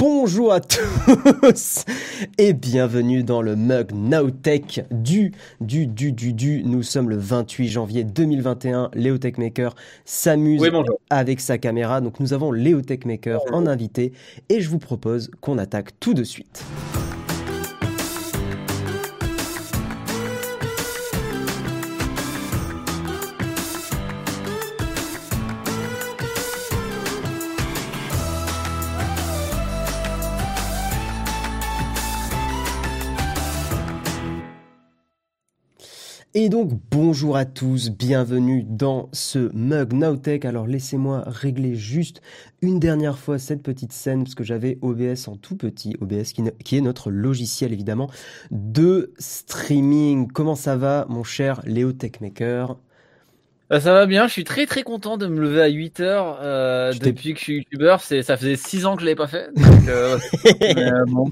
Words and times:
Bonjour 0.00 0.50
à 0.50 0.60
tous 0.62 1.84
et 2.38 2.54
bienvenue 2.54 3.22
dans 3.22 3.42
le 3.42 3.54
mug 3.54 3.92
Nowtech 3.92 4.86
du, 4.90 5.32
du, 5.60 5.86
du, 5.86 6.10
du, 6.12 6.32
du. 6.32 6.62
Nous 6.64 6.82
sommes 6.82 7.10
le 7.10 7.18
28 7.18 7.68
janvier 7.68 8.04
2021. 8.04 8.92
Léo 8.94 9.18
Techmaker 9.18 9.74
s'amuse 10.06 10.62
avec 11.10 11.40
sa 11.40 11.58
caméra. 11.58 12.00
Donc 12.00 12.18
nous 12.18 12.32
avons 12.32 12.50
Léo 12.50 12.80
Techmaker 12.80 13.40
en 13.52 13.66
invité 13.66 14.14
et 14.48 14.62
je 14.62 14.70
vous 14.70 14.78
propose 14.78 15.30
qu'on 15.42 15.58
attaque 15.58 15.90
tout 16.00 16.14
de 16.14 16.24
suite. 16.24 16.64
Et 36.32 36.48
donc 36.48 36.70
bonjour 36.92 37.36
à 37.36 37.44
tous, 37.44 37.90
bienvenue 37.90 38.62
dans 38.62 39.08
ce 39.12 39.50
mug 39.52 39.92
Nowtech. 39.92 40.44
Alors 40.44 40.68
laissez-moi 40.68 41.24
régler 41.26 41.74
juste 41.74 42.22
une 42.62 42.78
dernière 42.78 43.18
fois 43.18 43.40
cette 43.40 43.64
petite 43.64 43.92
scène 43.92 44.22
parce 44.22 44.36
que 44.36 44.44
j'avais 44.44 44.78
OBS 44.80 45.26
en 45.26 45.34
tout 45.34 45.56
petit, 45.56 45.96
OBS 46.00 46.32
qui, 46.64 46.76
est 46.76 46.80
notre 46.82 47.10
logiciel 47.10 47.72
évidemment 47.72 48.08
de 48.52 49.12
streaming. 49.18 50.28
Comment 50.28 50.54
ça 50.54 50.76
va 50.76 51.04
mon 51.08 51.24
cher 51.24 51.62
Léo 51.64 51.92
Techmaker? 51.92 52.76
Ça 53.78 53.92
va 53.92 54.06
bien, 54.06 54.26
je 54.26 54.32
suis 54.32 54.42
très 54.42 54.66
très 54.66 54.82
content 54.82 55.16
de 55.16 55.28
me 55.28 55.40
lever 55.40 55.62
à 55.62 55.68
8 55.68 56.00
heures 56.00 56.38
euh, 56.42 56.92
depuis 56.92 57.34
que 57.34 57.38
je 57.38 57.44
suis 57.44 57.56
youtubeur, 57.58 58.00
c'est 58.00 58.22
ça 58.24 58.36
faisait 58.36 58.56
6 58.56 58.84
ans 58.84 58.96
que 58.96 59.02
je 59.02 59.06
l'ai 59.06 59.14
pas 59.14 59.28
fait. 59.28 59.48
Donc, 59.54 59.88
euh, 59.88 61.04
bon. 61.06 61.30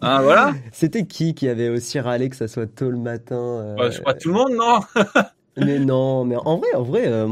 Ah, 0.00 0.20
voilà. 0.22 0.54
C'était 0.72 1.04
qui 1.04 1.34
qui 1.34 1.46
avait 1.48 1.68
aussi 1.68 2.00
râlé 2.00 2.30
que 2.30 2.36
ça 2.36 2.48
soit 2.48 2.66
tôt 2.66 2.90
le 2.90 2.96
matin 2.96 3.36
euh... 3.36 3.74
bah, 3.76 3.90
Je 3.90 4.00
crois 4.00 4.14
tout 4.14 4.28
le 4.28 4.34
monde, 4.34 4.54
non? 4.56 4.80
Mais 5.56 5.78
non, 5.78 6.24
mais 6.24 6.34
en 6.36 6.56
vrai, 6.56 6.74
en 6.74 6.82
vrai, 6.82 7.06
euh, 7.06 7.28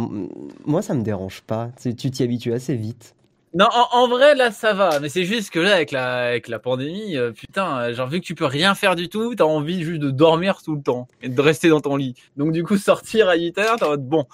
moi 0.64 0.80
ça 0.80 0.94
me 0.94 1.02
dérange 1.02 1.40
pas. 1.42 1.70
Tu 1.80 1.94
t'y 1.94 2.22
habitues 2.22 2.52
assez 2.52 2.76
vite. 2.76 3.16
Non, 3.54 3.68
en, 3.92 4.08
vrai, 4.08 4.34
là, 4.34 4.50
ça 4.50 4.72
va. 4.72 4.98
Mais 5.00 5.08
c'est 5.08 5.24
juste 5.24 5.50
que 5.50 5.60
là, 5.60 5.74
avec 5.74 5.90
la, 5.90 6.28
avec 6.28 6.48
la 6.48 6.58
pandémie, 6.58 7.16
euh, 7.16 7.32
putain, 7.32 7.92
genre, 7.92 8.08
vu 8.08 8.20
que 8.20 8.24
tu 8.24 8.34
peux 8.34 8.46
rien 8.46 8.74
faire 8.74 8.96
du 8.96 9.08
tout, 9.08 9.34
t'as 9.34 9.44
envie 9.44 9.82
juste 9.82 10.00
de 10.00 10.10
dormir 10.10 10.62
tout 10.62 10.74
le 10.74 10.82
temps 10.82 11.06
et 11.20 11.28
de 11.28 11.40
rester 11.40 11.68
dans 11.68 11.80
ton 11.80 11.96
lit. 11.96 12.14
Donc, 12.36 12.52
du 12.52 12.64
coup, 12.64 12.78
sortir 12.78 13.28
à 13.28 13.36
8 13.36 13.58
heures, 13.58 13.76
en 13.82 13.88
mode 13.88 14.06
bon. 14.06 14.24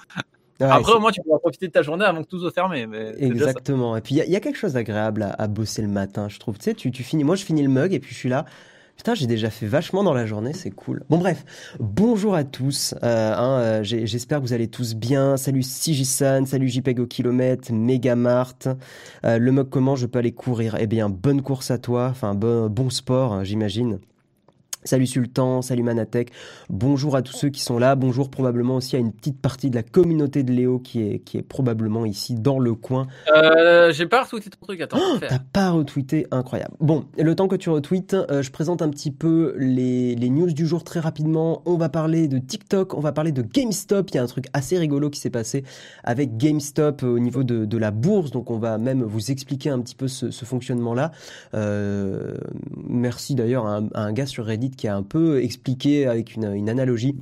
Après, 0.60 0.92
au 0.92 1.00
moins, 1.00 1.10
tu 1.10 1.20
pourras 1.22 1.38
profiter 1.38 1.68
de 1.68 1.72
ta 1.72 1.82
journée 1.82 2.04
avant 2.04 2.22
que 2.22 2.28
tout 2.28 2.40
soit 2.40 2.50
fermé. 2.50 2.86
Mais 2.86 3.14
Exactement. 3.18 3.96
Et 3.96 4.00
puis, 4.00 4.16
il 4.16 4.30
y, 4.30 4.36
a 4.36 4.40
quelque 4.40 4.58
chose 4.58 4.72
d'agréable 4.72 5.34
à, 5.36 5.46
bosser 5.46 5.82
le 5.82 5.88
matin, 5.88 6.28
je 6.28 6.38
trouve. 6.38 6.58
Tu 6.58 6.64
sais, 6.64 6.74
tu, 6.74 6.90
tu 6.90 7.02
finis, 7.02 7.24
moi, 7.24 7.36
je 7.36 7.44
finis 7.44 7.62
le 7.62 7.68
mug 7.68 7.92
et 7.94 8.00
puis 8.00 8.12
je 8.12 8.18
suis 8.18 8.28
là. 8.28 8.44
Putain, 8.98 9.14
j'ai 9.14 9.28
déjà 9.28 9.48
fait 9.48 9.68
vachement 9.68 10.02
dans 10.02 10.12
la 10.12 10.26
journée, 10.26 10.52
c'est 10.52 10.72
cool. 10.72 11.04
Bon 11.08 11.18
bref, 11.18 11.44
bonjour 11.78 12.34
à 12.34 12.42
tous. 12.42 12.96
Euh, 13.04 13.32
hein, 13.32 13.60
euh, 13.60 13.82
J'espère 13.84 14.38
que 14.38 14.42
vous 14.42 14.52
allez 14.52 14.66
tous 14.66 14.96
bien. 14.96 15.36
Salut 15.36 15.62
Sigisan, 15.62 16.44
salut 16.46 16.68
JPEG 16.68 16.98
au 16.98 17.06
kilomètre, 17.06 17.72
Megamart. 17.72 18.58
Euh, 19.24 19.38
le 19.38 19.52
mug 19.52 19.68
comment 19.70 19.94
je 19.94 20.06
peux 20.06 20.18
aller 20.18 20.32
courir? 20.32 20.76
Eh 20.80 20.88
bien, 20.88 21.08
bonne 21.08 21.42
course 21.42 21.70
à 21.70 21.78
toi. 21.78 22.08
Enfin, 22.10 22.34
bon, 22.34 22.68
bon 22.68 22.90
sport, 22.90 23.34
hein, 23.34 23.44
j'imagine. 23.44 24.00
Salut 24.84 25.08
Sultan, 25.08 25.60
salut 25.60 25.82
Manatek, 25.82 26.30
bonjour 26.70 27.16
à 27.16 27.22
tous 27.22 27.32
ceux 27.32 27.48
qui 27.48 27.60
sont 27.60 27.78
là, 27.78 27.96
bonjour 27.96 28.30
probablement 28.30 28.76
aussi 28.76 28.94
à 28.94 29.00
une 29.00 29.12
petite 29.12 29.40
partie 29.40 29.70
de 29.70 29.74
la 29.74 29.82
communauté 29.82 30.44
de 30.44 30.52
Léo 30.52 30.78
qui 30.78 31.02
est, 31.02 31.18
qui 31.18 31.36
est 31.36 31.42
probablement 31.42 32.06
ici 32.06 32.34
dans 32.34 32.60
le 32.60 32.74
coin. 32.74 33.08
Euh, 33.34 33.92
j'ai 33.92 34.06
pas 34.06 34.22
retweeté 34.22 34.50
ton 34.50 34.64
truc, 34.64 34.80
attends. 34.80 34.98
Oh, 35.00 35.18
T'as 35.20 35.40
pas 35.40 35.70
retweeté, 35.70 36.28
incroyable. 36.30 36.74
Bon, 36.78 37.06
le 37.18 37.34
temps 37.34 37.48
que 37.48 37.56
tu 37.56 37.70
retweets, 37.70 38.14
euh, 38.14 38.40
je 38.40 38.52
présente 38.52 38.80
un 38.80 38.88
petit 38.88 39.10
peu 39.10 39.54
les, 39.58 40.14
les 40.14 40.30
news 40.30 40.52
du 40.52 40.64
jour 40.64 40.84
très 40.84 41.00
rapidement. 41.00 41.60
On 41.66 41.76
va 41.76 41.88
parler 41.88 42.28
de 42.28 42.38
TikTok, 42.38 42.94
on 42.94 43.00
va 43.00 43.10
parler 43.10 43.32
de 43.32 43.42
GameStop, 43.42 44.10
il 44.10 44.14
y 44.14 44.18
a 44.18 44.22
un 44.22 44.26
truc 44.26 44.46
assez 44.52 44.78
rigolo 44.78 45.10
qui 45.10 45.18
s'est 45.18 45.28
passé 45.28 45.64
avec 46.04 46.36
GameStop 46.36 47.02
au 47.02 47.18
niveau 47.18 47.42
de, 47.42 47.64
de, 47.64 47.78
la 47.78 47.90
bourse, 47.90 48.30
donc 48.30 48.50
on 48.50 48.58
va 48.58 48.78
même 48.78 49.02
vous 49.02 49.32
expliquer 49.32 49.70
un 49.70 49.80
petit 49.80 49.96
peu 49.96 50.06
ce, 50.06 50.30
ce 50.30 50.44
fonctionnement-là. 50.44 51.10
Euh, 51.54 52.36
merci 52.88 53.34
d'ailleurs 53.34 53.66
à, 53.66 53.80
à 53.94 54.02
un 54.02 54.12
gars 54.12 54.26
sur 54.26 54.46
Reddit 54.46 54.68
qui 54.78 54.88
a 54.88 54.96
un 54.96 55.02
peu 55.02 55.42
expliqué 55.42 56.06
avec 56.06 56.34
une, 56.34 56.54
une 56.54 56.70
analogie 56.70 57.14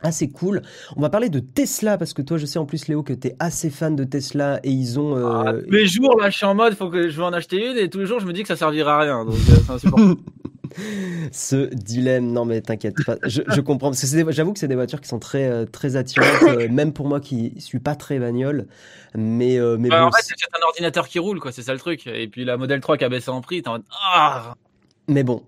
assez 0.00 0.28
cool. 0.28 0.62
On 0.96 1.00
va 1.00 1.10
parler 1.10 1.28
de 1.28 1.40
Tesla 1.40 1.98
parce 1.98 2.12
que 2.12 2.22
toi, 2.22 2.38
je 2.38 2.46
sais 2.46 2.58
en 2.58 2.66
plus 2.66 2.88
Léo 2.88 3.02
que 3.02 3.12
tu 3.12 3.28
es 3.28 3.36
assez 3.38 3.70
fan 3.70 3.96
de 3.96 4.04
Tesla 4.04 4.60
et 4.62 4.70
ils 4.70 4.98
ont. 4.98 5.16
Euh... 5.16 5.42
Ah, 5.46 5.52
tous 5.52 5.70
les 5.70 5.86
jours 5.86 6.20
là, 6.20 6.30
je 6.30 6.36
suis 6.36 6.46
en 6.46 6.54
mode, 6.54 6.74
faut 6.74 6.88
que 6.88 7.08
je 7.08 7.16
vais 7.16 7.24
en 7.24 7.32
acheter 7.32 7.70
une 7.70 7.76
et 7.76 7.90
tous 7.90 7.98
les 7.98 8.06
jours, 8.06 8.20
je 8.20 8.26
me 8.26 8.32
dis 8.32 8.42
que 8.42 8.48
ça 8.48 8.56
servira 8.56 8.96
à 8.96 9.00
rien. 9.00 9.24
Donc 9.24 9.34
euh, 9.34 10.14
Ce 11.32 11.74
dilemme, 11.74 12.32
non 12.32 12.44
mais 12.44 12.60
t'inquiète 12.60 12.96
pas, 13.06 13.16
je, 13.22 13.40
je, 13.46 13.60
comprends 13.62 13.88
parce 13.88 14.02
que 14.02 14.32
j'avoue 14.32 14.52
que 14.52 14.58
c'est 14.58 14.68
des 14.68 14.74
voitures 14.74 15.00
qui 15.00 15.08
sont 15.08 15.18
très 15.18 15.48
euh, 15.48 15.64
très 15.64 15.96
attirantes, 15.96 16.42
euh, 16.42 16.68
même 16.68 16.92
pour 16.92 17.08
moi 17.08 17.18
qui 17.18 17.54
suis 17.60 17.78
pas 17.78 17.94
très 17.94 18.18
bagnole. 18.18 18.66
Mais 19.14 19.58
mais 19.78 19.88
bah, 19.88 20.00
bon, 20.00 20.06
en 20.08 20.12
fait, 20.12 20.22
c'est 20.22 20.34
un 20.34 20.66
ordinateur 20.66 21.08
qui 21.08 21.18
roule 21.18 21.40
quoi, 21.40 21.50
c'est 21.50 21.62
ça 21.62 21.72
le 21.72 21.78
truc. 21.78 22.06
Et 22.06 22.28
puis 22.28 22.44
la 22.44 22.58
modèle 22.58 22.80
3 22.80 22.98
qui 22.98 23.04
a 23.04 23.08
baissé 23.08 23.30
en 23.30 23.40
prix, 23.40 23.62
t'es 23.62 23.68
en 23.68 23.74
mode 23.74 23.84
ah. 23.90 24.54
Mais 25.08 25.22
bon, 25.22 25.42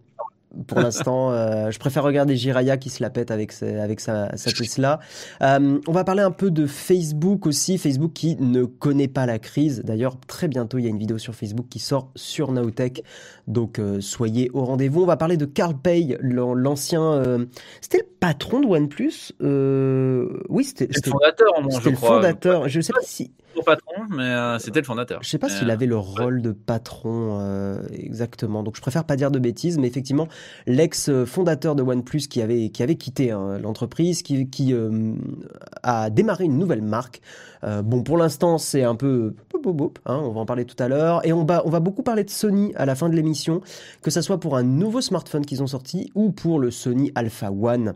pour 0.67 0.81
l'instant. 0.81 1.33
Euh, 1.33 1.71
je 1.71 1.79
préfère 1.79 2.03
regarder 2.03 2.37
Jiraya 2.37 2.77
qui 2.77 2.91
se 2.91 3.03
la 3.03 3.11
pète 3.11 3.31
avec, 3.31 3.53
sa, 3.53 3.83
avec 3.83 4.01
sa, 4.01 4.37
sa 4.37 4.51
Tesla. 4.51 5.01
Euh, 5.43 5.79
on 5.87 5.93
va 5.93 6.05
parler 6.05 6.23
un 6.23 6.31
peu 6.31 6.51
de 6.51 6.67
Facebook 6.67 7.47
aussi. 7.47 7.79
Facebook 7.79 8.13
qui 8.13 8.37
ne 8.37 8.65
connaît 8.65 9.09
pas 9.09 9.27
la 9.27 9.39
crise. 9.39 9.83
D'ailleurs, 9.85 10.19
très 10.27 10.49
bientôt, 10.49 10.79
il 10.79 10.85
y 10.85 10.87
a 10.87 10.91
une 10.91 10.99
vidéo 10.99 11.19
sur 11.19 11.35
Facebook 11.35 11.67
qui 11.69 11.79
sort 11.79 12.11
sur 12.15 12.53
Nowtech. 12.53 13.03
Donc, 13.47 13.79
euh, 13.79 14.01
soyez 14.01 14.51
au 14.53 14.65
rendez-vous. 14.65 15.03
On 15.03 15.07
va 15.07 15.17
parler 15.17 15.37
de 15.37 15.45
Carl 15.45 15.77
Pay, 15.77 16.19
l'ancien... 16.21 17.47
C'était 17.81 17.99
le 17.99 18.07
patron 18.21 18.61
de 18.61 18.67
OnePlus 18.67 19.33
Oui, 20.49 20.65
c'était... 20.65 20.87
le 20.87 21.11
fondateur, 21.11 21.53
C'était 21.71 21.91
le 21.91 21.97
fondateur. 21.97 22.69
Je 22.69 22.79
ne 22.79 22.83
sais 22.83 22.93
pas 22.93 23.01
si 23.03 23.33
patron, 23.63 24.03
mais 24.11 24.23
euh, 24.23 24.59
c'était 24.59 24.81
le 24.81 24.85
fondateur. 24.85 25.21
Je 25.23 25.29
sais 25.29 25.39
pas 25.39 25.49
s'il 25.49 25.71
avait 25.71 25.87
le 25.87 25.97
rôle 25.97 26.43
de 26.43 26.53
patron 26.53 27.39
euh, 27.41 27.81
exactement, 27.93 28.63
donc 28.63 28.77
je 28.77 28.81
préfère 28.81 29.05
pas 29.05 29.17
dire 29.17 29.31
de 29.31 29.39
bêtises, 29.39 29.79
mais 29.79 29.87
effectivement, 29.87 30.29
l'ex-fondateur 30.67 31.75
de 31.75 31.83
OnePlus 31.83 32.29
qui 32.29 32.43
avait, 32.43 32.71
qui 32.71 32.83
avait 32.83 32.97
quitté 32.97 33.31
hein, 33.31 33.59
l'entreprise, 33.59 34.23
qui, 34.23 34.49
qui 34.49 34.73
euh, 34.73 35.15
a 35.83 36.11
démarré 36.11 36.45
une 36.45 36.59
nouvelle 36.59 36.83
marque. 36.83 37.21
bon, 37.63 38.03
pour 38.03 38.17
l'instant, 38.17 38.59
c'est 38.59 38.85
un 38.85 38.95
peu... 38.95 39.35
Hein, 40.07 40.21
on 40.23 40.31
va 40.31 40.41
en 40.41 40.47
parler 40.47 40.65
tout 40.65 40.81
à 40.83 40.89
l'heure. 40.89 41.27
Et 41.27 41.33
on 41.33 41.45
va, 41.45 41.63
on 41.67 41.71
va 41.71 41.81
beaucoup 41.81 42.03
parler 42.03 42.25
de 42.25 42.31
Sony 42.31 42.73
à 42.77 42.87
la 42.87 42.95
fin 42.95 43.09
de 43.09 43.15
l'émission, 43.15 43.61
que 44.03 44.11
ce 44.11 44.21
soit 44.21 44.39
pour 44.39 44.57
un 44.57 44.63
nouveau 44.63 45.01
smartphone 45.01 45.45
qu'ils 45.45 45.63
ont 45.63 45.67
sorti 45.67 46.11
ou 46.15 46.31
pour 46.31 46.59
le 46.61 46.71
Sony 46.71 47.13
Alpha 47.15 47.51
One. 47.51 47.95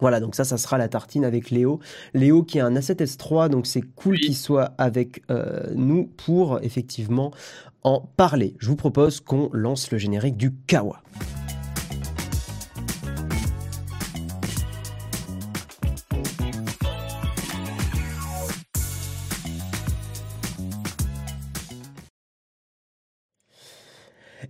Voilà, 0.00 0.20
donc 0.20 0.34
ça, 0.34 0.44
ça 0.44 0.58
sera 0.58 0.78
la 0.78 0.88
tartine 0.88 1.24
avec 1.24 1.50
Léo. 1.50 1.80
Léo 2.14 2.42
qui 2.42 2.60
a 2.60 2.66
un 2.66 2.74
A7S3, 2.74 3.48
donc 3.48 3.66
c'est 3.66 3.82
cool 3.82 4.18
qu'il 4.18 4.36
soit 4.36 4.72
avec 4.78 5.22
euh, 5.30 5.64
nous 5.74 6.10
pour 6.16 6.60
effectivement 6.62 7.32
en 7.82 8.00
parler. 8.16 8.54
Je 8.58 8.68
vous 8.68 8.76
propose 8.76 9.20
qu'on 9.20 9.50
lance 9.52 9.90
le 9.90 9.98
générique 9.98 10.36
du 10.36 10.52
Kawa. 10.66 11.02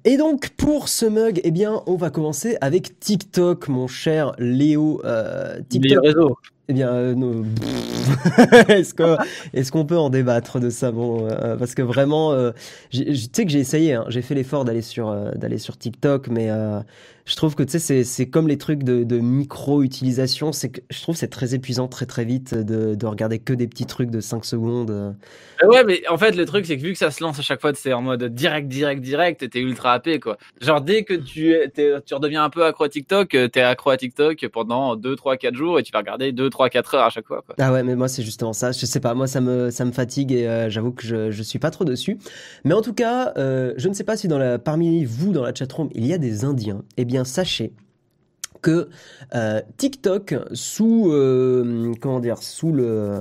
Et 0.05 0.17
donc 0.17 0.51
pour 0.51 0.89
ce 0.89 1.05
mug, 1.05 1.41
eh 1.45 1.51
bien, 1.51 1.83
on 1.87 1.97
va 1.97 2.11
commencer 2.11 2.57
avec 2.61 2.99
TikTok, 3.01 3.69
mon 3.69 3.87
cher 3.87 4.33
Léo. 4.39 5.03
Euh, 5.05 5.59
TikTok. 5.69 6.03
réseau. 6.03 6.37
Eh 6.69 6.73
bien, 6.73 6.89
euh, 6.89 7.15
est-ce 8.69 8.95
qu'on 9.73 9.81
est 9.83 9.87
peut 9.87 9.99
en 9.99 10.09
débattre 10.09 10.61
de 10.61 10.71
ça? 10.71 10.93
Bon, 10.93 11.27
euh, 11.27 11.57
parce 11.57 11.75
que 11.75 11.83
vraiment, 11.83 12.33
euh, 12.33 12.53
tu 12.93 13.17
sais 13.17 13.45
que 13.45 13.51
j'ai 13.51 13.59
essayé, 13.59 13.95
hein, 13.95 14.05
j'ai 14.09 14.23
fait 14.23 14.37
l'effort 14.37 14.65
d'aller 14.65 14.81
sur 14.81 15.13
d'aller 15.35 15.59
sur 15.59 15.77
TikTok, 15.77 16.29
mais 16.29 16.49
je 17.31 17.37
trouve 17.37 17.55
que 17.55 17.63
tu 17.63 17.79
sais, 17.79 18.03
c'est 18.03 18.27
comme 18.29 18.49
les 18.49 18.59
trucs 18.59 18.83
de, 18.83 19.05
de 19.05 19.21
micro-utilisation. 19.21 20.51
C'est 20.51 20.71
que 20.71 20.81
je 20.91 21.01
trouve 21.01 21.15
c'est 21.15 21.29
très 21.29 21.55
épuisant 21.55 21.87
très 21.87 22.05
très 22.05 22.25
vite 22.25 22.55
de, 22.55 22.97
de, 22.97 23.07
regarder 23.07 23.39
que 23.39 23.53
des 23.53 23.69
petits 23.69 23.87
trucs 23.87 24.11
de 24.11 24.21
5 24.21 24.45
secondes. 24.45 25.15
Ah 25.63 25.69
ouais, 25.69 25.85
mais 25.85 26.03
en 26.09 26.19
fait, 26.19 26.33
le 26.33 26.45
truc, 26.45 26.67
c'est 26.67 26.77
que 26.77 26.83
vu 26.83 26.93
que 26.93 26.99
ça 26.99 27.13
se 27.13 27.23
lance 27.23 27.39
à 27.39 27.43
chaque 27.43 27.61
fois, 27.61 27.71
c'est 27.73 27.93
en 27.93 28.03
mode 28.03 28.25
direct, 28.35 28.67
direct, 28.67 29.01
direct, 29.01 29.49
t'es 29.49 29.61
ultra 29.61 29.93
happé, 29.93 30.19
quoi. 30.19 30.39
Genre, 30.61 30.81
dès 30.81 31.05
que 31.05 31.15
tu, 31.15 31.55
tu 31.75 32.15
redeviens 32.15 32.43
un 32.43 32.51
peu 32.51 32.65
accro 32.65 32.85
à 32.85 32.89
TikTok, 32.89 33.29
t'es 33.53 33.61
accro 33.61 33.91
à 33.91 33.97
TikTok 33.97 34.49
pendant 34.49 34.97
2, 34.97 35.15
3, 35.15 35.37
4 35.37 35.55
jours 35.55 35.79
et 35.79 35.85
tu 35.85 35.93
vas 35.93 36.01
regarder 36.01 36.33
2, 36.33 36.51
3, 36.51 36.69
4 36.69 36.95
heures 36.97 37.05
à 37.05 37.11
chaque 37.11 37.29
fois, 37.29 37.43
quoi. 37.47 37.55
Ah 37.61 37.73
ouais, 37.73 37.85
mais 37.85 37.95
moi, 37.95 38.09
c'est 38.09 38.25
justement 38.25 38.53
ça. 38.53 38.73
Je 38.73 38.87
sais 38.87 39.01
pas, 39.01 39.15
moi, 39.15 39.29
ça 39.29 39.41
me, 39.41 39.71
ça 39.71 39.85
me 39.85 39.93
fatigue 39.93 40.33
et 40.33 40.49
euh, 40.49 40.69
j'avoue 40.69 40.91
que 40.91 41.07
je, 41.07 41.31
je 41.31 41.43
suis 41.45 41.61
pas 41.61 41.71
trop 41.71 41.85
dessus. 41.85 42.19
Mais 42.65 42.75
en 42.75 42.83
tout 42.83 42.95
cas, 42.95 43.33
euh, 43.37 43.73
je 43.77 43.89
ne 43.89 43.95
sais 43.95 44.05
pas 44.05 44.17
si 44.17 44.27
dans 44.27 44.39
la, 44.39 44.59
parmi 44.59 45.05
vous, 45.05 45.33
dans 45.33 45.43
la 45.43 45.55
chatroom, 45.55 45.91
il 45.95 46.07
y 46.07 46.13
a 46.13 46.19
des 46.19 46.45
Indiens. 46.45 46.83
Eh 46.97 47.05
bien, 47.05 47.20
sachez 47.25 47.73
que 48.63 48.89
euh, 49.35 49.61
TikTok 49.77 50.35
sous 50.53 51.11
euh, 51.11 51.93
comment 52.01 52.21
dire 52.21 52.43
sous 52.43 52.73
le 52.73 53.21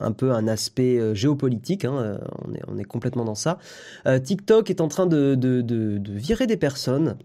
un 0.00 0.12
peu 0.12 0.32
un 0.32 0.48
aspect 0.48 0.98
euh, 0.98 1.14
géopolitique 1.14 1.84
hein, 1.84 2.18
on 2.66 2.78
est 2.78 2.84
complètement 2.84 3.24
dans 3.24 3.34
ça 3.34 3.58
TikTok 4.24 4.70
est 4.70 4.80
en 4.80 4.88
train 4.88 5.06
de, 5.06 5.38
virer 6.10 6.46
des 6.46 6.56
personnes 6.56 7.16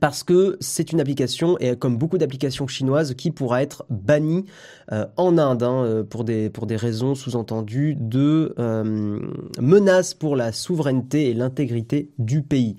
parce 0.00 0.22
que 0.22 0.56
c'est 0.60 0.90
une 0.90 1.00
application, 1.00 1.58
et 1.58 1.76
comme 1.76 1.98
beaucoup 1.98 2.16
d'applications 2.16 2.66
chinoises, 2.66 3.12
qui 3.14 3.30
pourra 3.30 3.62
être 3.62 3.84
bannie 3.90 4.46
en 4.90 5.36
Inde 5.36 5.62
hein, 5.62 6.04
pour, 6.08 6.24
des, 6.24 6.48
pour 6.48 6.66
des 6.66 6.76
raisons 6.76 7.14
sous-entendues 7.14 7.94
de 7.94 8.54
euh, 8.58 9.20
menaces 9.60 10.14
pour 10.14 10.34
la 10.34 10.52
souveraineté 10.52 11.28
et 11.28 11.34
l'intégrité 11.34 12.08
du 12.18 12.40
pays. 12.40 12.76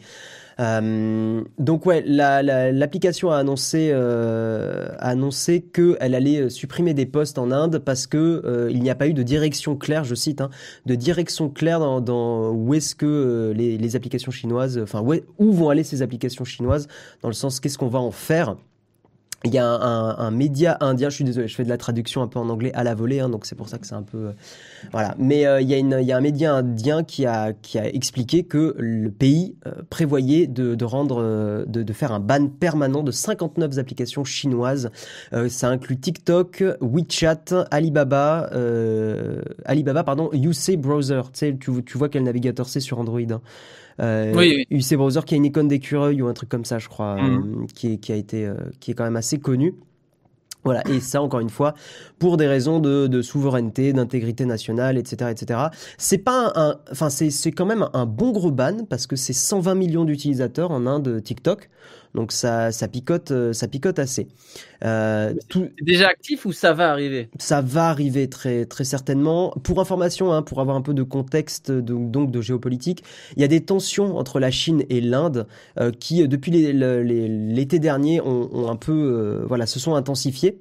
Euh, 0.60 1.44
donc 1.58 1.86
ouais, 1.86 2.04
l'application 2.06 3.32
a 3.32 3.38
annoncé 3.38 3.90
euh, 3.92 4.88
a 5.00 5.10
annoncé 5.10 5.62
qu'elle 5.62 6.16
allait 6.16 6.50
supprimer 6.50 6.94
des 6.94 7.06
postes 7.06 7.38
en 7.38 7.52
Inde 7.52 7.80
parce 7.80 8.08
que 8.08 8.42
euh, 8.46 8.72
il 8.72 8.82
n'y 8.82 8.90
a 8.90 8.96
pas 8.96 9.08
eu 9.08 9.14
de 9.14 9.24
direction 9.24 9.76
claire, 9.76 10.04
je 10.04 10.16
cite, 10.16 10.42
hein, 10.42 10.50
de 10.86 10.96
direction 10.96 11.50
claire 11.50 11.80
dans, 11.80 12.02
dans 12.02 12.52
où 12.52 12.74
est-ce 12.74 12.96
que 12.96 13.06
euh, 13.06 13.54
les, 13.54 13.78
les, 13.78 13.96
applications 13.96 14.32
chinoises, 14.32 14.80
enfin 14.82 15.02
où, 15.02 15.14
où 15.38 15.52
vont 15.52 15.70
aller 15.70 15.84
ces 15.84 16.02
applications 16.02 16.46
chinoises, 16.46 16.88
dans 17.22 17.30
le 17.30 17.34
sens 17.34 17.60
qu'est-ce 17.60 17.78
qu'on 17.78 17.88
va 17.88 18.00
en 18.00 18.12
faire 18.12 18.56
il 19.45 19.54
y 19.54 19.57
a 19.57 19.68
un, 19.68 20.18
un, 20.18 20.31
média 20.31 20.78
indien, 20.80 21.10
je 21.10 21.16
suis 21.16 21.24
désolé, 21.25 21.50
je 21.50 21.56
fais 21.56 21.66
de 21.66 21.69
la 21.69 21.78
traduction 21.78 22.22
un 22.22 22.28
peu 22.28 22.40
en 22.40 22.48
anglais 22.50 22.72
à 22.74 22.84
la 22.84 22.95
volée, 22.95 23.19
hein, 23.19 23.28
donc 23.28 23.45
c'est 23.45 23.56
pour 23.56 23.68
ça 23.68 23.78
que 23.78 23.86
c'est 23.86 23.95
un 23.95 24.04
peu... 24.04 24.28
Euh, 24.28 24.31
voilà. 24.92 25.16
Mais 25.18 25.45
euh, 25.45 25.60
il, 25.60 25.68
y 25.68 25.74
a 25.74 25.78
une, 25.78 25.98
il 26.00 26.07
y 26.07 26.13
a 26.13 26.18
un 26.18 26.22
média 26.22 26.54
indien 26.54 27.04
qui 27.04 27.25
a, 27.25 27.51
qui 27.51 27.78
a 27.78 27.88
expliqué 27.88 28.44
que 28.44 28.74
le 28.78 29.12
pays 29.12 29.56
euh, 29.68 29.72
prévoyait 29.90 30.48
de, 30.48 30.75
de 30.75 30.86
rendre, 30.86 31.66
de, 31.68 31.84
de, 31.84 31.94
faire 31.94 32.13
un 32.13 32.22
ban 32.22 32.48
permanent 32.48 33.04
de 33.04 33.12
59 33.12 33.78
applications 33.78 34.24
chinoises. 34.24 34.90
ça 35.50 35.68
inclut 35.68 35.98
TikTok, 35.98 36.63
WeChat, 36.80 37.68
Alibaba, 37.69 38.50
Alibaba, 39.66 40.04
pardon, 40.04 40.30
UC 40.31 40.78
Browser. 40.78 41.22
Tu 41.34 41.39
sais, 41.39 41.57
tu, 41.60 41.84
tu 41.84 41.98
vois 41.98 42.07
quel 42.07 42.24
navigateur 42.24 42.69
c'est 42.69 42.80
sur 42.80 43.00
Android. 43.00 43.19
Hein. 43.19 43.42
Euh, 44.00 44.34
oui, 44.36 44.66
UC 44.72 44.95
Browser 44.95 45.22
qui 45.25 45.36
a 45.36 45.38
une 45.38 45.45
icône 45.45 45.68
d'écureuil 45.68 46.22
ou 46.22 46.28
un 46.28 46.34
truc 46.34 46.50
comme 46.50 46.66
ça, 46.66 46.80
je 46.80 46.88
crois, 46.88 47.16
mm. 47.16 47.63
euh, 47.63 47.66
qui, 47.74 48.00
qui, 48.00 48.12
a 48.12 48.16
été, 48.16 48.45
euh, 48.45 48.56
qui 48.80 48.92
est 48.92 48.94
quand 48.94 49.04
même 49.04 49.16
assez 49.16 49.40
connu. 49.40 49.75
Voilà, 50.66 50.81
et 50.90 51.01
ça 51.01 51.22
encore 51.22 51.42
une 51.42 51.50
fois 51.50 51.74
pour 52.19 52.38
des 52.38 52.48
raisons 52.48 52.80
de, 52.80 53.07
de 53.07 53.22
souveraineté, 53.22 53.92
d'intégrité 53.92 54.45
nationale, 54.45 54.98
etc., 54.98 55.30
etc. 55.30 55.60
C'est 55.98 56.19
pas 56.19 56.54
un, 56.56 56.78
enfin 56.90 57.10
c'est 57.10 57.31
c'est 57.31 57.51
quand 57.51 57.66
même 57.66 57.90
un 57.94 58.06
bon 58.06 58.31
gros 58.31 58.50
ban 58.50 58.86
parce 58.90 59.06
que 59.06 59.18
c'est 59.18 59.34
120 59.34 59.75
millions 59.75 60.06
d'utilisateurs 60.06 60.72
en 60.72 60.88
Inde 60.88 61.22
TikTok. 61.22 61.69
Donc 62.13 62.31
ça, 62.31 62.71
ça 62.71 62.88
picote, 62.88 63.31
euh, 63.31 63.54
ça 63.54 63.68
picote 63.68 64.00
assez. 64.00 64.27
Euh, 64.83 65.33
tout... 65.50 65.69
Déjà 65.81 66.07
actif 66.07 66.45
ou 66.45 66.51
ça 66.51 66.74
va 66.74 66.92
arriver? 66.92 67.30
Ça 67.39 67.62
va 67.62 67.89
arriver 67.89 68.30
très 68.30 68.65
très 68.65 68.83
certainement. 68.83 69.51
Pour 69.63 69.80
information, 69.80 70.31
hein, 70.31 70.42
pour 70.42 70.62
avoir 70.62 70.75
un 70.75 70.81
peu 70.81 70.94
de 70.94 71.04
contexte 71.04 71.71
de, 71.71 71.94
donc 71.94 72.31
de 72.31 72.42
géopolitique, 72.42 73.04
il 73.36 73.42
y 73.42 73.45
a 73.45 73.48
des 73.48 73.62
tensions 73.62 74.18
entre 74.18 74.39
la 74.39 74.51
Chine 74.51 74.83
et 74.89 75.01
l'Inde 75.01 75.48
euh, 75.80 75.92
qui 75.92 76.27
depuis 76.27 76.51
l'été 76.51 77.80
dernier 77.80 78.21
ont, 78.21 78.50
ont, 78.54 78.69
un 78.69 78.75
peu 78.75 78.92
euh, 78.92 79.45
voilà 79.48 79.65
se 79.65 79.80
sont 79.80 79.95
intensifiées 79.95 80.60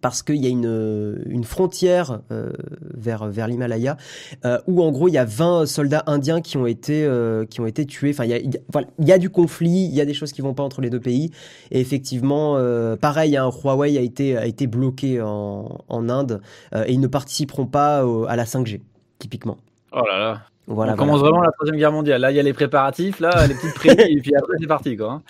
parce 0.00 0.22
qu'il 0.22 0.36
y 0.36 0.46
a 0.46 0.50
une, 0.50 1.22
une 1.26 1.44
frontière 1.44 2.20
euh, 2.30 2.52
vers, 2.94 3.26
vers 3.26 3.48
l'Himalaya 3.48 3.96
euh, 4.44 4.58
où 4.66 4.82
en 4.82 4.90
gros 4.90 5.08
il 5.08 5.12
y 5.12 5.18
a 5.18 5.24
20 5.24 5.66
soldats 5.66 6.02
indiens 6.06 6.40
qui 6.40 6.56
ont 6.56 6.66
été, 6.66 7.04
euh, 7.04 7.44
qui 7.46 7.60
ont 7.60 7.66
été 7.66 7.86
tués. 7.86 8.10
Enfin, 8.10 8.24
il 8.24 8.30
y, 8.30 8.34
a, 8.34 8.82
y 8.98 9.12
a 9.12 9.18
du 9.18 9.30
conflit, 9.30 9.84
il 9.84 9.94
y 9.94 10.00
a 10.00 10.04
des 10.04 10.14
choses 10.14 10.32
qui 10.32 10.42
vont 10.42 10.54
pas 10.54 10.62
entre 10.62 10.80
les 10.80 10.90
deux 10.90 11.00
pays. 11.00 11.30
Et 11.70 11.80
effectivement, 11.80 12.56
euh, 12.56 12.96
pareil, 12.96 13.36
un 13.36 13.46
hein, 13.46 13.50
Huawei 13.50 13.98
a 13.98 14.00
été, 14.00 14.36
a 14.36 14.46
été 14.46 14.66
bloqué 14.66 15.20
en, 15.20 15.78
en 15.88 16.08
Inde 16.08 16.40
euh, 16.74 16.84
et 16.86 16.92
ils 16.92 17.00
ne 17.00 17.06
participeront 17.06 17.66
pas 17.66 18.04
à 18.28 18.36
la 18.36 18.44
5G, 18.44 18.80
typiquement. 19.18 19.58
Oh 19.92 20.04
là 20.06 20.18
là. 20.18 20.49
Voilà, 20.66 20.92
on 20.92 20.96
commence 20.96 21.20
vraiment 21.20 21.42
la 21.42 21.50
troisième 21.50 21.76
guerre 21.76 21.90
mondiale. 21.90 22.20
Là, 22.20 22.30
il 22.30 22.36
y 22.36 22.40
a 22.40 22.42
les 22.42 22.52
préparatifs, 22.52 23.18
là, 23.18 23.46
les 23.46 23.54
petites 23.54 23.74
prédits, 23.74 24.02
et 24.18 24.20
puis 24.20 24.34
après, 24.36 24.54
c'est 24.60 24.66
parti, 24.66 24.96
quoi. 24.96 25.12
Hein. 25.12 25.22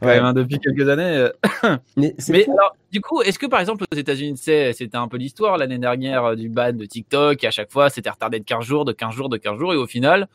Ouais. 0.00 0.20
Même, 0.20 0.32
depuis 0.32 0.58
quelques 0.58 0.88
années. 0.88 1.28
Euh. 1.64 1.76
Mais, 1.96 2.14
Mais 2.28 2.44
alors, 2.48 2.74
du 2.90 3.00
coup, 3.00 3.20
est-ce 3.20 3.38
que 3.38 3.46
par 3.46 3.60
exemple 3.60 3.84
aux 3.92 3.96
États-Unis, 3.96 4.38
c'était 4.38 4.96
un 4.96 5.08
peu 5.08 5.18
l'histoire 5.18 5.58
l'année 5.58 5.78
dernière 5.78 6.24
euh, 6.24 6.34
du 6.34 6.48
ban 6.48 6.72
de 6.72 6.86
TikTok, 6.86 7.44
et 7.44 7.46
à 7.46 7.50
chaque 7.50 7.70
fois, 7.70 7.90
c'était 7.90 8.10
retardé 8.10 8.38
de 8.38 8.44
15 8.44 8.64
jours, 8.64 8.84
de 8.84 8.92
15 8.92 9.14
jours, 9.14 9.28
de 9.28 9.36
15 9.36 9.58
jours, 9.58 9.74
et 9.74 9.76
au 9.76 9.86
final, 9.86 10.28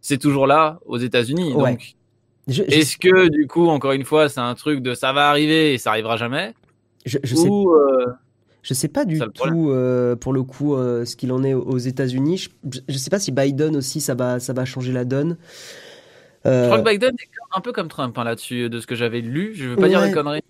c'est 0.00 0.18
toujours 0.18 0.46
là 0.46 0.78
aux 0.86 0.98
États-Unis. 0.98 1.52
Ouais. 1.52 1.72
Donc, 1.72 1.96
est-ce 2.48 2.96
que 2.96 3.28
du 3.28 3.46
coup, 3.46 3.68
encore 3.68 3.92
une 3.92 4.04
fois, 4.04 4.28
c'est 4.28 4.40
un 4.40 4.54
truc 4.54 4.80
de 4.80 4.94
ça 4.94 5.12
va 5.12 5.28
arriver 5.28 5.74
et 5.74 5.78
ça 5.78 5.90
arrivera 5.90 6.16
jamais? 6.16 6.54
Je, 7.04 7.18
je 7.22 7.34
sais. 7.34 7.48
Euh, 7.48 8.06
je 8.66 8.74
sais 8.74 8.88
pas 8.88 9.04
du 9.04 9.20
tout 9.20 9.70
euh, 9.70 10.16
pour 10.16 10.32
le 10.32 10.42
coup 10.42 10.74
euh, 10.74 11.04
ce 11.04 11.14
qu'il 11.14 11.30
en 11.30 11.44
est 11.44 11.54
aux 11.54 11.78
États-Unis. 11.78 12.48
Je, 12.68 12.80
je, 12.88 12.98
sais 12.98 13.10
pas 13.10 13.20
si 13.20 13.30
Biden 13.30 13.76
aussi 13.76 14.00
ça 14.00 14.16
va 14.16 14.40
ça 14.40 14.52
va 14.52 14.64
changer 14.64 14.92
la 14.92 15.04
donne. 15.04 15.36
Euh... 16.46 16.64
Je 16.64 16.68
crois 16.70 16.82
que 16.82 16.90
Biden 16.90 17.14
est 17.14 17.56
un 17.56 17.60
peu 17.60 17.70
comme 17.70 17.86
Trump 17.86 18.18
hein, 18.18 18.24
là-dessus 18.24 18.68
de 18.68 18.80
ce 18.80 18.88
que 18.88 18.96
j'avais 18.96 19.20
lu. 19.20 19.54
Je 19.54 19.68
veux 19.68 19.76
pas 19.76 19.82
ouais. 19.82 19.88
dire 19.90 20.02
des 20.02 20.10
conneries 20.10 20.42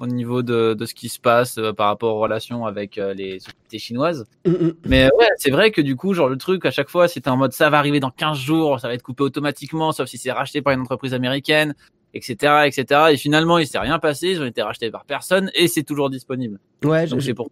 au 0.00 0.06
niveau 0.06 0.42
de, 0.42 0.72
de, 0.72 0.86
ce 0.86 0.94
qui 0.94 1.10
se 1.10 1.20
passe 1.20 1.60
par 1.76 1.88
rapport 1.88 2.16
aux 2.16 2.20
relations 2.20 2.64
avec 2.64 2.96
les 2.96 3.38
sociétés 3.38 3.78
chinoises. 3.78 4.24
Mm 4.46 4.52
-hmm. 4.52 4.74
Mais 4.86 5.10
ouais, 5.18 5.28
c'est 5.36 5.50
vrai 5.50 5.70
que 5.70 5.82
du 5.82 5.94
coup, 5.94 6.14
genre 6.14 6.30
le 6.30 6.38
truc 6.38 6.64
à 6.64 6.70
chaque 6.70 6.88
fois, 6.88 7.06
c'était 7.06 7.28
en 7.28 7.36
mode 7.36 7.52
ça 7.52 7.68
va 7.68 7.78
arriver 7.78 8.00
dans 8.00 8.10
15 8.10 8.38
jours, 8.38 8.80
ça 8.80 8.88
va 8.88 8.94
être 8.94 9.02
coupé 9.02 9.22
automatiquement, 9.24 9.92
sauf 9.92 10.08
si 10.08 10.16
c'est 10.16 10.32
racheté 10.32 10.62
par 10.62 10.72
une 10.74 10.80
entreprise 10.80 11.12
américaine 11.12 11.74
etc., 12.14 12.64
etc. 12.66 13.00
Et 13.12 13.16
finalement, 13.16 13.58
il 13.58 13.66
s'est 13.66 13.78
rien 13.78 13.98
passé. 13.98 14.28
Ils 14.28 14.40
ont 14.42 14.46
été 14.46 14.62
rachetés 14.62 14.90
par 14.90 15.04
personne 15.04 15.50
et 15.54 15.68
c'est 15.68 15.82
toujours 15.82 16.10
disponible. 16.10 16.58
Ouais, 16.84 17.06
donc 17.06 17.22
c'est 17.22 17.34
pour 17.34 17.50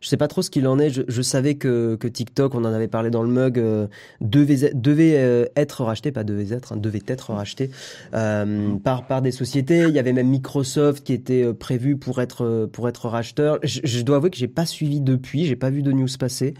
je 0.00 0.08
sais 0.08 0.16
pas 0.16 0.28
trop 0.28 0.42
ce 0.42 0.50
qu'il 0.50 0.66
en 0.68 0.78
est. 0.78 0.90
Je, 0.90 1.02
je, 1.08 1.22
savais 1.22 1.54
que, 1.54 1.96
que 1.96 2.08
TikTok, 2.08 2.54
on 2.54 2.64
en 2.64 2.72
avait 2.72 2.88
parlé 2.88 3.10
dans 3.10 3.22
le 3.22 3.28
mug, 3.28 3.58
euh, 3.58 3.86
devait, 4.20 4.72
devait 4.74 5.16
euh, 5.16 5.46
être 5.56 5.84
racheté, 5.84 6.12
pas 6.12 6.24
devait 6.24 6.54
être, 6.54 6.72
hein, 6.72 6.76
devait 6.76 7.02
être 7.06 7.32
racheté 7.32 7.70
euh, 8.14 8.76
par, 8.82 9.06
par 9.06 9.22
des 9.22 9.32
sociétés. 9.32 9.84
Il 9.88 9.94
y 9.94 9.98
avait 9.98 10.12
même 10.12 10.28
Microsoft 10.28 11.04
qui 11.04 11.12
était 11.12 11.42
euh, 11.42 11.52
prévu 11.52 11.96
pour 11.96 12.20
être, 12.20 12.44
euh, 12.44 12.66
pour 12.66 12.88
être 12.88 13.08
racheteur. 13.08 13.58
Je, 13.62 13.80
je 13.84 14.02
dois 14.02 14.16
avouer 14.16 14.30
que 14.30 14.36
j'ai 14.36 14.48
pas 14.48 14.66
suivi 14.66 15.00
depuis, 15.00 15.44
j'ai 15.46 15.56
pas 15.56 15.70
vu 15.70 15.82
de 15.82 15.92
news 15.92 16.08
passer. 16.18 16.54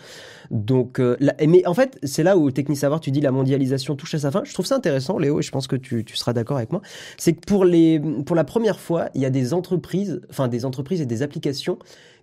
Donc, 0.50 1.00
euh, 1.00 1.17
là, 1.21 1.35
mais 1.47 1.67
en 1.67 1.75
fait, 1.75 1.99
c'est 2.03 2.23
là 2.23 2.37
où 2.37 2.50
Techni 2.50 2.77
Savoir, 2.77 3.00
tu 3.00 3.11
dis 3.11 3.21
la 3.21 3.32
mondialisation 3.32 3.97
touche 3.97 4.15
à 4.15 4.19
sa 4.19 4.31
fin. 4.31 4.43
Je 4.44 4.53
trouve 4.53 4.67
ça 4.67 4.77
intéressant, 4.77 5.19
Léo, 5.19 5.41
et 5.41 5.43
je 5.43 5.50
pense 5.50 5.67
que 5.67 5.77
tu, 5.77 6.05
tu 6.05 6.17
seras 6.17 6.32
d'accord 6.32 6.56
avec 6.56 6.71
moi. 6.71 6.82
C'est 7.17 7.32
que 7.32 7.41
pour 7.47 7.65
les, 7.65 8.00
pour 8.25 8.37
la 8.37 8.44
première 8.44 8.79
fois, 8.79 9.09
il 9.15 9.21
y 9.21 9.27
a 9.27 9.31
des 9.31 9.55
entreprises, 9.55 10.21
enfin 10.31 10.49
des 10.49 10.65
entreprises 10.65 11.00
et 11.00 11.06
des 11.06 11.23
applications 11.23 11.79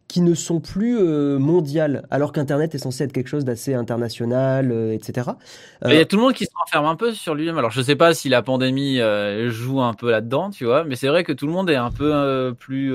qui 0.07 0.21
ne 0.21 0.35
sont 0.35 0.59
plus 0.59 0.97
euh, 0.99 1.39
mondiales, 1.39 2.05
alors 2.11 2.31
qu'Internet 2.31 2.75
est 2.75 2.79
censé 2.79 3.03
être 3.03 3.13
quelque 3.13 3.29
chose 3.29 3.45
d'assez 3.45 3.73
international, 3.73 4.71
euh, 4.71 4.93
etc. 4.93 5.31
Euh... 5.83 5.89
Il 5.89 5.95
y 5.95 5.99
a 5.99 6.05
tout 6.05 6.17
le 6.17 6.21
monde 6.21 6.33
qui 6.33 6.45
se 6.45 6.51
renferme 6.55 6.85
un 6.85 6.95
peu 6.95 7.13
sur 7.13 7.35
lui-même. 7.35 7.57
Alors 7.57 7.71
je 7.71 7.81
sais 7.81 7.95
pas 7.95 8.13
si 8.13 8.29
la 8.29 8.41
pandémie 8.41 8.99
euh, 8.99 9.49
joue 9.49 9.81
un 9.81 9.93
peu 9.93 10.11
là-dedans, 10.11 10.51
tu 10.51 10.65
vois, 10.65 10.83
mais 10.83 10.95
c'est 10.95 11.07
vrai 11.07 11.23
que 11.23 11.31
tout 11.31 11.47
le 11.47 11.51
monde 11.51 11.69
est 11.69 11.75
un 11.75 11.91
peu 11.91 12.13
euh, 12.13 12.51
plus 12.51 12.93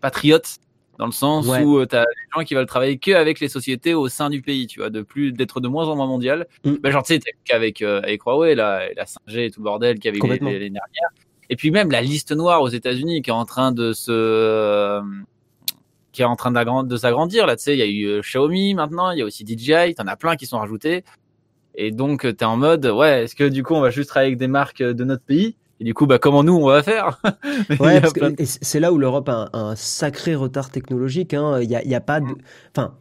patriote 0.00 0.58
dans 0.98 1.06
le 1.06 1.12
sens 1.12 1.46
ouais. 1.46 1.64
où 1.64 1.84
tu 1.86 1.96
as 1.96 2.02
des 2.02 2.36
gens 2.36 2.44
qui 2.44 2.54
veulent 2.54 2.66
travailler 2.66 2.98
que 2.98 3.12
avec 3.12 3.40
les 3.40 3.48
sociétés 3.48 3.94
au 3.94 4.08
sein 4.08 4.28
du 4.28 4.42
pays, 4.42 4.66
tu 4.66 4.80
vois, 4.80 4.90
de 4.90 5.00
plus 5.00 5.32
d'être 5.32 5.60
de 5.60 5.66
moins 5.66 5.88
en 5.88 5.96
moins 5.96 6.06
mondial. 6.06 6.46
Mm. 6.64 6.74
Ben, 6.82 6.92
genre 6.92 7.02
tu 7.02 7.14
sais 7.14 7.20
qu'avec 7.44 7.82
avec 7.82 8.22
Huawei, 8.22 8.54
la, 8.54 8.92
la 8.94 9.04
5G 9.04 9.46
et 9.46 9.50
tout 9.50 9.60
le 9.60 9.64
bordel 9.64 9.98
qu'il 9.98 10.14
y 10.14 10.20
avait 10.20 10.38
les, 10.38 10.58
les 10.58 10.70
dernières. 10.70 11.10
Et 11.48 11.56
puis 11.56 11.72
même 11.72 11.90
la 11.90 12.00
liste 12.00 12.30
noire 12.30 12.62
aux 12.62 12.68
États-Unis 12.68 13.22
qui 13.22 13.30
est 13.30 13.32
en 13.32 13.44
train 13.44 13.72
de 13.72 13.92
se 13.92 15.02
qui 16.12 16.22
est 16.22 16.26
en 16.26 16.36
train 16.36 16.50
de 16.50 16.96
s'agrandir. 16.96 17.46
Là, 17.46 17.56
tu 17.56 17.64
sais, 17.64 17.74
il 17.74 17.78
y 17.78 17.82
a 17.82 17.86
eu 17.86 18.06
euh, 18.06 18.20
Xiaomi 18.20 18.74
maintenant, 18.74 19.10
il 19.10 19.18
y 19.18 19.22
a 19.22 19.24
aussi 19.24 19.44
DJI, 19.46 19.94
t'en 19.94 20.06
as 20.06 20.16
plein 20.16 20.36
qui 20.36 20.46
sont 20.46 20.58
rajoutés. 20.58 21.04
Et 21.74 21.92
donc, 21.92 22.22
tu 22.22 22.28
es 22.28 22.44
en 22.44 22.56
mode, 22.56 22.86
ouais, 22.86 23.24
est-ce 23.24 23.34
que 23.34 23.44
du 23.44 23.62
coup, 23.62 23.74
on 23.74 23.80
va 23.80 23.90
juste 23.90 24.08
travailler 24.08 24.28
avec 24.28 24.38
des 24.38 24.48
marques 24.48 24.82
de 24.82 25.04
notre 25.04 25.22
pays? 25.22 25.56
Et 25.78 25.84
du 25.84 25.94
coup, 25.94 26.06
bah, 26.06 26.18
comment 26.18 26.44
nous, 26.44 26.56
on 26.56 26.66
va 26.66 26.82
faire? 26.82 27.20
Ouais, 27.80 28.02
c'est 28.44 28.80
là 28.80 28.92
où 28.92 28.98
l'Europe 28.98 29.28
a 29.28 29.48
un, 29.52 29.70
un, 29.70 29.76
sacré 29.76 30.34
retard 30.34 30.70
technologique. 30.70 31.32
Hein. 31.32 31.60
Il 31.62 31.68
n'y 31.68 31.76
a, 31.76 31.84
y 31.84 31.94
a 31.94 32.00
pas 32.00 32.20
de... 32.20 32.26
Enfin, 32.74 32.94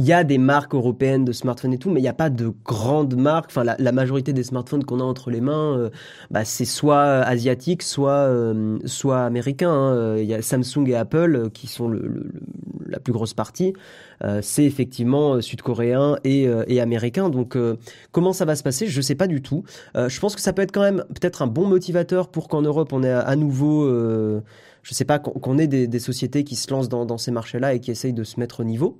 il 0.00 0.06
y 0.06 0.14
a 0.14 0.24
des 0.24 0.38
marques 0.38 0.74
européennes 0.74 1.26
de 1.26 1.32
smartphones 1.32 1.74
et 1.74 1.78
tout, 1.78 1.90
mais 1.90 2.00
il 2.00 2.02
n'y 2.02 2.08
a 2.08 2.14
pas 2.14 2.30
de 2.30 2.50
grandes 2.64 3.16
marques. 3.16 3.50
Enfin, 3.50 3.64
la, 3.64 3.92
majorité 3.92 4.32
des 4.32 4.44
smartphones 4.44 4.82
qu'on 4.82 4.98
a 4.98 5.02
entre 5.02 5.30
les 5.30 5.42
mains, 5.42 5.76
euh, 5.76 5.90
bah, 6.30 6.46
c'est 6.46 6.64
soit 6.64 7.02
asiatique, 7.02 7.82
soit 7.82 8.10
euh, 8.10 8.78
américain. 9.10 9.70
Hein. 9.70 10.16
Il 10.16 10.24
y 10.24 10.32
a 10.32 10.40
Samsung 10.40 10.86
et 10.86 10.94
Apple 10.94 11.36
euh, 11.36 11.48
qui 11.50 11.66
sont 11.66 11.92
la 12.88 12.98
plus 12.98 13.12
grosse 13.12 13.34
partie. 13.34 13.74
Euh, 14.24 14.40
c'est 14.42 14.64
effectivement 14.64 15.34
euh, 15.34 15.40
sud-coréen 15.42 16.16
et, 16.24 16.48
euh, 16.48 16.64
américain. 16.80 17.28
Donc, 17.28 17.58
comment 18.10 18.32
ça 18.32 18.46
va 18.46 18.56
se 18.56 18.62
passer? 18.62 18.86
Je 18.86 19.00
sais 19.02 19.14
pas 19.14 19.26
du 19.26 19.42
tout. 19.42 19.64
je 19.94 20.20
pense 20.20 20.34
que 20.34 20.40
ça 20.40 20.54
peut 20.54 20.62
être 20.62 20.72
quand 20.72 20.80
même 20.80 21.04
peut-être 21.08 21.42
un 21.42 21.46
bon 21.46 21.66
motivateur 21.66 22.28
pour 22.28 22.48
qu'en 22.48 22.62
Europe 22.62 22.92
on 22.92 23.02
ait 23.02 23.12
à, 23.12 23.36
nouveau 23.36 23.86
je 24.82 24.94
sais 24.94 25.04
pas, 25.04 25.18
qu'on 25.18 25.58
ait 25.58 25.66
des, 25.66 25.86
des, 25.86 25.98
sociétés 25.98 26.42
qui 26.42 26.56
se 26.56 26.70
lancent 26.70 26.88
dans, 26.88 27.04
dans 27.04 27.18
ces 27.18 27.30
marchés-là 27.30 27.74
et 27.74 27.80
qui 27.80 27.90
essayent 27.90 28.14
de 28.14 28.24
se 28.24 28.40
mettre 28.40 28.60
au 28.60 28.64
niveau. 28.64 28.98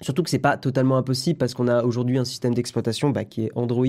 Surtout 0.00 0.22
que 0.22 0.30
c'est 0.30 0.38
pas 0.38 0.56
totalement 0.56 0.96
impossible 0.96 1.38
parce 1.38 1.54
qu'on 1.54 1.66
a 1.68 1.82
aujourd'hui 1.82 2.18
un 2.18 2.24
système 2.24 2.54
d'exploitation 2.54 3.10
bah, 3.10 3.24
qui 3.24 3.46
est 3.46 3.50
Android, 3.54 3.86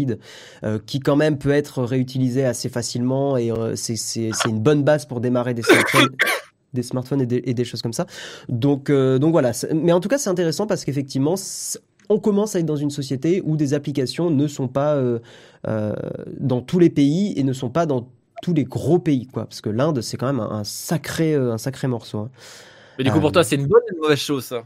euh, 0.64 0.80
qui 0.86 1.00
quand 1.00 1.16
même 1.16 1.38
peut 1.38 1.52
être 1.52 1.84
réutilisé 1.84 2.46
assez 2.46 2.70
facilement 2.70 3.38
et 3.38 3.52
euh, 3.52 3.76
c'est 3.76 4.32
une 4.48 4.60
bonne 4.60 4.84
base 4.84 5.06
pour 5.06 5.22
démarrer 5.22 5.54
des 5.54 5.62
smartphones. 5.62 6.10
des 6.74 6.84
smartphones 6.84 7.22
et 7.22 7.26
des, 7.26 7.42
et 7.46 7.54
des 7.54 7.66
choses 7.66 7.82
comme 7.82 7.94
ça. 7.94 8.06
Donc, 8.48 8.90
euh, 8.90 9.18
donc 9.20 9.32
voilà. 9.32 9.52
Mais 9.74 9.92
en 9.92 10.00
tout 10.00 10.10
cas, 10.10 10.18
c'est 10.18 10.30
intéressant 10.30 10.68
parce 10.68 10.86
qu'effectivement, 10.86 11.36
on 12.10 12.20
commence 12.20 12.56
à 12.56 12.60
être 12.60 12.66
dans 12.66 12.76
une 12.76 12.92
société 12.92 13.42
où 13.46 13.56
des 13.56 13.74
applications 13.74 14.30
ne 14.30 14.48
sont 14.48 14.68
pas 14.68 15.00
dans 15.64 16.62
tous 16.62 16.80
les 16.80 16.90
pays 16.90 17.34
et 17.38 17.44
ne 17.44 17.54
sont 17.54 17.70
pas 17.70 17.86
dans 17.86 18.08
tous 18.42 18.54
les 18.54 18.64
gros 18.64 19.00
pays, 19.00 19.28
quoi. 19.28 19.46
Parce 19.46 19.62
que 19.62 19.70
l'Inde, 19.70 20.02
c'est 20.02 20.18
quand 20.18 20.28
même 20.28 20.40
un, 20.40 20.50
un 20.52 20.64
sacré, 20.64 21.36
un 21.36 21.58
sacré 21.58 21.88
morceau. 21.88 22.20
hein. 22.20 22.30
Mais 22.98 23.04
du 23.04 23.12
coup, 23.12 23.20
pour 23.20 23.32
toi, 23.32 23.44
c'est 23.44 23.56
une 23.56 23.68
bonne 23.68 23.82
ou 23.92 23.96
une 23.96 24.02
mauvaise 24.02 24.20
chose, 24.20 24.46
ça? 24.46 24.64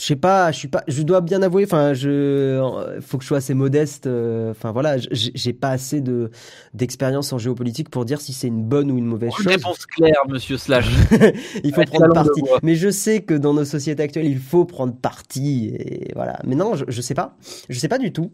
Je 0.00 0.06
sais 0.06 0.16
pas, 0.16 0.50
je 0.52 0.58
suis 0.58 0.68
pas, 0.68 0.82
je 0.88 1.02
dois 1.02 1.20
bien 1.20 1.42
avouer, 1.42 1.64
enfin, 1.64 1.92
je, 1.92 2.08
euh, 2.08 3.00
faut 3.02 3.18
que 3.18 3.22
je 3.24 3.28
sois 3.28 3.36
assez 3.38 3.52
modeste. 3.54 4.06
euh, 4.06 4.50
Enfin 4.50 4.72
voilà, 4.72 4.96
j- 4.96 5.30
j'ai 5.34 5.52
pas 5.52 5.68
assez 5.68 6.00
de 6.00 6.30
d'expérience 6.72 7.32
en 7.32 7.38
géopolitique 7.38 7.90
pour 7.90 8.04
dire 8.06 8.20
si 8.20 8.32
c'est 8.32 8.48
une 8.48 8.64
bonne 8.64 8.90
ou 8.90 8.96
une 8.98 9.04
mauvaise 9.04 9.30
Une 9.38 9.44
chose. 9.44 9.52
réponse 9.52 9.84
claire, 9.86 10.22
monsieur 10.28 10.56
Slash. 10.56 10.88
Il 11.62 11.74
faut 11.74 11.84
prendre 11.84 12.12
parti. 12.14 12.40
Mais 12.62 12.74
je 12.74 12.90
sais 12.90 13.20
que 13.22 13.34
dans 13.34 13.52
nos 13.52 13.66
sociétés 13.66 14.02
actuelles, 14.02 14.26
il 14.26 14.38
faut 14.38 14.64
prendre 14.64 14.94
parti. 14.94 15.68
Et 15.78 16.10
voilà. 16.14 16.38
Mais 16.44 16.54
non, 16.56 16.74
je, 16.74 16.84
je 16.88 17.00
sais 17.02 17.14
pas. 17.14 17.36
Je 17.68 17.78
sais 17.78 17.88
pas 17.88 17.98
du 17.98 18.12
tout. 18.12 18.32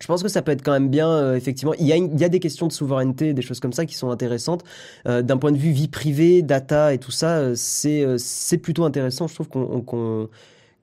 Je 0.00 0.06
pense 0.06 0.22
que 0.22 0.28
ça 0.28 0.42
peut 0.42 0.52
être 0.52 0.62
quand 0.62 0.72
même 0.72 0.88
bien, 0.90 1.10
euh, 1.10 1.34
effectivement. 1.34 1.74
Il 1.78 1.86
y, 1.86 1.92
a 1.92 1.96
une- 1.96 2.12
il 2.12 2.20
y 2.20 2.24
a 2.24 2.28
des 2.28 2.38
questions 2.40 2.66
de 2.68 2.72
souveraineté, 2.72 3.34
des 3.34 3.42
choses 3.42 3.58
comme 3.60 3.72
ça 3.72 3.84
qui 3.84 3.94
sont 3.94 4.10
intéressantes. 4.10 4.62
Euh, 5.06 5.22
D'un 5.22 5.38
point 5.38 5.50
de 5.52 5.56
vue 5.58 5.72
vie 5.72 5.88
privée, 5.88 6.42
data 6.42 6.94
et 6.94 6.98
tout 6.98 7.10
ça, 7.10 7.38
euh, 7.38 7.54
c'est 7.56 8.02
euh, 8.04 8.16
plutôt 8.62 8.84
intéressant. 8.84 9.26
Je 9.26 9.34
trouve 9.34 9.48
qu'on 9.48 10.28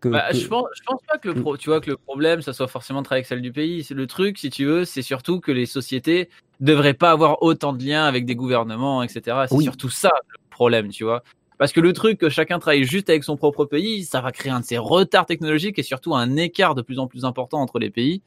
que, 0.02 0.10
Bah, 0.10 0.26
que- 0.32 0.38
je, 0.38 0.48
pense, 0.48 0.68
je 0.76 0.82
pense 0.86 1.00
pas 1.08 1.18
que 1.18 1.30
le, 1.30 1.42
pro- 1.42 1.56
tu 1.56 1.70
vois, 1.70 1.80
que 1.80 1.90
le 1.90 1.98
problème, 1.98 2.42
ça 2.42 2.52
soit 2.52 2.68
forcément 2.68 3.00
de 3.00 3.06
travailler 3.06 3.22
avec 3.22 3.28
celle 3.28 3.42
du 3.42 3.54
pays. 3.54 3.88
Le 3.90 4.06
truc, 4.08 4.38
si 4.38 4.50
tu 4.50 4.66
veux, 4.66 4.84
c'est 4.84 5.02
surtout 5.02 5.40
que 5.40 5.52
les 5.52 5.66
sociétés 5.66 6.30
devraient 6.60 6.94
pas 6.94 7.12
avoir 7.12 7.42
autant 7.42 7.72
de 7.74 7.84
liens 7.84 8.04
avec 8.06 8.26
des 8.26 8.36
gouvernements, 8.36 9.02
etc. 9.02 9.48
C'est 9.48 9.56
Oui. 9.56 9.64
surtout 9.64 9.90
ça 9.90 10.12
le 10.28 10.38
problème, 10.50 10.90
tu 10.90 11.06
vois. 11.06 11.24
Parce 11.58 11.72
que 11.72 11.80
le 11.80 11.94
truc 11.94 12.18
que 12.20 12.28
chacun 12.30 12.60
travaille 12.60 12.84
juste 12.84 13.10
avec 13.10 13.24
son 13.24 13.38
propre 13.38 13.64
pays, 13.64 14.04
ça 14.04 14.20
va 14.20 14.34
créer 14.34 14.52
un 14.52 14.60
de 14.60 14.66
ces 14.66 14.78
retards 14.78 15.26
technologiques 15.26 15.80
et 15.80 15.84
surtout 15.84 16.14
un 16.14 16.36
écart 16.36 16.76
de 16.76 16.82
plus 16.82 17.00
en 17.00 17.08
plus 17.08 17.24
important 17.24 17.62
entre 17.62 17.80
les 17.80 17.90
pays 17.90 18.22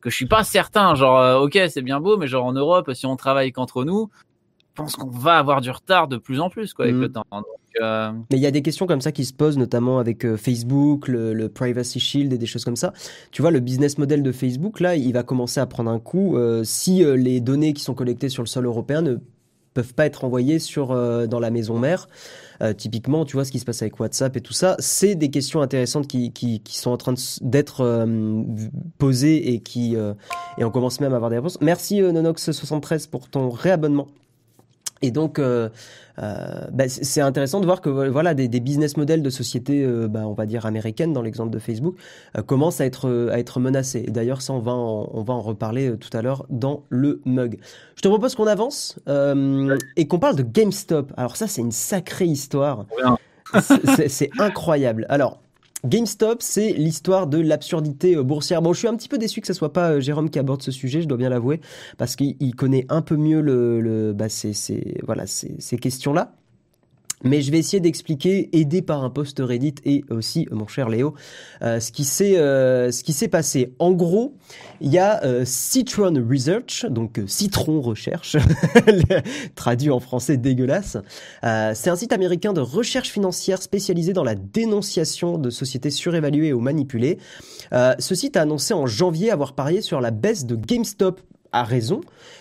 que 0.00 0.10
je 0.10 0.16
suis 0.16 0.26
pas 0.26 0.44
certain. 0.44 0.94
Genre, 0.94 1.18
euh, 1.18 1.38
ok, 1.40 1.58
c'est 1.68 1.82
bien 1.82 2.00
beau, 2.00 2.16
mais 2.16 2.26
genre 2.26 2.44
en 2.46 2.52
Europe, 2.52 2.90
si 2.94 3.06
on 3.06 3.16
travaille 3.16 3.52
qu'entre 3.52 3.84
nous, 3.84 4.08
je 4.76 4.82
pense 4.82 4.94
qu'on 4.96 5.10
va 5.10 5.38
avoir 5.38 5.60
du 5.60 5.70
retard 5.70 6.06
de 6.08 6.16
plus 6.18 6.40
en 6.40 6.50
plus 6.50 6.72
quoi, 6.74 6.84
avec 6.84 6.94
Mhm. 6.96 7.00
le 7.02 7.12
temps. 7.12 7.24
Donc, 7.32 7.44
euh, 7.80 8.12
Mais 8.30 8.36
il 8.36 8.40
y 8.42 8.46
a 8.46 8.50
des 8.52 8.62
questions 8.62 8.86
comme 8.86 9.00
ça 9.00 9.10
qui 9.12 9.24
se 9.24 9.32
posent, 9.34 9.58
notamment 9.58 9.98
avec 9.98 10.24
euh, 10.24 10.36
Facebook, 10.36 11.08
le, 11.08 11.34
le 11.34 11.48
Privacy 11.48 11.98
Shield 12.00 12.32
et 12.32 12.38
des 12.38 12.46
choses 12.46 12.64
comme 12.64 12.76
ça. 12.76 12.92
Tu 13.32 13.42
vois, 13.42 13.50
le 13.50 13.58
business 13.60 13.98
model 13.98 14.22
de 14.22 14.30
Facebook, 14.32 14.78
là, 14.80 14.94
il 14.94 15.12
va 15.12 15.22
commencer 15.24 15.58
à 15.60 15.66
prendre 15.66 15.90
un 15.90 15.98
coup 15.98 16.36
euh, 16.36 16.62
si 16.64 17.04
les 17.04 17.40
données 17.40 17.72
qui 17.72 17.82
sont 17.82 17.94
collectées 17.94 18.28
sur 18.28 18.42
le 18.42 18.48
sol 18.48 18.66
européen 18.66 19.02
ne 19.02 19.16
peuvent 19.74 19.94
pas 19.94 20.06
être 20.06 20.24
envoyées 20.24 20.58
sur, 20.58 20.92
euh, 20.92 21.26
dans 21.26 21.40
la 21.40 21.50
maison 21.50 21.78
mère. 21.78 22.08
Euh, 22.60 22.72
typiquement, 22.72 23.24
tu 23.24 23.34
vois 23.34 23.44
ce 23.44 23.52
qui 23.52 23.58
se 23.58 23.64
passe 23.64 23.82
avec 23.82 24.00
WhatsApp 24.00 24.36
et 24.36 24.40
tout 24.40 24.52
ça. 24.52 24.76
C'est 24.78 25.14
des 25.14 25.30
questions 25.30 25.62
intéressantes 25.62 26.08
qui, 26.08 26.32
qui, 26.32 26.60
sont 26.78 26.90
en 26.90 26.96
train 26.96 27.14
d'être 27.40 27.82
euh, 27.82 28.42
posées 28.98 29.52
et 29.52 29.60
qui 29.60 29.96
et 30.58 30.64
on 30.64 30.70
commence 30.70 31.00
même 31.00 31.12
à 31.12 31.16
avoir 31.16 31.30
des 31.30 31.36
réponses. 31.36 31.58
Merci 31.60 32.02
euh, 32.02 32.12
Nonox73 32.12 33.08
pour 33.08 33.28
ton 33.28 33.48
réabonnement. 33.50 34.08
Et 35.02 35.10
donc, 35.10 35.38
euh, 35.38 35.68
euh, 36.18 36.66
bah, 36.72 36.88
c'est 36.88 37.20
intéressant 37.20 37.60
de 37.60 37.66
voir 37.66 37.80
que 37.80 37.88
voilà 37.88 38.34
des, 38.34 38.48
des 38.48 38.60
business 38.60 38.96
models 38.96 39.22
de 39.22 39.30
sociétés, 39.30 39.84
euh, 39.84 40.08
bah, 40.08 40.26
on 40.26 40.32
va 40.32 40.46
dire 40.46 40.66
américaines, 40.66 41.12
dans 41.12 41.22
l'exemple 41.22 41.50
de 41.50 41.58
Facebook, 41.58 41.96
euh, 42.36 42.42
commencent 42.42 42.80
à 42.80 42.86
être 42.86 43.08
euh, 43.08 43.30
à 43.32 43.38
être 43.38 43.60
menacés. 43.60 44.04
Et 44.06 44.10
d'ailleurs, 44.10 44.42
ça, 44.42 44.52
on 44.52 44.58
va 44.58 44.72
en, 44.72 45.08
on 45.12 45.22
va 45.22 45.34
en 45.34 45.40
reparler 45.40 45.90
euh, 45.90 45.96
tout 45.96 46.14
à 46.16 46.22
l'heure 46.22 46.46
dans 46.50 46.84
le 46.88 47.20
mug. 47.24 47.58
Je 47.96 48.02
te 48.02 48.08
propose 48.08 48.34
qu'on 48.34 48.46
avance 48.46 48.98
euh, 49.08 49.76
et 49.96 50.08
qu'on 50.08 50.18
parle 50.18 50.36
de 50.36 50.42
GameStop. 50.42 51.12
Alors 51.16 51.36
ça, 51.36 51.46
c'est 51.46 51.60
une 51.60 51.72
sacrée 51.72 52.26
histoire. 52.26 52.86
C'est 54.08 54.30
incroyable. 54.38 55.06
Alors. 55.08 55.40
GameStop, 55.84 56.42
c'est 56.42 56.72
l'histoire 56.72 57.26
de 57.26 57.38
l'absurdité 57.38 58.16
euh, 58.16 58.22
boursière. 58.22 58.62
Bon, 58.62 58.72
je 58.72 58.80
suis 58.80 58.88
un 58.88 58.96
petit 58.96 59.08
peu 59.08 59.18
déçu 59.18 59.40
que 59.40 59.46
ce 59.46 59.52
soit 59.52 59.72
pas 59.72 59.92
euh, 59.92 60.00
Jérôme 60.00 60.30
qui 60.30 60.38
aborde 60.38 60.62
ce 60.62 60.70
sujet, 60.70 61.02
je 61.02 61.08
dois 61.08 61.18
bien 61.18 61.28
l'avouer, 61.28 61.60
parce 61.96 62.16
qu'il 62.16 62.36
il 62.40 62.54
connaît 62.54 62.86
un 62.88 63.02
peu 63.02 63.16
mieux 63.16 63.40
le, 63.40 63.80
le 63.80 64.12
bah, 64.12 64.28
ces, 64.28 64.52
voilà, 65.04 65.26
ces 65.26 65.76
questions-là. 65.76 66.34
Mais 67.24 67.42
je 67.42 67.50
vais 67.50 67.58
essayer 67.58 67.80
d'expliquer, 67.80 68.48
aidé 68.52 68.82
par 68.82 69.02
un 69.02 69.10
post 69.10 69.40
Reddit 69.40 69.74
et 69.84 70.04
aussi 70.10 70.46
euh, 70.52 70.54
mon 70.54 70.66
cher 70.66 70.88
Léo, 70.88 71.14
euh, 71.62 71.80
ce 71.80 71.90
qui 71.90 72.04
s'est 72.04 72.38
euh, 72.38 72.92
ce 72.92 73.02
qui 73.02 73.12
s'est 73.12 73.28
passé. 73.28 73.74
En 73.78 73.92
gros, 73.92 74.34
il 74.80 74.92
y 74.92 74.98
a 74.98 75.20
Citron 75.44 76.14
Research, 76.28 76.86
donc 76.88 77.20
Citron 77.26 77.80
Recherche, 77.80 78.36
traduit 79.54 79.90
en 79.90 80.00
français 80.00 80.36
dégueulasse. 80.36 80.96
C'est 81.42 81.90
un 81.90 81.96
site 81.96 82.12
américain 82.12 82.52
de 82.52 82.60
recherche 82.60 83.10
financière 83.10 83.60
spécialisé 83.60 84.12
dans 84.12 84.24
la 84.24 84.34
dénonciation 84.34 85.38
de 85.38 85.50
sociétés 85.50 85.90
surévaluées 85.90 86.52
ou 86.52 86.60
manipulées. 86.60 87.18
Ce 87.72 88.14
site 88.14 88.36
a 88.36 88.42
annoncé 88.42 88.74
en 88.74 88.86
janvier 88.86 89.30
avoir 89.30 89.54
parié 89.54 89.80
sur 89.80 90.00
la 90.00 90.10
baisse 90.10 90.46
de 90.46 90.54
GameStop 90.54 91.20
à 91.52 91.64
raison. 91.64 92.00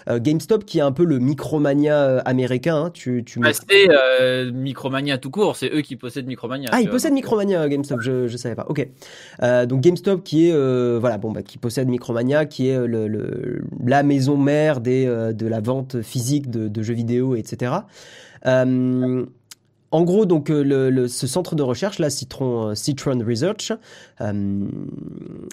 Euh, 0.10 0.20
GameStop 0.20 0.66
qui 0.66 0.80
est 0.80 0.82
un 0.82 0.92
peu 0.92 1.04
le 1.06 1.20
Micromania 1.20 2.02
euh, 2.04 2.22
américain. 2.26 2.76
hein, 2.76 2.90
tu, 2.94 3.24
tu 3.26 3.40
Bah, 3.40 3.52
c'est 3.54 3.90
euh, 3.90 4.52
Micromania 4.52 5.18
tout 5.18 5.30
court, 5.32 5.56
c'est 5.56 5.70
eux 5.74 5.82
qui 5.82 5.96
possèdent 5.96 6.28
Micromania. 6.28 6.70
Ah, 6.72 6.78
tu 6.78 6.84
il 6.84 6.86
vois. 6.86 6.94
possède 6.94 7.14
Micromania 7.14 7.68
GameStop, 7.70 8.02
je 8.02 8.28
je 8.28 8.38
savais 8.38 8.56
pas. 8.56 8.66
Ok. 8.70 8.88
Euh, 9.44 9.66
donc 9.66 9.82
GameStop 9.82 10.24
qui 10.24 10.48
est 10.50 10.98
voilà 11.00 11.18
bon 11.18 11.32
bah 11.32 11.42
qui 11.42 11.58
possède 11.58 11.88
Micromania, 11.88 12.46
qui 12.46 12.68
est 12.70 12.86
le, 12.88 13.08
le- 13.08 13.62
la 13.86 14.04
maison 14.04 14.38
mère 14.38 14.82
des 14.82 15.06
de 15.06 15.48
la 15.48 15.60
vente 15.62 16.02
physique 16.02 16.50
de, 16.50 16.68
de 16.68 16.82
jeux 16.84 16.94
vidéo 16.94 17.36
etc. 17.36 17.72
en 19.92 20.04
gros, 20.04 20.26
donc 20.26 20.50
euh, 20.50 21.08
ce 21.08 21.28
centre 21.28 21.56
de 21.56 21.64
recherche, 21.64 22.00
là, 22.00 22.10
Citron, 22.10 22.70
euh, 22.70 23.26
Research, 23.26 23.72
euh, 24.20 24.68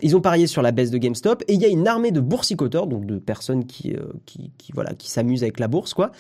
ils 0.03 0.17
ont 0.17 0.21
parié 0.21 0.47
sur 0.47 0.61
la 0.61 0.73
baisse 0.73 0.91
de 0.91 0.99
GameStop 0.99 1.45
et 1.47 1.55
il 1.55 1.61
y 1.61 1.65
a 1.65 1.69
une 1.69 1.87
armée 1.87 2.11
de 2.11 2.21
boursicoteurs, 2.21 2.89
donc 2.89 3.07
de 3.07 3.19
personnes 3.19 3.65
qui, 3.65 3.95
s'amusent 4.99 5.43
avec 5.43 5.61
la 5.61 5.69
bourse, 5.69 5.95
quoi, 5.95 6.11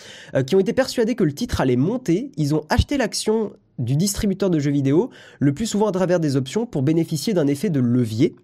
qui 0.46 0.54
ont 0.54 0.60
été 0.60 0.72
persuadés 0.72 1.16
que 1.16 1.24
le 1.24 1.32
titre 1.32 1.60
allait 1.60 1.76
monter. 1.76 2.30
Ils 2.36 2.54
ont 2.54 2.64
acheté 2.68 2.96
l'action 2.96 3.52
du 3.78 3.96
distributeur 3.96 4.50
de 4.50 4.60
jeux 4.60 4.70
vidéo, 4.70 5.10
le 5.40 5.52
plus 5.52 5.66
souvent 5.66 5.88
à 5.88 5.92
travers 5.92 6.20
des 6.20 6.36
options, 6.36 6.66
pour 6.66 6.82
bénéficier 6.82 7.34
d'un 7.34 7.48
effet 7.48 7.70
de 7.70 7.80
levier. 7.80 8.36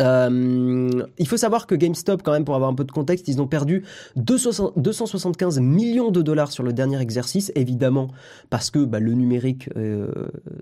Euh, 0.00 0.90
il 1.18 1.28
faut 1.28 1.36
savoir 1.36 1.66
que 1.66 1.74
GameStop, 1.74 2.22
quand 2.22 2.32
même, 2.32 2.44
pour 2.44 2.54
avoir 2.54 2.70
un 2.70 2.74
peu 2.74 2.84
de 2.84 2.92
contexte, 2.92 3.28
ils 3.28 3.40
ont 3.42 3.46
perdu 3.46 3.84
260 4.16 4.72
275 4.78 5.60
millions 5.60 6.10
de 6.10 6.22
dollars 6.22 6.50
sur 6.50 6.62
le 6.62 6.72
dernier 6.72 7.00
exercice, 7.00 7.52
évidemment, 7.54 8.08
parce 8.50 8.70
que 8.70 8.84
bah, 8.84 9.00
le 9.00 9.12
numérique, 9.12 9.68
euh, 9.76 10.08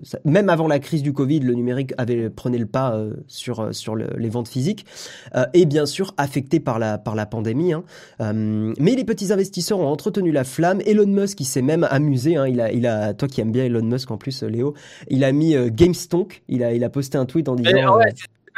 ça- 0.03 0.19
même 0.25 0.49
avant 0.49 0.67
la 0.67 0.79
crise 0.79 1.01
du 1.01 1.13
Covid, 1.13 1.39
le 1.39 1.53
numérique 1.53 1.93
avait 1.97 2.29
prenait 2.29 2.57
le 2.57 2.65
pas 2.65 2.93
euh, 2.95 3.13
sur 3.27 3.59
euh, 3.61 3.71
sur 3.71 3.95
le- 3.95 4.09
les 4.17 4.29
ventes 4.29 4.47
physiques, 4.49 4.85
euh, 5.35 5.45
et 5.53 5.65
bien 5.65 5.85
sûr 5.85 6.13
affecté 6.17 6.59
par 6.59 6.77
la 6.79 6.97
par 6.97 7.15
la 7.15 7.25
pandémie. 7.25 7.73
hein. 7.73 7.83
Euh, 8.19 8.73
mais 8.79 8.95
les 8.95 9.03
petits 9.05 9.31
investisseurs 9.31 9.79
ont 9.79 9.87
entretenu 9.87 10.31
la 10.31 10.43
flamme. 10.43 10.81
Elon 10.85 11.07
Musk, 11.07 11.39
il 11.39 11.45
s'est 11.45 11.61
même 11.61 11.87
amusé. 11.89 12.35
Hein, 12.35 12.47
il 12.47 12.59
a 12.61 12.71
il 12.71 12.85
a 12.85 13.13
toi 13.13 13.27
qui 13.27 13.41
aimes 13.41 13.51
bien 13.51 13.63
Elon 13.65 13.83
Musk 13.83 14.11
en 14.11 14.17
plus, 14.17 14.43
Léo, 14.43 14.73
il 15.09 15.23
a 15.23 15.31
mis 15.31 15.55
GameStonk. 15.71 16.43
Il 16.49 16.63
a 16.63 16.73
il 16.73 16.83
a 16.83 16.89
posté 16.89 17.17
un 17.17 17.25
tweet 17.25 17.47
en 17.49 17.55
disant. 17.55 17.69
Ouais, 17.97 18.13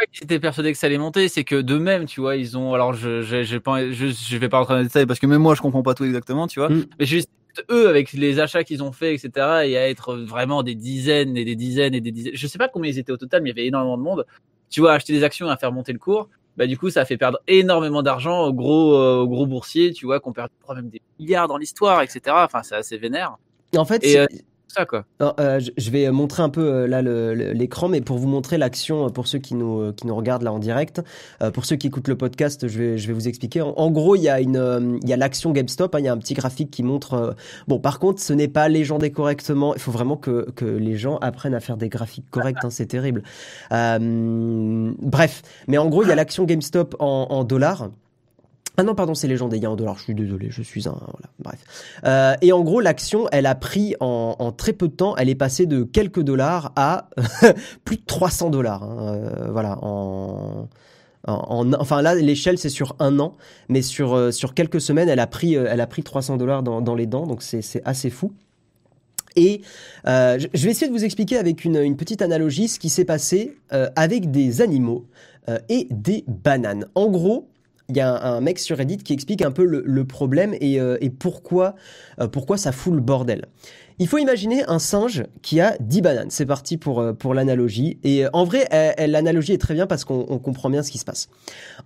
pas 0.05 0.11
qu'ils 0.11 0.23
étaient 0.23 0.39
persuadés 0.39 0.71
que 0.71 0.77
ça 0.77 0.87
allait 0.87 0.97
monter, 0.97 1.27
c'est 1.27 1.43
que 1.43 1.55
de 1.61 1.77
même, 1.77 2.05
tu 2.05 2.21
vois, 2.21 2.35
ils 2.35 2.57
ont. 2.57 2.73
Alors, 2.73 2.93
je, 2.93 3.21
je, 3.21 3.57
pas, 3.57 3.89
je, 3.91 4.07
je 4.07 4.37
vais 4.37 4.49
pas 4.49 4.59
rentrer 4.59 4.73
dans 4.75 4.79
les 4.79 4.85
détails 4.85 5.05
parce 5.05 5.19
que 5.19 5.27
même 5.27 5.41
moi, 5.41 5.55
je 5.55 5.61
comprends 5.61 5.83
pas 5.83 5.93
tout 5.93 6.03
exactement, 6.05 6.47
tu 6.47 6.59
vois. 6.59 6.69
Mm. 6.69 6.85
Mais 6.99 7.05
juste 7.05 7.29
eux, 7.69 7.87
avec 7.87 8.13
les 8.13 8.39
achats 8.39 8.63
qu'ils 8.63 8.81
ont 8.83 8.91
fait, 8.91 9.13
etc., 9.13 9.31
et 9.65 9.77
à 9.77 9.89
être 9.89 10.15
vraiment 10.15 10.63
des 10.63 10.75
dizaines 10.75 11.37
et 11.37 11.45
des 11.45 11.55
dizaines 11.55 11.93
et 11.93 12.01
des 12.01 12.11
dizaines. 12.11 12.33
Je 12.35 12.47
sais 12.47 12.57
pas 12.57 12.67
combien 12.67 12.91
ils 12.91 12.99
étaient 12.99 13.11
au 13.11 13.17
total, 13.17 13.41
mais 13.43 13.49
il 13.49 13.55
y 13.55 13.59
avait 13.59 13.67
énormément 13.67 13.97
de 13.97 14.03
monde. 14.03 14.25
Tu 14.69 14.81
vois, 14.81 14.93
acheter 14.93 15.13
des 15.13 15.23
actions 15.23 15.47
et 15.47 15.51
à 15.51 15.57
faire 15.57 15.71
monter 15.71 15.93
le 15.93 15.99
cours. 15.99 16.29
Bah, 16.57 16.67
du 16.67 16.77
coup, 16.77 16.89
ça 16.89 17.01
a 17.01 17.05
fait 17.05 17.17
perdre 17.17 17.39
énormément 17.47 18.03
d'argent 18.03 18.43
aux 18.45 18.53
gros, 18.53 18.95
euh, 18.95 19.17
aux 19.21 19.27
gros 19.27 19.47
boursiers, 19.47 19.91
tu 19.91 20.05
vois, 20.05 20.19
qu'on 20.19 20.33
perd 20.33 20.49
même 20.75 20.89
des 20.89 21.01
milliards 21.19 21.47
dans 21.47 21.57
l'histoire, 21.57 22.01
etc. 22.01 22.21
Enfin, 22.45 22.61
c'est 22.63 22.75
assez 22.75 22.97
vénère. 22.97 23.37
en 23.75 23.85
fait, 23.85 24.03
Et, 24.03 24.09
c'est- 24.13 24.19
euh, 24.19 24.25
Euh, 25.21 25.59
je- 25.77 25.91
vais 25.91 26.09
montrer 26.11 26.41
un 26.43 26.49
peu 26.49 26.61
euh, 26.61 26.87
là 26.87 27.01
l'écran, 27.01 27.87
mais 27.87 28.01
pour 28.01 28.17
vous 28.17 28.27
montrer 28.27 28.57
l'action, 28.57 29.05
euh, 29.05 29.09
pour 29.09 29.27
ceux 29.27 29.37
qui 29.39 29.53
nous, 29.55 29.93
qui 29.93 30.07
nous 30.07 30.15
regardent 30.15 30.43
là 30.43 30.51
en 30.51 30.59
direct, 30.59 31.01
pour 31.53 31.65
ceux 31.65 31.75
qui 31.75 31.87
écoutent 31.87 32.07
le 32.07 32.17
podcast, 32.17 32.67
je 32.67 32.77
vais, 32.79 32.97
je 32.97 33.07
vais 33.07 33.13
vous 33.13 33.27
expliquer. 33.27 33.61
En, 33.61 33.91
gros, 33.91 34.15
il 34.15 34.21
y 34.23 34.29
a 34.29 34.39
une, 34.41 34.99
il 35.03 35.09
y 35.09 35.15
l'action 35.17 35.51
GameStop, 35.51 35.93
hein, 35.95 35.99
il 35.99 36.05
y 36.05 36.07
a 36.07 36.13
un 36.13 36.17
petit 36.17 36.33
graphique 36.33 36.71
qui 36.71 36.83
montre. 36.83 37.35
bon, 37.67 37.79
par 37.79 37.99
contre, 37.99 38.21
ce 38.21 38.33
n'est 38.33 38.47
pas 38.47 38.67
légendé 38.69 39.11
correctement. 39.11 39.73
Il 39.75 39.79
faut 39.81 39.91
vraiment 39.91 40.17
que, 40.17 40.49
que 40.55 40.65
les 40.65 40.95
gens 40.97 41.17
apprennent 41.17 41.55
à 41.55 41.59
faire 41.59 41.77
des 41.77 41.89
graphiques 41.89 42.29
corrects. 42.31 42.57
hein, 42.63 42.69
c'est 42.69 42.87
terrible. 42.87 43.23
Bref, 43.71 45.41
mais 45.67 45.77
en 45.77 45.87
gros, 45.89 46.03
il 46.03 46.09
y 46.09 46.11
a 46.11 46.15
l'action 46.15 46.45
GameStop 46.45 46.95
en 46.99 47.43
dollars. 47.43 47.89
Ah 48.77 48.83
non, 48.83 48.95
pardon, 48.95 49.13
c'est 49.13 49.27
légendé, 49.27 49.57
il 49.57 49.63
y 49.63 49.65
a 49.67 49.71
en 49.71 49.75
dollars, 49.75 49.97
je 49.99 50.03
suis 50.03 50.15
désolé, 50.15 50.47
je 50.49 50.63
suis 50.63 50.87
un... 50.87 50.93
Voilà, 50.99 51.29
bref. 51.39 51.59
Euh, 52.05 52.33
et 52.41 52.51
en 52.53 52.61
gros, 52.61 52.81
l'action, 52.81 53.27
elle 53.31 53.45
a 53.45 53.53
pris 53.53 53.95
en, 53.99 54.35
en 54.39 54.51
très 54.51 54.73
peu 54.73 54.87
de 54.87 54.93
temps, 54.95 55.15
elle 55.15 55.29
est 55.29 55.35
passée 55.35 55.67
de 55.67 55.83
quelques 55.83 56.21
dollars 56.21 56.71
à 56.75 57.09
plus 57.85 57.97
de 57.97 58.01
300 58.05 58.49
dollars. 58.49 58.83
hein, 58.83 59.15
euh, 59.15 59.51
voilà, 59.51 59.77
en... 59.83 60.67
En, 61.25 61.33
en- 61.33 61.73
enfin 61.79 62.01
là, 62.01 62.15
l'échelle 62.15 62.57
c'est 62.57 62.67
sur 62.67 62.97
un 62.99 63.17
an, 63.19 63.37
mais 63.69 63.81
sur 63.81 64.13
euh, 64.13 64.31
sur 64.31 64.53
quelques 64.53 64.81
semaines, 64.81 65.07
elle 65.07 65.21
a 65.21 65.27
pris 65.27 65.55
euh, 65.55 65.67
elle 65.69 65.79
a 65.79 65.87
pris 65.87 66.03
300 66.03 66.35
dollars 66.35 66.63
dans, 66.63 66.81
dans 66.81 66.95
les 66.95 67.05
dents, 67.05 67.25
donc 67.25 67.41
c'est 67.43 67.63
assez 67.85 68.09
fou. 68.09 68.33
Et 69.37 69.61
euh, 70.05 70.37
je 70.37 70.65
vais 70.65 70.71
essayer 70.71 70.87
de 70.87 70.91
vous 70.91 71.05
expliquer 71.05 71.37
avec 71.37 71.63
une, 71.63 71.77
une 71.77 71.95
petite 71.95 72.21
analogie 72.21 72.67
ce 72.67 72.77
qui 72.77 72.89
s'est 72.89 73.05
passé 73.05 73.55
euh, 73.71 73.89
avec 73.95 74.31
des 74.31 74.61
animaux 74.61 75.05
et 75.69 75.87
des 75.91 76.25
bananes. 76.27 76.87
En 76.93 77.07
gros, 77.09 77.47
il 77.89 77.97
y 77.97 77.99
a 77.99 78.23
un, 78.23 78.41
mec 78.41 78.59
sur 78.59 78.77
Reddit 78.77 78.97
qui 78.97 79.13
explique 79.13 79.41
un 79.41 79.51
peu 79.51 79.65
le, 79.65 80.05
problème 80.05 80.55
et, 80.59 80.79
euh, 80.79 80.97
euh, 81.01 82.27
pourquoi 82.27 82.57
ça 82.57 82.71
fout 82.71 82.93
le 82.93 83.01
bordel. 83.01 83.45
Il 83.99 84.07
faut 84.07 84.17
imaginer 84.17 84.63
un 84.67 84.79
singe 84.79 85.25
qui 85.43 85.61
a 85.61 85.77
10 85.79 86.01
bananes. 86.01 86.29
C'est 86.29 86.45
parti 86.45 86.77
pour, 86.77 86.99
euh, 86.99 87.13
l'analogie. 87.33 87.99
Et 88.03 88.25
en 88.33 88.43
vrai, 88.43 88.67
l'analogie 89.07 89.53
est 89.53 89.59
très 89.59 89.73
bien 89.75 89.85
parce 89.85 90.03
qu'on 90.03 90.25
on 90.29 90.39
comprend 90.39 90.69
bien 90.69 90.81
ce 90.81 90.91
qui 90.91 90.97
se 90.97 91.05
passe. 91.05 91.29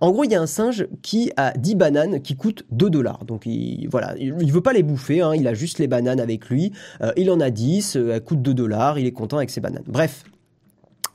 En 0.00 0.10
gros, 0.10 0.24
il 0.24 0.32
y 0.32 0.34
a 0.34 0.40
un 0.40 0.46
singe 0.46 0.86
qui 1.02 1.32
a 1.36 1.52
10 1.52 1.74
bananes 1.74 2.22
qui 2.22 2.34
coûtent 2.34 2.64
2 2.70 2.88
dollars. 2.88 3.24
Donc 3.24 3.42
il, 3.44 3.88
voilà, 3.88 4.14
il, 4.18 4.52
veut 4.52 4.62
pas 4.62 4.72
les 4.72 4.82
bouffer, 4.82 5.20
hein, 5.20 5.34
il 5.34 5.46
a 5.46 5.54
juste 5.54 5.78
les 5.78 5.86
bananes 5.86 6.20
avec 6.20 6.48
lui. 6.48 6.72
Il 7.16 7.30
en 7.30 7.40
a 7.40 7.50
10, 7.50 7.96
euh, 7.96 8.14
elles 8.14 8.24
coûtent 8.24 8.42
2 8.42 8.54
dollars, 8.54 8.98
il 8.98 9.06
est 9.06 9.12
content 9.12 9.36
avec 9.36 9.50
ses 9.50 9.60
bananes. 9.60 9.84
Bref, 9.86 10.24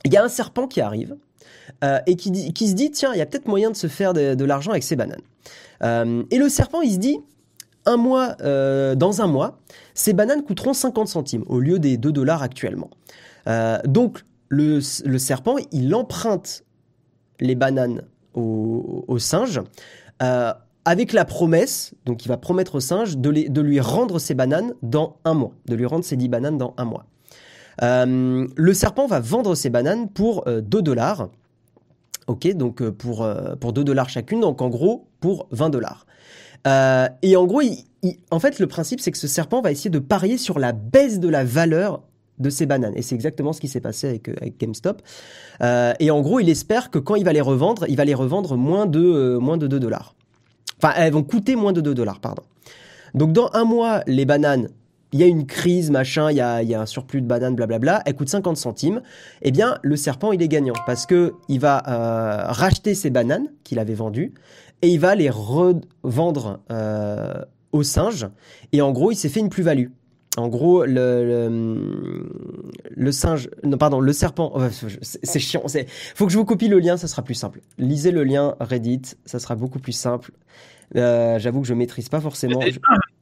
il 0.04 0.12
y 0.12 0.16
a 0.16 0.24
un 0.24 0.28
serpent 0.28 0.68
qui 0.68 0.80
arrive 0.80 1.16
euh, 1.82 1.98
et 2.06 2.16
qui, 2.16 2.68
se 2.68 2.74
dit 2.74 2.90
tiens, 2.90 3.12
il 3.14 3.18
y 3.18 3.22
a 3.22 3.26
peut-être 3.26 3.48
moyen 3.48 3.70
de 3.70 3.76
se 3.76 3.86
faire 3.86 4.12
de, 4.12 4.44
l'argent 4.44 4.70
avec 4.70 4.82
ces 4.82 4.96
bananes. 4.96 5.22
Euh, 5.82 6.22
et 6.30 6.38
le 6.38 6.48
serpent, 6.48 6.80
il 6.82 6.92
se 6.92 6.98
dit 6.98 7.18
un 7.86 7.96
mois, 7.96 8.36
euh, 8.40 8.94
dans 8.94 9.20
un 9.20 9.26
mois, 9.26 9.58
ces 9.92 10.12
bananes 10.12 10.42
coûteront 10.42 10.72
50 10.72 11.08
centimes 11.08 11.44
au 11.46 11.60
lieu 11.60 11.78
des 11.78 11.96
2 11.96 12.12
dollars 12.12 12.42
actuellement. 12.42 12.90
Donc 13.84 14.24
le, 14.48 14.80
serpent, 14.80 15.56
il 15.70 15.94
emprunte 15.94 16.64
les 17.40 17.54
bananes 17.54 18.02
au, 18.34 19.18
singe. 19.18 19.60
avec 20.86 21.12
la 21.12 21.24
promesse, 21.26 21.92
donc 22.06 22.24
il 22.24 22.28
va 22.28 22.38
promettre 22.38 22.76
au 22.76 22.80
singe 22.80 23.18
de, 23.18 23.60
lui 23.60 23.80
rendre 23.80 24.18
ses 24.18 24.34
bananes 24.34 24.72
dans 24.82 25.18
un 25.24 25.34
mois, 25.34 25.52
de 25.66 25.74
lui 25.74 25.84
rendre 25.84 26.04
ses 26.04 26.16
10 26.16 26.28
bananes 26.28 26.56
dans 26.56 26.74
un 26.78 26.86
mois. 26.86 27.04
Le 27.82 28.72
serpent 28.72 29.06
va 29.06 29.20
vendre 29.20 29.54
ses 29.54 29.68
bananes 29.68 30.08
pour 30.08 30.46
euh, 30.48 30.60
2 30.60 30.82
dollars. 30.82 31.28
Ok, 32.26 32.48
donc 32.54 32.80
euh, 32.80 32.90
pour, 32.90 33.22
euh, 33.22 33.54
pour 33.56 33.72
2 33.72 33.84
dollars 33.84 34.08
chacune, 34.08 34.40
donc 34.40 34.62
en 34.62 34.68
gros 34.68 35.06
pour 35.20 35.46
20 35.50 35.70
dollars. 35.70 36.06
Euh, 36.66 37.08
et 37.22 37.36
en 37.36 37.44
gros, 37.44 37.60
en 38.30 38.40
fait, 38.40 38.58
le 38.58 38.66
principe, 38.66 39.00
c'est 39.00 39.10
que 39.10 39.18
ce 39.18 39.28
serpent 39.28 39.60
va 39.60 39.70
essayer 39.70 39.90
de 39.90 39.98
parier 39.98 40.38
sur 40.38 40.58
la 40.58 40.72
baisse 40.72 41.20
de 41.20 41.28
la 41.28 41.44
valeur 41.44 42.02
de 42.38 42.50
ses 42.50 42.66
bananes. 42.66 42.94
Et 42.96 43.02
c'est 43.02 43.14
exactement 43.14 43.52
ce 43.52 43.60
qui 43.60 43.68
s'est 43.68 43.80
passé 43.80 44.08
avec, 44.08 44.58
GameStop. 44.58 45.02
Et 46.00 46.10
en 46.10 46.20
gros, 46.20 46.40
il 46.40 46.48
espère 46.48 46.90
que 46.90 46.98
quand 46.98 47.14
il 47.14 47.24
va 47.24 47.32
les 47.32 47.42
revendre, 47.42 47.84
il 47.88 47.96
va 47.96 48.04
les 48.04 48.14
revendre 48.14 48.56
moins 48.56 48.86
de, 48.86 49.36
moins 49.40 49.58
de 49.58 49.66
2 49.66 49.78
dollars. 49.78 50.14
Enfin, 50.78 50.94
elles 50.96 51.12
vont 51.12 51.22
coûter 51.22 51.54
moins 51.54 51.72
de 51.72 51.80
2 51.80 51.94
dollars, 51.94 52.20
pardon. 52.20 52.42
Donc 53.14 53.32
dans 53.32 53.50
un 53.52 53.64
mois, 53.64 54.02
les 54.06 54.24
bananes, 54.24 54.68
il 55.14 55.20
y 55.20 55.22
a 55.22 55.26
une 55.26 55.46
crise, 55.46 55.92
machin, 55.92 56.32
il 56.32 56.36
y 56.36 56.40
a, 56.40 56.60
il 56.60 56.68
y 56.68 56.74
a 56.74 56.80
un 56.80 56.86
surplus 56.86 57.20
de 57.20 57.26
bananes, 57.26 57.54
blablabla, 57.54 58.02
elles 58.04 58.16
coûtent 58.16 58.30
50 58.30 58.56
centimes. 58.56 59.00
Eh 59.42 59.52
bien, 59.52 59.78
le 59.82 59.94
serpent, 59.94 60.32
il 60.32 60.42
est 60.42 60.48
gagnant 60.48 60.74
parce 60.86 61.06
que 61.06 61.34
il 61.48 61.60
va 61.60 61.84
euh, 61.86 62.50
racheter 62.50 62.96
ses 62.96 63.10
bananes 63.10 63.46
qu'il 63.62 63.78
avait 63.78 63.94
vendues 63.94 64.34
et 64.82 64.88
il 64.88 64.98
va 64.98 65.14
les 65.14 65.30
revendre 65.30 66.58
euh, 66.72 67.32
au 67.70 67.84
singe. 67.84 68.26
Et 68.72 68.82
en 68.82 68.90
gros, 68.90 69.12
il 69.12 69.16
s'est 69.16 69.28
fait 69.28 69.38
une 69.38 69.50
plus-value. 69.50 69.86
En 70.36 70.48
gros, 70.48 70.84
le, 70.84 71.24
le, 71.24 72.28
le 72.90 73.12
singe, 73.12 73.48
non, 73.62 73.78
pardon, 73.78 74.00
le 74.00 74.12
serpent, 74.12 74.50
oh, 74.52 74.62
c'est 75.00 75.38
chiant. 75.38 75.62
C'est, 75.68 75.86
faut 75.88 76.26
que 76.26 76.32
je 76.32 76.38
vous 76.38 76.44
copie 76.44 76.66
le 76.66 76.80
lien, 76.80 76.96
ça 76.96 77.06
sera 77.06 77.22
plus 77.22 77.34
simple. 77.34 77.60
Lisez 77.78 78.10
le 78.10 78.24
lien 78.24 78.56
Reddit, 78.58 79.02
ça 79.26 79.38
sera 79.38 79.54
beaucoup 79.54 79.78
plus 79.78 79.92
simple. 79.92 80.32
Euh, 80.96 81.38
J'avoue 81.38 81.60
que 81.60 81.68
je 81.68 81.74
maîtrise 81.74 82.08
pas 82.08 82.20
forcément. 82.20 82.60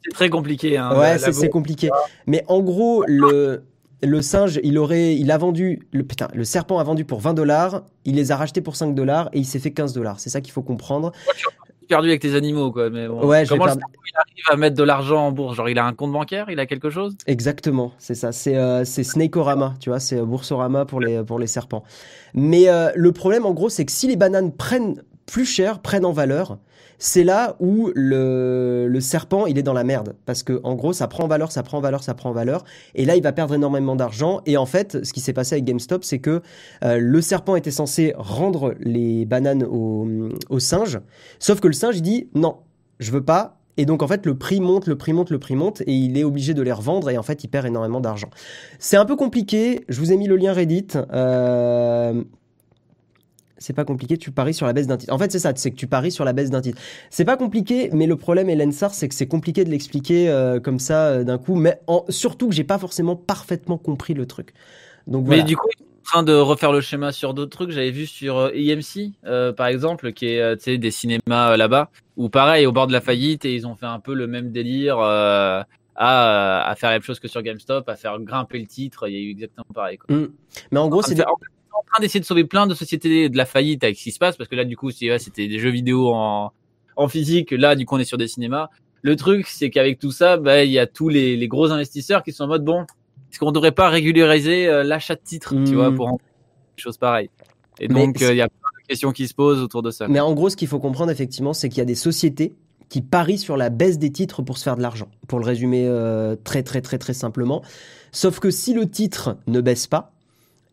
C'est 0.04 0.12
très 0.12 0.30
compliqué. 0.30 0.76
Hein, 0.76 0.98
Ouais, 0.98 1.18
c'est 1.18 1.48
compliqué. 1.48 1.90
Mais 2.26 2.44
en 2.48 2.60
gros, 2.60 3.04
le, 3.06 3.62
le 4.02 4.22
singe, 4.22 4.60
il 4.62 4.78
aurait, 4.78 5.14
il 5.16 5.30
a 5.30 5.38
vendu, 5.38 5.86
le, 5.92 6.02
putain, 6.04 6.28
le 6.34 6.44
serpent 6.44 6.78
a 6.78 6.84
vendu 6.84 7.04
pour 7.04 7.20
20 7.20 7.34
dollars, 7.34 7.82
il 8.04 8.16
les 8.16 8.32
a 8.32 8.36
rachetés 8.36 8.60
pour 8.60 8.76
5 8.76 8.94
dollars 8.94 9.28
et 9.32 9.38
il 9.38 9.44
s'est 9.44 9.58
fait 9.60 9.70
15 9.70 9.92
dollars. 9.92 10.18
C'est 10.20 10.30
ça 10.30 10.40
qu'il 10.40 10.52
faut 10.52 10.62
comprendre. 10.62 11.12
perdu 11.88 12.08
avec 12.08 12.20
tes 12.20 12.34
animaux, 12.34 12.72
quoi. 12.72 12.90
Mais 12.90 13.06
bon. 13.06 13.24
Ouais, 13.26 13.44
Comment 13.46 13.66
le 13.66 13.70
serpent, 13.72 13.86
il 13.92 14.16
arrive 14.16 14.44
à 14.50 14.56
mettre 14.56 14.76
de 14.76 14.82
l'argent 14.82 15.26
en 15.26 15.32
bourse? 15.32 15.56
Genre, 15.56 15.68
il 15.68 15.78
a 15.78 15.84
un 15.84 15.92
compte 15.92 16.12
bancaire, 16.12 16.48
il 16.50 16.58
a 16.58 16.66
quelque 16.66 16.90
chose? 16.90 17.16
Exactement, 17.26 17.92
c'est 17.98 18.14
ça. 18.14 18.32
C'est 18.32 18.56
euh, 18.56 18.84
c'est 18.84 19.04
Snakeorama, 19.04 19.74
tu 19.78 19.90
vois, 19.90 20.00
c'est 20.00 20.16
euh, 20.18 20.24
Boursorama 20.24 20.84
pour 20.84 21.00
les, 21.00 21.22
pour 21.22 21.38
les 21.38 21.46
serpents. 21.46 21.84
Mais 22.34 22.68
euh, 22.68 22.90
le 22.94 23.12
problème, 23.12 23.44
en 23.46 23.52
gros, 23.52 23.68
c'est 23.68 23.84
que 23.84 23.92
si 23.92 24.08
les 24.08 24.16
bananes 24.16 24.52
prennent 24.52 25.02
plus 25.26 25.44
cher, 25.44 25.80
prennent 25.80 26.04
en 26.04 26.12
valeur, 26.12 26.58
c'est 26.98 27.24
là 27.24 27.56
où 27.58 27.90
le, 27.96 28.98
serpent, 29.00 29.46
il 29.46 29.58
est 29.58 29.64
dans 29.64 29.72
la 29.72 29.82
merde. 29.82 30.14
Parce 30.24 30.44
que, 30.44 30.60
en 30.62 30.76
gros, 30.76 30.92
ça 30.92 31.08
prend 31.08 31.24
en 31.24 31.26
valeur, 31.26 31.50
ça 31.50 31.64
prend 31.64 31.78
en 31.78 31.80
valeur, 31.80 32.04
ça 32.04 32.14
prend 32.14 32.30
en 32.30 32.32
valeur. 32.32 32.64
Et 32.94 33.04
là, 33.04 33.16
il 33.16 33.22
va 33.24 33.32
perdre 33.32 33.54
énormément 33.54 33.96
d'argent. 33.96 34.40
Et 34.46 34.56
en 34.56 34.66
fait, 34.66 35.04
ce 35.04 35.12
qui 35.12 35.20
s'est 35.20 35.32
passé 35.32 35.56
avec 35.56 35.64
GameStop, 35.64 36.04
c'est 36.04 36.20
que 36.20 36.42
euh, 36.84 36.98
le 36.98 37.20
serpent 37.20 37.56
était 37.56 37.72
censé 37.72 38.14
rendre 38.16 38.74
les 38.78 39.24
bananes 39.24 39.64
au, 39.64 40.06
au 40.48 40.60
singe. 40.60 41.00
Sauf 41.40 41.58
que 41.58 41.66
le 41.66 41.72
singe, 41.72 41.96
il 41.96 42.02
dit 42.02 42.28
non, 42.34 42.58
je 43.00 43.10
veux 43.10 43.24
pas. 43.24 43.58
Et 43.76 43.86
donc, 43.86 44.02
en 44.02 44.06
fait, 44.06 44.24
le 44.26 44.36
prix 44.36 44.60
monte, 44.60 44.86
le 44.86 44.96
prix 44.96 45.12
monte, 45.12 45.30
le 45.30 45.38
prix 45.38 45.56
monte, 45.56 45.80
et 45.82 45.92
il 45.92 46.18
est 46.18 46.24
obligé 46.24 46.54
de 46.54 46.62
les 46.62 46.72
revendre, 46.72 47.10
et 47.10 47.16
en 47.16 47.22
fait, 47.22 47.42
il 47.42 47.48
perd 47.48 47.66
énormément 47.66 48.00
d'argent. 48.00 48.28
C'est 48.78 48.96
un 48.96 49.06
peu 49.06 49.16
compliqué. 49.16 49.84
Je 49.88 49.98
vous 49.98 50.12
ai 50.12 50.16
mis 50.16 50.28
le 50.28 50.36
lien 50.36 50.52
Reddit. 50.52 50.88
Euh, 51.12 52.22
C'est 53.62 53.72
pas 53.72 53.84
compliqué, 53.84 54.18
tu 54.18 54.30
paries 54.30 54.52
sur 54.54 54.66
la 54.66 54.72
baisse 54.72 54.86
d'un 54.86 54.96
titre. 54.96 55.12
En 55.12 55.18
fait, 55.18 55.32
c'est 55.32 55.38
ça, 55.38 55.52
c'est 55.54 55.70
que 55.70 55.76
tu 55.76 55.86
paries 55.86 56.12
sur 56.12 56.24
la 56.24 56.32
baisse 56.32 56.50
d'un 56.50 56.60
titre. 56.60 56.78
C'est 57.10 57.24
pas 57.24 57.36
compliqué, 57.36 57.88
mais 57.92 58.06
le 58.06 58.16
problème, 58.16 58.50
Hélène 58.50 58.72
Sarr, 58.72 58.92
c'est 58.92 59.08
que 59.08 59.14
c'est 59.14 59.26
compliqué 59.28 59.64
de 59.64 59.70
l'expliquer 59.70 60.28
euh, 60.28 60.60
comme 60.60 60.78
ça 60.78 61.06
euh, 61.08 61.24
d'un 61.24 61.38
coup, 61.38 61.54
mais 61.54 61.80
en- 61.86 62.04
surtout 62.08 62.48
que 62.48 62.54
j'ai 62.54 62.64
pas 62.64 62.78
forcément 62.78 63.16
parfaitement 63.16 63.78
compris 63.78 64.14
le 64.14 64.26
truc. 64.26 64.52
Donc 65.06 65.24
voilà. 65.26 65.42
Mais 65.42 65.48
du 65.48 65.56
coup, 65.56 65.66
en 65.68 66.02
train 66.04 66.22
de 66.24 66.34
refaire 66.34 66.72
le 66.72 66.80
schéma 66.80 67.12
sur 67.12 67.32
d'autres 67.32 67.50
trucs. 67.56 67.70
J'avais 67.70 67.92
vu 67.92 68.06
sur 68.06 68.36
euh, 68.36 68.50
EMC, 68.54 69.12
euh, 69.24 69.52
par 69.52 69.68
exemple, 69.68 70.12
qui 70.12 70.26
est 70.26 70.68
des 70.78 70.90
cinémas 70.90 71.56
là-bas, 71.56 71.90
où 72.16 72.28
pareil, 72.28 72.66
au 72.66 72.72
bord 72.72 72.88
de 72.88 72.92
la 72.92 73.00
faillite, 73.00 73.44
et 73.44 73.54
ils 73.54 73.66
ont 73.66 73.76
fait 73.76 73.86
un 73.86 74.00
peu 74.00 74.12
le 74.14 74.26
même 74.26 74.50
délire 74.50 74.98
à, 74.98 75.66
à 75.94 76.74
faire 76.76 76.90
la 76.90 76.96
même 76.96 77.02
chose 77.02 77.20
que 77.20 77.28
sur 77.28 77.42
GameStop, 77.42 77.88
à 77.88 77.96
faire 77.96 78.18
grimper 78.20 78.58
le 78.58 78.66
titre. 78.66 79.08
Il 79.08 79.14
y 79.14 79.16
a 79.16 79.20
eu 79.20 79.30
exactement 79.30 79.66
pareil. 79.74 79.98
Quoi. 79.98 80.14
Mm. 80.16 80.28
Mais 80.72 80.80
en 80.80 80.88
gros, 80.88 81.02
c'est 81.02 81.14
des- 81.14 81.22
En 81.82 81.94
train 81.94 82.00
d'essayer 82.00 82.20
de 82.20 82.24
sauver 82.24 82.44
plein 82.44 82.66
de 82.66 82.74
sociétés 82.74 83.28
de 83.28 83.36
la 83.36 83.44
faillite 83.44 83.84
avec 83.84 83.98
ce 83.98 84.04
qui 84.04 84.12
se 84.12 84.18
passe, 84.18 84.36
parce 84.36 84.48
que 84.48 84.56
là, 84.56 84.64
du 84.64 84.76
coup, 84.76 84.90
c'était 84.90 85.48
des 85.48 85.58
jeux 85.58 85.70
vidéo 85.70 86.12
en, 86.12 86.52
en 86.96 87.08
physique. 87.08 87.50
Là, 87.50 87.74
du 87.74 87.84
coup, 87.84 87.96
on 87.96 87.98
est 87.98 88.04
sur 88.04 88.18
des 88.18 88.28
cinémas. 88.28 88.68
Le 89.02 89.16
truc, 89.16 89.46
c'est 89.48 89.70
qu'avec 89.70 89.98
tout 89.98 90.12
ça, 90.12 90.36
bah, 90.36 90.64
il 90.64 90.70
y 90.70 90.78
a 90.78 90.86
tous 90.86 91.08
les, 91.08 91.36
les 91.36 91.48
gros 91.48 91.70
investisseurs 91.70 92.22
qui 92.22 92.32
sont 92.32 92.44
en 92.44 92.48
mode 92.48 92.64
bon, 92.64 92.82
est-ce 93.30 93.38
qu'on 93.38 93.52
devrait 93.52 93.72
pas 93.72 93.88
régulariser 93.88 94.68
euh, 94.68 94.84
l'achat 94.84 95.14
de 95.14 95.20
titres, 95.24 95.54
tu 95.64 95.74
vois, 95.74 95.92
pour 95.92 96.08
en 96.08 96.12
des 96.76 96.82
choses 96.82 96.98
pareilles? 96.98 97.30
Et 97.80 97.88
Mais 97.88 98.06
donc, 98.06 98.22
euh, 98.22 98.32
il 98.32 98.36
y 98.36 98.42
a 98.42 98.48
plein 98.48 98.68
de 98.80 98.86
questions 98.86 99.12
qui 99.12 99.26
se 99.26 99.34
posent 99.34 99.60
autour 99.60 99.82
de 99.82 99.90
ça. 99.90 100.06
Mais 100.06 100.20
en 100.20 100.32
gros, 100.34 100.50
ce 100.50 100.56
qu'il 100.56 100.68
faut 100.68 100.78
comprendre 100.78 101.10
effectivement, 101.10 101.52
c'est 101.52 101.68
qu'il 101.68 101.78
y 101.78 101.82
a 101.82 101.86
des 101.86 101.94
sociétés 101.94 102.54
qui 102.88 103.00
parient 103.00 103.38
sur 103.38 103.56
la 103.56 103.70
baisse 103.70 103.98
des 103.98 104.12
titres 104.12 104.42
pour 104.42 104.58
se 104.58 104.64
faire 104.64 104.76
de 104.76 104.82
l'argent. 104.82 105.08
Pour 105.26 105.38
le 105.38 105.46
résumer 105.46 105.86
euh, 105.88 106.36
très 106.44 106.62
très 106.62 106.82
très 106.82 106.98
très 106.98 107.14
simplement. 107.14 107.62
Sauf 108.12 108.38
que 108.38 108.50
si 108.50 108.74
le 108.74 108.88
titre 108.88 109.38
ne 109.46 109.62
baisse 109.62 109.86
pas, 109.86 110.11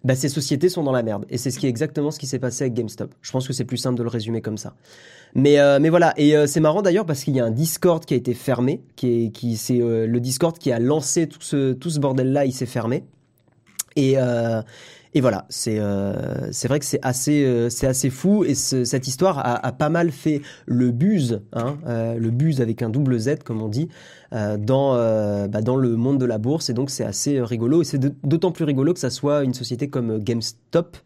bah, 0.04 0.16
ces 0.16 0.30
sociétés 0.30 0.70
sont 0.70 0.84
dans 0.84 0.92
la 0.92 1.04
merde. 1.04 1.26
Et 1.30 1.38
c'est 1.38 1.52
ce 1.52 1.60
qui 1.60 1.66
est 1.66 1.70
exactement 1.70 2.12
ce 2.12 2.20
qui 2.20 2.28
s'est 2.28 2.40
passé 2.40 2.64
avec 2.64 2.74
GameStop. 2.74 3.14
Je 3.22 3.32
pense 3.32 3.48
que 3.48 3.54
c'est 3.54 3.66
plus 3.66 3.78
simple 3.78 3.98
de 3.98 4.04
le 4.04 4.10
résumer 4.10 4.42
comme 4.42 4.58
ça. 4.58 4.74
Mais, 5.36 5.60
euh, 5.60 5.80
mais 5.80 5.90
voilà, 5.90 6.14
et 6.18 6.36
euh, 6.36 6.48
c'est 6.48 6.60
marrant 6.60 6.82
d'ailleurs 6.82 7.06
parce 7.06 7.24
qu'il 7.24 7.36
y 7.36 7.40
a 7.40 7.46
un 7.46 7.52
Discord 7.52 8.04
qui 8.04 8.14
a 8.14 8.18
été 8.18 8.34
fermé, 8.34 8.82
qui 8.96 9.26
est, 9.26 9.30
qui, 9.30 9.58
c'est 9.58 9.80
euh, 9.80 10.08
le 10.08 10.20
Discord 10.20 10.58
qui 10.58 10.72
a 10.72 10.80
lancé 10.80 11.28
tout 11.28 11.42
ce, 11.42 11.74
tout 11.74 11.90
ce 11.90 12.00
bordel-là, 12.00 12.46
il 12.46 12.54
s'est 12.54 12.66
fermé. 12.66 13.04
Et, 13.96 14.14
euh, 14.18 14.62
et 15.16 15.22
voilà, 15.22 15.46
c'est 15.50 15.80
euh, 15.80 16.52
c'est 16.52 16.68
vrai 16.68 16.78
que 16.80 16.86
c'est 16.86 17.00
assez, 17.02 17.44
euh, 17.44 17.70
c'est 17.70 17.88
assez 17.88 18.12
fou 18.12 18.44
et 18.44 18.54
ce- 18.54 18.84
cette 18.86 19.08
histoire 19.08 19.40
a, 19.40 19.66
a 19.66 19.72
pas 19.72 19.90
mal 19.90 20.12
fait 20.12 20.42
le 20.68 20.92
buzz, 20.92 21.42
hein, 21.54 21.78
euh, 21.88 22.16
le 22.20 22.30
buzz 22.30 22.62
avec 22.62 22.84
un 22.84 22.90
double 22.90 23.18
Z 23.20 23.40
comme 23.44 23.62
on 23.62 23.70
dit, 23.70 23.90
euh, 24.34 24.58
dans, 24.58 24.94
euh, 24.96 25.48
bah, 25.48 25.62
dans 25.62 25.76
le 25.78 25.96
monde 25.96 26.20
de 26.20 26.26
la 26.26 26.38
bourse 26.38 26.70
et 26.70 26.74
donc 26.74 26.92
c'est 26.92 27.04
assez 27.06 27.42
rigolo 27.42 27.82
et 27.82 27.86
c'est 27.86 27.98
d'autant 28.24 28.52
plus 28.52 28.66
rigolo 28.66 28.94
que 28.94 29.00
ça 29.00 29.10
soit 29.10 29.44
une 29.44 29.56
société 29.56 29.90
comme 29.90 30.12
euh, 30.12 30.20
GameStop 30.20 30.98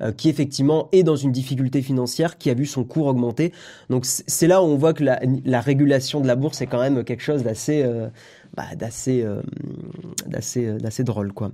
euh, 0.00 0.12
qui 0.12 0.30
effectivement 0.30 0.88
est 0.92 1.02
dans 1.02 1.16
une 1.16 1.32
difficulté 1.32 1.82
financière, 1.82 2.38
qui 2.38 2.48
a 2.48 2.54
vu 2.54 2.64
son 2.64 2.84
cours 2.84 3.08
augmenter. 3.08 3.52
Donc 3.90 4.06
c'est 4.06 4.46
là 4.46 4.62
où 4.62 4.66
on 4.66 4.76
voit 4.76 4.94
que 4.94 5.04
la, 5.04 5.20
la 5.44 5.60
régulation 5.60 6.20
de 6.20 6.26
la 6.26 6.36
bourse 6.36 6.62
est 6.62 6.66
quand 6.66 6.80
même 6.80 7.04
quelque 7.04 7.22
chose 7.22 7.42
d'assez 7.42 7.82
euh, 7.82 8.08
bah, 8.56 8.64
d'assez 8.74 9.22
euh, 9.22 9.42
d'assez 10.26 10.72
d'assez 10.78 11.04
drôle 11.04 11.32
quoi. 11.32 11.52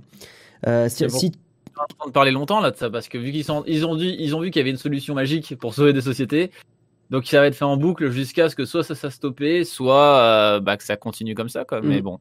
Euh, 0.67 0.89
si, 0.89 1.05
bon. 1.07 1.17
si- 1.19 1.31
En 1.79 1.85
train 1.99 2.07
de 2.07 2.13
parler 2.13 2.31
longtemps 2.31 2.59
là 2.59 2.71
de 2.71 2.75
ça, 2.77 2.89
parce 2.89 3.07
que 3.09 3.17
vu 3.17 3.31
qu'ils 3.31 3.43
sont, 3.43 3.63
ils 3.67 3.85
ont 3.85 3.95
dit, 3.95 4.15
ils 4.19 4.35
ont 4.35 4.39
vu 4.41 4.49
qu'il 4.51 4.59
y 4.59 4.61
avait 4.63 4.69
une 4.71 4.77
solution 4.77 5.13
magique 5.13 5.55
pour 5.57 5.73
sauver 5.73 5.93
des 5.93 6.01
sociétés. 6.01 6.51
Donc 7.09 7.25
ça 7.25 7.39
va 7.39 7.47
être 7.47 7.55
fait 7.55 7.65
en 7.65 7.77
boucle 7.77 8.09
jusqu'à 8.11 8.49
ce 8.49 8.55
que 8.55 8.65
soit 8.65 8.83
ça 8.83 8.93
s'est 8.95 9.09
stoppé, 9.11 9.63
soit 9.63 10.19
euh, 10.19 10.59
bah, 10.59 10.75
que 10.77 10.83
ça 10.83 10.97
continue 10.97 11.35
comme 11.35 11.49
ça. 11.49 11.63
Quoi. 11.65 11.81
Mais 11.81 11.99
Mm. 11.99 12.03
bon. 12.03 12.19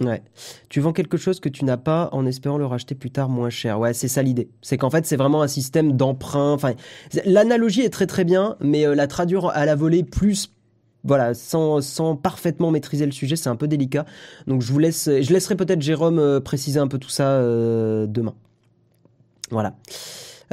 Ouais. 0.00 0.22
Tu 0.68 0.80
vends 0.80 0.92
quelque 0.92 1.16
chose 1.16 1.38
que 1.38 1.48
tu 1.48 1.64
n'as 1.64 1.76
pas 1.76 2.08
en 2.10 2.26
espérant 2.26 2.58
le 2.58 2.66
racheter 2.66 2.94
plus 2.96 3.10
tard 3.12 3.28
moins 3.28 3.50
cher. 3.50 3.78
Ouais, 3.78 3.92
c'est 3.94 4.08
ça 4.08 4.22
l'idée. 4.22 4.48
C'est 4.60 4.76
qu'en 4.76 4.90
fait, 4.90 5.06
c'est 5.06 5.16
vraiment 5.16 5.40
un 5.42 5.46
système 5.46 5.92
d'emprunt. 5.92 6.52
Enfin, 6.52 6.72
l'analogie 7.24 7.82
est 7.82 7.90
très 7.90 8.06
très 8.06 8.24
bien, 8.24 8.56
mais 8.60 8.86
euh, 8.86 8.94
la 8.96 9.06
traduire 9.06 9.46
à 9.46 9.64
la 9.66 9.76
volée 9.76 10.02
plus 10.02 10.50
voilà, 11.06 11.34
sans, 11.34 11.82
sans 11.82 12.16
parfaitement 12.16 12.70
maîtriser 12.70 13.04
le 13.04 13.12
sujet, 13.12 13.36
c'est 13.36 13.50
un 13.50 13.56
peu 13.56 13.68
délicat. 13.68 14.06
Donc 14.46 14.62
je 14.62 14.72
vous 14.72 14.78
laisse, 14.78 15.04
je 15.04 15.32
laisserai 15.34 15.54
peut-être 15.54 15.82
Jérôme 15.82 16.18
euh, 16.18 16.40
préciser 16.40 16.80
un 16.80 16.88
peu 16.88 16.96
tout 16.98 17.10
ça 17.10 17.28
euh, 17.28 18.06
demain. 18.06 18.34
Voilà. 19.50 19.76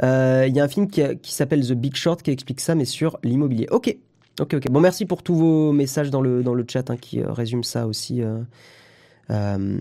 Euh, 0.02 0.46
Il 0.48 0.54
y 0.56 0.60
a 0.60 0.64
un 0.64 0.68
film 0.68 0.88
qui, 0.88 1.02
qui 1.22 1.32
s'appelle 1.32 1.66
The 1.66 1.72
Big 1.72 1.94
Short 1.96 2.22
qui 2.22 2.30
explique 2.30 2.60
ça, 2.60 2.74
mais 2.74 2.84
sur 2.84 3.18
l'immobilier. 3.22 3.66
Ok, 3.70 3.96
ok, 4.40 4.54
ok. 4.54 4.70
Bon, 4.70 4.80
merci 4.80 5.04
pour 5.06 5.22
tous 5.22 5.34
vos 5.34 5.72
messages 5.72 6.10
dans 6.10 6.20
le, 6.22 6.42
dans 6.42 6.54
le 6.54 6.64
chat 6.68 6.88
hein, 6.90 6.96
qui 6.96 7.20
euh, 7.20 7.32
résument 7.32 7.62
ça 7.62 7.86
aussi. 7.86 8.22
euh, 9.30 9.78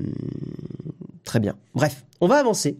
très 1.23 1.39
bien. 1.39 1.55
Bref, 1.73 2.05
on 2.21 2.27
va 2.27 2.37
avancer, 2.37 2.77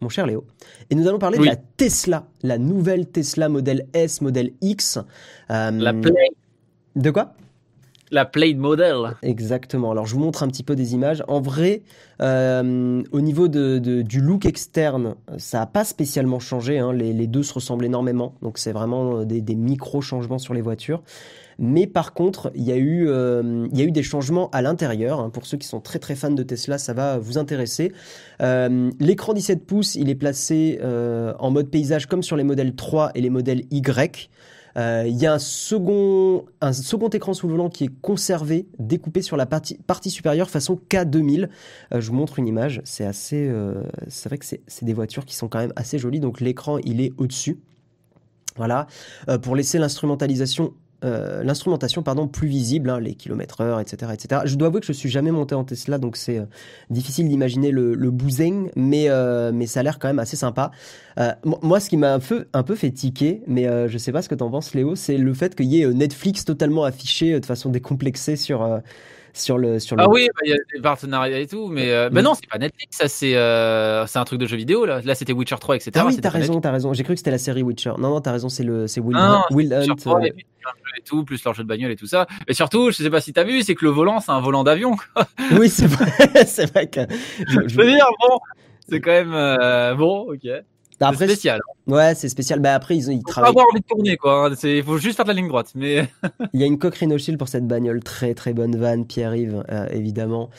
mon 0.00 0.08
cher 0.08 0.26
Léo. 0.26 0.44
Et 0.90 0.94
nous 0.94 1.06
allons 1.08 1.18
parler 1.18 1.38
Oui. 1.38 1.46
de 1.46 1.50
la 1.50 1.56
Tesla, 1.56 2.26
la 2.42 2.58
nouvelle 2.58 3.06
Tesla 3.06 3.48
modèle 3.48 3.86
S, 3.92 4.20
modèle 4.20 4.52
X. 4.60 4.98
La 5.48 5.92
play, 5.92 6.12
De 6.96 7.10
quoi? 7.10 7.34
La 8.12 8.26
play 8.26 8.54
model. 8.54 9.16
Exactement. 9.22 9.90
Alors, 9.90 10.06
je 10.06 10.14
vous 10.14 10.20
montre 10.20 10.42
un 10.42 10.48
petit 10.48 10.62
peu 10.62 10.76
des 10.76 10.94
images. 10.94 11.24
En 11.28 11.40
vrai, 11.40 11.82
euh, 12.20 13.02
au 13.10 13.20
niveau 13.20 13.48
du 13.48 14.20
look 14.20 14.46
externe, 14.46 15.16
ça 15.38 15.60
n'a 15.60 15.66
pas 15.66 15.84
spécialement 15.84 16.38
changé. 16.38 16.78
hein. 16.78 16.92
Les, 16.92 17.26
deux 17.26 17.42
se 17.42 17.54
ressemblent 17.54 17.86
énormément. 17.86 18.34
Donc, 18.42 18.58
c'est 18.58 18.72
vraiment 18.72 19.20
euh, 19.20 19.24
des, 19.24 19.54
micro-changements 19.54 20.38
sur 20.38 20.52
les 20.52 20.60
voitures. 20.60 21.02
Mais 21.58 21.86
par 21.86 22.12
contre, 22.12 22.50
il 22.54 22.64
y, 22.64 22.72
a 22.72 22.76
eu, 22.76 23.06
euh, 23.08 23.66
des 23.68 24.02
changements 24.02 24.50
à 24.50 24.60
l'intérieur. 24.60 25.20
hein. 25.20 25.30
Pour 25.30 25.46
ceux 25.46 25.56
qui 25.56 25.66
sont 25.66 25.80
très 25.80 25.98
très 25.98 26.14
fans 26.14 26.30
de 26.30 26.42
Tesla, 26.42 26.76
ça 26.76 26.92
va 26.92 27.18
vous 27.18 27.38
intéresser. 27.38 27.92
L'écran 28.40 29.32
17 29.32 29.66
pouces, 29.66 29.94
il 29.94 30.10
est 30.10 30.14
placé 30.14 30.80
en 31.38 31.50
mode 31.50 31.70
paysage 31.70 32.06
comme 32.06 32.22
sur 32.22 32.36
les 32.36 32.44
modèles 32.44 32.74
3 32.74 33.12
et 33.14 33.20
les 33.20 33.30
modèles 33.30 33.62
Y. 33.70 34.28
Euh, 34.76 35.04
Il 35.06 35.16
y 35.16 35.26
a 35.26 35.34
un 35.34 35.38
second, 35.38 36.44
écran 37.12 37.34
sous 37.34 37.46
le 37.46 37.52
volant 37.52 37.68
qui 37.68 37.84
est 37.84 38.00
conservé, 38.00 38.66
découpé 38.78 39.22
sur 39.22 39.36
la 39.36 39.46
partie, 39.46 40.10
supérieure 40.10 40.50
façon 40.50 40.80
K2000. 40.88 41.48
Euh, 41.92 42.00
je 42.00 42.08
vous 42.08 42.16
montre 42.16 42.38
une 42.38 42.46
image, 42.46 42.80
c'est 42.84 43.04
assez, 43.04 43.48
euh, 43.48 43.82
c'est 44.08 44.28
vrai 44.28 44.38
que 44.38 44.46
c'est 44.46 44.84
des 44.84 44.94
voitures 44.94 45.24
qui 45.24 45.34
sont 45.36 45.48
quand 45.48 45.58
même 45.58 45.72
assez 45.76 45.98
jolies. 45.98 46.20
Donc 46.20 46.40
l'écran 46.40 46.78
il 46.78 47.00
est 47.00 47.12
au-dessus. 47.18 47.60
Voilà, 48.56 48.86
pour 49.40 49.56
laisser 49.56 49.78
l'instrumentalisation, 49.78 50.74
euh, 51.04 51.42
l'instrumentation 51.42 52.02
pardon 52.02 52.28
plus 52.28 52.48
visible, 52.48 52.90
hein, 52.90 53.00
les 53.00 53.14
kilomètres 53.14 53.60
heure, 53.60 53.80
etc., 53.80 54.12
etc. 54.14 54.42
Je 54.44 54.56
dois 54.56 54.68
avouer 54.68 54.80
que 54.80 54.86
je 54.86 54.92
suis 54.92 55.08
jamais 55.08 55.30
monté 55.30 55.54
en 55.54 55.64
Tesla, 55.64 55.98
donc 55.98 56.16
c'est 56.16 56.38
euh, 56.38 56.44
difficile 56.90 57.28
d'imaginer 57.28 57.70
le, 57.70 57.94
le 57.94 58.10
bousing, 58.10 58.70
mais 58.76 59.06
euh, 59.08 59.50
mais 59.52 59.66
ça 59.66 59.80
a 59.80 59.82
l'air 59.82 59.98
quand 59.98 60.08
même 60.08 60.18
assez 60.18 60.36
sympa. 60.36 60.70
Euh, 61.18 61.32
mo- 61.44 61.58
moi, 61.62 61.80
ce 61.80 61.88
qui 61.90 61.96
m'a 61.96 62.12
un 62.14 62.20
peu 62.20 62.46
un 62.52 62.62
peu 62.62 62.74
fait 62.74 62.90
tiquer, 62.90 63.42
mais 63.46 63.66
euh, 63.66 63.88
je 63.88 63.98
sais 63.98 64.12
pas 64.12 64.22
ce 64.22 64.28
que 64.28 64.34
t'en 64.34 64.50
penses, 64.50 64.74
Léo, 64.74 64.94
c'est 64.96 65.16
le 65.18 65.34
fait 65.34 65.54
qu'il 65.54 65.66
y 65.66 65.82
ait 65.82 65.86
Netflix 65.92 66.44
totalement 66.44 66.84
affiché 66.84 67.38
de 67.38 67.46
façon 67.46 67.70
décomplexée 67.70 68.36
sur 68.36 68.62
sur 69.34 69.58
le 69.58 69.78
sur 69.78 69.96
le. 69.96 70.02
Ah 70.02 70.08
oui, 70.08 70.28
bah, 70.34 70.40
il 70.44 70.50
y 70.50 70.52
a 70.52 70.56
des 70.74 70.80
partenariats 70.82 71.38
et 71.38 71.46
tout, 71.46 71.68
mais 71.68 71.90
euh, 71.92 72.10
bah 72.10 72.20
Mm. 72.20 72.24
non, 72.24 72.34
c'est 72.34 72.48
pas 72.48 72.58
Netflix, 72.58 72.96
ça 72.96 73.08
c'est 73.08 73.34
euh, 73.36 74.06
c'est 74.06 74.18
un 74.18 74.24
truc 74.24 74.38
de 74.40 74.46
jeu 74.46 74.56
vidéo 74.56 74.84
là. 74.84 75.00
Là 75.04 75.14
c'était 75.14 75.32
Witcher 75.32 75.56
3, 75.60 75.76
etc. 75.76 75.90
Ah 75.96 76.06
oui, 76.06 76.16
t'as 76.20 76.28
raison, 76.30 76.60
t'as 76.60 76.70
raison. 76.70 76.92
J'ai 76.92 77.02
cru 77.04 77.14
que 77.14 77.18
c'était 77.18 77.30
la 77.30 77.38
série 77.38 77.62
Witcher. 77.62 77.92
Non, 77.98 78.10
non, 78.10 78.20
t'as 78.20 78.32
raison, 78.32 78.48
c'est 78.48 78.62
le 78.64 78.86
c'est 78.86 79.00
Will, 79.00 79.16
Ah 79.18 79.44
non, 79.50 79.56
Will 79.56 79.72
Hunt. 79.72 79.80
Witcher 79.80 79.94
3, 79.96 80.20
euh, 80.20 80.26
et 80.26 81.02
tout, 81.04 81.24
plus 81.24 81.42
leur 81.44 81.54
jeu 81.54 81.62
de 81.64 81.68
bagnole 81.68 81.90
et 81.90 81.96
tout 81.96 82.06
ça. 82.06 82.26
Et 82.48 82.54
surtout, 82.54 82.90
je 82.90 82.96
sais 83.02 83.10
pas 83.10 83.20
si 83.20 83.32
t'as 83.32 83.44
vu, 83.44 83.62
c'est 83.62 83.74
que 83.74 83.84
le 83.84 83.90
volant 83.90 84.20
c'est 84.20 84.30
un 84.32 84.40
volant 84.40 84.62
d'avion. 84.64 84.96
Oui, 85.58 85.68
c'est 85.68 85.86
vrai, 85.86 86.06
c'est 86.46 86.70
vrai 86.70 86.86
que. 86.88 87.00
je- 87.48 87.60
je- 87.62 87.68
Je 87.68 87.76
veux 87.76 87.86
dire, 87.86 88.06
bon, 88.20 88.38
c'est 88.88 89.00
quand 89.00 89.10
même 89.12 89.32
euh, 89.34 89.94
bon, 89.94 90.30
ok. 90.32 90.46
C'est 91.02 91.08
Après, 91.14 91.26
spécial. 91.26 91.60
ouais, 91.86 92.14
c'est 92.14 92.28
spécial. 92.28 92.60
Bah 92.60 92.74
après, 92.74 92.96
ils, 92.96 93.08
ils 93.12 93.16
Faut 93.16 93.22
pas 93.22 93.30
travaillent. 93.32 93.50
avoir 93.50 93.66
envie 93.72 93.80
de 93.80 93.86
tourner 93.86 94.16
quoi. 94.16 94.46
hein. 94.50 94.82
Faut 94.84 94.98
juste 94.98 95.16
faire 95.16 95.24
de 95.24 95.30
la 95.30 95.34
ligne 95.34 95.48
droite. 95.48 95.72
Mais 95.74 96.08
Il 96.52 96.60
y 96.60 96.62
a 96.62 96.66
une 96.66 96.78
coque 96.78 96.96
Renault 96.96 97.18
Shield 97.18 97.38
pour 97.38 97.48
cette 97.48 97.66
bagnole. 97.66 98.02
Très 98.02 98.34
très 98.34 98.52
bonne 98.52 98.76
vanne, 98.76 99.06
Pierre-Yves, 99.06 99.64
euh, 99.70 99.86
évidemment. 99.90 100.50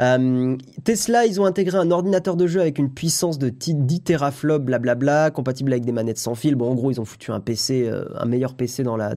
Euh, 0.00 0.56
Tesla, 0.84 1.26
ils 1.26 1.40
ont 1.40 1.44
intégré 1.44 1.78
un 1.78 1.90
ordinateur 1.90 2.36
de 2.36 2.46
jeu 2.46 2.60
avec 2.60 2.78
une 2.78 2.92
puissance 2.92 3.38
de 3.38 3.48
ti- 3.48 3.74
10 3.74 4.00
teraflops, 4.02 4.64
blablabla, 4.64 5.30
compatible 5.30 5.72
avec 5.72 5.84
des 5.84 5.92
manettes 5.92 6.18
sans 6.18 6.34
fil. 6.34 6.54
Bon, 6.54 6.70
en 6.70 6.74
gros, 6.74 6.90
ils 6.90 7.00
ont 7.00 7.04
foutu 7.04 7.30
un 7.30 7.40
PC, 7.40 7.86
euh, 7.88 8.04
un 8.16 8.24
meilleur 8.26 8.54
PC 8.54 8.82
dans 8.82 8.96
la. 8.96 9.12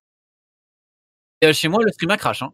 Et, 1.42 1.54
chez 1.54 1.68
moi, 1.68 1.82
le 1.84 1.92
stream 1.92 2.12
a 2.12 2.18
crash. 2.18 2.44
Hein. 2.44 2.52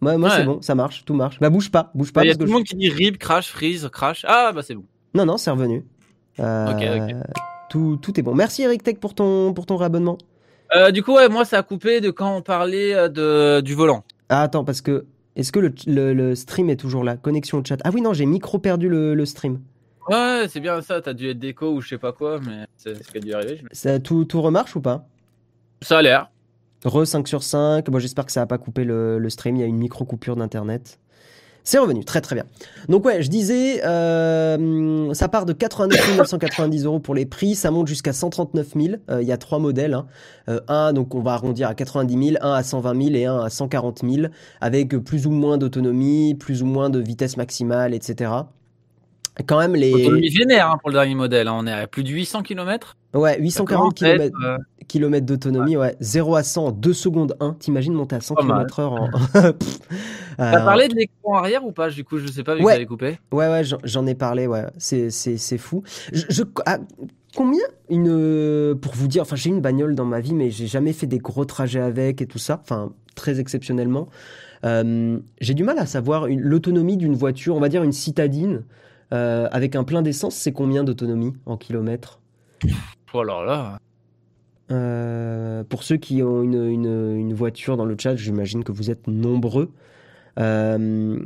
Moi, 0.00 0.18
moi 0.18 0.28
Ouais. 0.28 0.36
c'est 0.36 0.44
bon, 0.44 0.60
ça 0.60 0.74
marche, 0.74 1.04
tout 1.04 1.14
marche. 1.14 1.38
Bah 1.40 1.48
bouge 1.48 1.70
pas, 1.70 1.90
bouge 1.94 2.12
pas. 2.12 2.24
Il 2.24 2.28
y 2.28 2.30
a 2.30 2.34
tout 2.34 2.40
le 2.42 2.46
je- 2.48 2.52
monde 2.52 2.64
qui 2.64 2.74
dit 2.76 2.90
rip, 2.90 3.16
crash, 3.18 3.48
freeze, 3.50 3.88
crash. 3.90 4.24
Ah 4.28 4.52
bah 4.54 4.60
c'est 4.62 4.74
bon. 4.74 4.84
Non, 5.14 5.24
non, 5.24 5.36
c'est 5.38 5.50
revenu. 5.50 5.84
Euh. 6.40 7.20
Tout, 7.70 7.98
tout 8.00 8.18
est 8.18 8.22
bon. 8.22 8.34
Merci 8.34 8.62
Eric 8.62 8.82
Tech 8.82 8.96
pour 9.00 9.14
ton, 9.14 9.52
pour 9.52 9.66
ton 9.66 9.76
réabonnement. 9.76 10.18
Euh, 10.74 10.90
du 10.90 11.02
coup, 11.02 11.14
ouais, 11.14 11.28
moi 11.28 11.44
ça 11.44 11.58
a 11.58 11.62
coupé 11.62 12.00
de 12.00 12.10
quand 12.10 12.36
on 12.36 12.42
parlait 12.42 12.94
euh, 12.94 13.08
de, 13.08 13.60
du 13.60 13.74
volant. 13.74 14.04
Ah, 14.28 14.42
attends, 14.42 14.64
parce 14.64 14.80
que. 14.80 15.06
Est-ce 15.36 15.50
que 15.50 15.58
le, 15.58 15.74
le- 15.88 16.14
le 16.14 16.34
stream 16.36 16.70
est 16.70 16.76
toujours 16.76 17.02
là? 17.02 17.16
Connexion 17.16 17.58
au 17.58 17.64
chat. 17.64 17.78
Ah 17.82 17.90
oui, 17.92 18.00
non, 18.00 18.12
j'ai 18.12 18.24
micro 18.24 18.58
perdu 18.60 18.88
le, 18.88 19.14
le 19.16 19.26
stream. 19.26 19.58
Ouais, 20.08 20.44
c'est 20.48 20.60
bien 20.60 20.80
ça. 20.80 21.00
T'as 21.00 21.12
dû 21.12 21.28
être 21.28 21.40
déco 21.40 21.72
ou 21.72 21.80
je 21.80 21.88
sais 21.88 21.98
pas 21.98 22.12
quoi, 22.12 22.38
mais 22.38 22.66
c'est 22.76 23.02
ce 23.02 23.10
qui 23.10 23.18
a 23.18 23.20
dû 23.20 23.32
arriver. 23.34 23.60
Ça, 23.72 23.98
tout, 23.98 24.24
tout 24.26 24.40
remarche 24.40 24.76
ou 24.76 24.80
pas? 24.80 25.08
Ça 25.82 25.98
a 25.98 26.02
l'air. 26.02 26.30
Re 26.84 27.04
5 27.04 27.26
sur 27.26 27.42
5. 27.42 27.90
Bon, 27.90 27.98
j'espère 27.98 28.26
que 28.26 28.30
ça 28.32 28.40
n'a 28.40 28.46
pas 28.46 28.58
coupé 28.58 28.84
le, 28.84 29.18
le 29.18 29.28
stream. 29.30 29.56
Il 29.56 29.60
y 29.60 29.62
a 29.64 29.66
une 29.66 29.78
micro 29.78 30.04
coupure 30.04 30.36
d'internet. 30.36 31.00
C'est 31.66 31.78
revenu, 31.78 32.04
très 32.04 32.20
très 32.20 32.34
bien. 32.34 32.44
Donc 32.90 33.06
ouais, 33.06 33.22
je 33.22 33.30
disais, 33.30 33.82
euh, 33.86 35.14
ça 35.14 35.28
part 35.28 35.46
de 35.46 35.54
89 35.54 36.18
990 36.18 36.84
euros 36.84 37.00
pour 37.00 37.14
les 37.14 37.24
prix, 37.24 37.54
ça 37.54 37.70
monte 37.70 37.86
jusqu'à 37.88 38.12
139 38.12 38.66
000. 38.76 38.94
Euh, 39.10 39.22
Il 39.22 39.26
y 39.28 39.32
a 39.32 39.38
trois 39.38 39.58
modèles. 39.58 39.94
hein. 39.94 40.06
Euh, 40.50 40.60
un, 40.68 40.92
donc 40.92 41.14
on 41.14 41.22
va 41.22 41.32
arrondir 41.32 41.68
à 41.68 41.74
90 41.74 42.32
000, 42.32 42.36
un 42.42 42.52
à 42.52 42.62
120 42.62 43.02
000 43.04 43.16
et 43.16 43.24
un 43.24 43.40
à 43.40 43.48
140 43.48 44.00
000, 44.06 44.26
avec 44.60 44.90
plus 44.98 45.26
ou 45.26 45.30
moins 45.30 45.56
d'autonomie, 45.56 46.34
plus 46.34 46.62
ou 46.62 46.66
moins 46.66 46.90
de 46.90 46.98
vitesse 46.98 47.38
maximale, 47.38 47.94
etc. 47.94 48.30
Quand 49.46 49.58
même 49.58 49.74
les, 49.74 49.92
Autonomie 49.92 50.28
vénère 50.28 50.70
hein, 50.70 50.78
pour 50.80 50.90
le 50.90 50.94
dernier 50.94 51.14
modèle. 51.16 51.48
hein. 51.48 51.56
On 51.58 51.66
est 51.66 51.72
à 51.72 51.86
plus 51.88 52.04
de 52.04 52.08
800 52.10 52.42
km. 52.42 52.96
ouais, 53.14 53.36
840 53.40 53.94
km, 53.94 54.36
euh, 54.44 55.20
d'autonomie, 55.20 55.76
ouais. 55.76 55.96
0 55.98 56.36
à 56.36 56.42
100 56.44 56.66
en 56.66 56.70
2 56.70 56.92
secondes 56.92 57.36
1. 57.40 57.54
T'imagines 57.58 57.94
monter 57.94 58.14
à 58.16 58.20
100 58.20 58.36
Pas 58.36 58.42
mal. 58.44 58.58
km 58.66 58.78
heure 58.80 58.92
en... 58.92 59.08
T'as 60.36 60.60
Euh, 60.60 60.64
parlé 60.64 60.86
de 60.88 60.94
l'écran 60.94 61.34
arrière 61.34 61.64
ou 61.64 61.72
pas 61.72 61.90
Du 61.90 62.04
coup, 62.04 62.18
je 62.18 62.26
sais 62.28 62.44
pas 62.44 62.54
vu 62.54 62.60
Ouais. 62.62 62.72
que 62.72 62.76
t'avais 62.76 62.86
coupé. 62.86 63.18
Ouais, 63.32 63.48
ouais, 63.48 63.62
j'en- 63.64 63.78
ai 64.06 64.14
parlé, 64.14 64.46
ouais. 64.46 64.64
C'est, 64.78 65.10
fou. 65.58 65.82
Je, 66.12 66.22
je- 66.28 66.42
ah, 66.66 66.78
combien 67.36 67.64
une. 67.88 68.08
euh, 68.08 68.74
Pour 68.76 68.94
vous 68.94 69.08
dire, 69.08 69.22
enfin, 69.22 69.36
j'ai 69.36 69.50
une 69.50 69.60
bagnole 69.60 69.94
dans 69.96 70.04
ma 70.04 70.20
vie, 70.20 70.34
mais 70.34 70.50
j'ai 70.50 70.66
jamais 70.68 70.92
fait 70.92 71.06
des 71.06 71.18
gros 71.18 71.44
trajets 71.44 71.80
avec 71.80 72.20
et 72.22 72.26
tout 72.26 72.38
ça. 72.38 72.60
Enfin, 72.62 72.92
très 73.16 73.40
exceptionnellement. 73.40 74.08
Euh, 74.64 75.18
j'ai 75.40 75.54
du 75.54 75.62
mal 75.64 75.78
à 75.78 75.86
savoir 75.86 76.26
l'autonomie 76.28 76.96
d'une 76.96 77.14
voiture, 77.14 77.54
on 77.56 77.60
va 77.60 77.68
dire 77.68 77.82
une 77.82 77.92
citadine, 77.92 78.62
euh, 79.14 79.48
avec 79.52 79.76
un 79.76 79.84
plein 79.84 80.02
d'essence, 80.02 80.34
c'est 80.34 80.52
combien 80.52 80.84
d'autonomie 80.84 81.32
en 81.46 81.56
kilomètres 81.56 82.20
Oh 83.12 83.22
là 83.22 83.44
là. 83.44 83.78
Euh, 84.70 85.62
Pour 85.64 85.82
ceux 85.84 85.96
qui 85.96 86.22
ont 86.22 86.42
une, 86.42 86.66
une, 86.66 87.16
une 87.16 87.34
voiture 87.34 87.76
dans 87.76 87.84
le 87.84 87.96
chat, 87.98 88.16
j'imagine 88.16 88.64
que 88.64 88.72
vous 88.72 88.90
êtes 88.90 89.06
nombreux. 89.06 89.70
Euh, 90.40 91.18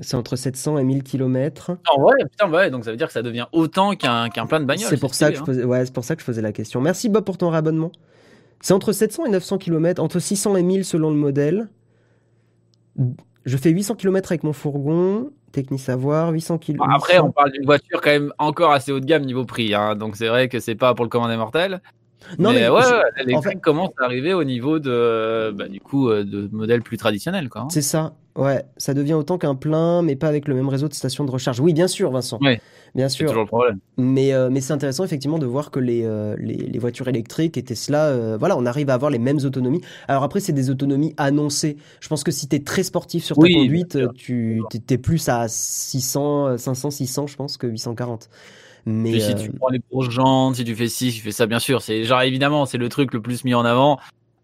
c'est 0.00 0.16
entre 0.16 0.34
700 0.34 0.78
et 0.78 0.84
1000 0.84 1.02
kilomètres. 1.04 1.76
Ah 1.88 2.00
ouais, 2.00 2.14
putain, 2.28 2.50
ouais, 2.50 2.70
donc 2.70 2.84
ça 2.84 2.90
veut 2.90 2.96
dire 2.96 3.06
que 3.06 3.12
ça 3.12 3.22
devient 3.22 3.46
autant 3.52 3.94
qu'un 3.94 4.28
qu'un 4.28 4.46
plein 4.46 4.58
de 4.58 4.64
bagnoles. 4.64 4.88
C'est 4.88 4.98
pour 4.98 5.14
ça 5.14 5.30
que 5.30 5.38
je 5.38 5.42
posais, 5.42 5.64
ouais, 5.64 5.84
pour 5.92 6.04
ça 6.04 6.16
que 6.16 6.20
je 6.20 6.26
faisais 6.26 6.42
la 6.42 6.52
question. 6.52 6.80
Merci 6.80 7.08
Bob 7.08 7.24
pour 7.24 7.38
ton 7.38 7.50
réabonnement. 7.50 7.92
C'est 8.60 8.72
entre 8.72 8.92
700 8.92 9.26
et 9.26 9.30
900 9.30 9.58
km, 9.58 10.02
entre 10.02 10.18
600 10.18 10.56
et 10.56 10.62
1000 10.62 10.84
selon 10.84 11.10
le 11.10 11.16
modèle. 11.16 11.68
Je 13.44 13.56
fais 13.56 13.70
800 13.70 13.94
km 13.94 14.32
avec 14.32 14.42
mon 14.42 14.52
fourgon, 14.52 15.30
Techni 15.56 15.78
Savoir, 15.78 16.30
800 16.32 16.58
km. 16.58 16.84
hein. 16.84 16.92
Après, 16.94 17.18
on 17.18 17.32
parle 17.32 17.50
d'une 17.52 17.64
voiture 17.64 18.00
quand 18.02 18.10
même 18.10 18.32
encore 18.38 18.72
assez 18.72 18.92
haut 18.92 19.00
de 19.00 19.06
gamme 19.06 19.24
niveau 19.24 19.44
prix, 19.44 19.74
hein, 19.74 19.96
donc 19.96 20.16
c'est 20.16 20.28
vrai 20.28 20.48
que 20.48 20.60
c'est 20.60 20.74
pas 20.74 20.94
pour 20.94 21.04
le 21.04 21.08
commun 21.08 21.28
des 21.28 21.36
mortels. 21.36 21.80
Non, 22.38 22.52
mais, 22.52 22.60
mais 22.60 22.68
ouais, 22.68 22.80
l'électrique 23.24 23.52
fait- 23.54 23.60
commence 23.60 23.90
à 24.00 24.04
arriver 24.04 24.34
au 24.34 24.44
niveau 24.44 24.78
de, 24.78 25.52
bah, 25.56 25.68
du 25.68 25.80
coup, 25.80 26.10
euh, 26.10 26.24
de 26.24 26.48
modèles 26.52 26.82
plus 26.82 26.96
traditionnels, 26.96 27.48
quoi. 27.48 27.62
hein. 27.62 27.68
c'est 27.70 27.82
ça. 27.82 28.12
Ouais, 28.36 28.64
ça 28.76 28.92
devient 28.94 29.14
autant 29.14 29.38
qu'un 29.38 29.54
plein, 29.54 30.02
mais 30.02 30.14
pas 30.14 30.28
avec 30.28 30.46
le 30.46 30.54
même 30.54 30.68
réseau 30.68 30.88
de 30.88 30.94
stations 30.94 31.24
de 31.24 31.30
recharge. 31.30 31.58
Oui, 31.60 31.72
bien 31.72 31.88
sûr, 31.88 32.10
Vincent. 32.10 32.38
Ouais. 32.40 32.60
Bien 32.94 33.08
C'est 33.08 33.16
sûr. 33.16 33.28
toujours 33.28 33.42
le 33.42 33.46
problème. 33.46 33.78
Mais, 33.98 34.32
euh, 34.34 34.50
mais 34.50 34.60
c'est 34.60 34.74
intéressant 34.74 35.04
effectivement 35.04 35.38
de 35.38 35.46
voir 35.46 35.70
que 35.70 35.80
les, 35.80 36.02
euh, 36.04 36.36
les, 36.38 36.54
les 36.54 36.78
voitures 36.78 37.08
électriques 37.08 37.56
et 37.56 37.62
Tesla, 37.62 38.06
euh, 38.06 38.36
voilà, 38.38 38.56
on 38.58 38.66
arrive 38.66 38.90
à 38.90 38.94
avoir 38.94 39.10
les 39.10 39.18
mêmes 39.18 39.38
autonomies. 39.42 39.80
Alors 40.06 40.22
après, 40.22 40.40
c'est 40.40 40.52
des 40.52 40.68
autonomies 40.68 41.14
annoncées. 41.16 41.78
Je 42.00 42.08
pense 42.08 42.24
que 42.24 42.30
si 42.30 42.46
tu 42.46 42.56
es 42.56 42.60
très 42.60 42.82
sportif 42.82 43.24
sur 43.24 43.36
ta 43.36 43.42
Oui, 43.42 43.54
conduite, 43.54 43.98
tu 44.14 44.62
t'es- 44.70 44.78
t'es 44.80 44.98
plus 44.98 45.28
à 45.30 45.48
600, 45.48 46.46
euh, 46.48 46.56
500, 46.58 46.90
600, 46.90 47.26
je 47.26 47.36
pense, 47.36 47.56
que 47.56 47.66
840. 47.66 48.28
Mais 48.84 49.18
si 49.18 49.34
tu 49.34 49.50
prends 49.50 49.68
les 49.70 49.80
grosses 49.90 50.10
jantes, 50.10 50.56
si 50.56 50.64
tu 50.64 50.74
fais 50.76 50.88
ci, 50.88 51.10
si 51.10 51.18
tu 51.18 51.24
fais 51.24 51.32
ça, 51.32 51.46
bien 51.46 51.58
sûr, 51.58 51.82
c'est 51.82 52.04
genre 52.04 52.22
évidemment, 52.22 52.66
c'est 52.66 52.78
le 52.78 52.88
truc 52.88 53.12
le 53.14 53.20
plus 53.22 53.44
mis 53.44 53.54
en 53.54 53.64
avant. 53.64 53.98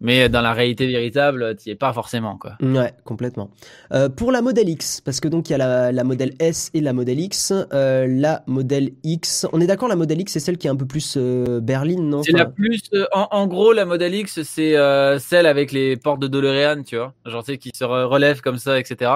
Mais 0.05 0.27
dans 0.27 0.41
la 0.41 0.51
réalité 0.51 0.85
véritable, 0.85 1.55
tu 1.55 1.69
es 1.69 1.75
pas 1.75 1.93
forcément 1.93 2.37
quoi. 2.37 2.57
Ouais, 2.61 2.93
complètement. 3.05 3.49
Euh, 3.93 4.09
pour 4.09 4.33
la 4.33 4.41
modèle 4.41 4.67
X, 4.67 4.99
parce 4.99 5.21
que 5.21 5.29
donc 5.29 5.49
il 5.49 5.53
y 5.53 5.55
a 5.55 5.57
la, 5.57 5.91
la 5.93 6.03
modèle 6.03 6.33
S 6.39 6.69
et 6.73 6.81
la 6.81 6.91
modèle 6.91 7.19
X. 7.21 7.53
Euh, 7.71 8.05
la 8.07 8.43
modèle 8.45 8.91
X, 9.03 9.47
on 9.53 9.61
est 9.61 9.65
d'accord, 9.65 9.87
la 9.87 9.95
modèle 9.95 10.19
X 10.19 10.33
c'est 10.33 10.41
celle 10.41 10.57
qui 10.57 10.67
est 10.67 10.69
un 10.69 10.75
peu 10.75 10.85
plus 10.85 11.15
euh, 11.17 11.61
berline, 11.61 12.09
non? 12.09 12.21
C'est 12.21 12.33
la 12.33 12.45
plus. 12.45 12.81
euh, 12.93 13.05
en, 13.13 13.29
en 13.31 13.47
gros, 13.47 13.71
la 13.71 13.85
modèle 13.85 14.13
X, 14.13 14.41
c'est 14.43 14.75
euh, 14.75 15.19
celle 15.19 15.45
avec 15.45 15.71
les 15.71 15.95
portes 15.95 16.19
de 16.19 16.27
DeLorean, 16.27 16.83
tu 16.83 16.97
vois, 16.97 17.13
genre 17.25 17.43
tu 17.43 17.53
sais 17.53 17.57
qui 17.57 17.71
se 17.73 17.85
re- 17.85 18.03
relèvent 18.03 18.41
comme 18.41 18.57
ça, 18.57 18.77
etc. 18.79 19.09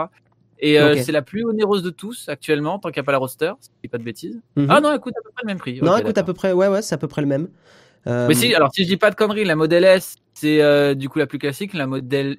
Et 0.59 0.79
euh, 0.79 0.95
c'est 0.95 1.11
la 1.11 1.21
plus 1.21 1.43
onéreuse 1.43 1.83
de 1.83 1.89
tous 1.91 2.29
actuellement, 2.29 2.79
tant 2.79 2.89
qu'il 2.89 3.01
n'y 3.01 3.03
a 3.03 3.05
pas 3.05 3.11
la 3.11 3.17
roster, 3.19 3.51
si 3.83 3.89
pas 3.89 3.97
de 3.97 4.03
bêtises. 4.03 4.39
Mhm. 4.55 4.67
Ah 4.69 4.79
non, 4.81 4.95
écoute 4.95 5.13
à 5.19 5.21
peu 5.21 5.29
près 5.33 5.43
le 5.43 5.47
même 5.47 5.57
prix. 5.59 5.79
Non, 5.81 5.91
Ok, 5.91 5.99
écoute, 5.99 6.17
à 6.17 6.21
d'accord. 6.21 6.25
peu 6.27 6.33
près, 6.33 6.51
ouais, 6.53 6.67
ouais, 6.67 6.81
c'est 6.81 6.95
à 6.95 6.97
peu 6.97 7.07
près 7.07 7.21
le 7.21 7.27
même. 7.27 7.49
Euh, 8.07 8.27
Mais 8.27 8.33
si, 8.33 8.53
alors 8.55 8.69
si 8.73 8.83
je 8.83 8.87
dis 8.87 8.97
pas 8.97 9.09
de 9.09 9.15
conneries, 9.15 9.45
la 9.45 9.55
modèle 9.55 9.83
S, 9.83 10.15
c'est 10.33 10.61
euh, 10.61 10.93
du 10.95 11.09
coup 11.09 11.19
la 11.19 11.27
plus 11.27 11.39
classique. 11.39 11.73
La 11.73 11.87
modèle 11.87 12.37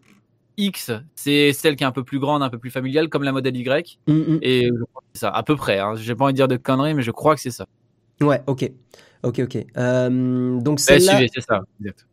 X, 0.57 0.90
c'est 1.14 1.52
celle 1.52 1.76
qui 1.76 1.85
est 1.85 1.87
un 1.87 1.92
peu 1.92 2.04
plus 2.04 2.18
grande, 2.18 2.42
un 2.42 2.50
peu 2.50 2.59
plus 2.59 2.70
familiale, 2.70 3.09
comme 3.09 3.22
la 3.22 3.33
modèle 3.33 3.57
Y. 3.57 3.98
hum, 4.09 4.24
hum. 4.28 4.38
Et 4.42 4.66
je 4.66 4.85
crois 4.85 5.02
que 5.02 5.09
c'est 5.12 5.20
ça, 5.20 5.31
à 5.31 5.42
peu 5.42 5.57
près. 5.57 5.78
Hein. 5.78 5.94
J'ai 5.96 6.14
pas 6.14 6.24
envie 6.24 6.33
de 6.33 6.37
dire 6.38 6.48
de 6.48 6.57
conneries, 6.57 6.94
mais 6.94 7.02
je 7.02 7.11
crois 7.11 7.35
que 7.35 7.40
c'est 7.40 7.50
ça. 7.50 7.66
Ouais, 8.20 8.42
ok. 8.46 8.70
Ok, 9.24 9.40
ok. 9.40 9.66
Euh, 9.76 10.61
donc 10.61 10.78
Eh, 10.78 11.00
celle-là, 11.00 11.20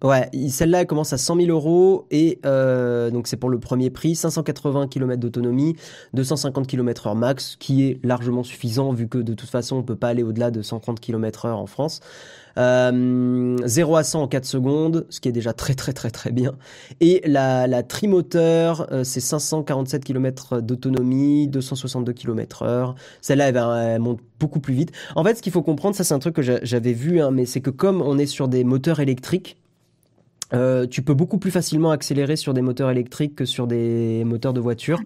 ouais, 0.04 0.30
celle-là 0.50 0.82
elle 0.82 0.88
commence 0.88 1.14
à 1.14 1.20
100 1.20 1.36
000 1.36 1.50
euros 1.50 2.08
et 2.10 2.40
euh, 2.46 3.12
donc 3.12 3.28
c'est 3.28 3.38
pour 3.38 3.50
le 3.52 3.60
premier 3.60 3.92
prix, 3.92 4.16
580 4.16 4.88
km 4.88 5.20
d'autonomie, 5.20 5.76
250 6.14 6.66
km/h 6.66 7.16
max, 7.16 7.58
qui 7.60 7.84
est 7.86 8.00
largement 8.04 8.42
suffisant 8.42 8.92
vu 8.92 9.08
que 9.08 9.20
de 9.20 9.36
toute 9.36 9.50
façon 9.50 9.78
on 9.78 9.84
peut 9.84 9.96
pas 9.96 10.08
aller 10.08 10.24
au-delà 10.24 10.50
de 10.50 10.64
130 10.64 11.00
km/h 11.00 11.52
en 11.52 11.68
France. 11.68 12.00
Euh, 12.58 13.58
0 13.66 13.96
à 13.98 14.04
100 14.04 14.24
en 14.24 14.28
4 14.28 14.46
secondes, 14.46 15.06
ce 15.10 15.20
qui 15.20 15.28
est 15.30 15.34
déjà 15.34 15.54
très 15.54 15.74
très 15.74 15.94
très 15.94 16.10
très 16.10 16.32
bien. 16.32 16.56
Et 17.02 17.22
la, 17.26 17.68
la 17.68 17.84
trimoteur, 17.84 18.88
euh, 18.92 19.04
c'est 19.04 19.20
547 19.20 20.04
km 20.04 20.62
d'autonomie, 20.62 21.48
262 21.48 22.14
km/h. 22.14 22.96
Celle-là, 23.22 23.50
elle, 23.50 24.00
monte 24.00 24.20
beaucoup 24.40 24.60
plus 24.60 24.74
vite. 24.74 24.92
En 25.16 25.24
fait, 25.24 25.36
ce 25.36 25.42
qu'il 25.42 25.52
faut 25.52 25.64
comprendre, 25.64 25.96
ça 25.96 26.04
c'est 26.04 26.14
un 26.14 26.20
truc 26.20 26.36
que 26.36 26.42
j'a- 26.42 26.64
j'avais 26.64 26.94
vu, 26.94 27.22
hein, 27.22 27.32
mais 27.32 27.46
c'est 27.46 27.62
que 27.62 27.70
comme 27.70 28.02
on 28.02 28.18
est 28.18 28.26
sur 28.26 28.48
des 28.48 28.64
moteurs 28.64 29.00
électriques, 29.00 29.58
euh, 30.54 30.86
tu 30.88 31.02
peux 31.02 31.16
beaucoup 31.16 31.40
plus 31.40 31.52
facilement 31.52 31.90
accélérer 31.92 32.36
sur 32.36 32.54
des 32.54 32.62
moteurs 32.62 32.92
électriques 32.92 33.36
que 33.36 33.46
sur 33.46 33.66
des 33.68 34.24
moteurs 34.26 34.54
de 34.54 34.60
voiture 34.60 35.00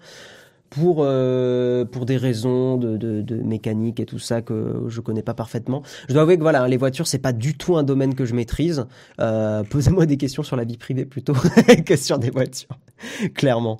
pour, 0.69 0.97
euh, 0.99 1.85
pour 1.85 2.05
des 2.05 2.17
raisons 2.17 2.77
de, 2.77 2.97
de, 2.97 3.21
de 3.21 3.35
mécanique 3.37 3.99
et 3.99 4.05
tout 4.05 4.19
ça 4.19 4.41
que 4.41 4.83
je 4.87 5.01
connais 5.01 5.23
pas 5.23 5.33
parfaitement. 5.33 5.81
Je 6.07 6.13
dois 6.13 6.21
avouer 6.23 6.37
que 6.37 6.43
voilà, 6.43 6.67
les 6.67 6.77
voitures, 6.77 7.07
c'est 7.07 7.19
pas 7.19 7.33
du 7.33 7.57
tout 7.57 7.77
un 7.77 7.83
domaine 7.83 8.13
que 8.15 8.25
je 8.25 8.35
maîtrise. 8.35 8.85
Euh, 9.19 9.63
Posez-moi 9.63 10.05
des 10.05 10.17
questions 10.17 10.43
sur 10.43 10.55
la 10.55 10.63
vie 10.63 10.77
privée 10.77 11.05
plutôt 11.05 11.33
que 11.85 11.95
sur 11.95 12.19
des 12.19 12.29
voitures, 12.29 12.77
clairement. 13.35 13.79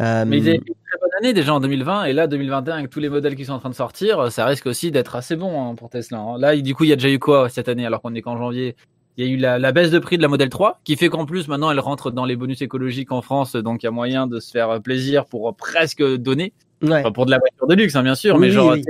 Euh, 0.00 0.24
Mais 0.26 0.38
ils 0.38 0.48
avaient 0.48 0.58
fait 0.58 0.68
une 0.68 0.74
très 0.74 0.98
bonne 1.00 1.10
année 1.20 1.32
déjà 1.32 1.54
en 1.54 1.60
2020, 1.60 2.04
et 2.04 2.12
là 2.12 2.26
2021 2.26 2.76
avec 2.78 2.90
tous 2.90 3.00
les 3.00 3.08
modèles 3.08 3.34
qui 3.34 3.44
sont 3.46 3.52
en 3.54 3.58
train 3.58 3.70
de 3.70 3.74
sortir, 3.74 4.30
ça 4.30 4.44
risque 4.46 4.66
aussi 4.66 4.90
d'être 4.90 5.16
assez 5.16 5.36
bon 5.36 5.70
hein, 5.70 5.74
pour 5.74 5.88
Tesla. 5.90 6.18
hein. 6.18 6.38
Là, 6.38 6.56
du 6.56 6.74
coup, 6.74 6.84
il 6.84 6.90
y 6.90 6.92
a 6.92 6.96
déjà 6.96 7.10
eu 7.10 7.18
quoi 7.18 7.48
cette 7.48 7.68
année 7.68 7.86
alors 7.86 8.02
qu'on 8.02 8.14
est 8.14 8.22
qu'en 8.22 8.36
janvier? 8.36 8.76
Il 9.18 9.26
y 9.26 9.28
a 9.28 9.32
eu 9.32 9.36
la, 9.36 9.58
la 9.58 9.72
baisse 9.72 9.90
de 9.90 9.98
prix 9.98 10.16
de 10.18 10.22
la 10.22 10.28
modèle 10.28 10.50
3, 10.50 10.80
qui 10.84 10.96
fait 10.96 11.08
qu'en 11.08 11.24
plus 11.24 11.48
maintenant 11.48 11.70
elle 11.70 11.80
rentre 11.80 12.10
dans 12.10 12.24
les 12.26 12.36
bonus 12.36 12.60
écologiques 12.60 13.12
en 13.12 13.22
France, 13.22 13.56
donc 13.56 13.82
il 13.82 13.86
y 13.86 13.88
a 13.88 13.90
moyen 13.92 14.26
de 14.26 14.40
se 14.40 14.50
faire 14.50 14.80
plaisir 14.82 15.24
pour 15.26 15.54
presque 15.56 16.02
donner, 16.16 16.52
ouais. 16.82 17.00
Enfin, 17.00 17.12
pour 17.12 17.24
de 17.26 17.30
la 17.30 17.38
voiture 17.38 17.66
de 17.66 17.74
luxe 17.74 17.96
hein, 17.96 18.02
bien 18.02 18.14
sûr, 18.14 18.34
Oui, 18.34 18.40
mais 18.42 18.50
genre, 18.50 18.72
oui. 18.72 18.84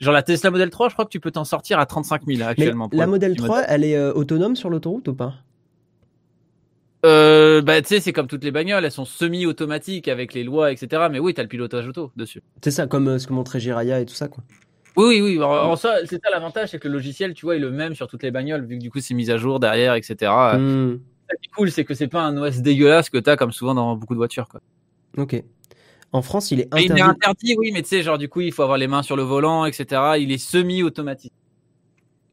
genre 0.00 0.14
la 0.14 0.22
Tesla 0.22 0.50
modèle 0.50 0.70
3, 0.70 0.88
je 0.88 0.94
crois 0.94 1.04
que 1.04 1.10
tu 1.10 1.20
peux 1.20 1.30
t'en 1.30 1.44
sortir 1.44 1.78
à 1.78 1.84
35 1.86 2.22
000 2.26 2.38
Mais 2.38 2.44
actuellement. 2.46 2.88
la 2.92 3.04
le 3.04 3.10
modèle 3.10 3.32
petit 3.34 3.44
3, 3.44 3.64
elle 3.68 3.84
est 3.84 3.96
euh, 3.96 4.12
autonome 4.14 4.56
sur 4.56 4.70
l'autoroute 4.70 5.08
ou 5.08 5.14
pas? 5.14 5.34
Euh, 7.04 7.60
bah 7.62 7.80
tu 7.82 7.88
sais, 7.88 8.00
c'est 8.00 8.12
comme 8.12 8.26
toutes 8.26 8.42
les 8.42 8.50
bagnoles, 8.50 8.84
elles 8.84 8.90
sont 8.90 9.04
semi-automatiques 9.04 10.08
avec 10.08 10.34
les 10.34 10.42
lois, 10.42 10.72
etc. 10.72 11.04
Mais 11.10 11.18
oui, 11.20 11.34
t'as 11.34 11.42
le 11.42 11.48
pilotage 11.48 11.86
auto 11.86 12.10
dessus. 12.16 12.42
C'est 12.64 12.70
ça, 12.72 12.86
comme 12.86 13.06
euh, 13.08 13.18
ce 13.18 13.26
que 13.28 13.32
montrait 13.32 13.60
Jiraya 13.60 14.00
et 14.00 14.06
tout 14.06 14.14
ça, 14.14 14.26
quoi. 14.28 14.42
Oui, 14.96 15.20
oui, 15.20 15.36
oui. 15.38 15.42
En, 15.42 15.50
en 15.72 15.76
ça, 15.76 15.96
c'est 16.06 16.20
ça 16.22 16.30
l'avantage, 16.30 16.70
c'est 16.70 16.78
que 16.78 16.88
le 16.88 16.94
logiciel, 16.94 17.34
tu 17.34 17.44
vois, 17.46 17.56
est 17.56 17.58
le 17.60 17.70
même 17.70 17.94
sur 17.94 18.06
toutes 18.08 18.22
les 18.22 18.30
bagnoles, 18.30 18.64
vu 18.64 18.76
que 18.78 18.82
du 18.82 18.90
coup 18.90 19.00
c'est 19.00 19.14
mis 19.14 19.30
à 19.30 19.36
jour 19.36 19.60
derrière, 19.60 19.94
etc. 19.94 20.32
Hmm, 20.58 20.94
qui 21.28 21.48
est 21.48 21.54
cool, 21.54 21.70
c'est 21.70 21.84
que 21.84 21.92
c'est 21.94 22.08
pas 22.08 22.22
un 22.22 22.36
OS 22.36 22.58
dégueulasse 22.62 23.10
que 23.10 23.18
t'as 23.18 23.36
comme 23.36 23.52
souvent 23.52 23.74
dans 23.74 23.94
beaucoup 23.96 24.14
de 24.14 24.18
voitures, 24.18 24.48
quoi. 24.48 24.60
Ok. 25.18 25.42
En 26.12 26.22
France, 26.22 26.50
il 26.50 26.60
est 26.60 26.72
Mais 26.72 26.84
il 26.84 26.92
interdit. 26.92 27.02
est 27.02 27.04
interdit, 27.26 27.56
oui, 27.58 27.70
mais 27.74 27.82
tu 27.82 27.88
sais, 27.88 28.02
genre 28.02 28.16
du 28.16 28.28
coup, 28.28 28.40
il 28.40 28.52
faut 28.52 28.62
avoir 28.62 28.78
les 28.78 28.86
mains 28.86 29.02
sur 29.02 29.16
le 29.16 29.22
volant, 29.22 29.66
etc. 29.66 30.02
Il 30.18 30.30
est 30.32 30.38
semi-automatique. 30.38 31.32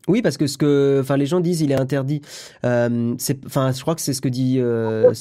Oui, 0.07 0.21
parce 0.21 0.35
que 0.37 0.47
ce 0.47 0.57
que, 0.57 0.99
enfin, 1.01 1.15
les 1.17 1.25
gens 1.25 1.39
disent, 1.39 1.61
il 1.61 1.71
est 1.71 1.79
interdit. 1.79 2.21
Euh, 2.65 3.15
c'est, 3.17 3.43
enfin, 3.45 3.71
je 3.71 3.81
crois 3.81 3.95
que 3.95 4.01
c'est 4.01 4.11
ce 4.13 4.19
que 4.21 4.27
dit. 4.27 4.57
euh, 4.59 5.11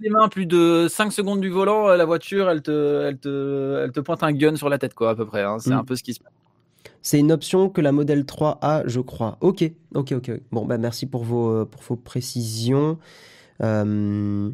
Les 0.00 0.08
mains 0.10 0.28
plus 0.28 0.46
de 0.46 0.86
5 0.88 1.12
secondes 1.12 1.40
du 1.42 1.50
volant, 1.50 1.88
euh, 1.90 1.96
la 1.96 2.06
voiture, 2.06 2.48
elle 2.50 2.62
te, 2.62 3.04
elle 3.06 3.18
te, 3.18 3.82
elle 3.84 3.92
te 3.92 4.00
pointe 4.00 4.22
un 4.22 4.32
gun 4.32 4.56
sur 4.56 4.68
la 4.70 4.78
tête, 4.78 4.94
quoi, 4.94 5.10
à 5.10 5.14
peu 5.14 5.26
près. 5.26 5.42
hein. 5.42 5.58
C'est 5.58 5.70
Mm. 5.70 5.78
un 5.78 5.84
peu 5.84 5.94
ce 5.94 6.02
qui 6.02 6.14
se 6.14 6.20
passe. 6.20 6.32
C'est 7.02 7.18
une 7.18 7.32
option 7.32 7.68
que 7.70 7.80
la 7.80 7.92
modèle 7.92 8.24
3 8.24 8.58
a, 8.62 8.82
je 8.86 9.00
crois. 9.00 9.38
Ok, 9.40 9.64
ok, 9.94 10.12
ok. 10.12 10.30
Bon, 10.52 10.64
bah 10.66 10.78
merci 10.78 11.06
pour 11.06 11.24
vos, 11.24 11.48
euh, 11.50 11.64
pour 11.64 11.82
vos 11.82 11.96
précisions. 11.96 12.98
Euh, 13.62 14.50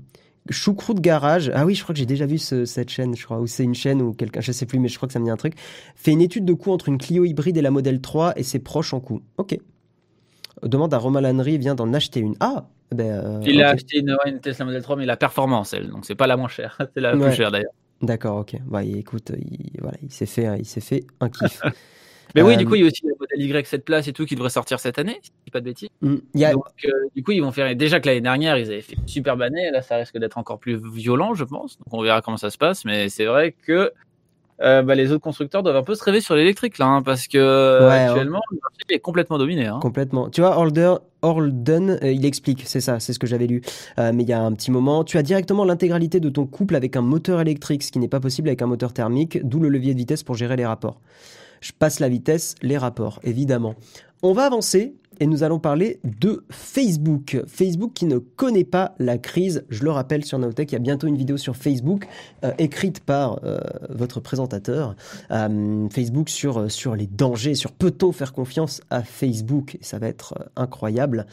Choucroute 0.50 1.00
Garage. 1.00 1.50
Ah 1.54 1.66
oui, 1.66 1.74
je 1.74 1.82
crois 1.82 1.92
que 1.92 1.98
j'ai 1.98 2.06
déjà 2.06 2.24
vu 2.26 2.38
ce- 2.38 2.64
cette 2.64 2.88
chaîne, 2.88 3.16
je 3.16 3.24
crois, 3.24 3.40
ou 3.40 3.46
c'est 3.48 3.64
une 3.64 3.74
chaîne 3.74 4.00
ou 4.00 4.12
quelqu'un, 4.12 4.40
je 4.40 4.52
sais 4.52 4.64
plus, 4.66 4.78
mais 4.78 4.88
je 4.88 4.96
crois 4.96 5.08
que 5.08 5.12
ça 5.12 5.18
me 5.18 5.24
dit 5.24 5.30
un 5.30 5.36
truc. 5.36 5.54
Fait 5.96 6.12
une 6.12 6.20
étude 6.20 6.44
de 6.44 6.52
coût 6.52 6.70
entre 6.70 6.88
une 6.88 6.98
Clio 6.98 7.24
hybride 7.24 7.56
et 7.56 7.62
la 7.62 7.72
modèle 7.72 8.00
3 8.00 8.32
et 8.38 8.42
c'est 8.44 8.60
proche 8.60 8.94
en 8.94 9.00
coût. 9.00 9.22
Ok. 9.38 9.58
Demande 10.62 10.94
à 10.94 10.98
Romain 10.98 11.20
Lannery, 11.20 11.54
il 11.54 11.58
vient 11.60 11.74
d'en 11.74 11.92
acheter 11.92 12.20
une. 12.20 12.34
Ah, 12.40 12.68
ben. 12.92 13.04
euh, 13.24 13.40
Il 13.44 13.60
a 13.60 13.70
acheté 13.70 13.98
une, 13.98 14.16
une 14.26 14.40
Tesla 14.40 14.64
Model 14.64 14.82
3, 14.82 14.96
mais 14.96 15.04
la 15.04 15.16
performance, 15.16 15.72
elle. 15.74 15.90
Donc 15.90 16.06
c'est 16.06 16.14
pas 16.14 16.26
la 16.28 16.36
moins 16.36 16.48
chère. 16.48 16.78
C'est 16.94 17.00
la 17.00 17.16
Ouais. 17.16 17.26
plus 17.26 17.36
chère 17.36 17.50
d'ailleurs. 17.50 17.72
D'accord, 18.02 18.38
ok. 18.38 18.56
Bah, 18.66 18.84
écoute, 18.84 19.32
il, 19.38 19.80
voilà, 19.80 19.96
il 20.02 20.12
s'est 20.12 20.26
fait, 20.26 20.46
il 20.60 20.64
s'est 20.66 20.80
fait 20.80 21.04
un 21.20 21.28
kiff. 21.28 21.60
Mais 22.36 22.42
oui, 22.42 22.54
Euh, 22.54 22.56
du 22.56 22.66
coup, 22.66 22.74
il 22.76 22.82
y 22.82 22.84
a 22.84 22.86
aussi 22.86 23.02
la 23.04 23.14
modèle 23.18 23.42
Y 23.42 23.66
7 23.66 23.84
places 23.84 24.08
et 24.08 24.12
tout 24.12 24.24
qui 24.26 24.34
devrait 24.34 24.50
sortir 24.50 24.78
cette 24.78 24.98
année, 24.98 25.18
si 25.22 25.30
je 25.30 25.44
dis 25.46 25.50
pas 25.50 25.60
de 25.60 25.64
bêtises. 25.64 25.88
A, 26.02 26.52
Donc, 26.52 26.64
euh, 26.84 26.90
du 27.16 27.22
coup, 27.24 27.32
ils 27.32 27.40
vont 27.40 27.50
faire. 27.50 27.74
Déjà 27.74 27.98
que 27.98 28.06
l'année 28.06 28.20
dernière, 28.20 28.56
ils 28.58 28.70
avaient 28.70 28.82
fait 28.82 28.96
une 28.96 29.08
superbe 29.08 29.42
année. 29.42 29.70
Là, 29.72 29.82
ça 29.82 29.96
risque 29.96 30.18
d'être 30.18 30.38
encore 30.38 30.58
plus 30.58 30.76
violent, 30.76 31.34
je 31.34 31.44
pense. 31.44 31.78
Donc, 31.78 31.92
on 31.92 32.02
verra 32.02 32.22
comment 32.22 32.36
ça 32.36 32.50
se 32.50 32.58
passe. 32.58 32.84
Mais 32.84 33.08
c'est 33.08 33.24
vrai 33.24 33.52
que 33.66 33.92
euh, 34.62 34.82
bah, 34.82 34.94
les 34.94 35.12
autres 35.12 35.22
constructeurs 35.22 35.62
doivent 35.62 35.76
un 35.76 35.82
peu 35.82 35.94
se 35.94 36.02
rêver 36.02 36.20
sur 36.20 36.34
l'électrique, 36.34 36.78
là, 36.78 36.86
hein, 36.86 37.02
parce 37.02 37.28
que 37.28 37.36
euh, 37.36 37.88
Ouais, 37.88 37.98
actuellement, 37.98 38.40
le 38.50 38.58
marché 38.62 38.84
est 38.88 39.00
complètement 39.00 39.36
dominé. 39.38 39.66
Hein. 39.66 39.78
Complètement. 39.82 40.30
Tu 40.30 40.40
vois, 40.40 40.58
Holder, 40.58 40.94
Holden, 41.22 41.98
euh, 42.02 42.10
il 42.10 42.24
explique, 42.24 42.62
c'est 42.64 42.80
ça, 42.80 42.98
c'est 42.98 43.12
ce 43.12 43.18
que 43.18 43.26
j'avais 43.26 43.46
lu. 43.46 43.60
Euh, 43.98 44.12
mais 44.14 44.22
il 44.22 44.28
y 44.28 44.32
a 44.32 44.40
un 44.40 44.52
petit 44.52 44.70
moment, 44.70 45.04
tu 45.04 45.18
as 45.18 45.22
directement 45.22 45.64
l'intégralité 45.64 46.20
de 46.20 46.30
ton 46.30 46.46
couple 46.46 46.74
avec 46.74 46.96
un 46.96 47.02
moteur 47.02 47.40
électrique, 47.40 47.82
ce 47.82 47.92
qui 47.92 47.98
n'est 47.98 48.08
pas 48.08 48.20
possible 48.20 48.48
avec 48.48 48.62
un 48.62 48.66
moteur 48.66 48.94
thermique, 48.94 49.46
d'où 49.46 49.60
le 49.60 49.68
levier 49.68 49.92
de 49.92 49.98
vitesse 49.98 50.22
pour 50.22 50.36
gérer 50.36 50.56
les 50.56 50.66
rapports. 50.66 51.00
Je 51.66 51.72
passe 51.72 51.98
la 51.98 52.08
vitesse, 52.08 52.54
les 52.62 52.78
rapports, 52.78 53.18
évidemment. 53.24 53.74
On 54.22 54.32
va 54.32 54.44
avancer 54.44 54.94
et 55.20 55.26
nous 55.26 55.42
allons 55.42 55.58
parler 55.58 56.00
de 56.04 56.44
Facebook. 56.50 57.38
Facebook 57.46 57.92
qui 57.94 58.06
ne 58.06 58.18
connaît 58.18 58.64
pas 58.64 58.94
la 58.98 59.18
crise. 59.18 59.64
Je 59.68 59.84
le 59.84 59.90
rappelle 59.90 60.24
sur 60.24 60.38
Nowtech, 60.38 60.72
il 60.72 60.74
y 60.74 60.76
a 60.76 60.80
bientôt 60.80 61.06
une 61.06 61.16
vidéo 61.16 61.36
sur 61.36 61.56
Facebook 61.56 62.06
euh, 62.44 62.52
écrite 62.58 63.00
par 63.00 63.40
euh, 63.44 63.58
votre 63.88 64.20
présentateur. 64.20 64.94
Euh, 65.30 65.88
Facebook 65.90 66.28
sur, 66.28 66.70
sur 66.70 66.94
les 66.94 67.06
dangers, 67.06 67.54
sur 67.54 67.72
peut-on 67.72 68.12
faire 68.12 68.32
confiance 68.32 68.80
à 68.90 69.02
Facebook? 69.02 69.78
Ça 69.80 69.98
va 69.98 70.08
être 70.08 70.50
incroyable. 70.56 71.26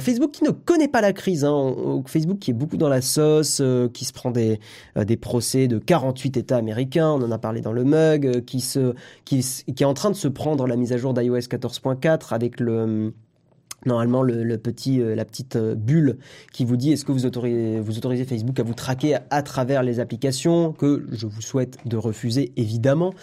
Facebook 0.00 0.32
qui 0.32 0.44
ne 0.44 0.50
connaît 0.50 0.88
pas 0.88 1.00
la 1.00 1.12
crise. 1.12 1.44
hein. 1.44 2.02
Facebook 2.06 2.38
qui 2.38 2.50
est 2.50 2.54
beaucoup 2.54 2.76
dans 2.76 2.88
la 2.88 3.00
sauce, 3.00 3.62
qui 3.92 4.04
se 4.04 4.12
prend 4.12 4.30
des, 4.30 4.60
des 4.96 5.16
procès 5.16 5.68
de 5.68 5.78
48 5.78 6.36
États 6.36 6.56
américains. 6.56 7.10
On 7.10 7.22
en 7.22 7.30
a 7.30 7.38
parlé 7.38 7.60
dans 7.60 7.72
le 7.72 7.84
mug, 7.84 8.44
qui, 8.44 8.60
se, 8.60 8.94
qui, 9.24 9.38
est 9.38 9.84
en 9.84 9.94
train 9.94 10.10
de 10.10 10.16
se 10.16 10.28
prendre 10.28 10.66
la 10.66 10.76
mise 10.76 10.92
à 10.92 10.96
jour 10.96 11.14
d'iOS 11.14 11.38
14.4 11.38 12.34
avec 12.34 12.60
le... 12.60 13.12
Normalement, 13.86 14.22
le, 14.24 14.42
le 14.42 14.58
petit, 14.58 15.00
euh, 15.00 15.14
la 15.14 15.24
petite 15.24 15.54
euh, 15.54 15.76
bulle 15.76 16.18
qui 16.52 16.64
vous 16.64 16.76
dit 16.76 16.92
est-ce 16.92 17.04
que 17.04 17.12
vous 17.12 17.26
autorisez, 17.26 17.78
vous 17.78 17.96
autorisez 17.96 18.24
Facebook 18.24 18.58
à 18.58 18.64
vous 18.64 18.74
traquer 18.74 19.14
à, 19.14 19.22
à 19.30 19.42
travers 19.42 19.84
les 19.84 20.00
applications, 20.00 20.72
que 20.72 21.06
je 21.12 21.26
vous 21.28 21.40
souhaite 21.40 21.78
de 21.86 21.96
refuser 21.96 22.50
évidemment. 22.56 23.14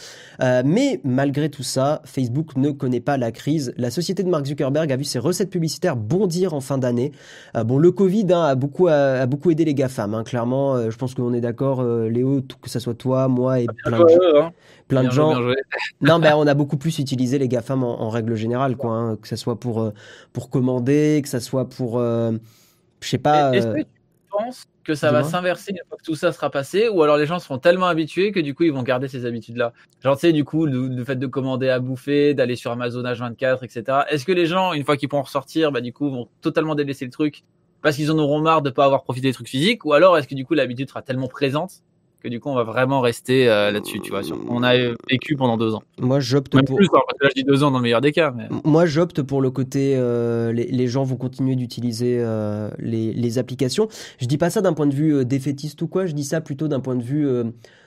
Euh, 0.41 0.61
mais 0.65 1.01
malgré 1.03 1.49
tout 1.49 1.61
ça, 1.61 2.01
Facebook 2.05 2.55
ne 2.55 2.71
connaît 2.71 3.01
pas 3.01 3.17
la 3.17 3.33
crise. 3.33 3.73
La 3.77 3.91
société 3.91 4.23
de 4.23 4.29
Mark 4.29 4.45
Zuckerberg 4.45 4.89
a 4.91 4.95
vu 4.95 5.03
ses 5.03 5.19
recettes 5.19 5.49
publicitaires 5.49 5.97
bondir 5.97 6.53
en 6.53 6.61
fin 6.61 6.77
d'année. 6.77 7.11
Euh, 7.57 7.65
bon, 7.65 7.77
le 7.77 7.91
Covid 7.91 8.27
hein, 8.31 8.43
a, 8.43 8.55
beaucoup, 8.55 8.87
a, 8.87 8.93
a 9.21 9.25
beaucoup 9.25 9.51
aidé 9.51 9.65
les 9.65 9.73
GAFAM. 9.73 10.13
hein. 10.13 10.23
Clairement, 10.23 10.75
euh, 10.75 10.89
je 10.89 10.97
pense 10.97 11.15
qu'on 11.15 11.33
est 11.33 11.41
d'accord, 11.41 11.81
euh, 11.81 12.07
Léo, 12.07 12.41
que 12.61 12.69
ça 12.69 12.79
soit 12.79 12.95
toi, 12.95 13.27
moi 13.27 13.59
et 13.59 13.67
plein 13.83 13.99
de, 13.99 14.07
gens-. 14.07 14.51
Plein 14.87 15.03
de 15.03 15.07
Bien 15.07 15.15
gens. 15.15 15.41
Non, 16.01 16.19
ben 16.19 16.35
on 16.35 16.47
a 16.47 16.53
beaucoup 16.53 16.77
plus 16.77 16.99
utilisé 16.99 17.39
les 17.39 17.47
GAFAM 17.47 17.83
en, 17.83 18.01
en 18.01 18.09
règle 18.09 18.35
générale, 18.35 18.75
quoi. 18.77 18.91
hein, 18.91 19.15
que 19.17 19.27
ça 19.27 19.37
soit 19.37 19.59
pour, 19.59 19.81
euh, 19.81 19.91
pour 20.33 20.49
commander, 20.49 21.21
que 21.23 21.29
ça 21.29 21.39
soit 21.39 21.67
pour. 21.69 21.99
euh, 21.99 22.33
je 23.01 23.07
sais 23.09 23.17
pas. 23.17 23.55
Est-ce 23.55 23.67
euh, 23.67 23.73
que 23.73 23.79
tu 23.81 23.87
penses 24.31 24.65
que 24.83 24.93
ça 24.95 25.11
va 25.11 25.23
s'inverser 25.23 25.71
une 25.71 25.79
fois 25.87 25.97
que 25.97 26.03
tout 26.03 26.15
ça 26.15 26.31
sera 26.31 26.49
passé 26.51 26.87
ou 26.89 27.01
alors 27.01 27.17
les 27.17 27.25
gens 27.25 27.39
seront 27.39 27.57
tellement 27.57 27.87
habitués 27.87 28.31
que 28.31 28.39
du 28.39 28.53
coup 28.53 28.63
ils 28.63 28.71
vont 28.71 28.83
garder 28.83 29.07
ces 29.07 29.25
habitudes-là? 29.25 29.73
Genre, 30.03 30.15
tu 30.15 30.21
sais, 30.21 30.33
du 30.33 30.43
coup, 30.43 30.65
le, 30.65 30.87
le 30.87 31.03
fait 31.03 31.15
de 31.15 31.27
commander 31.27 31.69
à 31.69 31.79
bouffer, 31.79 32.33
d'aller 32.35 32.55
sur 32.55 32.71
Amazon 32.71 33.01
H24, 33.03 33.63
etc. 33.63 33.99
Est-ce 34.09 34.25
que 34.25 34.31
les 34.31 34.45
gens, 34.45 34.73
une 34.73 34.83
fois 34.85 34.97
qu'ils 34.97 35.09
pourront 35.09 35.23
ressortir, 35.23 35.71
bah, 35.71 35.81
du 35.81 35.91
coup, 35.93 36.09
vont 36.11 36.27
totalement 36.41 36.75
délaisser 36.75 37.05
le 37.05 37.11
truc 37.11 37.43
parce 37.81 37.97
qu'ils 37.97 38.11
en 38.11 38.17
auront 38.17 38.41
marre 38.41 38.63
de 38.63 38.71
pas 38.71 38.85
avoir 38.85 39.03
profité 39.03 39.27
des 39.27 39.33
trucs 39.33 39.47
physiques, 39.47 39.85
ou 39.85 39.93
alors 39.93 40.17
est-ce 40.17 40.27
que 40.27 40.33
du 40.33 40.43
coup 40.43 40.55
l'habitude 40.55 40.89
sera 40.89 41.03
tellement 41.03 41.27
présente 41.27 41.83
que 42.21 42.27
du 42.27 42.39
coup 42.39 42.49
on 42.49 42.55
va 42.55 42.63
vraiment 42.63 43.01
rester 43.01 43.47
euh, 43.49 43.71
là-dessus, 43.71 43.99
tu 44.01 44.09
vois. 44.11 44.23
sur- 44.23 44.39
On 44.49 44.63
a 44.63 44.73
vécu 45.09 45.35
pendant 45.35 45.57
deux 45.57 45.73
ans. 45.75 45.83
Moi, 45.99 46.19
j'opte 46.19 46.51
pour. 46.65 46.75
plus, 46.77 46.85
hein, 46.87 46.99
parce 47.07 47.19
que 47.19 47.23
là 47.25 47.29
je 47.35 47.41
dis 47.41 47.45
deux 47.45 47.63
ans 47.63 47.71
dans 47.71 47.77
le 47.79 47.83
meilleur 47.83 48.01
des 48.01 48.11
cas. 48.11 48.33
Mais... 48.35 48.47
Moi, 48.63 48.85
j'opte 48.85 49.21
pour 49.21 49.41
le 49.41 49.51
côté 49.51 49.93
euh, 49.95 50.51
les, 50.51 50.65
les 50.65 50.87
gens 50.87 51.03
vont 51.03 51.17
continuer 51.17 51.55
d'utiliser 51.55 52.17
euh, 52.19 52.69
les, 52.79 53.13
les 53.13 53.37
applications. 53.37 53.87
Je 54.19 54.25
dis 54.25 54.37
pas 54.37 54.49
ça 54.49 54.61
d'un 54.61 54.73
point 54.73 54.87
de 54.87 54.93
vue 54.95 55.23
défaitiste 55.25 55.81
ou 55.81 55.87
quoi, 55.87 56.05
je 56.05 56.13
dis 56.13 56.23
ça 56.23 56.41
plutôt 56.41 56.67
d'un 56.67 56.79
point 56.79 56.95
de 56.95 57.03
vue, 57.03 57.27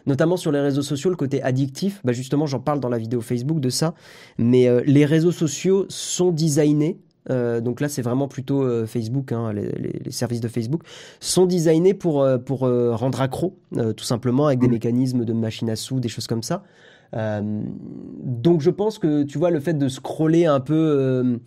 notamment 0.07 0.37
sur 0.37 0.53
les 0.53 0.61
réseaux 0.61 0.83
sociaux, 0.83 1.11
le 1.11 1.17
côté 1.17 1.43
addictif. 1.43 2.01
Bah 2.05 2.13
justement, 2.13 2.47
j'en 2.47 2.61
parle 2.61 2.81
dans 2.81 2.89
la 2.89 2.99
vidéo 2.99 3.21
Facebook 3.21 3.61
de 3.61 3.71
ça. 3.71 3.95
Mais 4.39 4.69
les 4.85 5.05
réseaux 5.05 5.33
sociaux 5.33 5.87
sont 5.89 6.31
designés. 6.31 6.99
Euh, 7.31 7.61
donc 7.61 7.81
là, 7.81 7.89
c'est 7.89 8.03
vraiment 8.03 8.29
plutôt 8.29 8.63
euh, 8.63 8.87
Facebook, 8.87 9.33
hein, 9.33 9.53
les, 9.53 9.67
les- 9.73 10.01
les 10.05 10.11
services 10.11 10.41
de 10.41 10.49
Facebook 10.49 10.83
sont 11.21 11.47
designés 11.47 11.95
pour, 11.95 12.23
euh, 12.23 12.39
pour 12.39 12.61
rendre 12.61 13.21
accro, 13.21 13.57
tout 13.97 14.05
simplement, 14.05 14.47
avec 14.47 14.59
des 14.61 14.67
Mhm. 14.67 14.73
mécanismes 14.73 15.25
de 15.25 15.33
machine 15.33 15.71
à 15.71 15.77
sous, 15.77 16.01
des 16.01 16.09
choses 16.09 16.27
comme 16.27 16.43
ça. 16.43 16.63
Donc 17.13 18.61
je 18.61 18.71
pense 18.71 18.99
que 18.99 19.23
tu 19.23 19.39
vois 19.39 19.51
le 19.51 19.61
fait 19.61 19.75
de 19.75 19.89
scroller 19.89 20.47
un 20.47 20.61
peu 20.61 21.39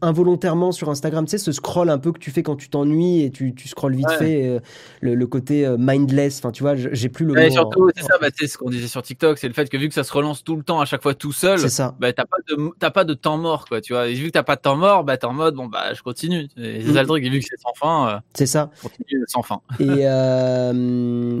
involontairement 0.00 0.72
sur 0.72 0.88
Instagram, 0.90 1.24
tu 1.26 1.32
sais 1.32 1.38
ce 1.38 1.52
scroll 1.52 1.90
un 1.90 1.98
peu 1.98 2.12
que 2.12 2.18
tu 2.18 2.30
fais 2.30 2.42
quand 2.42 2.56
tu 2.56 2.68
t'ennuies 2.70 3.22
et 3.24 3.30
tu, 3.30 3.54
tu 3.54 3.68
scrolles 3.68 3.94
vite 3.94 4.06
Ouais. 4.08 4.16
fait, 4.18 4.46
euh, 4.48 4.60
le, 5.00 5.14
le 5.14 5.26
côté 5.26 5.66
euh, 5.66 5.76
mindless, 5.78 6.38
enfin 6.38 6.50
tu 6.50 6.62
vois, 6.62 6.74
j'ai 6.76 7.08
plus 7.08 7.24
le 7.26 7.34
Ouais, 7.34 7.46
mot. 7.48 7.52
surtout, 7.52 7.84
en- 7.84 7.90
c'est 7.94 8.02
ça, 8.04 8.14
bah, 8.20 8.28
c'est 8.36 8.46
ce 8.46 8.56
qu'on 8.58 8.70
disait 8.70 8.88
sur 8.88 9.02
TikTok, 9.02 9.38
c'est 9.38 9.48
le 9.48 9.54
fait 9.54 9.68
que 9.68 9.76
vu 9.76 9.88
que 9.88 9.94
ça 9.94 10.04
se 10.04 10.12
relance 10.12 10.42
tout 10.44 10.56
le 10.56 10.62
temps 10.62 10.80
à 10.80 10.84
chaque 10.86 11.02
fois 11.02 11.14
tout 11.14 11.32
seul, 11.32 11.58
C'est 11.58 11.68
ça. 11.68 11.94
bah 12.00 12.12
t'as 12.12 12.24
pas 12.24 12.36
de 12.48 12.88
pas 12.90 13.04
de 13.04 13.14
temps 13.14 13.36
mort 13.38 13.66
quoi, 13.68 13.80
tu 13.80 13.92
vois. 13.92 14.08
Et 14.08 14.14
vu 14.14 14.26
que 14.26 14.32
t'as 14.32 14.42
pas 14.42 14.56
de 14.56 14.62
temps 14.62 14.76
mort, 14.76 15.04
bah 15.04 15.16
t'es 15.16 15.26
en 15.26 15.32
mode 15.32 15.54
bon 15.54 15.66
bah 15.66 15.92
je 15.94 16.02
continue. 16.02 16.48
C'est 16.56 16.84
Mm. 16.88 16.94
ça 16.94 17.02
le 17.02 17.06
truc. 17.08 17.24
Et 17.24 17.28
vu 17.30 17.38
que 17.40 17.44
c'est 17.48 17.60
sans 17.60 17.72
fin, 17.74 18.08
euh, 18.08 18.18
C'est 18.34 18.46
ça. 18.46 18.70
continue 18.82 19.24
sans 19.28 19.42
fin. 19.42 19.60
Et 19.78 19.84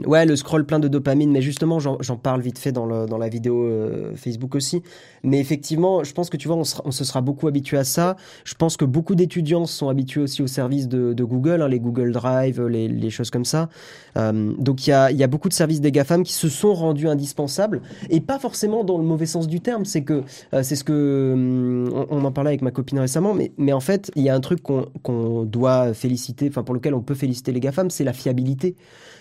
ouais, 0.06 0.26
le 0.26 0.36
scroll 0.36 0.64
plein 0.66 0.78
de 0.78 0.88
dopamine, 0.88 1.30
mais 1.32 1.42
justement, 1.42 1.78
j'en 1.80 2.16
parle 2.16 2.40
vite 2.40 2.58
fait 2.58 2.72
dans, 2.72 2.86
le, 2.86 3.06
dans 3.06 3.18
la 3.18 3.28
vidéo 3.28 3.68
Facebook 4.16 4.54
aussi. 4.54 4.82
Mais 5.22 5.38
effectivement, 5.40 6.04
je 6.04 6.12
pense 6.12 6.30
que 6.30 6.36
tu 6.36 6.48
vois, 6.48 6.56
on, 6.56 6.64
sera- 6.64 6.82
on 6.86 6.90
se 6.90 7.04
sera 7.04 7.20
beaucoup 7.20 7.46
habitué 7.48 7.76
à 7.76 7.84
ça. 7.84 8.09
Je 8.44 8.54
pense 8.54 8.76
que 8.76 8.84
beaucoup 8.84 9.14
d'étudiants 9.14 9.66
sont 9.66 9.88
habitués 9.88 10.20
aussi 10.20 10.42
aux 10.42 10.46
services 10.46 10.88
de, 10.88 11.24
Google, 11.24 11.62
hein, 11.62 11.68
les 11.68 11.80
Google 11.80 12.12
Drive, 12.12 12.62
les, 12.66 12.88
les 12.88 13.10
choses 13.10 13.30
comme 13.30 13.44
ça. 13.44 13.68
Euh, 14.16 14.52
donc 14.58 14.86
il 14.86 14.90
y 14.90 14.92
a, 14.92 15.26
beaucoup 15.26 15.48
de 15.48 15.54
services 15.54 15.80
des 15.80 15.92
GAFAM 15.92 16.22
qui 16.22 16.32
se 16.32 16.48
sont 16.48 16.74
rendus 16.74 17.08
indispensables, 17.08 17.82
et 18.08 18.20
pas 18.20 18.38
forcément 18.38 18.84
dans 18.84 18.98
le 18.98 19.04
mauvais 19.04 19.26
sens 19.26 19.46
du 19.46 19.60
terme. 19.60 19.84
C'est 19.84 20.02
que 20.02 20.22
euh, 20.54 20.62
c'est 20.62 20.76
ce 20.76 20.84
que 20.84 21.32
hum, 21.34 22.06
on, 22.10 22.24
en 22.24 22.32
parlait 22.32 22.50
avec 22.50 22.62
ma 22.62 22.70
copine 22.70 22.98
récemment, 22.98 23.34
mais, 23.34 23.72
en 23.72 23.80
fait, 23.80 24.10
il 24.16 24.22
y 24.22 24.28
a 24.28 24.34
un 24.34 24.40
truc 24.40 24.60
qu'on 24.62 25.44
doit 25.44 25.94
féliciter, 25.94 26.48
enfin 26.48 26.62
pour 26.62 26.74
lequel 26.74 26.94
on 26.94 27.00
peut 27.00 27.14
féliciter 27.14 27.52
les 27.52 27.60
GAFAM, 27.60 27.90
c'est 27.90 28.04
la 28.04 28.12
fiabilité. 28.12 28.76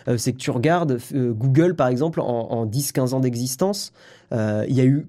Euh, 0.07 0.17
c'est 0.17 0.33
que 0.33 0.37
tu 0.37 0.51
regardes 0.51 0.99
euh, 1.13 1.33
Google, 1.33 1.75
par 1.75 1.87
exemple, 1.87 2.19
en, 2.19 2.25
en 2.25 2.65
10-15 2.65 3.13
ans 3.13 3.19
d'existence, 3.19 3.93
euh, 4.31 4.65
il 4.67 4.75
y 4.75 4.81
a 4.81 4.85
eu 4.85 5.07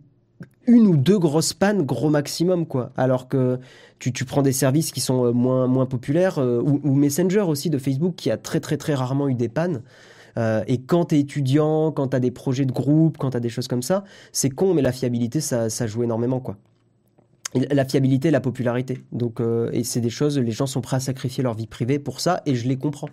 une 0.66 0.86
ou 0.86 0.96
deux 0.96 1.18
grosses 1.18 1.52
pannes, 1.52 1.82
gros 1.82 2.10
maximum, 2.10 2.66
quoi. 2.66 2.92
Alors 2.96 3.28
que 3.28 3.58
tu, 3.98 4.12
tu 4.12 4.24
prends 4.24 4.42
des 4.42 4.52
services 4.52 4.92
qui 4.92 5.00
sont 5.00 5.26
euh, 5.26 5.32
moins, 5.32 5.66
moins 5.66 5.86
populaires, 5.86 6.38
euh, 6.38 6.60
ou, 6.62 6.94
Messenger 6.94 7.40
aussi 7.40 7.70
de 7.70 7.78
Facebook, 7.78 8.14
qui 8.16 8.30
a 8.30 8.36
très 8.36 8.60
très 8.60 8.76
très 8.76 8.94
rarement 8.94 9.28
eu 9.28 9.34
des 9.34 9.48
pannes. 9.48 9.82
Euh, 10.38 10.62
et 10.68 10.78
quand 10.78 11.06
t'es 11.06 11.18
étudiant, 11.18 11.90
quand 11.92 12.08
t'as 12.08 12.20
des 12.20 12.30
projets 12.30 12.64
de 12.64 12.72
groupe, 12.72 13.18
quand 13.18 13.30
t'as 13.30 13.40
des 13.40 13.48
choses 13.48 13.68
comme 13.68 13.82
ça, 13.82 14.04
c'est 14.32 14.50
con, 14.50 14.74
mais 14.74 14.82
la 14.82 14.92
fiabilité, 14.92 15.40
ça, 15.40 15.70
ça 15.70 15.86
joue 15.86 16.04
énormément, 16.04 16.40
quoi. 16.40 16.56
La 17.72 17.84
fiabilité, 17.84 18.30
la 18.30 18.40
popularité. 18.40 19.02
Donc, 19.10 19.40
et 19.72 19.82
c'est 19.82 20.00
des 20.00 20.08
choses, 20.08 20.38
les 20.38 20.52
gens 20.52 20.66
sont 20.66 20.80
prêts 20.80 20.98
à 20.98 21.00
sacrifier 21.00 21.42
leur 21.42 21.54
vie 21.54 21.66
privée 21.66 21.98
pour 21.98 22.20
ça, 22.20 22.42
et 22.46 22.54
je 22.54 22.68
les 22.68 22.76
comprends. 22.76 23.08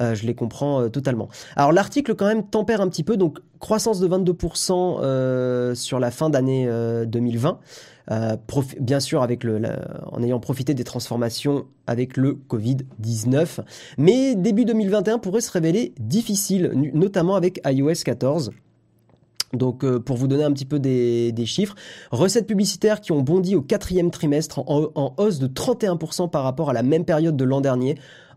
Euh, 0.00 0.14
je 0.14 0.26
les 0.26 0.34
comprends 0.34 0.82
euh, 0.82 0.88
totalement. 0.88 1.28
Alors 1.56 1.72
l'article 1.72 2.14
quand 2.14 2.26
même 2.26 2.46
tempère 2.46 2.80
un 2.80 2.88
petit 2.88 3.02
peu, 3.02 3.16
donc 3.16 3.38
croissance 3.60 4.00
de 4.00 4.08
22% 4.08 4.98
euh, 5.00 5.74
sur 5.74 5.98
la 5.98 6.10
fin 6.10 6.28
d'année 6.28 6.66
euh, 6.68 7.06
2020, 7.06 7.58
euh, 8.10 8.36
profi- 8.46 8.78
bien 8.80 9.00
sûr 9.00 9.22
avec 9.22 9.42
le, 9.42 9.60
en 10.12 10.22
ayant 10.22 10.38
profité 10.38 10.74
des 10.74 10.84
transformations 10.84 11.64
avec 11.86 12.16
le 12.16 12.38
Covid-19, 12.48 13.60
mais 13.98 14.34
début 14.34 14.64
2021 14.64 15.18
pourrait 15.18 15.40
se 15.40 15.50
révéler 15.50 15.94
difficile, 15.98 16.72
notamment 16.94 17.34
avec 17.34 17.60
iOS 17.66 18.02
14. 18.04 18.50
Donc, 19.52 19.86
pour 20.00 20.16
vous 20.16 20.26
donner 20.26 20.42
un 20.42 20.52
petit 20.52 20.64
peu 20.64 20.78
des, 20.80 21.32
chiffres, 21.46 21.76
recettes 22.10 22.48
publicitaires 22.48 23.00
qui 23.00 23.12
ont 23.12 23.22
bondi 23.22 23.54
au 23.54 23.62
quatrième 23.62 24.10
trimestre 24.10 24.58
en 24.66 25.14
hausse 25.16 25.38
de 25.38 25.46
31% 25.46 26.28
par 26.28 26.42
rapport 26.42 26.68
à 26.68 26.72
la 26.72 26.82
même 26.82 27.04
période 27.04 27.36
de 27.36 27.44
l'an 27.44 27.60
dernier. 27.60 27.96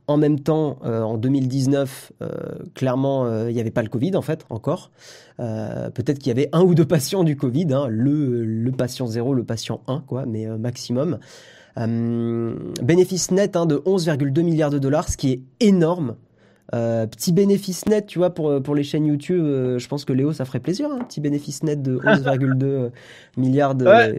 En 0.10 0.18
même 0.18 0.40
temps, 0.40 0.80
euh, 0.86 1.04
en 1.04 1.20
2019, 1.20 2.14
euh, 2.24 2.30
clairement, 2.74 3.26
euh, 3.26 3.52
il 3.52 3.54
n'y 3.54 3.62
avait 3.62 3.70
pas 3.70 3.84
le 3.84 3.90
Covid, 3.90 4.16
en 4.16 4.24
fait, 4.24 4.44
encore. 4.50 4.90
Peut-être 5.38 6.18
qu'il 6.18 6.28
y 6.28 6.32
avait 6.32 6.50
un 6.52 6.64
ou 6.64 6.74
deux 6.74 6.84
patients 6.84 7.24
du 7.24 7.38
Covid, 7.38 7.68
hein, 7.72 7.86
le, 7.88 8.44
le 8.44 8.72
patient 8.72 9.06
0, 9.06 9.36
le 9.36 9.44
patient 9.44 9.82
1, 9.86 10.04
quoi, 10.08 10.26
mais 10.26 10.48
maximum. 10.58 11.20
Bénéfice 11.78 13.30
net 13.30 13.56
hein, 13.56 13.68
de 13.68 13.78
11,2 13.78 14.42
milliards 14.42 14.72
de 14.72 14.80
dollars, 14.80 15.08
ce 15.08 15.16
qui 15.16 15.32
est 15.32 15.42
énorme. 15.60 16.16
Euh, 16.74 17.06
petit 17.06 17.32
bénéfice 17.32 17.86
net, 17.86 18.08
tu 18.08 18.18
vois, 18.18 18.32
pour, 18.32 18.64
pour 18.64 18.74
les 18.74 18.84
chaînes 18.84 19.06
YouTube, 19.06 19.44
euh, 19.46 19.78
je 19.78 19.88
pense 19.88 20.06
que 20.06 20.14
Léo, 20.14 20.34
ça 20.34 20.44
ferait 20.44 20.60
plaisir, 20.60 20.90
un 20.92 21.04
petit 21.04 21.22
bénéfice 21.22 21.62
net 21.62 21.84
de 21.84 22.00
11,2 22.00 22.90
milliards 23.38 23.76
de... 23.76 23.86
Ouais. 23.86 24.18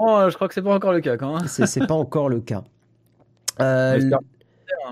Je 0.00 0.34
crois 0.34 0.46
que 0.46 0.54
c'est 0.54 0.62
pas 0.62 0.74
encore 0.74 0.92
le 0.92 1.00
cas 1.00 1.16
quand 1.16 1.36
même. 1.36 1.48
C'est 1.48 1.86
pas 1.86 1.94
encore 1.94 2.28
le 2.28 2.40
cas. 2.40 2.62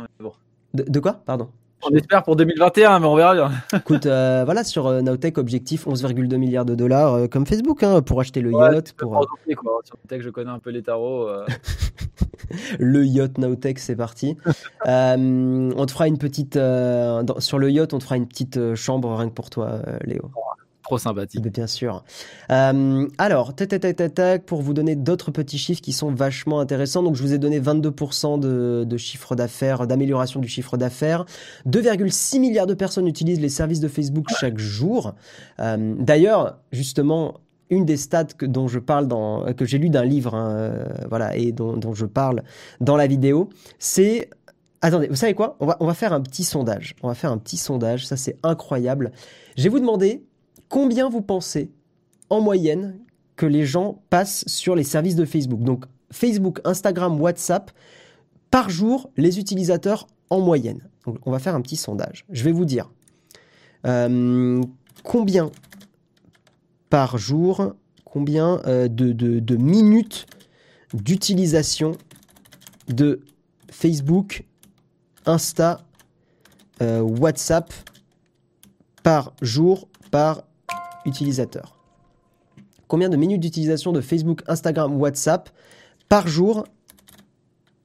Mais 0.00 0.24
bon. 0.24 0.32
de, 0.74 0.84
de 0.88 1.00
quoi? 1.00 1.20
Pardon. 1.24 1.48
On 1.86 1.94
espère 1.94 2.22
pour 2.22 2.34
2021, 2.36 2.98
mais 2.98 3.06
on 3.06 3.14
verra 3.14 3.34
bien. 3.34 3.50
Écoute, 3.76 4.06
euh, 4.06 4.42
voilà, 4.46 4.64
sur 4.64 4.86
euh, 4.86 5.02
Nowtech, 5.02 5.36
objectif 5.36 5.86
11,2 5.86 6.36
milliards 6.36 6.64
de 6.64 6.74
dollars, 6.74 7.12
euh, 7.14 7.26
comme 7.26 7.44
Facebook, 7.44 7.82
hein, 7.82 8.00
pour 8.00 8.20
acheter 8.20 8.40
le 8.40 8.52
Ouais, 8.52 8.72
yacht, 8.74 8.94
pour 8.94 9.14
euh, 9.18 9.26
quoi. 9.54 9.80
Sur 9.84 9.98
je 10.20 10.30
connais 10.30 10.50
un 10.50 10.58
peu 10.58 10.70
les 10.70 10.82
tarots. 10.82 11.28
le 12.78 13.04
yacht 13.04 13.36
Nowtech, 13.36 13.78
c'est 13.78 13.96
parti. 13.96 14.36
On 14.86 15.84
te 15.86 15.90
fera 15.92 16.08
une 16.08 16.16
petite, 16.18 16.56
dans- 16.56 17.40
sur 17.40 17.58
le 17.58 17.70
yacht, 17.70 17.92
on 17.92 17.98
te 17.98 18.04
fera 18.04 18.16
une 18.16 18.28
petite 18.28 18.74
chambre 18.74 19.14
rien 19.14 19.28
que 19.28 19.34
pour 19.34 19.50
toi, 19.50 19.80
Léo. 20.04 20.30
Trop 20.84 20.98
sympathique. 20.98 21.42
Bien 21.42 21.66
sûr. 21.66 22.04
Euh, 22.52 23.08
alors, 23.16 23.54
tac, 23.54 23.68
tac, 23.68 23.80
tac, 23.80 23.96
tac, 23.96 24.14
tac, 24.14 24.44
pour 24.44 24.60
vous 24.60 24.74
donner 24.74 24.96
d'autres 24.96 25.30
petits 25.30 25.56
chiffres 25.56 25.80
qui 25.80 25.92
sont 25.92 26.12
vachement 26.12 26.60
intéressants. 26.60 27.02
Donc, 27.02 27.16
je 27.16 27.22
vous 27.22 27.32
ai 27.32 27.38
donné 27.38 27.58
22% 27.58 28.38
de, 28.38 28.84
de 28.86 28.96
chiffre 28.98 29.34
d'affaires, 29.34 29.86
d'amélioration 29.86 30.40
du 30.40 30.48
chiffre 30.48 30.76
d'affaires. 30.76 31.24
2,6 31.66 32.38
milliards 32.38 32.66
de 32.66 32.74
personnes 32.74 33.06
utilisent 33.06 33.40
les 33.40 33.48
services 33.48 33.80
de 33.80 33.88
Facebook 33.88 34.26
chaque 34.38 34.58
jour. 34.58 35.14
Euh, 35.58 35.94
D'ailleurs, 35.98 36.58
justement, 36.70 37.40
une 37.70 37.86
des 37.86 37.96
stats 37.96 38.24
que, 38.24 38.44
dont 38.44 38.68
je 38.68 38.78
parle 38.78 39.08
dans, 39.08 39.54
que 39.54 39.64
j'ai 39.64 39.78
lu 39.78 39.88
d'un 39.88 40.04
livre, 40.04 40.34
hein, 40.34 40.50
euh, 40.50 40.84
voilà, 41.08 41.34
et 41.34 41.52
dont, 41.52 41.78
dont 41.78 41.94
je 41.94 42.04
parle 42.04 42.42
dans 42.80 42.96
la 42.96 43.06
vidéo, 43.06 43.48
c'est 43.78 44.28
Attendez, 44.82 45.08
vous 45.08 45.16
savez 45.16 45.32
quoi? 45.32 45.56
On 45.60 45.66
va, 45.66 45.78
on 45.80 45.86
va 45.86 45.94
faire 45.94 46.12
un 46.12 46.20
petit 46.20 46.44
sondage. 46.44 46.94
On 47.02 47.08
va 47.08 47.14
faire 47.14 47.32
un 47.32 47.38
petit 47.38 47.56
sondage, 47.56 48.06
ça 48.06 48.18
c'est 48.18 48.36
incroyable. 48.42 49.12
Je 49.56 49.62
vais 49.62 49.70
vous 49.70 49.80
demander 49.80 50.22
combien 50.74 51.08
vous 51.08 51.22
pensez 51.22 51.70
en 52.30 52.40
moyenne 52.40 52.98
que 53.36 53.46
les 53.46 53.64
gens 53.64 54.02
passent 54.10 54.42
sur 54.48 54.74
les 54.74 54.82
services 54.82 55.14
de 55.14 55.24
Facebook? 55.24 55.62
Donc 55.62 55.84
Facebook, 56.10 56.60
Instagram, 56.64 57.20
WhatsApp, 57.20 57.70
par 58.50 58.70
jour, 58.70 59.08
les 59.16 59.38
utilisateurs 59.38 60.08
en 60.30 60.40
moyenne. 60.40 60.88
On 61.06 61.30
va 61.30 61.38
faire 61.38 61.54
un 61.54 61.60
petit 61.60 61.76
sondage. 61.76 62.24
Je 62.28 62.42
vais 62.42 62.50
vous 62.50 62.64
dire 62.64 62.90
euh, 63.86 64.60
combien 65.04 65.52
par 66.90 67.18
jour, 67.18 67.76
combien 68.04 68.60
euh, 68.66 68.88
de 68.88 69.56
minutes 69.56 70.26
d'utilisation 70.92 71.92
de 72.88 73.20
Facebook, 73.70 74.42
Insta, 75.24 75.82
euh, 76.82 77.00
WhatsApp 77.00 77.72
par 79.04 79.34
jour 79.40 79.86
par 80.10 80.42
utilisateur. 81.04 81.76
Combien 82.88 83.08
de 83.08 83.16
minutes 83.16 83.40
d'utilisation 83.40 83.92
de 83.92 84.00
Facebook, 84.00 84.42
Instagram, 84.46 84.96
WhatsApp 85.00 85.50
par 86.08 86.28
jour? 86.28 86.66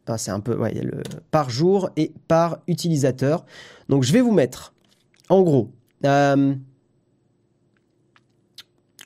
Ah, 0.07 0.17
C'est 0.17 0.31
un 0.31 0.39
peu 0.39 0.55
le 0.55 1.03
par 1.31 1.49
jour 1.49 1.89
et 1.95 2.11
par 2.27 2.59
utilisateur. 2.67 3.45
Donc 3.87 4.03
je 4.03 4.11
vais 4.11 4.21
vous 4.21 4.31
mettre 4.31 4.73
en 5.29 5.41
gros. 5.43 5.69
euh, 6.05 6.55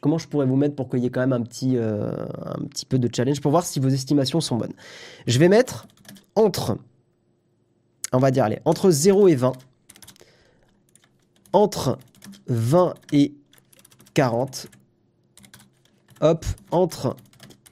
comment 0.01 0.17
je 0.17 0.27
pourrais 0.27 0.45
vous 0.45 0.57
mettre 0.57 0.75
pour 0.75 0.89
qu'il 0.89 0.99
y 0.99 1.05
ait 1.05 1.09
quand 1.09 1.21
même 1.21 1.33
un 1.33 1.41
petit, 1.41 1.77
euh, 1.77 2.11
un 2.43 2.65
petit 2.65 2.85
peu 2.85 2.99
de 2.99 3.09
challenge 3.13 3.39
pour 3.39 3.51
voir 3.51 3.65
si 3.65 3.79
vos 3.79 3.87
estimations 3.87 4.41
sont 4.41 4.57
bonnes. 4.57 4.73
Je 5.27 5.39
vais 5.39 5.47
mettre 5.47 5.87
entre, 6.35 6.77
on 8.11 8.17
va 8.17 8.29
dire, 8.29 8.45
entre 8.65 8.91
0 8.91 9.29
et 9.29 9.35
20, 9.35 9.53
entre 11.53 11.97
20 12.47 12.95
et 13.13 13.33
40, 14.13 14.67
hop, 16.21 16.45
entre 16.71 17.15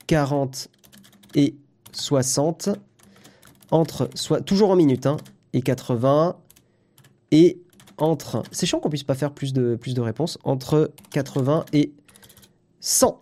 40 0.07 0.67
et 1.35 1.55
60, 1.93 2.69
entre, 3.69 4.09
soit 4.15 4.41
toujours 4.41 4.71
en 4.71 4.75
minutes, 4.75 5.05
hein, 5.05 5.17
et 5.53 5.61
80, 5.61 6.37
et 7.31 7.61
entre, 7.97 8.43
c'est 8.51 8.65
chiant 8.65 8.79
qu'on 8.79 8.89
puisse 8.89 9.03
pas 9.03 9.15
faire 9.15 9.31
plus 9.31 9.53
de, 9.53 9.75
plus 9.75 9.93
de 9.93 10.01
réponses, 10.01 10.37
entre 10.43 10.91
80 11.11 11.65
et 11.73 11.93
100. 12.79 13.21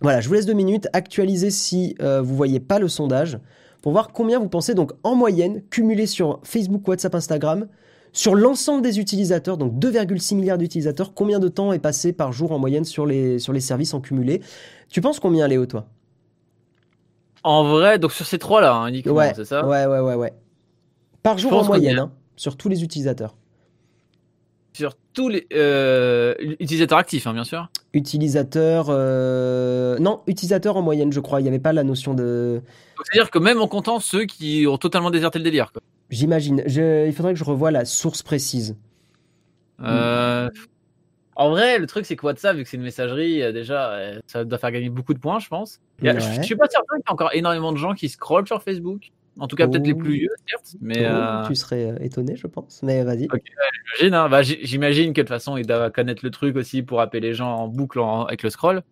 Voilà, 0.00 0.20
je 0.20 0.28
vous 0.28 0.34
laisse 0.34 0.46
deux 0.46 0.52
minutes, 0.52 0.88
actualisez 0.92 1.50
si 1.50 1.94
euh, 2.00 2.22
vous 2.22 2.36
voyez 2.36 2.60
pas 2.60 2.78
le 2.78 2.88
sondage, 2.88 3.38
pour 3.82 3.92
voir 3.92 4.12
combien 4.12 4.38
vous 4.38 4.48
pensez, 4.48 4.74
donc 4.74 4.92
en 5.02 5.14
moyenne, 5.14 5.62
cumulé 5.70 6.06
sur 6.06 6.40
Facebook, 6.42 6.86
WhatsApp, 6.86 7.14
Instagram, 7.14 7.66
sur 8.12 8.34
l'ensemble 8.34 8.82
des 8.82 8.98
utilisateurs, 8.98 9.56
donc 9.56 9.74
2,6 9.74 10.34
milliards 10.34 10.58
d'utilisateurs, 10.58 11.14
combien 11.14 11.38
de 11.38 11.48
temps 11.48 11.72
est 11.72 11.78
passé 11.78 12.12
par 12.12 12.32
jour 12.32 12.52
en 12.52 12.58
moyenne 12.58 12.84
sur 12.84 13.06
les, 13.06 13.38
sur 13.38 13.52
les 13.52 13.60
services 13.60 13.94
en 13.94 14.00
cumulé? 14.00 14.42
Tu 14.88 15.00
penses 15.00 15.20
combien, 15.20 15.46
Léo, 15.46 15.66
toi? 15.66 15.86
En 17.42 17.64
vrai, 17.64 17.98
donc 17.98 18.12
sur 18.12 18.26
ces 18.26 18.38
trois-là, 18.38 18.74
hein, 18.74 18.88
uniquement, 18.88 19.14
ouais, 19.14 19.32
c'est 19.34 19.44
ça? 19.44 19.66
Ouais, 19.66 19.86
ouais, 19.86 20.00
ouais, 20.00 20.14
ouais. 20.14 20.32
Par 21.22 21.38
jour 21.38 21.52
en 21.52 21.64
moyenne, 21.64 21.98
hein, 21.98 22.12
sur 22.36 22.56
tous 22.56 22.68
les 22.68 22.82
utilisateurs. 22.82 23.36
Sur 24.72 24.94
tous 25.14 25.28
les 25.28 25.46
euh, 25.52 26.34
utilisateurs 26.60 26.98
actifs, 26.98 27.26
hein, 27.26 27.32
bien 27.32 27.44
sûr. 27.44 27.68
Utilisateurs... 27.92 28.86
euh, 28.88 29.98
Non, 29.98 30.20
utilisateurs 30.26 30.76
en 30.76 30.82
moyenne, 30.82 31.12
je 31.12 31.20
crois. 31.20 31.40
Il 31.40 31.42
n'y 31.42 31.48
avait 31.48 31.58
pas 31.58 31.72
la 31.72 31.82
notion 31.82 32.14
de... 32.14 32.60
C'est-à-dire 33.04 33.30
que 33.30 33.38
même 33.38 33.60
en 33.60 33.66
comptant 33.68 33.98
ceux 33.98 34.26
qui 34.26 34.66
ont 34.68 34.78
totalement 34.78 35.10
déserté 35.10 35.38
le 35.38 35.44
délire. 35.44 35.72
J'imagine. 36.10 36.62
Il 36.66 37.12
faudrait 37.12 37.32
que 37.32 37.38
je 37.38 37.44
revoie 37.44 37.70
la 37.70 37.84
source 37.84 38.22
précise. 38.22 38.76
Euh, 39.82 40.48
En 41.36 41.50
vrai, 41.50 41.78
le 41.78 41.86
truc, 41.86 42.04
c'est 42.06 42.16
que 42.16 42.26
WhatsApp, 42.26 42.56
vu 42.56 42.64
que 42.64 42.68
c'est 42.68 42.76
une 42.76 42.82
messagerie, 42.82 43.42
euh, 43.42 43.50
déjà, 43.52 43.92
euh, 43.92 44.18
ça 44.26 44.44
doit 44.44 44.58
faire 44.58 44.70
gagner 44.70 44.90
beaucoup 44.90 45.14
de 45.14 45.18
points, 45.18 45.38
je 45.38 45.48
pense. 45.48 45.80
A- 46.02 46.04
Ouais. 46.12 46.20
Je 46.20 46.32
je 46.36 46.42
suis 46.42 46.56
pas 46.56 46.66
certain 46.68 46.96
qu'il 46.96 47.04
y 47.06 47.10
a 47.10 47.12
encore 47.12 47.30
énormément 47.32 47.72
de 47.72 47.78
gens 47.78 47.94
qui 47.94 48.08
scrollent 48.08 48.46
sur 48.46 48.62
Facebook. 48.62 49.10
En 49.40 49.48
tout 49.48 49.56
cas, 49.56 49.66
peut-être 49.66 49.86
les 49.86 49.94
Oh. 49.94 49.98
plus 49.98 50.12
vieux, 50.18 50.28
certes. 50.48 50.76
Mais 50.80 50.98
Oh, 51.00 51.04
euh, 51.12 51.46
Tu 51.48 51.54
serais 51.56 51.90
euh, 51.92 51.98
étonné, 52.04 52.36
je 52.36 52.46
pense. 52.46 52.82
Mais 52.82 53.02
vas-y. 53.02 53.26
j'imagine, 53.96 54.14
hein. 54.14 54.28
Bah, 54.28 54.42
j'imagine 54.42 55.12
que 55.12 55.20
de 55.20 55.26
toute 55.26 55.28
façon, 55.28 55.56
ils 55.56 55.66
doivent 55.66 55.90
connaître 55.92 56.24
le 56.24 56.30
truc 56.30 56.56
aussi 56.56 56.82
pour 56.82 57.00
appeler 57.00 57.20
les 57.20 57.34
gens 57.34 57.50
en 57.54 57.66
boucle 57.68 57.98
en- 58.00 58.26
avec 58.26 58.42
le 58.42 58.50
scroll. 58.50 58.82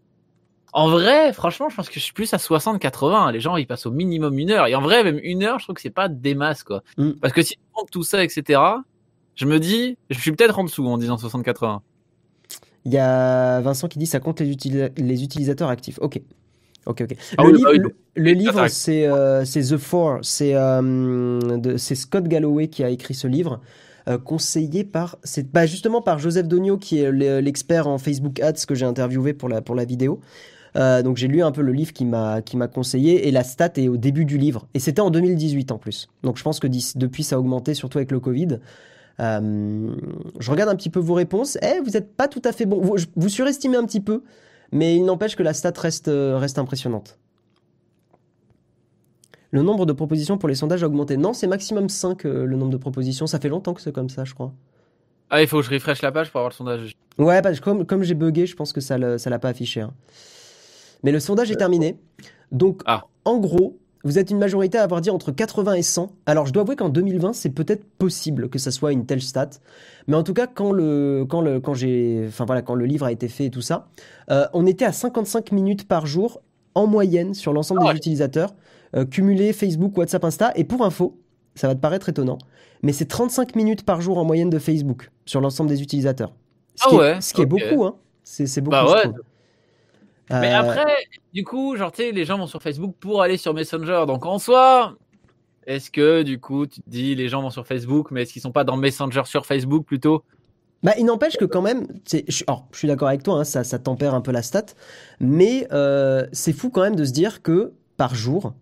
En 0.73 0.89
vrai, 0.91 1.33
franchement, 1.33 1.69
je 1.71 1.77
pense 1.77 1.89
que 1.89 1.95
je 1.95 2.01
suis 2.01 2.13
plus 2.13 2.33
à 2.35 2.39
60-80. 2.39 3.31
Les 3.33 3.41
gens, 3.41 3.57
ils 3.57 3.67
passent 3.67 3.87
au 3.87 3.91
minimum 3.91 4.39
une 4.39 4.51
heure. 4.51 4.67
Et 4.67 4.75
en 4.75 4.83
vrai, 4.83 5.03
même 5.05 5.19
une 5.23 5.43
heure, 5.43 5.59
je 5.59 5.65
trouve 5.65 5.75
que 5.77 5.81
c'est 5.83 5.89
pas 5.91 6.09
des 6.09 6.35
masses, 6.35 6.63
quoi. 6.63 6.83
Mm. 6.99 7.13
Parce 7.21 7.33
que 7.33 7.43
si 7.43 7.55
tu 7.55 7.61
comptes 7.73 7.91
tout 7.91 8.03
ça, 8.03 8.23
etc., 8.25 8.61
je 9.35 9.47
me 9.47 9.59
dis, 9.61 9.97
je 10.11 10.19
suis 10.19 10.33
peut-être 10.33 10.59
en 10.59 10.65
dessous 10.65 10.87
en 10.87 10.99
disant 10.99 11.17
60-80. 11.17 11.81
Il 12.85 12.93
y 12.93 12.99
a 12.99 13.61
Vincent 13.61 13.89
qui 13.89 13.99
dit 13.99 14.07
ça 14.07 14.19
compte 14.21 14.41
les, 14.41 14.57
les 14.97 15.23
utilisateurs 15.25 15.69
actifs. 15.69 15.99
Ok. 16.01 16.21
Ok, 16.89 17.03
ok. 17.03 17.17
Ah 17.37 17.45
le, 17.45 17.51
oui, 17.51 17.57
livre, 17.59 17.65
bah 17.65 17.71
oui, 17.73 17.79
le- 18.17 18.23
le 18.23 18.33
livre, 18.33 18.69
c'est 18.69 19.07
euh, 19.07 19.45
c'est 19.45 19.63
The 19.63 19.77
Four. 19.77 20.19
C'est 20.23 20.55
euh, 20.55 21.77
c'est 21.79 21.95
Scott 21.95 22.25
Galloway 22.25 22.69
qui 22.69 22.83
a 22.85 22.91
écrit 22.91 23.15
ce 23.15 23.27
livre. 23.29 23.61
euh, 24.09 24.17
conseillé 24.19 24.85
par 24.85 25.19
c'est 25.23 25.53
bah, 25.53 25.67
justement 25.67 26.01
par 26.01 26.19
Joseph 26.19 26.49
Dogno 26.49 26.79
qui 26.79 26.99
est 27.01 27.11
le- 27.13 27.41
l'expert 27.41 27.87
en 27.89 27.99
Facebook 27.99 28.41
Ads 28.41 28.65
que 28.67 28.75
j'ai 28.75 28.87
interviewé 28.87 29.35
pour 29.35 29.49
la 29.51 29.61
pour 29.63 29.75
la 29.75 29.85
vidéo. 29.85 30.21
Donc 30.77 31.17
j'ai 31.17 31.27
lu 31.29 31.43
un 31.43 31.51
peu 31.53 31.63
le 31.63 31.73
livre 31.73 31.93
qui 31.93 32.05
m'a 32.07 32.41
qui 32.41 32.57
m'a 32.57 32.69
conseillé 32.69 33.27
et 33.27 33.33
la 33.33 33.43
stat 33.45 33.73
est 33.77 33.89
au 33.89 33.97
début 33.97 34.25
du 34.25 34.39
livre 34.39 34.69
et 34.75 34.79
c'était 34.79 35.01
en 35.03 35.11
2018 35.11 35.73
en 35.73 35.79
plus. 35.79 36.09
Donc 36.23 36.39
je 36.39 36.43
pense 36.45 36.61
que 36.61 36.69
depuis 36.97 37.25
ça 37.25 37.35
a 37.37 37.39
augmenté 37.41 37.75
surtout 37.75 37.99
avec 37.99 38.13
le 38.13 38.21
Covid. 38.21 38.61
Je 39.19 40.51
regarde 40.51 40.71
un 40.71 40.77
petit 40.77 40.91
peu 40.91 41.01
vos 41.01 41.15
réponses. 41.15 41.59
Eh, 41.63 41.81
vous 41.85 41.91
n'êtes 41.91 42.15
pas 42.17 42.29
tout 42.29 42.43
à 42.45 42.53
fait 42.53 42.67
bon. 42.67 42.81
Vous 43.17 43.29
surestimez 43.29 43.77
un 43.77 43.85
petit 43.85 44.01
peu, 44.01 44.23
mais 44.73 44.97
il 44.97 45.05
n'empêche 45.05 45.37
que 45.37 45.43
la 45.43 45.55
stat 45.55 45.73
reste, 45.79 46.09
euh, 46.09 46.37
reste 46.39 46.59
impressionnante. 46.59 47.19
Le 49.51 49.63
nombre 49.63 49.87
de 49.87 49.93
propositions 49.95 50.37
pour 50.37 50.49
les 50.49 50.55
sondages 50.55 50.83
a 50.83 50.87
augmenté. 50.87 51.17
Non, 51.17 51.33
c'est 51.33 51.47
maximum 51.47 51.89
5 51.89 52.25
euh, 52.27 52.45
le 52.45 52.57
nombre 52.57 52.71
de 52.73 52.77
propositions. 52.77 53.27
Ça 53.27 53.41
fait 53.41 53.49
longtemps 53.49 53.73
que 53.73 53.81
c'est 53.81 53.93
comme 53.93 54.11
ça, 54.11 54.25
je 54.25 54.35
crois. 54.35 54.53
Ah, 55.31 55.41
il 55.43 55.49
faut 55.49 55.59
que 55.61 55.65
je 55.65 55.71
refresh 55.71 56.03
la 56.03 56.13
page 56.13 56.31
pour 56.31 56.41
avoir 56.41 56.51
le 56.51 56.55
sondage. 56.55 56.93
Ouais, 57.17 57.41
parce 57.43 57.59
que 57.59 57.65
comme, 57.65 57.87
comme 57.87 58.03
j'ai 58.03 58.15
bugué, 58.15 58.47
je 58.47 58.55
pense 58.57 58.73
que 58.73 58.81
ça 58.81 58.99
ne 58.99 59.17
l'a 59.31 59.39
pas 59.39 59.49
affiché. 59.49 59.81
hein. 59.81 59.93
Mais 61.03 61.13
le 61.13 61.21
sondage 61.21 61.51
est 61.51 61.57
terminé. 61.57 61.99
Donc, 62.53 62.83
Ah. 62.87 63.05
en 63.25 63.39
gros, 63.39 63.79
vous 64.09 64.19
êtes 64.19 64.31
une 64.31 64.39
majorité 64.39 64.79
à 64.79 64.85
avoir 64.85 65.03
dit 65.03 65.11
entre 65.11 65.31
80 65.33 65.75
et 65.75 65.83
100. 65.83 66.11
Alors, 66.25 66.47
je 66.47 66.53
dois 66.55 66.63
avouer 66.63 66.77
qu'en 66.77 66.89
2020, 66.89 67.35
c'est 67.35 67.51
peut-être 67.51 67.85
possible 67.85 68.49
que 68.49 68.59
ça 68.59 68.71
soit 68.71 68.93
une 68.93 69.05
telle 69.05 69.21
stat. 69.21 69.51
Mais 70.07 70.17
en 70.17 70.23
tout 70.23 70.33
cas, 70.33 70.47
quand 70.47 70.73
le, 70.73 71.27
quand 71.29 71.43
le, 71.43 71.61
quand 71.61 71.75
j'ai, 71.75 72.25
enfin 72.27 72.47
voilà, 72.47 72.63
quand 72.63 72.75
le 72.75 72.87
livre 72.87 73.05
a 73.05 73.13
été 73.13 73.29
fait 73.29 73.45
et 73.45 73.51
tout 73.51 73.61
ça, 73.61 73.89
euh, 74.31 74.47
on 74.55 74.65
était 74.65 74.87
à 74.87 74.93
55 74.93 75.53
minutes 75.53 75.87
par 75.87 76.07
jour 76.07 76.41
en 76.75 76.87
moyenne 76.87 77.35
sur 77.35 77.53
l'ensemble 77.53 77.81
des 77.93 77.99
utilisateurs, 77.99 78.55
euh, 78.97 79.05
cumulés 79.05 79.53
Facebook, 79.53 79.95
WhatsApp, 79.99 80.25
Insta. 80.25 80.53
Et 80.57 80.65
pour 80.65 80.83
info, 80.87 81.19
ça 81.55 81.69
va 81.69 81.75
te 81.75 81.81
paraître 81.81 82.09
étonnant, 82.09 82.39
mais 82.83 82.93
c'est 82.93 83.05
35 83.05 83.57
minutes 83.57 83.85
par 83.85 84.01
jour 84.01 84.17
en 84.17 84.25
moyenne 84.25 84.49
de 84.49 84.59
Facebook 84.59 85.11
sur 85.27 85.43
l'ensemble 85.43 85.69
des 85.69 85.83
utilisateurs. 85.83 86.33
Ce 86.77 86.85
Ah 86.87 86.89
qui 86.89 86.95
est- 86.95 86.99
ouais, 86.99 87.21
ce 87.21 87.35
qui 87.35 87.43
est 87.43 87.47
beaucoup, 87.47 87.85
hein. 87.85 87.97
C'est 88.25 88.61
beaucoup, 88.63 88.71
Bah 88.73 88.91
ouais. 88.91 89.11
Mais 90.31 90.55
Euh, 90.55 90.61
après, 90.61 90.97
du 91.33 91.45
coup, 91.45 91.77
genre, 91.77 91.93
tu 91.93 92.03
sais, 92.03 92.13
les 92.13 92.25
gens 92.25 92.39
vont 92.39 92.47
sur 92.47 92.63
Facebook 92.63 92.95
pour 93.01 93.23
aller 93.23 93.37
sur 93.37 93.55
Messenger. 93.55 94.05
Donc, 94.07 94.27
en 94.27 94.39
soi, 94.39 94.95
est-ce 95.67 95.91
que, 95.91 96.23
du 96.23 96.39
coup, 96.41 96.67
tu 96.67 96.81
te 96.81 96.89
dis, 96.89 97.15
les 97.15 97.29
gens 97.29 97.43
vont 97.43 97.51
sur 97.51 97.67
Facebook, 97.67 98.11
mais 98.11 98.23
est-ce 98.23 98.33
qu'ils 98.33 98.43
sont 98.43 98.53
pas 98.53 98.65
dans 98.65 98.77
Messenger 98.77 99.23
sur 99.25 99.47
Facebook 99.47 99.85
plutôt? 99.87 100.23
Bah, 100.83 100.93
il 100.99 101.07
n'empêche 101.07 101.37
que 101.37 101.45
quand 101.45 101.63
même, 101.63 101.87
je, 102.09 102.45
alors, 102.47 102.67
je 102.73 102.79
suis 102.79 102.89
d'accord 102.89 103.09
avec 103.09 103.23
toi, 103.23 103.41
hein, 103.41 103.45
ça, 103.45 103.65
ça 103.65 103.79
tempère 103.79 104.15
un 104.15 104.21
peu 104.21 104.31
la 104.31 104.43
stat, 104.43 104.67
mais 105.19 105.67
euh, 105.73 106.27
c'est 106.33 106.53
fou 106.53 106.71
quand 106.71 106.83
même 106.83 106.95
de 106.95 107.05
se 107.05 107.13
dire 107.13 107.43
que 107.43 107.73
par 107.97 108.15
jour, 108.15 108.55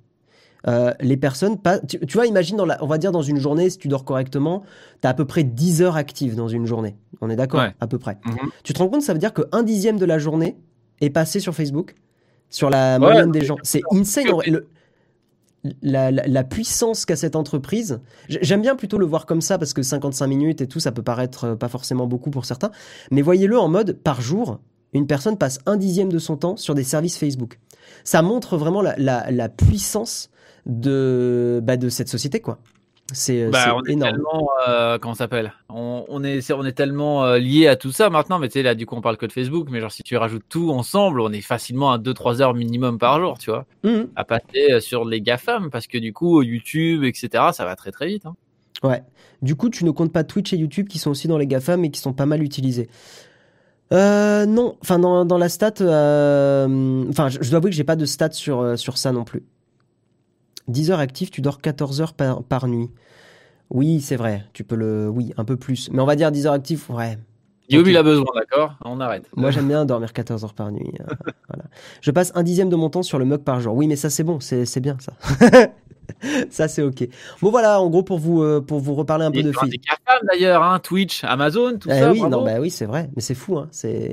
euh, 0.67 0.93
les 1.01 1.17
personnes, 1.17 1.59
tu, 1.87 2.01
tu 2.01 2.15
vois, 2.17 2.27
imagine, 2.27 2.57
dans 2.57 2.65
la, 2.65 2.83
on 2.83 2.87
va 2.87 2.99
dire 2.99 3.13
dans 3.13 3.23
une 3.23 3.39
journée, 3.39 3.69
si 3.71 3.79
tu 3.79 3.89
dors 3.89 4.05
correctement, 4.05 4.63
tu 5.03 5.07
as 5.07 5.11
à 5.11 5.15
peu 5.15 5.27
près 5.27 5.45
10 5.45 5.83
heures 5.83 5.97
actives 5.97 6.35
dans 6.35 6.49
une 6.49 6.67
journée. 6.67 6.97
On 7.21 7.31
est 7.31 7.37
d'accord? 7.37 7.61
Ouais. 7.61 7.75
À 7.81 7.87
peu 7.87 7.99
près. 7.99 8.17
Mhm. 8.25 8.51
Tu 8.65 8.73
te 8.73 8.79
rends 8.79 8.89
compte, 8.89 9.03
ça 9.03 9.13
veut 9.13 9.19
dire 9.19 9.33
qu'un 9.35 9.63
dixième 9.63 9.99
de 9.99 10.07
la 10.07 10.19
journée 10.19 10.57
est 11.01 11.11
passé 11.11 11.41
sur 11.41 11.55
Facebook, 11.55 11.95
sur 12.51 12.71
la 12.71 12.95
Ouais, 12.95 12.99
moyenne 12.99 13.31
des 13.33 13.45
gens. 13.45 13.57
C'est 13.63 13.83
insane. 13.91 14.25
Le- 14.47 14.67
la, 15.83 16.13
la- 16.13 16.27
la 16.29 16.45
puissance 16.45 17.05
qu'a 17.05 17.17
cette 17.17 17.35
entreprise, 17.35 18.01
j'aime 18.29 18.63
bien 18.63 18.77
plutôt 18.77 18.99
le 18.99 19.07
voir 19.07 19.27
comme 19.27 19.41
ça 19.41 19.59
parce 19.59 19.73
que 19.73 19.83
55 19.83 20.27
minutes 20.29 20.61
et 20.61 20.69
tout, 20.69 20.79
ça 20.79 20.93
peut 20.93 21.03
paraître 21.03 21.45
euh, 21.45 21.57
pas 21.57 21.69
forcément 21.69 22.07
beaucoup 22.07 22.31
pour 22.31 22.45
certains, 22.45 22.71
mais 23.11 23.21
voyez-le 23.21 23.59
en 23.59 23.69
mode 23.69 23.93
par 23.95 24.21
jour, 24.21 24.61
une 24.93 25.09
personne 25.09 25.37
passe 25.37 25.59
un 25.67 25.77
dixième 25.77 26.13
de 26.13 26.19
son 26.21 26.37
temps 26.37 26.57
sur 26.57 26.75
des 26.77 26.85
services 26.85 27.19
Facebook. 27.19 27.59
Ça 28.05 28.23
montre 28.23 28.57
vraiment 28.57 28.81
la, 28.81 28.95
la- 28.97 29.29
la 29.33 29.49
puissance 29.49 30.31
de, 30.67 31.61
bah, 31.65 31.77
de 31.77 31.89
cette 31.89 32.09
société, 32.09 32.39
quoi. 32.41 32.59
C'est 33.13 33.49
Bah, 33.51 33.75
on 33.77 33.85
est 33.85 33.93
énorme. 33.93 34.11
tellement, 34.13 34.49
euh, 34.69 34.99
comment 34.99 35.15
s'appelle? 35.15 35.53
On, 35.69 36.05
on 36.09 36.25
est, 36.25 36.51
on 36.53 36.65
est 36.65 36.73
tellement 36.73 37.25
euh, 37.25 37.39
lié 37.39 37.69
à 37.69 37.77
tout 37.77 37.93
ça 37.93 38.11
maintenant, 38.11 38.39
mais 38.41 38.49
tu 38.49 38.55
sais, 38.55 38.63
là, 38.65 38.75
du 38.75 38.85
coup, 38.85 38.97
on 38.97 39.01
parle 39.01 39.17
que 39.17 39.27
de 39.27 39.33
Facebook, 39.33 39.69
mais 39.71 39.81
genre, 39.81 39.93
si 39.93 40.03
tu 40.03 40.17
rajoutes 40.17 40.43
tout 40.49 40.71
ensemble, 40.73 41.21
on 41.21 41.31
est 41.31 41.41
facilement 41.41 41.93
à 41.93 41.99
2-3 41.99 42.41
heures 42.43 42.55
minimum 42.55 42.99
par 42.99 43.21
jour, 43.21 43.39
tu 43.39 43.51
vois, 43.51 43.65
Mhm. 43.85 44.09
à 44.17 44.25
passer 44.25 44.73
euh, 44.73 44.81
sur 44.81 45.05
les 45.05 45.21
GAFAM, 45.21 45.71
parce 45.71 45.87
que 45.87 45.99
du 45.99 46.13
coup, 46.13 46.43
YouTube, 46.43 47.05
etc., 47.05 47.29
ça 47.53 47.65
va 47.65 47.77
très 47.77 47.93
très 47.93 48.09
vite. 48.09 48.27
hein. 48.27 48.35
Ouais. 48.83 49.03
Du 49.41 49.55
coup, 49.55 49.71
tu 49.71 49.85
ne 49.85 49.91
comptes 49.93 50.13
pas 50.13 50.25
Twitch 50.25 50.53
et 50.53 50.57
YouTube 50.57 50.89
qui 50.89 50.99
sont 50.99 51.11
aussi 51.11 51.29
dans 51.29 51.39
les 51.39 51.47
GAFAM 51.47 51.85
et 51.85 51.91
qui 51.91 52.01
sont 52.01 52.13
pas 52.13 52.27
mal 52.27 52.43
utilisés. 52.43 52.89
Euh, 53.93 54.47
non, 54.47 54.77
enfin 54.83 54.99
dans, 54.99 55.25
dans 55.25 55.39
la 55.39 55.49
stat, 55.49 55.75
euh, 55.81 57.05
enfin 57.09 57.29
je, 57.29 57.39
je 57.41 57.49
dois 57.51 57.59
avouer 57.59 57.71
que 57.71 57.77
j'ai 57.77 57.85
pas 57.85 57.95
de 57.95 58.05
stat 58.05 58.33
sur, 58.33 58.61
euh, 58.61 58.75
sur 58.77 58.99
ça 58.99 59.13
non 59.13 59.23
plus. 59.23 59.45
10 60.69 60.91
heures 60.91 60.99
actives, 61.01 61.31
tu 61.31 61.41
dors 61.41 61.61
14 61.61 62.01
heures 62.01 62.13
par, 62.15 62.43
par 62.43 62.67
nuit. 62.69 62.91
Oui, 63.71 64.01
c'est 64.01 64.17
vrai, 64.17 64.45
tu 64.53 64.63
peux 64.65 64.77
le... 64.77 65.09
Oui, 65.09 65.33
un 65.37 65.45
peu 65.45 65.57
plus. 65.57 65.91
Mais 65.93 66.01
on 66.01 66.07
va 66.07 66.17
dire 66.17 66.31
10 66.31 66.47
heures 66.47 66.53
actives, 66.55 66.85
ouais. 66.91 67.19
Guillaume, 67.69 67.85
Ok. 67.85 67.91
il 67.91 67.97
a 67.97 68.03
besoin, 68.05 68.27
d'accord? 68.37 68.77
On 68.85 69.01
arrête. 69.01 69.29
Moi 69.37 69.51
j'aime 69.51 69.67
bien 69.67 69.85
dormir 69.85 70.13
14 70.13 70.45
heures 70.45 70.55
par 70.55 70.71
nuit. 70.71 70.93
euh, 71.01 71.05
voilà. 71.49 71.65
Je 72.01 72.11
passe 72.13 72.31
un 72.37 72.45
dixième 72.45 72.69
de 72.69 72.77
mon 72.77 72.91
temps 72.91 73.03
sur 73.03 73.19
le 73.19 73.25
mug 73.25 73.41
par 73.43 73.61
jour. 73.61 73.75
Oui, 73.75 73.89
mais 73.89 73.97
ça 73.97 74.09
c'est 74.09 74.23
bon, 74.23 74.39
c'est 74.39 74.79
bien 74.81 74.97
ça. 75.01 75.15
ça 76.51 76.69
c'est 76.69 76.83
ok. 76.83 77.09
Bon 77.43 77.51
voilà, 77.51 77.81
en 77.81 77.91
gros 77.91 78.05
pour 78.05 78.21
vous, 78.21 78.41
euh, 78.41 78.61
pour 78.61 78.79
vous 78.79 78.95
reparler 78.95 79.25
un 79.25 79.33
peu 79.33 79.43
de 79.43 79.51
filles. 79.51 79.81
d'ailleurs, 80.31 80.63
hein, 80.63 80.79
Twitch, 80.79 81.25
Amazon, 81.25 81.77
tout 81.79 81.89
Eh 81.91 81.99
ça. 81.99 82.13
oui, 82.13 82.21
bravo. 82.21 82.37
non, 82.37 82.45
bah 82.45 82.61
oui, 82.61 82.71
c'est 82.71 82.87
vrai, 82.87 83.11
mais 83.17 83.21
c'est 83.23 83.35
fou, 83.35 83.59
hein. 83.59 83.69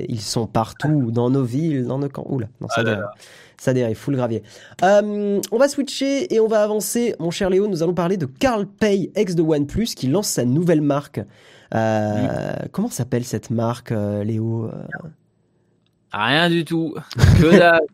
Ils 0.08 0.20
sont 0.20 0.48
partout, 0.48 1.12
dans 1.12 1.30
nos 1.30 1.44
villes, 1.44 1.86
dans 1.86 2.00
nos 2.00 2.08
camps. 2.08 2.26
Oula, 2.28 2.48
non, 2.60 2.66
ça 2.66 2.74
Ah 2.78 2.82
là. 2.82 3.10
Ça 3.56 3.72
dérive, 3.72 3.96
full 3.96 4.16
gravier. 4.16 4.42
Euh, 4.82 5.40
on 5.52 5.58
va 5.58 5.68
switcher 5.68 6.34
et 6.34 6.40
on 6.40 6.46
va 6.46 6.62
avancer, 6.62 7.14
mon 7.18 7.30
cher 7.30 7.50
Léo. 7.50 7.68
Nous 7.68 7.82
allons 7.82 7.94
parler 7.94 8.16
de 8.16 8.26
Carl 8.26 8.66
Pay, 8.66 9.10
ex 9.14 9.34
de 9.34 9.42
OnePlus, 9.42 9.94
qui 9.96 10.08
lance 10.08 10.28
sa 10.28 10.44
nouvelle 10.44 10.82
marque. 10.82 11.20
Euh, 11.74 12.54
Comment 12.72 12.90
s'appelle 12.90 13.24
cette 13.24 13.50
marque, 13.50 13.92
euh, 13.92 14.24
Léo 14.24 14.70
Rien 16.12 16.48
du 16.48 16.64
tout. 16.64 16.94
Que 17.40 17.58
dalle. 17.58 17.80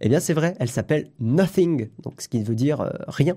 Eh 0.00 0.08
bien, 0.08 0.20
c'est 0.20 0.32
vrai, 0.32 0.54
elle 0.60 0.68
s'appelle 0.68 1.10
Nothing, 1.20 1.88
donc 2.02 2.20
ce 2.20 2.28
qui 2.28 2.42
veut 2.42 2.54
dire 2.54 2.80
euh, 2.80 2.90
rien 3.08 3.36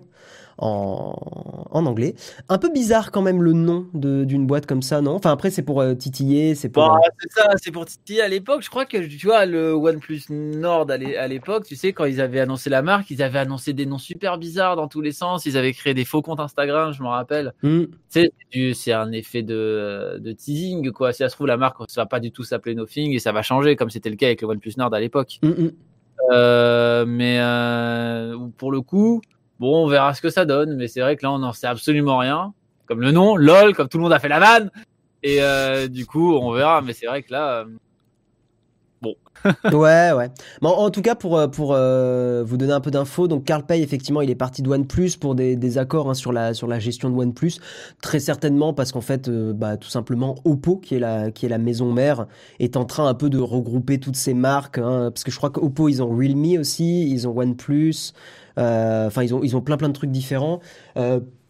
en, 0.60 1.68
en 1.72 1.86
anglais. 1.86 2.16
Un 2.50 2.58
peu 2.58 2.70
bizarre 2.70 3.12
quand 3.12 3.22
même 3.22 3.42
le 3.42 3.54
nom 3.54 3.88
d'une 3.94 4.46
boîte 4.46 4.66
comme 4.66 4.82
ça, 4.82 5.02
non? 5.02 5.14
Enfin, 5.16 5.32
après, 5.32 5.50
c'est 5.50 5.64
pour 5.64 5.82
euh, 5.82 5.94
titiller, 5.94 6.56
c'est 6.56 6.70
pour. 6.70 6.84
Bah, 6.84 7.00
euh, 7.04 7.10
c'est 7.20 7.32
ça, 7.32 7.50
c'est 7.58 7.72
pour 7.72 7.86
titiller 7.86 8.22
à 8.22 8.28
l'époque. 8.28 8.62
Je 8.62 8.70
crois 8.70 8.86
que 8.86 8.98
tu 8.98 9.26
vois 9.28 9.46
le 9.46 9.74
OnePlus 9.74 10.24
Nord 10.30 10.92
à 10.92 10.98
l'é- 10.98 11.18
à 11.18 11.28
l'époque, 11.28 11.66
tu 11.66 11.76
sais 11.76 11.94
quand 11.94 12.06
ils 12.06 12.22
avaient 12.22 12.40
annoncé 12.42 12.70
la 12.70 12.82
marque, 12.82 13.10
ils 13.10 13.24
avaient 13.24 13.40
annoncé 13.40 13.74
des 13.74 13.86
noms 13.86 13.98
super 13.98 14.38
bizarres 14.38 14.76
dans 14.76 14.88
tous 14.88 15.02
les 15.02 15.12
sens. 15.12 15.46
Ils 15.46 15.58
avaient 15.58 15.74
créé 15.74 15.94
des 15.94 16.06
faux 16.06 16.22
comptes 16.22 16.40
Instagram, 16.40 16.94
je 16.94 17.02
me 17.02 17.08
rappelle. 17.08 17.54
Tu 17.62 17.90
sais, 18.10 18.32
c'est 18.74 18.92
un 18.94 19.12
effet 19.12 19.44
de, 19.44 20.20
de 20.20 20.32
teasing 20.32 20.92
quoi. 20.92 21.14
Si 21.14 21.20
ça 21.20 21.30
se 21.30 21.36
trouve 21.36 21.48
la 21.48 21.58
marque 21.58 21.78
ça 21.88 22.02
va 22.02 22.06
pas 22.06 22.20
du 22.20 22.32
tout 22.32 22.44
s'appeler 22.44 22.76
Nothing 22.76 23.14
et 23.14 23.20
ça 23.20 23.32
va 23.32 23.42
changer 23.42 23.76
comme 23.76 23.90
c'était 23.90 24.10
le 24.10 24.16
cas 24.16 24.26
avec 24.28 24.42
le 24.42 24.48
OnePlus 24.48 24.74
Nord 24.78 24.94
à 24.94 25.00
l'époque. 25.00 25.40
hmm, 25.42 25.50
hmm. 25.50 25.72
Euh, 26.32 27.06
mais 27.08 27.38
euh, 27.40 28.38
pour 28.58 28.72
le 28.72 28.82
coup, 28.82 29.22
bon, 29.60 29.86
on 29.86 29.88
verra 29.88 30.14
ce 30.14 30.22
que 30.22 30.30
ça 30.30 30.46
donne. 30.46 30.76
Mais 30.76 30.88
c'est 30.88 31.02
vrai 31.02 31.16
que 31.16 31.24
là, 31.24 31.32
on 31.32 31.40
n'en 31.40 31.54
sait 31.54 31.68
absolument 31.68 32.18
rien. 32.18 32.54
Comme 32.86 33.02
le 33.02 33.12
nom, 33.12 33.36
LOL, 33.36 33.76
comme 33.76 33.88
tout 33.88 33.98
le 33.98 34.04
monde 34.04 34.14
a 34.14 34.20
fait 34.20 34.30
la 34.30 34.40
vanne. 34.40 34.72
Et 35.22 35.42
euh, 35.42 35.88
du 35.88 36.06
coup, 36.06 36.36
on 36.36 36.52
verra. 36.52 36.82
Mais 36.82 36.94
c'est 36.94 37.06
vrai 37.06 37.24
que 37.24 37.32
là, 37.32 37.66
euh, 39.06 39.14
Ouais, 39.72 40.12
ouais. 40.12 40.30
Bon, 40.62 40.70
en 40.70 40.90
tout 40.90 41.02
cas, 41.02 41.16
pour, 41.16 41.38
euh, 41.38 41.48
pour 41.48 41.74
euh, 41.74 42.44
vous 42.46 42.58
donner 42.58 42.74
un 42.74 42.82
peu 42.82 42.92
d'infos, 42.92 43.28
donc 43.28 43.46
Carl 43.46 43.66
Pei, 43.66 43.82
effectivement, 43.82 44.22
il 44.22 44.30
est 44.30 44.36
parti 44.36 44.62
de 44.62 44.70
OnePlus 44.70 45.12
pour 45.20 45.36
des, 45.36 45.56
des 45.56 45.78
accords 45.78 46.10
hein, 46.10 46.14
sur, 46.14 46.32
la, 46.34 46.54
sur 46.54 46.68
la 46.68 46.80
gestion 46.80 47.10
de 47.10 47.16
OnePlus. 47.16 47.54
Très 48.02 48.20
certainement 48.20 48.74
parce 48.74 48.92
qu'en 48.92 49.02
fait, 49.02 49.28
euh, 49.30 49.54
bah, 49.54 49.78
tout 49.78 49.90
simplement, 49.90 50.36
Oppo, 50.46 50.78
qui 50.78 50.96
est, 50.96 51.00
la, 51.00 51.32
qui 51.32 51.46
est 51.46 51.50
la 51.50 51.58
maison 51.58 51.92
mère, 51.94 52.28
est 52.60 52.76
en 52.78 52.86
train 52.86 53.08
un 53.08 53.14
peu 53.14 53.30
de 53.30 53.40
regrouper 53.40 54.00
toutes 54.00 54.18
ces 54.18 54.34
marques. 54.34 54.78
hein, 54.78 55.12
parce 55.12 55.24
que 55.24 55.32
je 55.32 55.38
crois 55.38 55.50
qu'Oppo, 55.50 55.90
ils 55.90 56.02
ont 56.04 56.10
Realme 56.10 56.60
aussi, 56.60 57.10
ils 57.10 57.28
ont 57.28 57.38
OnePlus. 57.38 58.14
Enfin, 58.58 59.24
ils, 59.24 59.34
ont, 59.34 59.42
ils 59.42 59.56
ont 59.56 59.62
plein 59.62 59.78
plein 59.78 59.88
de 59.88 59.94
trucs 59.94 60.12
différents. 60.12 60.60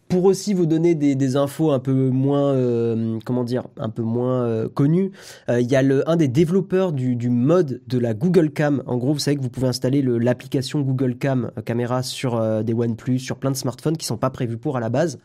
Pour 0.10 0.26
aussi 0.26 0.56
vous 0.56 0.66
donner 0.66 0.96
des, 0.96 1.36
infos 1.36 1.70
un 1.72 1.78
peu 1.78 2.10
moins, 2.10 2.54
euh, 2.56 3.20
comment 3.26 3.44
dire, 3.44 3.68
un 3.78 3.90
peu 3.90 4.02
moins 4.02 4.42
euh, 4.44 4.68
connues, 4.68 5.12
euh, 5.50 5.62
il 5.62 5.70
y 5.70 5.76
a 5.76 5.84
un 6.08 6.16
des 6.16 6.28
développeurs 6.28 6.94
du, 6.94 7.16
du 7.16 7.30
mode 7.30 7.82
de 7.86 8.00
la 8.00 8.16
Google 8.16 8.50
Cam. 8.50 8.82
En 8.88 8.98
gros, 8.98 9.14
vous 9.14 9.20
savez 9.20 9.38
que 9.38 9.44
vous 9.44 9.52
pouvez 9.52 9.68
installer 9.68 10.02
le- 10.02 10.18
l'application 10.18 10.82
Google 10.82 11.16
Cam 11.16 11.52
caméra 11.64 12.02
sur 12.02 12.64
des 12.64 12.74
OnePlus, 12.74 13.20
sur 13.20 13.38
plein 13.38 13.52
de 13.52 13.56
smartphones 13.56 13.98
qui 13.98 14.08
sont 14.08 14.18
pas 14.18 14.32
prévus 14.32 14.58
pour 14.58 14.78
à 14.78 14.80
la 14.80 14.90
base. 14.90 15.20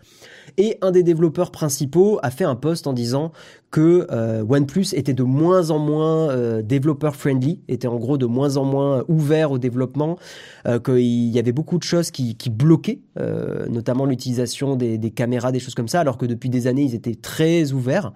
Et 0.56 0.78
un 0.82 0.90
des 0.90 1.02
développeurs 1.02 1.50
principaux 1.50 2.18
a 2.22 2.30
fait 2.30 2.44
un 2.44 2.56
post 2.56 2.86
en 2.86 2.92
disant 2.92 3.32
que 3.74 4.06
euh, 4.12 4.44
OnePlus 4.48 4.94
était 4.94 5.14
de 5.14 5.24
moins 5.24 5.70
en 5.70 5.80
moins 5.80 6.30
euh, 6.30 6.62
développeur 6.62 7.16
friendly, 7.16 7.58
était 7.66 7.88
en 7.88 7.96
gros 7.96 8.18
de 8.18 8.26
moins 8.26 8.56
en 8.56 8.64
moins 8.64 9.04
ouvert 9.08 9.50
au 9.50 9.58
développement, 9.58 10.16
euh, 10.66 10.78
qu'il 10.78 11.00
y 11.00 11.38
avait 11.40 11.50
beaucoup 11.50 11.78
de 11.78 11.82
choses 11.82 12.12
qui, 12.12 12.36
bloquaient, 12.50 13.00
euh, 13.18 13.66
notamment 13.66 14.06
l'utilisation 14.06 14.76
des, 14.76 14.98
caméras, 15.10 15.50
des 15.50 15.58
choses 15.58 15.74
comme 15.74 15.88
ça, 15.88 15.98
alors 15.98 16.18
que 16.18 16.26
depuis 16.26 16.50
des 16.50 16.68
années 16.68 16.82
ils 16.82 16.94
étaient 16.94 17.16
très 17.16 17.72
ouverts. 17.72 18.12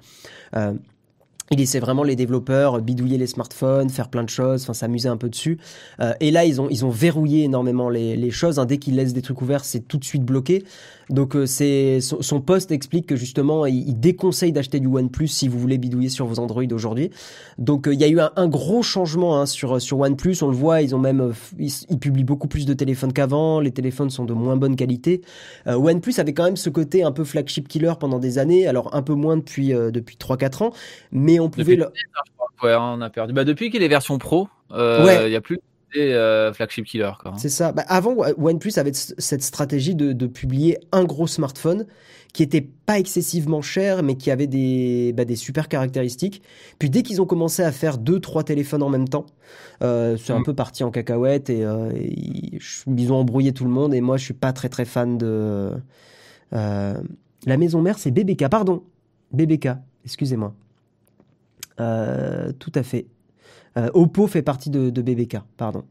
Il 1.50 1.58
laissait 1.58 1.80
vraiment 1.80 2.02
les 2.02 2.14
développeurs 2.14 2.80
bidouiller 2.82 3.16
les 3.16 3.26
smartphones, 3.26 3.88
faire 3.88 4.10
plein 4.10 4.22
de 4.22 4.28
choses, 4.28 4.62
enfin 4.62 4.74
s'amuser 4.74 5.08
un 5.08 5.16
peu 5.16 5.30
dessus. 5.30 5.56
Et 6.20 6.30
là, 6.30 6.44
ils 6.44 6.60
ont, 6.60 6.68
ils 6.68 6.84
ont 6.84 6.90
verrouillé 6.90 7.44
énormément 7.44 7.88
les, 7.88 8.30
choses. 8.30 8.56
Dès 8.68 8.76
qu'ils 8.76 8.96
laissent 8.96 9.14
des 9.14 9.22
trucs 9.22 9.40
ouverts, 9.40 9.64
c'est 9.64 9.80
tout 9.80 9.96
de 9.96 10.04
suite 10.04 10.24
bloqué. 10.24 10.64
Donc 11.10 11.34
euh, 11.36 11.46
c'est 11.46 12.00
son, 12.00 12.20
son 12.22 12.40
post 12.40 12.70
explique 12.70 13.06
que 13.06 13.16
justement, 13.16 13.64
il, 13.66 13.88
il 13.88 13.98
déconseille 13.98 14.52
d'acheter 14.52 14.78
du 14.80 14.86
OnePlus 14.86 15.28
si 15.28 15.48
vous 15.48 15.58
voulez 15.58 15.78
bidouiller 15.78 16.08
sur 16.10 16.26
vos 16.26 16.38
Android 16.38 16.64
aujourd'hui. 16.72 17.10
Donc 17.58 17.88
euh, 17.88 17.94
il 17.94 18.00
y 18.00 18.04
a 18.04 18.08
eu 18.08 18.20
un, 18.20 18.30
un 18.36 18.48
gros 18.48 18.82
changement 18.82 19.40
hein, 19.40 19.46
sur 19.46 19.80
sur 19.80 19.98
OnePlus. 20.00 20.36
On 20.42 20.48
le 20.48 20.54
voit, 20.56 20.82
ils 20.82 20.94
ont 20.94 20.98
même 20.98 21.20
euh, 21.20 21.32
ils, 21.58 21.72
ils 21.88 21.98
publient 21.98 22.24
beaucoup 22.24 22.48
plus 22.48 22.66
de 22.66 22.74
téléphones 22.74 23.12
qu'avant. 23.12 23.60
Les 23.60 23.70
téléphones 23.72 24.10
sont 24.10 24.24
de 24.24 24.32
moins 24.34 24.56
bonne 24.56 24.76
qualité. 24.76 25.22
Euh, 25.66 25.74
OnePlus 25.76 26.14
avait 26.18 26.34
quand 26.34 26.44
même 26.44 26.56
ce 26.56 26.70
côté 26.70 27.02
un 27.02 27.12
peu 27.12 27.24
flagship 27.24 27.68
killer 27.68 27.92
pendant 27.98 28.18
des 28.18 28.38
années. 28.38 28.66
Alors 28.66 28.94
un 28.94 29.02
peu 29.02 29.14
moins 29.14 29.36
depuis 29.36 29.72
euh, 29.74 29.90
depuis 29.90 30.16
3-4 30.16 30.64
ans, 30.64 30.72
mais 31.12 31.40
on 31.40 31.48
pouvait 31.48 31.76
Depuis 31.76 31.76
le- 31.76 32.66
ouais, 32.68 32.76
on 32.78 33.00
a 33.00 33.10
perdu. 33.10 33.32
Bah, 33.32 33.44
depuis 33.44 33.70
qu'il 33.70 33.82
est 33.82 33.88
version 33.88 34.18
pro, 34.18 34.48
euh, 34.72 34.98
il 35.00 35.06
Ouais. 35.06 35.30
y 35.30 35.36
a 35.36 35.40
plus 35.40 35.58
de 35.94 36.00
euh, 36.00 36.52
flagship 36.52 36.84
killer. 36.86 37.12
Quoi. 37.20 37.32
C'est 37.36 37.48
ça. 37.48 37.72
Bah, 37.72 37.84
avant, 37.88 38.14
OnePlus 38.38 38.72
avait 38.78 38.92
cette 38.94 39.42
stratégie 39.42 39.94
de, 39.94 40.12
de 40.12 40.26
publier 40.26 40.78
un 40.92 41.04
gros 41.04 41.26
smartphone 41.26 41.86
qui 42.34 42.42
était 42.42 42.60
pas 42.60 42.98
excessivement 42.98 43.62
cher, 43.62 44.02
mais 44.02 44.14
qui 44.16 44.30
avait 44.30 44.46
des, 44.46 45.14
bah, 45.16 45.24
des 45.24 45.34
super 45.36 45.66
caractéristiques. 45.68 46.42
Puis 46.78 46.90
dès 46.90 47.02
qu'ils 47.02 47.22
ont 47.22 47.26
commencé 47.26 47.62
à 47.62 47.72
faire 47.72 47.96
deux, 47.96 48.20
trois 48.20 48.44
téléphones 48.44 48.82
en 48.82 48.90
même 48.90 49.08
temps, 49.08 49.24
euh, 49.82 50.16
c'est 50.18 50.32
un 50.34 50.40
Mm. 50.40 50.44
peu 50.44 50.54
parti 50.54 50.84
en 50.84 50.90
cacahuète 50.90 51.48
et, 51.48 51.64
euh, 51.64 51.90
et 51.94 52.12
ils, 52.12 52.58
ils 52.96 53.12
ont 53.12 53.16
embrouillé 53.16 53.52
tout 53.52 53.64
le 53.64 53.70
monde. 53.70 53.94
Et 53.94 54.00
moi, 54.02 54.18
je 54.18 54.24
suis 54.24 54.34
pas 54.34 54.52
très 54.52 54.68
très 54.68 54.84
fan 54.84 55.16
de. 55.16 55.72
euh, 56.52 56.94
la 57.46 57.56
maison 57.56 57.80
mère, 57.80 57.98
c'est 57.98 58.10
BBK, 58.10 58.48
pardon. 58.48 58.82
BBK, 59.32 59.68
excusez-moi. 60.04 60.52
Euh, 61.80 62.52
tout 62.58 62.72
à 62.74 62.82
fait. 62.82 63.06
Euh, 63.78 63.90
Oppo 63.94 64.26
fait 64.26 64.42
partie 64.42 64.70
de, 64.70 64.90
BBK, 64.90 65.38
pardon. 65.56 65.84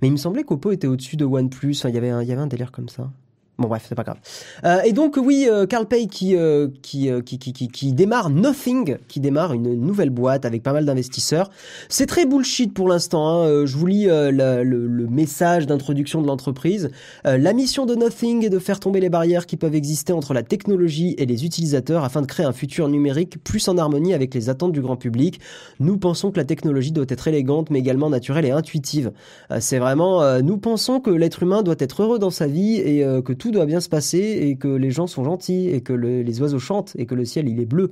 Mais 0.00 0.08
il 0.08 0.12
me 0.12 0.16
semblait 0.16 0.44
qu'Oppo 0.44 0.72
était 0.72 0.86
au-dessus 0.86 1.16
de 1.16 1.24
OnePlus. 1.24 1.76
Il 1.84 1.94
y 1.94 1.98
avait 1.98 2.10
un 2.10 2.46
délire 2.46 2.72
comme 2.72 2.88
ça. 2.88 3.10
Bon 3.58 3.68
bref, 3.68 3.84
c'est 3.86 3.94
pas 3.94 4.02
grave. 4.02 4.16
Euh, 4.64 4.80
et 4.80 4.92
donc 4.92 5.18
oui, 5.22 5.46
Carl 5.68 5.86
euh, 5.92 6.06
qui, 6.06 6.36
euh, 6.36 6.68
qui, 6.82 7.38
qui, 7.38 7.52
qui, 7.52 7.68
qui 7.68 7.92
démarre 7.92 8.30
Nothing, 8.30 8.96
qui 9.08 9.20
démarre 9.20 9.52
une 9.52 9.74
nouvelle 9.74 10.08
boîte 10.08 10.46
avec 10.46 10.62
pas 10.62 10.72
mal 10.72 10.86
d'investisseurs. 10.86 11.50
C'est 11.90 12.06
très 12.06 12.24
bullshit 12.24 12.72
pour 12.72 12.88
l'instant. 12.88 13.42
hein. 13.42 13.66
Je 13.66 13.76
vous 13.76 13.86
lis 13.86 14.06
le, 14.06 14.62
le 14.64 15.06
message 15.06 15.66
d'introduction 15.66 16.22
de 16.22 16.26
l'entreprise. 16.26 16.90
La 17.24 17.52
mission 17.52 17.84
de 17.84 17.94
Nothing 17.94 18.42
est 18.46 18.50
de 18.50 18.58
faire 18.58 18.80
tomber 18.80 19.00
les 19.00 19.10
barrières 19.10 19.44
qui 19.44 19.58
peuvent 19.58 19.74
exister 19.74 20.14
entre 20.14 20.32
la 20.32 20.42
technologie 20.42 21.14
et 21.18 21.26
les 21.26 21.44
utilisateurs 21.44 22.04
afin 22.04 22.22
de 22.22 22.26
créer 22.26 22.46
un 22.46 22.52
futur 22.52 22.88
numérique 22.88 23.44
plus 23.44 23.68
en 23.68 23.76
harmonie 23.76 24.14
avec 24.14 24.32
les 24.32 24.48
attentes 24.48 24.72
du 24.72 24.80
grand 24.80 24.96
public. 24.96 25.40
Nous 25.78 25.98
pensons 25.98 26.30
que 26.30 26.38
la 26.38 26.44
technologie 26.44 26.90
doit 26.90 27.04
être 27.06 27.28
élégante 27.28 27.68
mais 27.68 27.80
également 27.80 28.08
naturelle 28.08 28.46
et 28.46 28.50
intuitive. 28.50 29.12
C'est 29.60 29.78
vraiment, 29.78 30.40
nous 30.40 30.56
pensons 30.56 31.00
que 31.00 31.10
l'être 31.10 31.42
humain 31.42 31.62
doit 31.62 31.76
être 31.78 32.02
heureux 32.02 32.18
dans 32.18 32.30
sa 32.30 32.46
vie 32.46 32.76
et 32.76 33.04
que 33.24 33.32
tout 33.42 33.50
doit 33.50 33.66
bien 33.66 33.80
se 33.80 33.88
passer 33.88 34.18
et 34.20 34.54
que 34.54 34.68
les 34.68 34.92
gens 34.92 35.08
sont 35.08 35.24
gentils 35.24 35.68
et 35.68 35.80
que 35.80 35.92
le- 35.92 36.22
les 36.22 36.40
oiseaux 36.40 36.60
chantent 36.60 36.92
et 36.96 37.06
que 37.06 37.16
le 37.16 37.24
ciel 37.24 37.48
il 37.48 37.58
est 37.60 37.66
bleu. 37.66 37.90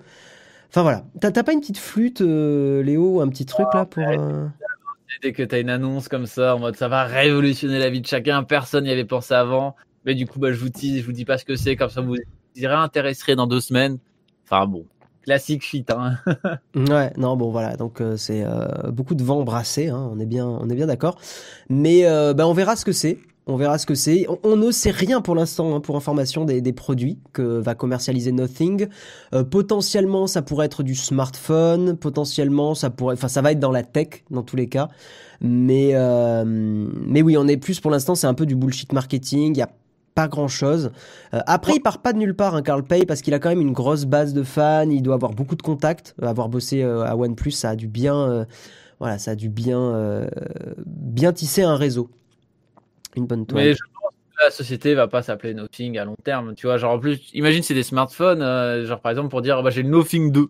Enfin 0.69 0.83
voilà. 0.83 1.05
T'as 1.21 1.33
t'as 1.33 1.43
pas 1.43 1.53
une 1.53 1.59
petite 1.61 1.79
flûte, 1.79 2.21
euh, 2.21 2.85
Léo, 2.85 3.21
un 3.21 3.29
petit 3.29 3.47
truc 3.47 3.67
là 3.75 3.85
pour. 3.85 4.05
euh, 4.09 4.47
Dès 5.23 5.33
que 5.33 5.43
tu 5.43 5.53
as 5.55 5.59
une 5.59 5.71
annonce 5.71 6.07
comme 6.09 6.27
ça, 6.27 6.55
en 6.55 6.61
mode 6.61 6.77
ça 6.77 6.87
va 6.87 7.03
révolutionner 7.03 7.81
la 7.81 7.91
vie 7.91 8.01
de 8.01 8.07
chacun, 8.07 8.45
personne 8.45 8.85
n'y 8.85 8.91
avait 8.93 9.05
pensé 9.05 9.35
avant. 9.35 9.75
Mais 10.05 10.15
du 10.15 10.25
coup, 10.27 10.39
bah, 10.39 10.53
je 10.53 10.59
vous 10.61 10.69
dis, 10.69 11.01
je 11.01 11.05
vous 11.05 11.11
dis 11.13 11.25
pas 11.25 11.37
ce 11.37 11.45
que 11.45 11.57
c'est, 11.57 11.75
comme 11.75 11.91
ça 11.91 12.01
vous 12.01 12.15
y 12.55 12.67
réintéresserez 12.67 13.35
dans 13.35 13.49
deux 13.49 13.61
semaines. 13.61 13.99
Enfin 14.49 14.67
bon, 14.67 14.87
classique 15.25 15.63
shit. 15.65 15.91
Hein. 15.91 16.17
Ouais, 16.77 17.13
non, 17.17 17.37
bon 17.37 17.51
voilà, 17.51 17.77
donc 17.77 18.01
euh, 18.01 18.17
c'est 18.17 18.45
euh, 18.45 18.93
beaucoup 18.93 19.17
de 19.17 19.25
vent 19.25 19.43
brassé, 19.43 19.89
hein, 19.89 20.09
on 20.13 20.21
est 20.21 20.27
bien, 20.27 20.47
on 20.47 20.71
est 20.71 20.77
bien 20.77 20.87
d'accord. 20.87 21.19
Mais 21.69 22.05
bah, 22.35 22.47
on 22.47 22.53
verra 22.53 22.77
ce 22.77 22.85
que 22.85 22.93
c'est. 22.93 23.19
On 23.51 23.57
verra 23.57 23.79
ce 23.79 23.87
que 23.87 23.95
c'est. 23.95 24.27
On, 24.45 24.57
ne 24.57 24.71
sait 24.71 24.91
rien 24.91 25.21
pour 25.21 25.35
l'instant, 25.35 25.75
hein, 25.75 25.81
pour 25.81 25.97
information 25.97 26.45
des, 26.45 26.73
produits 26.73 27.19
que 27.33 27.43
va 27.43 27.75
commercialiser 27.75 28.33
Nothing. 28.33 28.87
Euh, 29.35 29.43
potentiellement, 29.43 30.27
ça 30.27 30.43
pourrait 30.43 30.67
être 30.67 30.83
du 30.83 30.95
smartphone. 30.95 31.97
Potentiellement, 31.97 32.75
ça 32.75 32.91
pourrait, 32.91 33.15
enfin, 33.15 33.29
ça 33.29 33.43
va 33.43 33.53
être 33.53 33.59
dans 33.59 33.73
la 33.73 33.83
tech 33.83 34.25
dans 34.31 34.43
tous 34.43 34.57
les 34.57 34.69
cas. 34.69 34.89
Mais 35.41 35.91
euh, 35.95 36.87
oui, 37.09 37.37
on 37.37 37.49
est 37.49 37.57
plus 37.57 37.81
pour 37.81 37.91
l'instant, 37.91 38.15
c'est 38.15 38.27
un 38.27 38.35
peu 38.35 38.47
du 38.47 38.55
bullshit 38.55 38.93
marketing. 38.93 39.55
Il 39.57 39.59
y 39.59 39.63
a 39.63 39.71
pas 40.15 40.29
grand 40.29 40.49
chose. 40.49 40.91
après, 41.33 41.75
il 41.77 41.81
part 41.81 42.03
pas 42.03 42.13
de 42.13 42.19
nulle 42.19 42.35
part, 42.35 42.55
hein, 42.55 42.63
Carl 42.63 42.83
Pei, 42.83 43.07
parce 43.07 43.23
qu'il 43.23 43.35
a 43.35 43.39
quand 43.39 43.49
même 43.49 43.61
une 43.61 43.73
grosse 43.73 44.05
base 44.05 44.35
de 44.35 44.43
fans. 44.43 44.89
Il 44.91 45.03
doit 45.03 45.15
avoir 45.15 45.33
beaucoup 45.33 45.57
de 45.57 45.63
contacts. 45.63 46.15
Euh, 46.23 46.27
Avoir 46.27 46.49
bossé 46.49 46.83
euh, 46.83 47.05
à 47.05 47.17
OnePlus, 47.17 47.53
ça 47.53 47.71
a 47.71 47.77
dû 47.77 47.89
bien, 47.89 48.17
euh, 48.17 48.45
voilà, 48.99 49.19
ça 49.19 49.33
a 49.33 49.35
dû 49.35 49.49
bien, 49.49 49.81
euh, 49.81 50.29
bien 50.87 51.33
tisser 51.33 51.63
un 51.63 51.77
réseau. 51.77 52.11
Une 53.17 53.27
bonne 53.27 53.47
toile. 53.47 53.65
Mais 53.65 53.73
je 53.73 53.79
pense 53.93 54.13
que 54.13 54.45
la 54.45 54.51
société 54.51 54.95
va 54.95 55.09
pas 55.09 55.23
s'appeler 55.23 55.55
Nothing 55.55 55.99
à 55.99 56.05
long 56.05 56.17
terme. 56.23 56.55
Tu 56.55 56.67
vois, 56.67 56.77
genre 56.77 56.95
en 56.95 56.99
plus, 56.99 57.31
imagine 57.35 57.63
c'est 57.63 57.75
des 57.75 57.83
smartphones, 57.83 58.43
euh, 58.43 58.87
genre 58.87 59.01
par 59.01 59.11
exemple 59.11 59.29
pour 59.29 59.43
dire 59.43 59.63
bah, 59.63 59.71
j'ai 59.71 59.83
le 59.83 59.89
Nothing 59.89 60.33
2. 60.33 60.47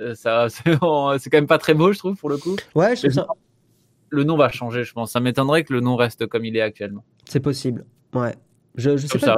Euh, 0.00 0.14
ça, 0.14 0.48
c'est 0.50 0.78
quand 0.78 1.18
même 1.32 1.46
pas 1.46 1.58
très 1.58 1.74
beau, 1.74 1.92
je 1.92 1.98
trouve, 1.98 2.16
pour 2.16 2.28
le 2.28 2.36
coup. 2.36 2.56
Ouais, 2.74 2.96
je 2.96 3.02
trouve 3.02 3.12
ça. 3.12 3.26
Le 4.10 4.24
nom 4.24 4.36
va 4.36 4.48
changer, 4.50 4.84
je 4.84 4.92
pense. 4.92 5.12
Ça 5.12 5.20
m'étonnerait 5.20 5.64
que 5.64 5.72
le 5.72 5.80
nom 5.80 5.96
reste 5.96 6.26
comme 6.26 6.44
il 6.44 6.56
est 6.56 6.60
actuellement. 6.60 7.04
C'est 7.24 7.40
possible. 7.40 7.84
Ouais. 8.14 8.34
Je, 8.76 8.96
je 8.96 9.06
sais 9.06 9.18
pas. 9.18 9.36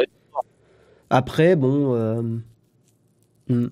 Après, 1.11 1.57
bon, 1.57 1.95
euh, 1.95 2.23
hmm, 3.49 3.69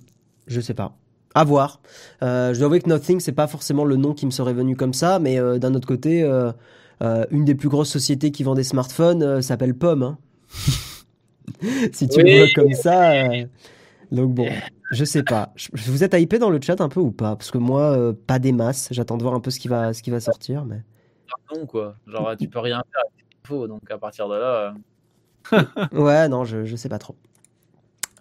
je 0.46 0.60
sais 0.60 0.74
pas. 0.74 0.96
À 1.34 1.44
voir. 1.44 1.80
Euh, 2.22 2.54
je 2.54 2.58
dois 2.58 2.66
avouer 2.66 2.80
que 2.80 2.88
Nothing, 2.88 3.18
c'est 3.18 3.32
pas 3.32 3.48
forcément 3.48 3.84
le 3.84 3.96
nom 3.96 4.14
qui 4.14 4.24
me 4.24 4.30
serait 4.30 4.54
venu 4.54 4.76
comme 4.76 4.94
ça, 4.94 5.18
mais 5.18 5.38
euh, 5.38 5.58
d'un 5.58 5.74
autre 5.74 5.88
côté, 5.88 6.22
euh, 7.02 7.24
une 7.30 7.44
des 7.44 7.54
plus 7.54 7.68
grosses 7.68 7.90
sociétés 7.90 8.30
qui 8.30 8.42
vend 8.44 8.54
des 8.54 8.64
smartphones 8.64 9.22
euh, 9.22 9.40
s'appelle 9.42 9.74
Pomme. 9.74 10.02
hein. 10.02 10.18
si 11.92 12.08
tu 12.08 12.20
Oui. 12.22 12.30
le 12.30 12.36
vois 12.36 12.48
comme 12.54 12.72
ça. 12.74 13.12
euh, 13.12 13.46
Donc 14.12 14.34
bon, 14.34 14.48
je 14.90 15.04
sais 15.04 15.22
pas. 15.22 15.52
Je- 15.56 15.68
Vous 15.74 16.04
êtes 16.04 16.14
hypé 16.14 16.38
dans 16.38 16.50
le 16.50 16.60
chat 16.60 16.80
un 16.80 16.88
peu 16.88 17.00
ou 17.00 17.10
pas? 17.10 17.36
Parce 17.36 17.50
que 17.50 17.58
moi, 17.58 18.12
pas 18.26 18.38
des 18.38 18.52
masses. 18.52 18.88
J'attends 18.90 19.16
de 19.16 19.22
voir 19.22 19.34
un 19.34 19.40
peu 19.40 19.50
ce 19.50 19.58
qui 19.60 19.68
va, 19.68 19.92
ce 19.92 20.02
qui 20.02 20.10
va 20.10 20.20
sortir. 20.20 20.64
Mais... 20.64 20.82
non, 21.52 21.66
quoi. 21.66 21.96
Genre, 22.06 22.36
tu 22.38 22.48
peux 22.48 22.58
rien 22.60 22.82
faire 22.92 23.02
avec 23.04 23.16
tes 23.28 23.36
infos, 23.44 23.66
donc 23.68 23.90
à 23.90 23.98
partir 23.98 24.28
de 24.28 24.36
là. 24.36 24.74
Ouais, 25.92 26.28
non, 26.28 26.44
je, 26.44 26.64
je 26.64 26.76
sais 26.76 26.88
pas 26.88 26.98
trop. 26.98 27.16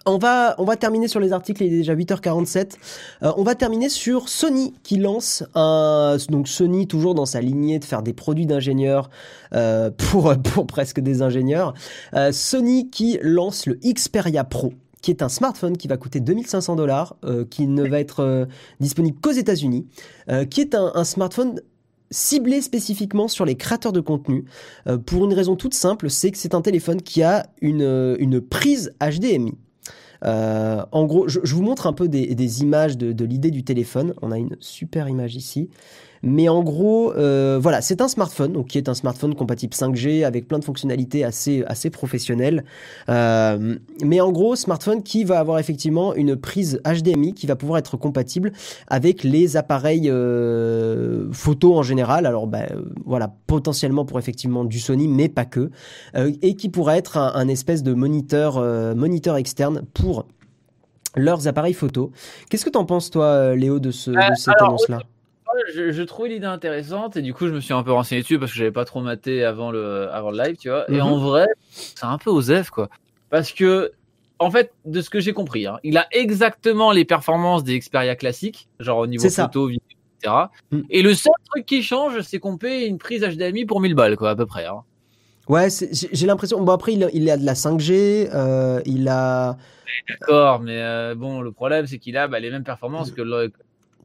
On 0.05 0.17
va, 0.17 0.55
terminer 0.77 1.07
sur 1.07 1.21
les 1.21 1.31
articles, 1.31 1.63
il 1.63 1.73
est 1.73 1.77
déjà 1.77 1.95
8h47. 1.95 2.73
Euh, 3.23 3.31
on 3.37 3.43
va 3.43 3.55
terminer 3.55 3.87
sur 3.87 4.27
Sony 4.27 4.73
qui 4.83 4.97
lance 4.97 5.45
un. 5.55 6.17
Donc 6.29 6.49
Sony, 6.49 6.87
toujours 6.87 7.15
dans 7.15 7.25
sa 7.25 7.39
lignée 7.39 7.79
de 7.79 7.85
faire 7.85 8.03
des 8.03 8.11
produits 8.11 8.45
d'ingénieurs 8.45 9.09
euh, 9.53 9.91
pour, 9.91 10.35
presque 10.67 10.99
des 10.99 11.21
ingénieurs. 11.21 11.73
Euh, 12.15 12.33
Sony 12.33 12.89
qui 12.89 13.17
lance 13.21 13.65
le 13.65 13.75
Xperia 13.75 14.43
Pro 14.43 14.73
qui 15.01 15.11
est 15.11 15.21
un 15.21 15.27
smartphone 15.27 15.75
qui 15.75 15.89
va 15.89 15.97
coûter 15.97 16.21
2500 16.21 16.77
dollars, 16.77 17.17
qui 17.49 17.67
ne 17.67 17.85
va 17.85 17.99
être 17.99 18.47
disponible 18.79 19.19
qu'aux 19.19 19.33
États-Unis, 19.33 19.85
qui 20.49 20.61
est 20.61 20.75
un, 20.75 21.03
smartphone 21.03 21.59
ciblé 22.09 22.61
spécifiquement 22.61 23.27
sur 23.27 23.43
les 23.43 23.55
créateurs 23.55 23.91
de 23.91 23.99
contenu 23.99 24.45
euh, 24.87 24.97
pour 24.97 25.25
une 25.25 25.33
raison 25.33 25.57
toute 25.57 25.73
simple, 25.73 26.09
c'est 26.09 26.31
que 26.31 26.37
c'est 26.37 26.55
un 26.55 26.61
téléphone 26.61 27.01
qui 27.01 27.21
a 27.21 27.47
une 27.61 28.39
prise 28.39 28.95
HDMI. 29.01 29.57
Euh, 30.23 30.83
en 30.91 31.05
gros, 31.05 31.27
je, 31.27 31.39
vous 31.53 31.63
montre 31.63 31.87
un 31.87 31.93
peu 31.93 32.07
des, 32.07 32.61
images 32.61 32.97
de 32.97 33.25
l'idée 33.25 33.51
du 33.51 33.63
téléphone. 33.63 34.13
On 34.21 34.31
a 34.31 34.37
une 34.37 34.55
super 34.59 35.09
image 35.09 35.35
ici. 35.35 35.69
Mais 36.23 36.47
en 36.49 36.63
gros, 36.63 37.13
euh, 37.13 37.59
voilà, 37.61 37.81
c'est 37.81 38.01
un 38.01 38.07
smartphone, 38.07 38.53
donc 38.53 38.67
qui 38.67 38.77
est 38.77 38.87
un 38.89 38.93
smartphone 38.93 39.35
compatible 39.35 39.73
5G 39.73 40.23
avec 40.25 40.47
plein 40.47 40.57
de 40.57 40.63
fonctionnalités 40.63 41.23
assez 41.23 41.63
assez 41.67 41.89
professionnelles. 41.89 42.63
Euh, 43.09 43.75
mais 44.03 44.21
en 44.21 44.31
gros, 44.31 44.55
smartphone 44.55 45.03
qui 45.03 45.25
va 45.25 45.39
avoir 45.39 45.59
effectivement 45.59 46.15
une 46.15 46.35
prise 46.37 46.81
HDMI 46.85 47.33
qui 47.33 47.45
va 47.45 47.55
pouvoir 47.57 47.77
être 47.79 47.97
compatible 47.97 48.53
avec 48.87 49.23
les 49.23 49.57
appareils 49.57 50.09
euh, 50.09 51.27
photo 51.33 51.75
en 51.75 51.83
général. 51.83 52.25
Alors, 52.25 52.47
bah, 52.47 52.67
voilà, 53.05 53.35
potentiellement 53.47 54.05
pour 54.05 54.17
effectivement 54.17 54.63
du 54.63 54.79
Sony, 54.79 55.07
mais 55.07 55.29
pas 55.29 55.45
que, 55.45 55.69
Euh, 56.15 56.31
et 56.41 56.55
qui 56.55 56.69
pourrait 56.69 56.97
être 56.97 57.17
un, 57.17 57.33
un 57.35 57.47
espèce 57.47 57.83
de 57.83 57.93
moniteur 57.93 58.57
euh, 58.57 58.95
moniteur 58.95 59.35
externe 59.35 59.81
pour 59.93 60.25
leurs 61.15 61.47
appareils 61.47 61.73
photo. 61.73 62.11
Qu'est-ce 62.49 62.65
que 62.65 62.69
t'en 62.69 62.85
penses 62.85 63.09
toi, 63.11 63.25
euh, 63.25 63.55
Léo, 63.55 63.79
de, 63.79 63.91
ce, 63.91 64.11
de 64.11 64.35
cette 64.35 64.61
annonce-là? 64.61 64.99
Je, 65.75 65.91
je 65.91 66.03
trouvais 66.03 66.29
l'idée 66.29 66.45
intéressante 66.45 67.15
et 67.17 67.21
du 67.21 67.33
coup 67.33 67.47
je 67.47 67.53
me 67.53 67.59
suis 67.59 67.73
un 67.73 67.83
peu 67.83 67.91
renseigné 67.91 68.21
dessus 68.21 68.39
parce 68.39 68.51
que 68.51 68.57
j'avais 68.57 68.71
pas 68.71 68.85
trop 68.85 69.01
maté 69.01 69.43
avant 69.43 69.71
le, 69.71 70.09
avant 70.11 70.31
le 70.31 70.37
live, 70.43 70.57
tu 70.57 70.69
vois. 70.69 70.89
Et 70.91 70.95
Mhm. 70.95 71.01
en 71.01 71.17
vrai, 71.17 71.47
c'est 71.71 72.05
un 72.05 72.17
peu 72.17 72.29
osef 72.29 72.69
quoi. 72.69 72.89
Parce 73.29 73.51
que, 73.51 73.91
en 74.39 74.51
fait, 74.51 74.71
de 74.85 75.01
ce 75.01 75.09
que 75.09 75.19
j'ai 75.19 75.33
compris, 75.33 75.65
hein, 75.65 75.79
il 75.83 75.97
a 75.97 76.07
exactement 76.11 76.91
les 76.91 77.05
performances 77.05 77.63
des 77.63 77.79
Xperia 77.79 78.15
classiques, 78.15 78.67
genre 78.79 78.99
au 78.99 79.07
niveau 79.07 79.23
photo, 79.45 79.67
vidéo, 79.67 79.81
etc. 80.21 80.33
Mhm. 80.71 80.83
Et 80.89 81.01
le 81.01 81.13
seul 81.13 81.33
truc 81.49 81.65
qui 81.65 81.81
change, 81.83 82.21
c'est 82.21 82.39
qu'on 82.39 82.57
paie 82.57 82.85
une 82.87 82.97
prise 82.97 83.21
HDMI 83.23 83.65
pour 83.65 83.79
1000 83.81 83.95
balles, 83.95 84.15
quoi, 84.17 84.31
à 84.31 84.35
peu 84.35 84.45
près. 84.45 84.65
Hein. 84.65 84.81
Ouais, 85.49 85.67
j'ai 85.69 85.89
j'ai 86.11 86.25
l'impression. 86.27 86.61
Bon 86.63 86.71
après, 86.71 86.93
il, 86.93 87.03
a- 87.03 87.09
il 87.13 87.29
a 87.29 87.35
de 87.37 87.45
la 87.45 87.53
5G, 87.53 88.29
euh, 88.33 88.81
il 88.85 89.07
a. 89.09 89.57
D'accord, 90.09 90.59
mais 90.61 90.81
euh, 90.81 91.15
bon, 91.15 91.41
le 91.41 91.51
problème 91.51 91.85
c'est 91.85 91.99
qu'il 91.99 92.17
a 92.17 92.27
bah, 92.27 92.39
les 92.39 92.49
mêmes 92.49 92.63
performances 92.63 93.11
que 93.11 93.21
le 93.21 93.51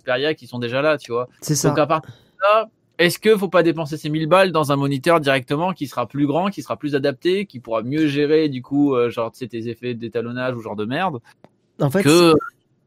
Xperia 0.09 0.35
qui 0.35 0.47
sont 0.47 0.59
déjà 0.59 0.83
là, 0.83 0.99
tu 0.99 1.13
vois. 1.13 1.29
C'est 1.41 1.55
ça. 1.55 1.69
Donc 1.69 1.79
à 1.79 1.87
partir 1.87 2.11
de 2.11 2.43
là, 2.43 2.71
est-ce 2.99 3.19
que 3.19 3.37
faut 3.37 3.49
pas 3.49 3.63
dépenser 3.63 3.97
ces 3.97 4.09
1000 4.09 4.27
balles 4.27 4.53
dans 4.53 4.73
un 4.73 4.77
moniteur 4.77 5.21
directement 5.21 5.73
qui 5.73 5.87
sera 5.87 6.07
plus 6.07 6.27
grand, 6.27 6.51
qui 6.51 6.63
sera 6.63 6.77
plus 6.77 6.95
adapté, 6.95 7.47
qui 7.47 7.61
pourra 7.61 7.83
mieux 7.83 8.07
gérer 8.09 8.49
du 8.49 8.63
coup 8.63 8.95
euh, 8.95 9.11
genre 9.11 9.31
tu 9.31 9.39
sais 9.39 9.47
tes 9.47 9.69
effets 9.69 9.95
d'étalonnage 9.95 10.57
ou 10.57 10.61
genre 10.61 10.77
de 10.77 10.85
merde? 10.85 11.21
En 11.81 11.91
fait, 11.91 12.03
que 12.03 12.35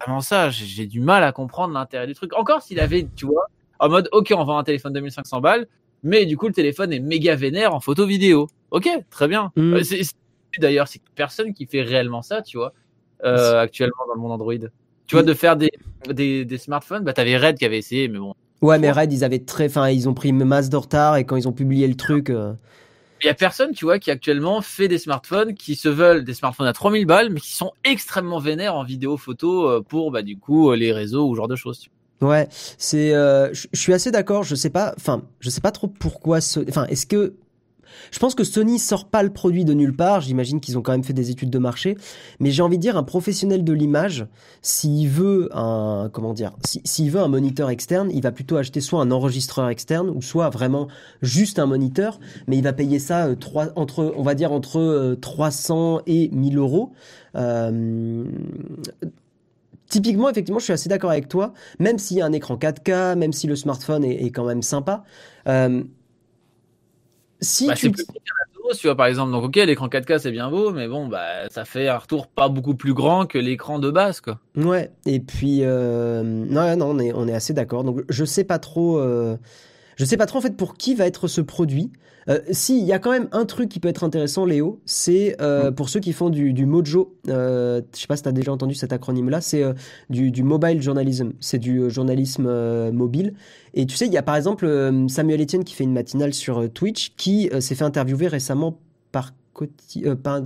vraiment 0.02 0.22
ça, 0.22 0.50
j'ai 0.50 0.86
du 0.86 1.00
mal 1.00 1.24
à 1.24 1.32
comprendre 1.32 1.74
l'intérêt 1.74 2.08
du 2.08 2.14
truc. 2.14 2.34
Encore 2.34 2.62
s'il 2.62 2.80
avait, 2.80 3.08
tu 3.16 3.26
vois, 3.26 3.46
en 3.80 3.90
mode 3.90 4.10
OK, 4.12 4.34
on 4.36 4.44
vend 4.44 4.58
un 4.58 4.64
téléphone 4.64 4.94
2500 4.94 5.40
balles, 5.40 5.68
mais 6.04 6.26
du 6.26 6.36
coup 6.38 6.48
le 6.48 6.54
téléphone 6.54 6.92
est 6.92 7.00
méga 7.00 7.36
vénère 7.36 7.74
en 7.74 7.80
photo 7.80 8.06
vidéo. 8.06 8.48
OK, 8.72 8.90
très 9.10 9.28
bien. 9.28 9.52
Mm. 9.56 9.74
Euh, 9.76 9.84
D'ailleurs, 10.60 10.88
c'est 10.88 11.02
personne 11.16 11.54
qui 11.54 11.66
fait 11.66 11.82
réellement 11.82 12.22
ça, 12.22 12.42
tu 12.42 12.58
vois, 12.58 12.74
euh, 13.24 13.60
actuellement 13.60 14.06
dans 14.08 14.16
le 14.16 14.20
monde 14.20 14.34
Android. 14.34 14.54
Tu 15.12 15.16
vois, 15.16 15.24
de 15.24 15.34
faire 15.34 15.58
des, 15.58 15.72
des, 16.10 16.46
des 16.46 16.58
smartphones, 16.58 17.04
bah 17.04 17.14
t'avais 17.14 17.38
Red 17.38 17.58
qui 17.58 17.66
avait 17.66 17.78
essayé, 17.78 18.08
mais 18.08 18.20
bon, 18.20 18.34
ouais, 18.62 18.80
mais 18.80 18.92
Red, 18.92 19.12
ils 19.14 19.24
avaient 19.24 19.40
très, 19.40 19.66
enfin, 19.66 19.90
ils 19.90 20.08
ont 20.10 20.14
pris 20.14 20.30
une 20.30 20.44
masse 20.46 20.70
de 20.70 20.78
retard 20.78 21.18
et 21.18 21.26
quand 21.26 21.36
ils 21.36 21.48
ont 21.48 21.54
publié 21.54 21.88
le 21.88 21.96
truc, 21.96 22.30
euh, 22.30 22.54
Il 23.24 23.28
y 23.28 23.30
a 23.30 23.34
personne, 23.36 23.72
tu 23.74 23.86
vois, 23.86 24.00
qui 24.00 24.12
actuellement 24.12 24.62
fait 24.62 24.88
des 24.90 24.98
smartphones 24.98 25.54
qui 25.56 25.76
se 25.76 25.88
veulent 25.90 26.24
des 26.26 26.34
smartphones 26.34 26.68
à 26.68 26.74
3000 26.74 27.06
balles, 27.06 27.30
mais 27.32 27.40
qui 27.40 27.54
sont 27.54 27.72
extrêmement 27.84 28.40
vénères 28.40 28.76
en 28.76 28.84
vidéo 28.84 29.16
photo 29.18 29.68
euh, 29.70 29.82
pour, 29.82 30.12
bah, 30.12 30.24
du 30.24 30.38
coup, 30.38 30.72
euh, 30.72 30.76
les 30.76 30.92
réseaux 30.92 31.28
ou 31.30 31.34
ce 31.34 31.38
genre 31.38 31.48
de 31.48 31.56
choses. 31.56 31.88
ouais, 32.22 32.48
c'est, 32.78 33.14
euh, 33.14 33.54
je 33.54 33.68
je 33.72 33.80
suis 33.80 33.94
assez 33.94 34.12
d'accord. 34.12 34.44
Je 34.44 34.56
sais 34.56 34.70
pas, 34.70 34.94
enfin, 34.98 35.24
je 35.40 35.50
sais 35.50 35.62
pas 35.62 35.72
trop 35.72 35.88
pourquoi. 35.88 36.42
ce- 36.42 36.60
Enfin, 36.70 36.86
est-ce 36.88 37.06
que 37.08 37.34
je 38.12 38.20
pense 38.20 38.36
que 38.36 38.44
Sony 38.44 38.80
sort 38.80 39.06
pas 39.06 39.24
le 39.24 39.30
produit 39.32 39.66
de 39.66 39.74
nulle 39.74 39.96
part. 39.96 40.22
J'imagine 40.22 40.60
qu'ils 40.60 40.78
ont 40.78 40.82
quand 40.82 40.92
même 40.92 41.04
fait 41.04 41.14
des 41.14 41.32
études 41.32 41.50
de 41.50 41.58
marché. 41.60 41.98
Mais 42.40 42.52
j'ai 42.52 42.62
envie 42.62 42.78
de 42.78 42.82
dire, 42.82 42.98
un 42.98 43.04
professionnel 43.04 43.64
de 43.64 43.74
l'image, 43.74 44.26
s'il 44.62 45.10
veut 45.10 45.50
un, 45.54 46.10
comment 46.12 46.34
dire, 46.34 46.54
si- 46.66 46.82
s'il 46.86 47.12
veut 47.12 47.22
un 47.22 47.28
moniteur 47.28 47.70
externe, 47.70 48.10
il 48.14 48.22
va 48.22 48.32
plutôt 48.32 48.58
acheter 48.58 48.82
soit 48.82 49.02
un 49.02 49.12
enregistreur 49.12 49.70
externe 49.70 50.10
ou 50.10 50.22
soit 50.22 50.50
vraiment 50.50 50.88
juste 51.22 51.60
un 51.60 51.66
moniteur. 51.66 52.20
Mais 52.48 52.58
il 52.58 52.64
va 52.64 52.74
payer 52.74 53.00
ça 53.00 53.28
euh, 53.28 53.36
entre, 53.76 54.14
on 54.16 54.24
va 54.24 54.36
dire 54.36 54.52
entre 54.52 54.80
euh, 54.80 55.16
300 55.16 56.02
et 56.08 56.30
1000 56.32 56.58
euros. 56.58 56.92
Euh, 57.36 58.24
Typiquement, 59.90 60.30
effectivement, 60.30 60.60
je 60.60 60.64
suis 60.64 60.74
assez 60.74 60.88
d'accord 60.88 61.10
avec 61.12 61.28
toi. 61.28 61.52
Même 61.80 62.00
s'il 62.00 62.16
y 62.18 62.22
a 62.22 62.26
un 62.26 62.32
écran 62.32 62.56
4K, 62.56 63.18
même 63.18 63.34
si 63.34 63.46
le 63.46 63.58
smartphone 63.58 64.06
est, 64.06 64.32
quand 64.32 64.46
même 64.46 64.62
sympa, 64.62 65.04
euh, 65.50 65.84
si 67.42 67.68
Bah, 67.68 67.74
tu 67.74 67.88
c'est 67.88 67.90
plus 67.92 68.06
petit 68.06 68.20
qu'un 68.20 68.62
Atos, 68.64 68.78
tu 68.80 68.88
vois, 68.88 68.96
par 68.96 69.08
exemple. 69.08 69.32
Donc, 69.32 69.44
ok, 69.46 69.56
l'écran 69.56 69.88
4K, 69.88 70.20
c'est 70.20 70.32
bien 70.32 70.50
beau, 70.50 70.72
mais 70.72 70.88
bon, 70.88 71.08
bah, 71.08 71.50
ça 71.50 71.66
fait 71.66 71.88
un 71.88 71.98
retour 71.98 72.28
pas 72.28 72.50
beaucoup 72.50 72.76
plus 72.76 72.94
grand 72.94 73.26
que 73.26 73.38
l'écran 73.38 73.80
de 73.80 73.90
base, 73.90 74.22
quoi. 74.22 74.40
Ouais, 74.56 74.92
et 75.06 75.20
puis 75.20 75.60
euh, 75.64 76.22
non, 76.24 76.76
non, 76.78 76.92
on 76.92 77.00
est, 77.00 77.14
on 77.14 77.28
est 77.28 77.34
assez 77.34 77.54
d'accord. 77.54 77.84
Donc 77.84 78.04
je 78.10 78.26
sais 78.26 78.44
pas 78.44 78.60
trop, 78.60 79.00
euh, 79.00 79.38
je 80.02 80.06
sais 80.06 80.18
pas 80.18 80.26
trop 80.26 80.40
en 80.40 80.42
fait 80.42 80.58
pour 80.58 80.74
qui 80.74 80.96
va 80.96 81.06
être 81.06 81.28
ce 81.28 81.42
produit. 81.42 81.92
Euh, 82.28 82.40
si, 82.52 82.80
il 82.80 82.86
y 82.86 82.92
a 82.94 82.98
quand 82.98 83.12
même 83.12 83.28
un 83.32 83.46
truc 83.46 83.70
qui 83.70 83.80
peut 83.80 83.88
être 83.88 84.04
intéressant, 84.04 84.46
Léo, 84.46 84.80
c'est 84.86 85.36
euh, 85.42 85.72
pour 85.72 85.90
ceux 85.90 86.00
qui 86.00 86.12
font 86.12 86.32
du, 86.32 86.54
du 86.54 86.66
mojo. 86.66 87.16
Euh, 87.28 87.82
je 87.96 88.00
sais 88.02 88.08
pas 88.08 88.18
si 88.18 88.24
tu 88.24 88.30
as 88.30 88.32
déjà 88.32 88.52
entendu 88.52 88.74
cet 88.74 88.94
acronyme-là, 88.94 89.42
c'est 89.42 89.64
euh, 89.64 89.74
du, 90.10 90.32
du 90.32 90.42
mobile 90.42 90.82
journalism, 90.82 91.34
c'est 91.40 91.60
du 91.60 91.80
euh, 91.80 91.90
journalisme 91.90 92.48
mobile. 92.92 93.34
Et 93.76 93.86
tu 93.86 93.96
sais, 93.96 94.08
il 94.08 94.14
y 94.14 94.18
a 94.18 94.24
par 94.24 94.36
exemple 94.36 94.66
Samuel 95.08 95.42
Etienne 95.42 95.64
qui 95.64 95.76
fait 95.76 95.84
une 95.84 95.94
matinale 95.94 96.34
sur 96.34 96.72
Twitch, 96.72 97.14
qui 97.16 97.50
s'est 97.60 97.76
fait 97.76 97.86
interviewer 97.86 98.28
récemment 98.28 98.80
par, 99.12 99.34
Coti- 99.54 100.04
par 100.24 100.42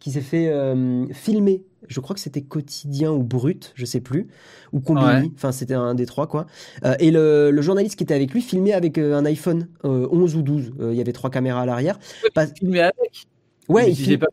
qui 0.00 0.10
s'est 0.10 0.20
fait 0.20 0.48
euh, 0.48 1.06
filmer. 1.12 1.62
Je 1.88 2.00
crois 2.00 2.14
que 2.14 2.20
c'était 2.20 2.42
quotidien 2.42 3.10
ou 3.12 3.22
brut, 3.22 3.72
je 3.74 3.84
sais 3.84 4.00
plus, 4.00 4.26
ou 4.72 4.80
combini. 4.80 5.06
Ouais. 5.06 5.30
Enfin, 5.34 5.50
c'était 5.52 5.74
un 5.74 5.94
des 5.94 6.06
trois 6.06 6.26
quoi. 6.26 6.46
Euh, 6.84 6.94
et 7.00 7.10
le, 7.10 7.50
le 7.50 7.62
journaliste 7.62 7.96
qui 7.96 8.04
était 8.04 8.14
avec 8.14 8.32
lui 8.32 8.42
filmait 8.42 8.72
avec 8.72 8.98
euh, 8.98 9.14
un 9.16 9.24
iPhone 9.24 9.68
euh, 9.84 10.06
11 10.10 10.36
ou 10.36 10.42
12. 10.42 10.72
Euh, 10.80 10.92
Il 10.92 10.98
y 10.98 11.00
avait 11.00 11.12
trois 11.12 11.30
caméras 11.30 11.62
à 11.62 11.66
l'arrière. 11.66 11.98
Pas- 12.34 12.46
Filmé 12.48 12.80
avec. 12.80 13.26
Ouais, 13.68 13.84
Mais 13.84 13.90
il 13.92 13.96
fil- 13.96 14.18
pas- 14.18 14.26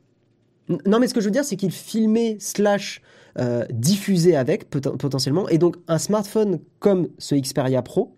Non, 0.86 1.00
mais 1.00 1.08
ce 1.08 1.14
que 1.14 1.22
je 1.22 1.26
veux 1.26 1.32
dire, 1.32 1.46
c'est 1.46 1.56
qu'il 1.56 1.72
filmait 1.72 2.38
slash 2.40 3.02
euh, 3.40 3.66
diffusait 3.72 4.36
avec 4.36 4.70
poten- 4.72 4.98
potentiellement. 4.98 5.48
Et 5.50 5.58
donc, 5.58 5.78
un 5.88 6.00
smartphone 6.00 6.60
comme 6.80 7.08
ce 7.20 7.36
Xperia 7.36 7.82
Pro, 7.82 8.16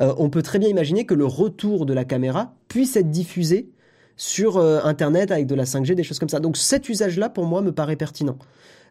euh, 0.00 0.14
on 0.16 0.30
peut 0.30 0.42
très 0.42 0.58
bien 0.58 0.68
imaginer 0.68 1.04
que 1.06 1.14
le 1.14 1.26
retour 1.26 1.86
de 1.86 1.92
la 1.92 2.04
caméra 2.04 2.54
puisse 2.68 2.96
être 2.96 3.10
diffusé 3.10 3.68
sur 4.20 4.58
euh, 4.58 4.80
Internet 4.84 5.30
avec 5.30 5.46
de 5.46 5.54
la 5.54 5.64
5G, 5.64 5.94
des 5.94 6.02
choses 6.02 6.18
comme 6.18 6.28
ça. 6.28 6.40
Donc, 6.40 6.58
cet 6.58 6.90
usage-là, 6.90 7.30
pour 7.30 7.46
moi, 7.46 7.62
me 7.62 7.72
paraît 7.72 7.96
pertinent. 7.96 8.36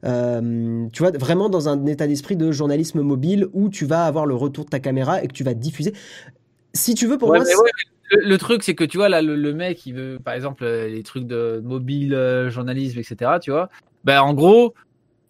Euh, 0.03 0.87
tu 0.91 1.03
vois, 1.03 1.11
vraiment 1.11 1.49
dans 1.49 1.69
un 1.69 1.85
état 1.85 2.07
d'esprit 2.07 2.35
de 2.35 2.51
journalisme 2.51 3.01
mobile 3.01 3.47
où 3.53 3.69
tu 3.69 3.85
vas 3.85 4.05
avoir 4.05 4.25
le 4.25 4.33
retour 4.33 4.65
de 4.65 4.71
ta 4.71 4.79
caméra 4.79 5.21
et 5.21 5.27
que 5.27 5.33
tu 5.33 5.43
vas 5.43 5.53
diffuser. 5.53 5.93
Si 6.73 6.95
tu 6.95 7.05
veux, 7.05 7.19
pour 7.19 7.29
Ouais, 7.29 7.37
moi, 7.37 7.47
ouais, 7.47 7.69
le, 8.09 8.27
le 8.27 8.37
truc, 8.39 8.63
c'est 8.63 8.73
que 8.73 8.83
tu 8.83 8.97
vois, 8.97 9.07
là, 9.07 9.21
le, 9.21 9.35
le 9.35 9.53
mec, 9.53 9.85
il 9.85 9.93
veut, 9.93 10.17
par 10.23 10.33
exemple, 10.33 10.63
euh, 10.63 10.87
les 10.87 11.03
trucs 11.03 11.27
de 11.27 11.61
mobile, 11.63 12.15
euh, 12.15 12.49
journalisme, 12.49 12.97
etc., 12.97 13.33
tu 13.39 13.51
vois. 13.51 13.69
Ben, 14.05 14.21
en 14.21 14.33
gros, 14.33 14.73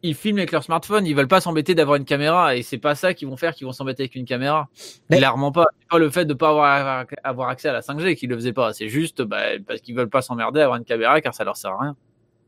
ils 0.01 0.15
filment 0.15 0.37
avec 0.39 0.51
leur 0.51 0.63
smartphone, 0.63 1.05
ils 1.05 1.15
veulent 1.15 1.27
pas 1.27 1.41
s'embêter 1.41 1.75
d'avoir 1.75 1.97
une 1.97 2.05
caméra, 2.05 2.55
et 2.55 2.61
c'est 2.63 2.77
pas 2.77 2.95
ça 2.95 3.13
qu'ils 3.13 3.27
vont 3.27 3.35
faire, 3.37 3.53
qu'ils 3.53 3.67
vont 3.67 3.73
s'embêter 3.73 4.03
avec 4.03 4.15
une 4.15 4.25
caméra. 4.25 4.69
Mais- 5.09 5.17
Clairement 5.17 5.51
pas. 5.51 5.65
C'est 5.79 5.89
pas 5.89 5.97
le 5.97 6.09
fait 6.09 6.25
de 6.25 6.33
pas 6.33 6.49
avoir, 6.49 7.05
avoir 7.23 7.49
accès 7.49 7.67
à 7.69 7.73
la 7.73 7.81
5G 7.81 8.15
qu'ils 8.15 8.29
le 8.29 8.35
faisaient 8.35 8.53
pas. 8.53 8.71
C'est 8.73 8.87
juste, 8.89 9.21
bah, 9.21 9.41
parce 9.67 9.81
qu'ils 9.81 9.95
veulent 9.95 10.09
pas 10.09 10.21
s'emmerder 10.21 10.61
à 10.61 10.63
avoir 10.65 10.77
une 10.77 10.85
caméra, 10.85 11.19
car 11.21 11.33
ça 11.35 11.43
leur 11.43 11.57
sert 11.57 11.71
à 11.71 11.81
rien. 11.81 11.95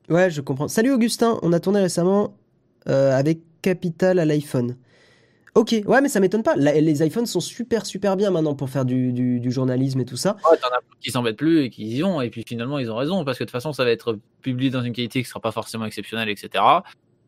Ouais, 0.10 0.30
je 0.30 0.42
comprends. 0.42 0.68
Salut 0.68 0.92
Augustin, 0.92 1.40
on 1.42 1.52
a 1.54 1.60
tourné 1.60 1.80
récemment 1.82 2.36
euh, 2.88 3.12
avec 3.18 3.40
Capital 3.62 4.18
à 4.20 4.26
l'iPhone. 4.26 4.76
Ok, 5.54 5.76
ouais, 5.86 6.00
mais 6.02 6.08
ça 6.08 6.22
m'étonne 6.22 6.44
pas. 6.44 6.56
La- 6.56 6.80
les 6.80 7.06
iPhones 7.06 7.26
sont 7.26 7.42
super 7.42 7.86
super 7.86 8.16
bien 8.16 8.32
maintenant 8.32 8.56
pour 8.56 8.70
faire 8.70 8.86
du, 8.86 9.12
du, 9.12 9.42
du 9.42 9.52
journalisme 9.52 10.00
et 10.00 10.06
tout 10.06 10.16
ça. 10.16 10.38
Ouais, 10.50 10.58
t'en 10.58 10.70
as 10.70 10.80
qui 11.02 11.12
s'embêtent 11.12 11.36
plus 11.38 11.64
et 11.64 11.70
qui 11.70 11.84
y 11.88 12.02
vont, 12.02 12.22
et 12.22 12.30
puis 12.30 12.44
finalement, 12.48 12.80
ils 12.80 12.90
ont 12.90 12.96
raison, 12.96 13.26
parce 13.26 13.38
que 13.38 13.44
de 13.44 13.48
toute 13.48 13.52
façon, 13.52 13.74
ça 13.74 13.84
va 13.84 13.92
être 13.92 14.18
publié 14.42 14.70
dans 14.70 14.82
une 14.84 14.94
qualité 14.94 15.22
qui 15.22 15.28
sera 15.28 15.40
pas 15.42 15.52
forcément 15.52 15.86
exceptionnelle, 15.86 16.30
etc. 16.30 16.64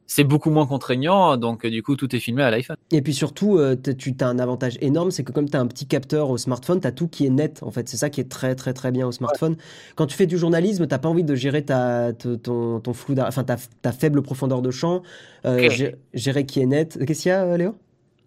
c'est 0.05 0.23
beaucoup 0.23 0.49
moins 0.49 0.65
contraignant, 0.65 1.37
donc 1.37 1.65
du 1.65 1.81
coup 1.81 1.95
tout 1.95 2.13
est 2.15 2.19
filmé 2.19 2.43
à 2.43 2.51
l'iPhone. 2.51 2.75
Et 2.91 3.01
puis 3.01 3.13
surtout, 3.13 3.57
euh, 3.57 3.75
tu 3.75 4.13
as 4.19 4.27
un 4.27 4.39
avantage 4.39 4.77
énorme, 4.81 5.11
c'est 5.11 5.23
que 5.23 5.31
comme 5.31 5.49
tu 5.49 5.57
as 5.57 5.59
un 5.59 5.67
petit 5.67 5.85
capteur 5.85 6.29
au 6.29 6.37
smartphone, 6.37 6.81
tu 6.81 6.87
as 6.87 6.91
tout 6.91 7.07
qui 7.07 7.25
est 7.25 7.29
net 7.29 7.61
en 7.63 7.71
fait. 7.71 7.87
C'est 7.87 7.97
ça 7.97 8.09
qui 8.09 8.21
est 8.21 8.29
très 8.29 8.55
très 8.55 8.73
très 8.73 8.91
bien 8.91 9.07
au 9.07 9.11
smartphone. 9.11 9.55
Quand 9.95 10.05
tu 10.05 10.15
fais 10.15 10.25
du 10.25 10.37
journalisme, 10.37 10.87
t'as 10.87 10.99
pas 10.99 11.09
envie 11.09 11.23
de 11.23 11.35
gérer 11.35 11.63
ta, 11.63 12.11
ton, 12.13 12.79
ton 12.79 12.93
flou, 12.93 13.15
enfin 13.19 13.43
ta, 13.43 13.57
ta, 13.81 13.91
faible 13.91 14.21
profondeur 14.21 14.61
de 14.61 14.71
champ, 14.71 15.03
euh, 15.45 15.69
gérer 16.13 16.45
qui 16.45 16.59
est 16.59 16.65
net. 16.65 16.99
Qu'est-ce 17.05 17.23
qu'il 17.23 17.29
y 17.29 17.33
a, 17.33 17.43
euh, 17.43 17.57
Léo? 17.57 17.75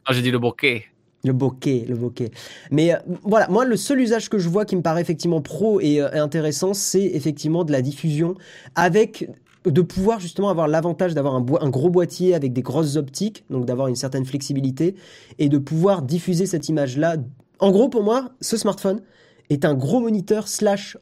Ah, 0.06 0.12
J'ai 0.12 0.22
dit 0.22 0.30
le 0.30 0.38
bokeh. 0.38 0.84
Le 1.24 1.32
bokeh, 1.32 1.86
le 1.88 1.96
bokeh. 1.96 2.30
Mais 2.70 2.92
voilà, 3.22 3.48
moi, 3.48 3.64
le 3.64 3.76
seul 3.76 4.00
usage 4.00 4.28
que 4.28 4.38
je 4.38 4.48
vois 4.48 4.64
qui 4.64 4.76
me 4.76 4.82
paraît 4.82 5.00
effectivement 5.00 5.40
pro 5.40 5.80
et 5.80 6.00
intéressant, 6.00 6.72
c'est 6.72 7.02
effectivement 7.02 7.64
de 7.64 7.72
la 7.72 7.82
diffusion 7.82 8.36
avec 8.76 9.28
de 9.70 9.82
pouvoir 9.82 10.20
justement 10.20 10.48
avoir 10.48 10.68
l'avantage 10.68 11.14
d'avoir 11.14 11.34
un, 11.34 11.70
gros 11.70 11.90
boîtier 11.90 12.34
avec 12.34 12.52
des 12.52 12.62
grosses 12.62 12.96
optiques, 12.96 13.44
donc 13.50 13.66
d'avoir 13.66 13.88
une 13.88 13.96
certaine 13.96 14.24
flexibilité, 14.24 14.94
et 15.38 15.48
de 15.48 15.58
pouvoir 15.58 16.02
diffuser 16.02 16.46
cette 16.46 16.68
image-là. 16.68 17.16
En 17.58 17.70
gros, 17.70 17.88
pour 17.88 18.02
moi, 18.02 18.30
ce 18.40 18.56
smartphone 18.56 19.02
est 19.50 19.64
un 19.64 19.74
gros 19.74 20.00
moniteur 20.00 20.48
slash 20.48 20.96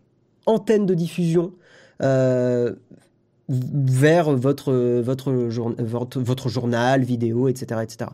antenne 0.47 0.87
de 0.87 0.95
diffusion 0.95 1.53
euh, 2.03 2.75
vers 3.49 4.31
votre, 4.35 4.73
votre, 4.73 6.49
journal, 6.49 7.03
vidéo, 7.03 7.49
etc. 7.49 7.83
etc. 7.83 8.11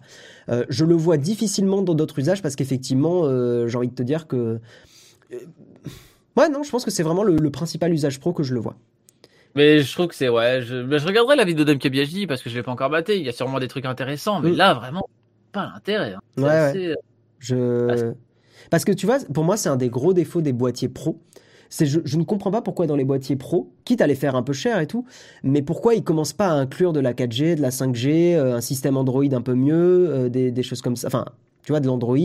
Euh, 0.49 0.65
je 0.69 0.85
le 0.85 0.95
vois 0.95 1.17
difficilement 1.17 1.83
dans 1.83 1.95
d'autres 1.95 2.19
usages 2.19 2.43
parce 2.43 2.57
qu'effectivement, 2.57 3.23
euh, 3.25 3.69
j'ai 3.69 3.79
envie 3.79 3.89
de 3.89 3.95
te 3.95 4.03
dire 4.03 4.27
que... 4.27 4.59
ouais, 6.37 6.49
non, 6.49 6.65
je 6.65 6.71
pense 6.71 6.85
que 6.85 6.91
c'est 6.91 7.05
vraiment 7.05 7.23
le 7.23 7.51
principal 7.51 7.93
usage 7.93 8.19
pro 8.19 8.33
que 8.33 8.43
je 8.43 8.55
le 8.55 8.61
vois. 8.61 8.77
Mais 9.55 9.81
je 9.81 9.93
trouve 9.93 10.09
que 10.09 10.15
c'est 10.15 10.29
ouais. 10.29 10.63
Je, 10.63 10.99
je 10.99 11.07
regarderai 11.07 11.37
la 11.37 11.45
vidéo 11.45 11.65
d'Mkbiaji 11.65 12.27
parce 12.27 12.43
que 12.43 12.51
je 12.51 12.57
l'ai 12.57 12.63
pas 12.63 12.73
encore 12.73 12.91
batté. 12.91 13.19
Il 13.19 13.25
y 13.25 13.29
a 13.29 13.33
sûrement 13.33 13.59
des 13.59 13.69
trucs 13.69 13.85
intéressants, 13.85 14.41
mais 14.41 14.51
mm. 14.51 14.57
là 14.57 14.75
vraiment 14.75 15.09
pas 15.53 15.71
l'intérêt. 15.75 16.15
Hein. 16.15 16.21
Ouais, 16.37 16.45
ouais. 16.45 16.97
Je 17.39 18.13
parce 18.71 18.85
que 18.85 18.93
tu 18.93 19.07
vois, 19.07 19.19
pour 19.33 19.45
moi 19.45 19.57
c'est 19.57 19.69
un 19.69 19.77
des 19.77 19.89
gros 19.89 20.13
défauts 20.13 20.43
des 20.43 20.53
boîtiers 20.53 20.89
pro. 20.89 21.21
C'est 21.73 21.87
je, 21.87 22.01
je, 22.05 22.17
ne 22.17 22.25
comprends 22.25 22.51
pas 22.51 22.63
pourquoi 22.63 22.87
dans 22.87 22.97
les 22.97 23.05
boîtiers 23.05 23.37
pro, 23.37 23.73
quitte 23.85 24.01
à 24.01 24.09
les 24.09 24.17
faire 24.17 24.35
un 24.35 24.43
peu 24.43 24.53
cher 24.53 24.81
et 24.81 24.89
tout, 24.89 25.07
mais 25.45 25.63
pourquoi 25.63 25.95
ils 25.95 26.03
commencent 26.03 26.33
pas 26.33 26.49
à 26.49 26.53
inclure 26.53 26.93
de 26.93 26.99
la 26.99 27.13
4G, 27.13 27.55
de 27.55 27.63
la 27.63 27.71
5G, 27.71 28.35
euh, 28.35 28.57
un 28.57 28.61
système 28.61 28.97
Android 28.97 29.25
un 29.31 29.41
peu 29.41 29.55
mieux, 29.55 30.09
euh, 30.11 30.29
des, 30.29 30.51
des 30.51 30.63
choses 30.65 30.83
comme 30.83 30.97
ça. 30.97 31.07
Enfin, 31.07 31.27
tu 31.63 31.73
vois, 31.73 31.81
de 31.81 31.87
l'Android, 31.87 32.17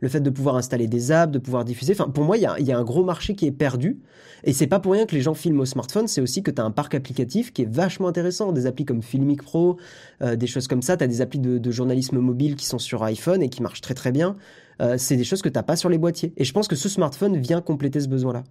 le 0.00 0.08
fait 0.08 0.20
de 0.20 0.30
pouvoir 0.30 0.56
installer 0.56 0.86
des 0.86 1.12
apps, 1.12 1.32
de 1.32 1.38
pouvoir 1.38 1.64
diffuser. 1.64 1.92
Enfin, 1.92 2.08
pour 2.08 2.24
moi, 2.24 2.36
il 2.36 2.42
y 2.42 2.72
a, 2.72 2.78
un 2.78 2.84
gros 2.84 3.04
marché 3.04 3.34
qui 3.34 3.46
est 3.46 3.52
perdu. 3.52 3.98
Et 4.44 4.52
c'est 4.52 4.66
pas 4.66 4.80
pour 4.80 4.92
rien 4.92 5.04
que 5.04 5.14
les 5.14 5.20
gens 5.20 5.34
filment 5.34 5.60
au 5.60 5.66
smartphone, 5.66 6.08
c'est 6.08 6.22
aussi 6.22 6.42
que 6.42 6.50
tu 6.50 6.62
as 6.62 6.64
un 6.64 6.70
parc 6.70 6.94
applicatif 6.94 7.52
qui 7.52 7.62
est 7.62 7.70
vachement 7.70 8.08
intéressant. 8.08 8.52
Des 8.52 8.66
applis 8.66 8.86
comme 8.86 9.02
Filmic 9.02 9.42
Pro, 9.42 9.76
euh, 10.22 10.36
des 10.36 10.46
choses 10.46 10.66
comme 10.66 10.82
ça. 10.82 10.96
Tu 10.96 11.04
as 11.04 11.06
des 11.06 11.20
applis 11.20 11.38
de, 11.38 11.70
journalisme 11.70 12.18
mobile 12.18 12.56
qui 12.56 12.66
sont 12.66 12.78
sur 12.78 13.02
iPhone 13.02 13.42
et 13.42 13.48
qui 13.48 13.62
marchent 13.62 13.82
très 13.82 13.94
très 13.94 14.12
bien. 14.12 14.36
Euh, 14.80 14.96
c'est 14.98 15.16
des 15.16 15.24
choses 15.24 15.42
que 15.42 15.48
t'as 15.48 15.62
pas 15.62 15.76
sur 15.76 15.90
les 15.90 15.98
boîtiers. 15.98 16.32
Et 16.36 16.44
je 16.44 16.52
pense 16.52 16.68
que 16.68 16.76
ce 16.76 16.88
smartphone 16.88 17.36
vient 17.36 17.60
compléter 17.60 18.00
ce 18.00 18.08
besoin-là. 18.08 18.44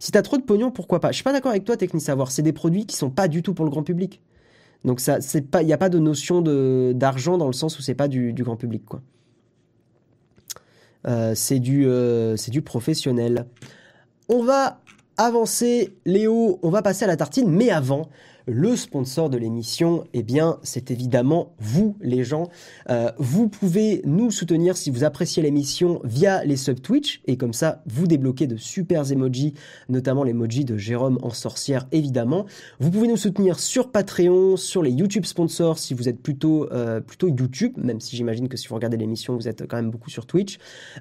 Si 0.00 0.10
tu 0.10 0.18
as 0.18 0.22
trop 0.22 0.36
de 0.36 0.42
pognon, 0.42 0.70
pourquoi 0.70 1.00
pas? 1.00 1.10
Je 1.10 1.16
suis 1.16 1.24
pas 1.24 1.32
d'accord 1.32 1.52
avec 1.52 1.64
toi, 1.64 1.76
Technisavoir. 1.76 2.32
C'est 2.32 2.42
des 2.42 2.52
produits 2.52 2.86
qui 2.86 2.96
sont 2.96 3.10
pas 3.10 3.28
du 3.28 3.42
tout 3.42 3.54
pour 3.54 3.64
le 3.64 3.70
grand 3.70 3.84
public. 3.84 4.20
Donc 4.84 5.00
il 5.06 5.66
n'y 5.66 5.72
a 5.72 5.78
pas 5.78 5.88
de 5.88 5.98
notion 5.98 6.42
de 6.42 6.92
d'argent 6.94 7.38
dans 7.38 7.46
le 7.46 7.54
sens 7.54 7.78
où 7.78 7.82
c'est 7.82 7.94
pas 7.94 8.08
du, 8.08 8.32
du 8.32 8.44
grand 8.44 8.56
public, 8.56 8.84
quoi. 8.84 9.00
Euh, 11.06 11.34
c'est 11.34 11.58
du, 11.58 11.86
euh, 11.86 12.36
c'est 12.36 12.50
du 12.50 12.62
professionnel. 12.62 13.46
On 14.28 14.42
va 14.42 14.80
avancer, 15.16 15.96
Léo, 16.06 16.58
on 16.62 16.70
va 16.70 16.82
passer 16.82 17.04
à 17.04 17.08
la 17.08 17.16
tartine, 17.16 17.48
mais 17.48 17.70
avant, 17.70 18.08
le 18.46 18.76
sponsor 18.76 19.30
de 19.30 19.38
l'émission, 19.38 20.04
eh 20.12 20.22
bien, 20.22 20.58
c'est 20.62 20.90
évidemment 20.90 21.54
vous, 21.58 21.96
les 22.00 22.24
gens. 22.24 22.48
Euh, 22.90 23.10
vous 23.18 23.48
pouvez 23.48 24.02
nous 24.04 24.30
soutenir 24.30 24.76
si 24.76 24.90
vous 24.90 25.04
appréciez 25.04 25.42
l'émission 25.42 26.00
via 26.04 26.44
les 26.44 26.56
sub 26.56 26.80
Twitch 26.80 27.22
et 27.26 27.36
comme 27.36 27.54
ça, 27.54 27.82
vous 27.86 28.06
débloquez 28.06 28.46
de 28.46 28.56
super 28.56 29.10
emojis, 29.10 29.54
notamment 29.88 30.24
l'emoji 30.24 30.64
de 30.64 30.76
Jérôme 30.76 31.18
en 31.22 31.30
sorcière, 31.30 31.86
évidemment. 31.90 32.44
Vous 32.80 32.90
pouvez 32.90 33.08
nous 33.08 33.16
soutenir 33.16 33.58
sur 33.58 33.90
Patreon, 33.90 34.56
sur 34.56 34.82
les 34.82 34.90
YouTube 34.90 35.24
sponsors 35.24 35.78
si 35.78 35.94
vous 35.94 36.08
êtes 36.08 36.20
plutôt 36.20 36.70
euh, 36.72 37.00
plutôt 37.00 37.28
YouTube, 37.28 37.72
même 37.78 38.00
si 38.00 38.14
j'imagine 38.16 38.48
que 38.48 38.58
si 38.58 38.68
vous 38.68 38.74
regardez 38.74 38.98
l'émission, 38.98 39.36
vous 39.36 39.48
êtes 39.48 39.66
quand 39.66 39.76
même 39.76 39.90
beaucoup 39.90 40.10
sur 40.10 40.26
Twitch. 40.26 40.58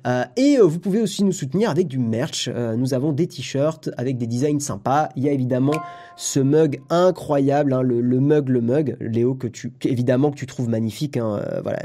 Euh, 0.07 0.23
et 0.37 0.57
vous 0.59 0.79
pouvez 0.79 1.01
aussi 1.01 1.25
nous 1.25 1.33
soutenir 1.33 1.69
avec 1.69 1.87
du 1.87 1.97
merch. 1.97 2.49
nous 2.49 2.93
avons 2.93 3.11
des 3.11 3.27
t-shirts 3.27 3.89
avec 3.97 4.17
des 4.17 4.27
designs 4.27 4.59
sympas. 4.59 5.09
Il 5.15 5.23
y 5.23 5.29
a 5.29 5.31
évidemment 5.31 5.73
ce 6.15 6.39
mug 6.39 6.79
incroyable 6.89 7.32
incroyable, 7.33 7.73
hein, 7.73 7.81
le, 7.81 8.19
mug, 8.19 8.49
le 8.49 8.61
mug, 8.61 8.95
Léo, 8.99 9.33
que 9.33 9.47
tu, 9.47 9.73
évidemment 9.83 10.31
que 10.31 10.35
tu 10.35 10.45
trouves 10.45 10.69
magnifique. 10.69 11.17
Hein, 11.17 11.41
euh, 11.41 11.61
voilà, 11.61 11.79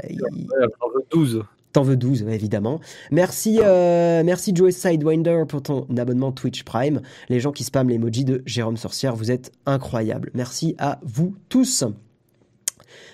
T'en 0.79 0.89
veux 0.93 1.03
12. 1.11 1.43
T'en 1.73 1.83
veux 1.83 1.97
12, 1.97 2.23
évidemment. 2.29 2.79
Merci, 3.11 3.59
euh, 3.63 4.23
merci 4.23 4.53
Joe 4.55 4.73
Sidewinder 4.73 5.43
pour 5.47 5.61
ton 5.61 5.87
abonnement 5.97 6.31
Twitch 6.31 6.63
Prime. 6.63 7.01
Les 7.29 7.39
gens 7.39 7.51
qui 7.51 7.63
spamment 7.63 7.89
l'emoji 7.89 8.25
de 8.25 8.43
Jérôme 8.45 8.77
Sorcière, 8.77 9.15
vous 9.15 9.31
êtes 9.31 9.51
incroyables. 9.65 10.31
Merci 10.33 10.75
à 10.77 10.99
vous 11.03 11.35
tous. 11.49 11.83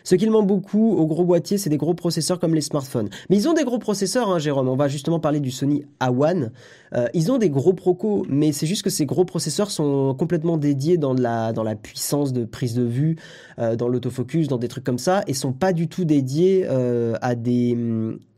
Ce 0.06 0.14
qu'il 0.14 0.30
manque 0.30 0.46
beaucoup 0.46 0.92
au 0.92 1.08
gros 1.08 1.26
boîtier, 1.26 1.58
c'est 1.58 1.72
des 1.72 1.78
gros 1.78 1.96
processeurs 1.96 2.40
comme 2.40 2.54
les 2.54 2.62
smartphones. 2.62 3.10
Mais 3.30 3.38
ils 3.38 3.50
ont 3.50 3.54
des 3.54 3.64
gros 3.64 3.80
processeurs, 3.80 4.30
hein, 4.30 4.38
Jérôme. 4.38 4.70
On 4.70 4.76
va 4.76 4.88
justement 4.88 5.20
parler 5.20 5.40
du 5.40 5.50
Sony 5.50 5.84
A1. 6.00 6.52
Euh, 6.94 7.08
ils 7.16 7.32
ont 7.32 7.40
des 7.40 7.50
gros 7.50 7.74
procos, 7.74 8.24
mais 8.30 8.52
c'est 8.52 8.68
juste 8.68 8.84
que 8.84 8.92
ces 8.92 9.08
gros 9.08 9.26
processeurs 9.26 9.72
sont 9.72 10.14
complètement 10.14 10.58
dédiés 10.58 10.98
dans 10.98 11.16
la, 11.16 11.54
dans 11.54 11.64
la 11.64 11.76
puissance 11.76 12.34
de 12.34 12.46
prise 12.46 12.76
de 12.76 12.84
vue, 12.84 13.18
euh, 13.58 13.76
dans 13.76 13.88
l'autofocus, 13.88 14.48
dans 14.48 14.60
des 14.60 14.68
trucs 14.68 14.84
comme 14.84 15.00
ça, 15.00 15.24
et 15.26 15.34
sont 15.34 15.54
pas 15.54 15.74
du 15.74 15.88
tout 15.88 16.06
dédiés 16.06 16.68
euh, 16.70 17.16
à 17.22 17.34
des 17.36 17.76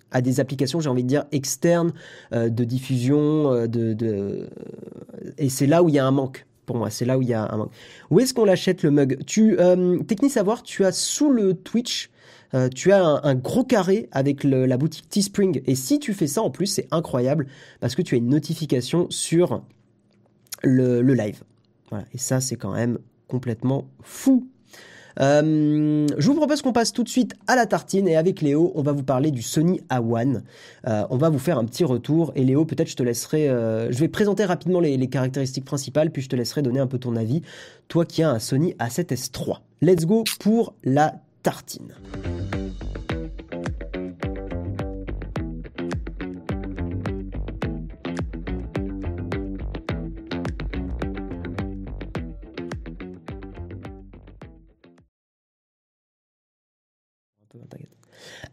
à 0.10 0.22
des 0.22 0.40
applications, 0.40 0.80
j'ai 0.80 0.90
envie 0.90 1.04
de 1.04 1.10
dire, 1.10 1.26
externes 1.34 1.92
de 2.32 2.64
diffusion, 2.64 3.68
de, 3.68 3.92
de... 3.92 4.50
et 5.38 5.50
c'est 5.50 5.68
là 5.68 5.84
où 5.84 5.90
il 5.90 5.96
y 5.96 6.00
a 6.00 6.08
un 6.08 6.12
manque 6.12 6.47
pour 6.68 6.78
moi. 6.78 6.92
C'est 6.92 7.06
là 7.06 7.18
où 7.18 7.24
il 7.24 7.30
y 7.30 7.34
a 7.34 7.52
un 7.52 7.58
manque. 7.58 7.72
Où 8.12 8.20
est-ce 8.20 8.36
qu'on 8.36 8.46
l'achète 8.46 8.84
le 8.84 8.92
mug? 8.92 9.18
Tu, 9.26 9.60
euh, 9.60 9.98
technique 10.04 10.32
savoir, 10.32 10.62
tu 10.62 10.86
as 10.86 10.92
sous 10.92 11.32
le 11.32 11.56
Twitch, 11.56 12.12
euh, 12.54 12.70
tu 12.70 12.92
as 12.92 13.04
un, 13.04 13.34
gros 13.34 13.64
carré 13.64 14.08
avec 14.12 14.44
la 14.44 14.78
boutique 14.78 15.10
Teespring. 15.10 15.64
Et 15.66 15.74
si 15.74 15.98
tu 15.98 16.14
fais 16.14 16.28
ça 16.28 16.44
en 16.44 16.52
plus, 16.52 16.68
c'est 16.68 16.88
incroyable 16.92 17.48
parce 17.80 17.96
que 17.96 18.04
tu 18.04 18.14
as 18.14 18.20
une 18.20 18.30
notification 18.30 19.08
sur 19.10 19.64
le, 20.62 21.02
live. 21.02 21.42
Et 22.14 22.18
ça, 22.18 22.42
c'est 22.42 22.58
quand 22.58 22.74
même 22.74 23.00
complètement 23.28 23.88
fou. 24.04 24.48
Euh, 25.20 26.08
je 26.18 26.28
vous 26.28 26.36
propose 26.36 26.62
qu'on 26.62 26.74
passe 26.74 26.94
tout 26.94 27.04
de 27.04 27.10
suite 27.10 27.34
à 27.48 27.56
la 27.56 27.66
tartine 27.66 28.08
et 28.08 28.16
avec 28.16 28.42
Léo, 28.42 28.72
on 28.76 28.82
va 28.82 28.92
vous 28.92 29.04
parler 29.04 29.32
du 29.32 29.42
Sony 29.42 29.82
A1. 29.90 30.42
Euh, 30.88 31.04
on 31.10 31.18
va 31.18 31.30
vous 31.30 31.40
faire 31.40 31.58
un 31.58 31.66
petit 31.66 31.84
retour 31.84 32.32
et 32.36 32.44
Léo, 32.44 32.66
peut-être 32.66 32.90
je 32.90 32.96
te 32.96 33.04
laisserai, 33.04 33.50
euh, 33.50 33.92
je 33.92 33.98
vais 34.00 34.08
présenter 34.08 34.46
rapidement 34.46 34.80
les, 34.80 34.98
les, 34.98 35.08
caractéristiques 35.08 35.66
principales 35.66 36.12
puis 36.12 36.22
je 36.22 36.30
te 36.30 36.36
laisserai 36.36 36.62
donner 36.62 36.80
un 36.80 36.88
peu 36.88 37.00
ton 37.00 37.16
avis, 37.16 37.42
toi 37.88 38.06
qui 38.06 38.24
as 38.24 38.30
un 38.30 38.40
Sony 38.40 38.74
A7S 38.80 39.32
3. 39.32 39.62
Let's 39.82 40.06
go 40.06 40.24
pour 40.40 40.74
la 40.84 41.16
tartine. 41.44 41.94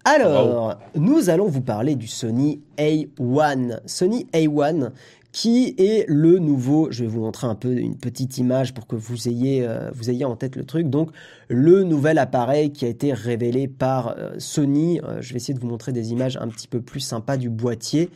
Alors, 0.07 0.77
nous 0.95 1.31
allons 1.31 1.49
vous 1.49 1.63
parler 1.63 1.95
du 1.95 2.07
Sony 2.07 2.61
A1. 2.77 3.81
Sony 3.87 4.27
A1 4.35 4.91
qui 5.35 5.75
est 5.79 6.05
le 6.09 6.39
nouveau, 6.39 6.93
je 6.93 7.03
vais 7.03 7.09
vous 7.09 7.21
montrer 7.21 7.49
un 7.49 7.57
peu 7.57 7.77
une 7.77 7.97
petite 7.97 8.39
image 8.39 8.73
pour 8.73 8.87
que 8.87 8.95
vous 8.95 9.29
ayez, 9.29 9.67
euh, 9.67 9.91
vous 9.93 10.09
ayez 10.09 10.25
en 10.25 10.37
tête 10.37 10.55
le 10.55 10.65
truc. 10.65 10.89
Donc, 10.89 11.11
le 11.49 11.83
nouvel 11.83 12.19
appareil 12.19 12.71
qui 12.71 12.85
a 12.85 12.89
été 12.89 13.13
révélé 13.13 13.67
par 13.67 14.15
euh, 14.17 14.35
Sony. 14.39 15.01
Euh, 15.01 15.21
je 15.21 15.33
vais 15.33 15.39
essayer 15.39 15.53
de 15.53 15.59
vous 15.59 15.67
montrer 15.67 15.91
des 15.91 16.13
images 16.13 16.37
un 16.37 16.47
petit 16.47 16.69
peu 16.69 16.81
plus 16.81 17.01
sympas 17.01 17.37
du 17.37 17.51
boîtier 17.51 18.11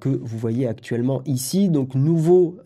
que 0.00 0.08
vous 0.08 0.36
voyez 0.36 0.66
actuellement 0.66 1.22
ici. 1.26 1.68
Donc, 1.68 1.94
nouveau, 1.94 2.56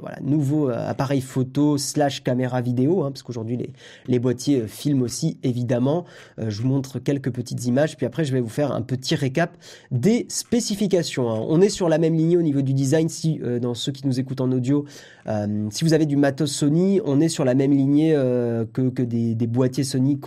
voilà, 0.00 0.20
nouveau 0.22 0.68
appareil 0.68 1.20
photo 1.20 1.78
slash 1.78 2.22
caméra 2.22 2.60
vidéo, 2.60 3.02
hein, 3.02 3.10
parce 3.10 3.24
qu'aujourd'hui 3.24 3.56
les, 3.56 3.72
les 4.06 4.20
boîtiers 4.20 4.68
filment 4.68 5.02
aussi 5.02 5.38
évidemment. 5.42 6.04
je 6.38 6.62
vous 6.62 6.68
montre 6.68 7.00
quelques 7.00 7.32
petites 7.32 7.66
images, 7.66 7.96
puis 7.96 8.06
après 8.06 8.24
je 8.24 8.32
vais 8.32 8.40
vous 8.40 8.48
faire 8.48 8.70
un 8.70 8.82
petit 8.82 9.16
récap 9.16 9.56
des 9.90 10.26
spécifications. 10.28 11.28
Hein. 11.28 11.44
On 11.48 11.60
est 11.60 11.68
sur 11.68 11.88
la 11.88 11.98
même 11.98 12.14
ligne 12.14 12.38
au 12.38 12.42
niveau 12.42 12.62
du 12.62 12.72
design 12.72 13.08
euh, 13.42 13.58
dans 13.58 13.74
ceux 13.74 13.92
qui 13.92 14.06
nous 14.06 14.20
écoutent 14.20 14.40
en 14.40 14.50
audio, 14.52 14.84
euh, 15.26 15.66
si 15.70 15.84
vous 15.84 15.92
avez 15.92 16.06
du 16.06 16.16
matos 16.16 16.50
Sony, 16.50 17.00
on 17.04 17.20
est 17.20 17.28
sur 17.28 17.44
la 17.44 17.54
même 17.54 17.72
lignée 17.72 18.14
euh, 18.14 18.64
que, 18.72 18.88
que 18.88 19.02
des, 19.02 19.46
boîtiers 19.46 19.84
Sony, 19.84 20.18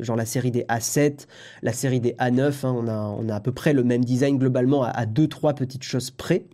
genre 0.00 0.16
la 0.16 0.26
série 0.26 0.50
des 0.50 0.62
A7, 0.62 1.26
la 1.62 1.72
série 1.72 2.00
des 2.00 2.12
A9. 2.12 2.66
Hein, 2.66 2.74
on, 2.76 2.88
a, 2.88 3.16
on 3.18 3.28
a 3.28 3.34
à 3.34 3.40
peu 3.40 3.52
près 3.52 3.72
le 3.72 3.84
même 3.84 4.04
design 4.04 4.38
globalement 4.38 4.84
à, 4.84 4.90
à 4.90 5.06
deux 5.06 5.28
trois 5.28 5.54
petites 5.54 5.84
choses 5.84 6.10
près. 6.10 6.44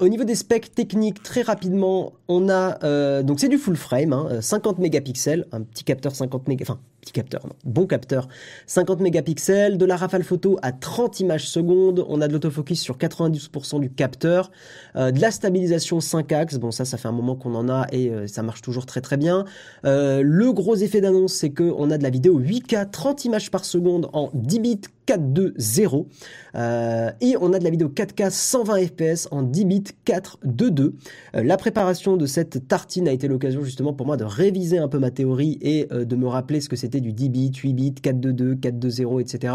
Au 0.00 0.08
niveau 0.08 0.24
des 0.24 0.36
specs 0.36 0.72
techniques, 0.74 1.22
très 1.22 1.42
rapidement, 1.42 2.12
on 2.28 2.48
a 2.48 3.22
donc 3.22 3.40
c'est 3.40 3.48
du 3.48 3.58
full 3.58 3.76
frame, 3.76 4.12
hein, 4.12 4.40
50 4.40 4.78
mégapixels, 4.78 5.46
un 5.52 5.62
petit 5.62 5.84
capteur 5.84 6.14
50 6.14 6.46
mégapixels, 6.48 6.76
enfin 6.76 6.80
petit 7.04 7.12
capteur, 7.12 7.46
bon 7.64 7.86
capteur, 7.86 8.28
50 8.66 9.00
mégapixels, 9.00 9.78
de 9.78 9.84
la 9.84 9.96
rafale 9.96 10.24
photo 10.24 10.58
à 10.62 10.72
30 10.72 11.20
images 11.20 11.48
secondes, 11.48 12.04
on 12.08 12.20
a 12.20 12.28
de 12.28 12.32
l'autofocus 12.32 12.80
sur 12.80 12.96
92% 12.96 13.80
du 13.80 13.90
capteur, 13.90 14.50
euh, 14.96 15.10
de 15.10 15.20
la 15.20 15.30
stabilisation 15.30 16.00
5 16.00 16.32
axes, 16.32 16.56
bon 16.56 16.70
ça 16.70 16.84
ça 16.84 16.96
fait 16.96 17.08
un 17.08 17.12
moment 17.12 17.36
qu'on 17.36 17.54
en 17.54 17.68
a 17.68 17.86
et 17.92 18.10
ça 18.26 18.42
marche 18.42 18.62
toujours 18.62 18.86
très 18.86 19.00
très 19.00 19.16
bien. 19.16 19.44
le 19.84 20.52
gros 20.52 20.76
effet 20.76 21.00
d'annonce 21.00 21.34
c'est 21.34 21.50
que 21.50 21.64
on 21.76 21.90
a 21.90 21.98
de 21.98 22.02
la 22.02 22.10
vidéo 22.10 22.40
8K 22.40 22.90
30 22.90 23.24
images 23.24 23.50
par 23.50 23.64
seconde 23.64 24.08
en 24.12 24.30
10 24.34 24.60
bits 24.60 24.80
4.2.0 25.06 26.06
euh, 26.54 27.10
et 27.20 27.36
on 27.40 27.52
a 27.52 27.58
de 27.58 27.64
la 27.64 27.70
vidéo 27.70 27.88
4K 27.88 28.30
120 28.30 28.86
fps 28.86 29.28
en 29.30 29.42
10 29.42 29.64
bits 29.64 29.84
4.2.2. 30.06 30.92
Euh, 31.34 31.42
la 31.42 31.56
préparation 31.56 32.16
de 32.16 32.26
cette 32.26 32.68
tartine 32.68 33.08
a 33.08 33.12
été 33.12 33.28
l'occasion 33.28 33.62
justement 33.62 33.92
pour 33.92 34.06
moi 34.06 34.16
de 34.16 34.24
réviser 34.24 34.78
un 34.78 34.88
peu 34.88 34.98
ma 34.98 35.10
théorie 35.10 35.58
et 35.60 35.88
euh, 35.92 36.04
de 36.04 36.16
me 36.16 36.26
rappeler 36.26 36.60
ce 36.60 36.68
que 36.68 36.76
c'était 36.76 36.93
du 37.00 37.12
10 37.12 37.28
bits, 37.28 37.52
8 37.54 37.72
bits, 37.72 37.94
4.2.2, 38.02 38.58
4.2.0, 38.58 39.20
etc. 39.20 39.54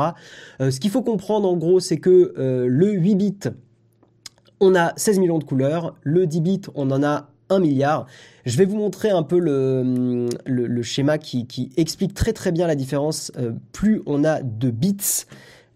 ce 0.59 0.79
qu'il 0.79 0.91
faut 0.91 1.01
comprendre 1.01 1.49
en 1.49 1.57
gros 1.57 1.79
c'est 1.79 1.97
que 1.97 2.33
le 2.37 2.91
8 2.91 3.15
bits 3.15 3.39
on 4.59 4.75
a 4.75 4.93
16 4.97 5.19
millions 5.19 5.39
de 5.39 5.43
couleurs, 5.43 5.95
le 6.03 6.27
10 6.27 6.41
bits 6.41 6.61
on 6.75 6.91
en 6.91 7.03
a 7.03 7.29
1 7.49 7.59
milliard. 7.59 8.05
Je 8.45 8.57
vais 8.57 8.65
vous 8.65 8.77
montrer 8.77 9.09
un 9.09 9.23
peu 9.23 9.39
le, 9.39 10.29
le, 10.45 10.83
schéma 10.83 11.17
qui, 11.17 11.45
qui, 11.47 11.71
explique 11.77 12.13
très 12.13 12.33
très 12.33 12.51
bien 12.51 12.67
la 12.67 12.75
différence. 12.75 13.31
Euh, 13.37 13.51
plus 13.73 14.01
on 14.05 14.23
a 14.23 14.41
de 14.41 14.69
bits, 14.69 15.25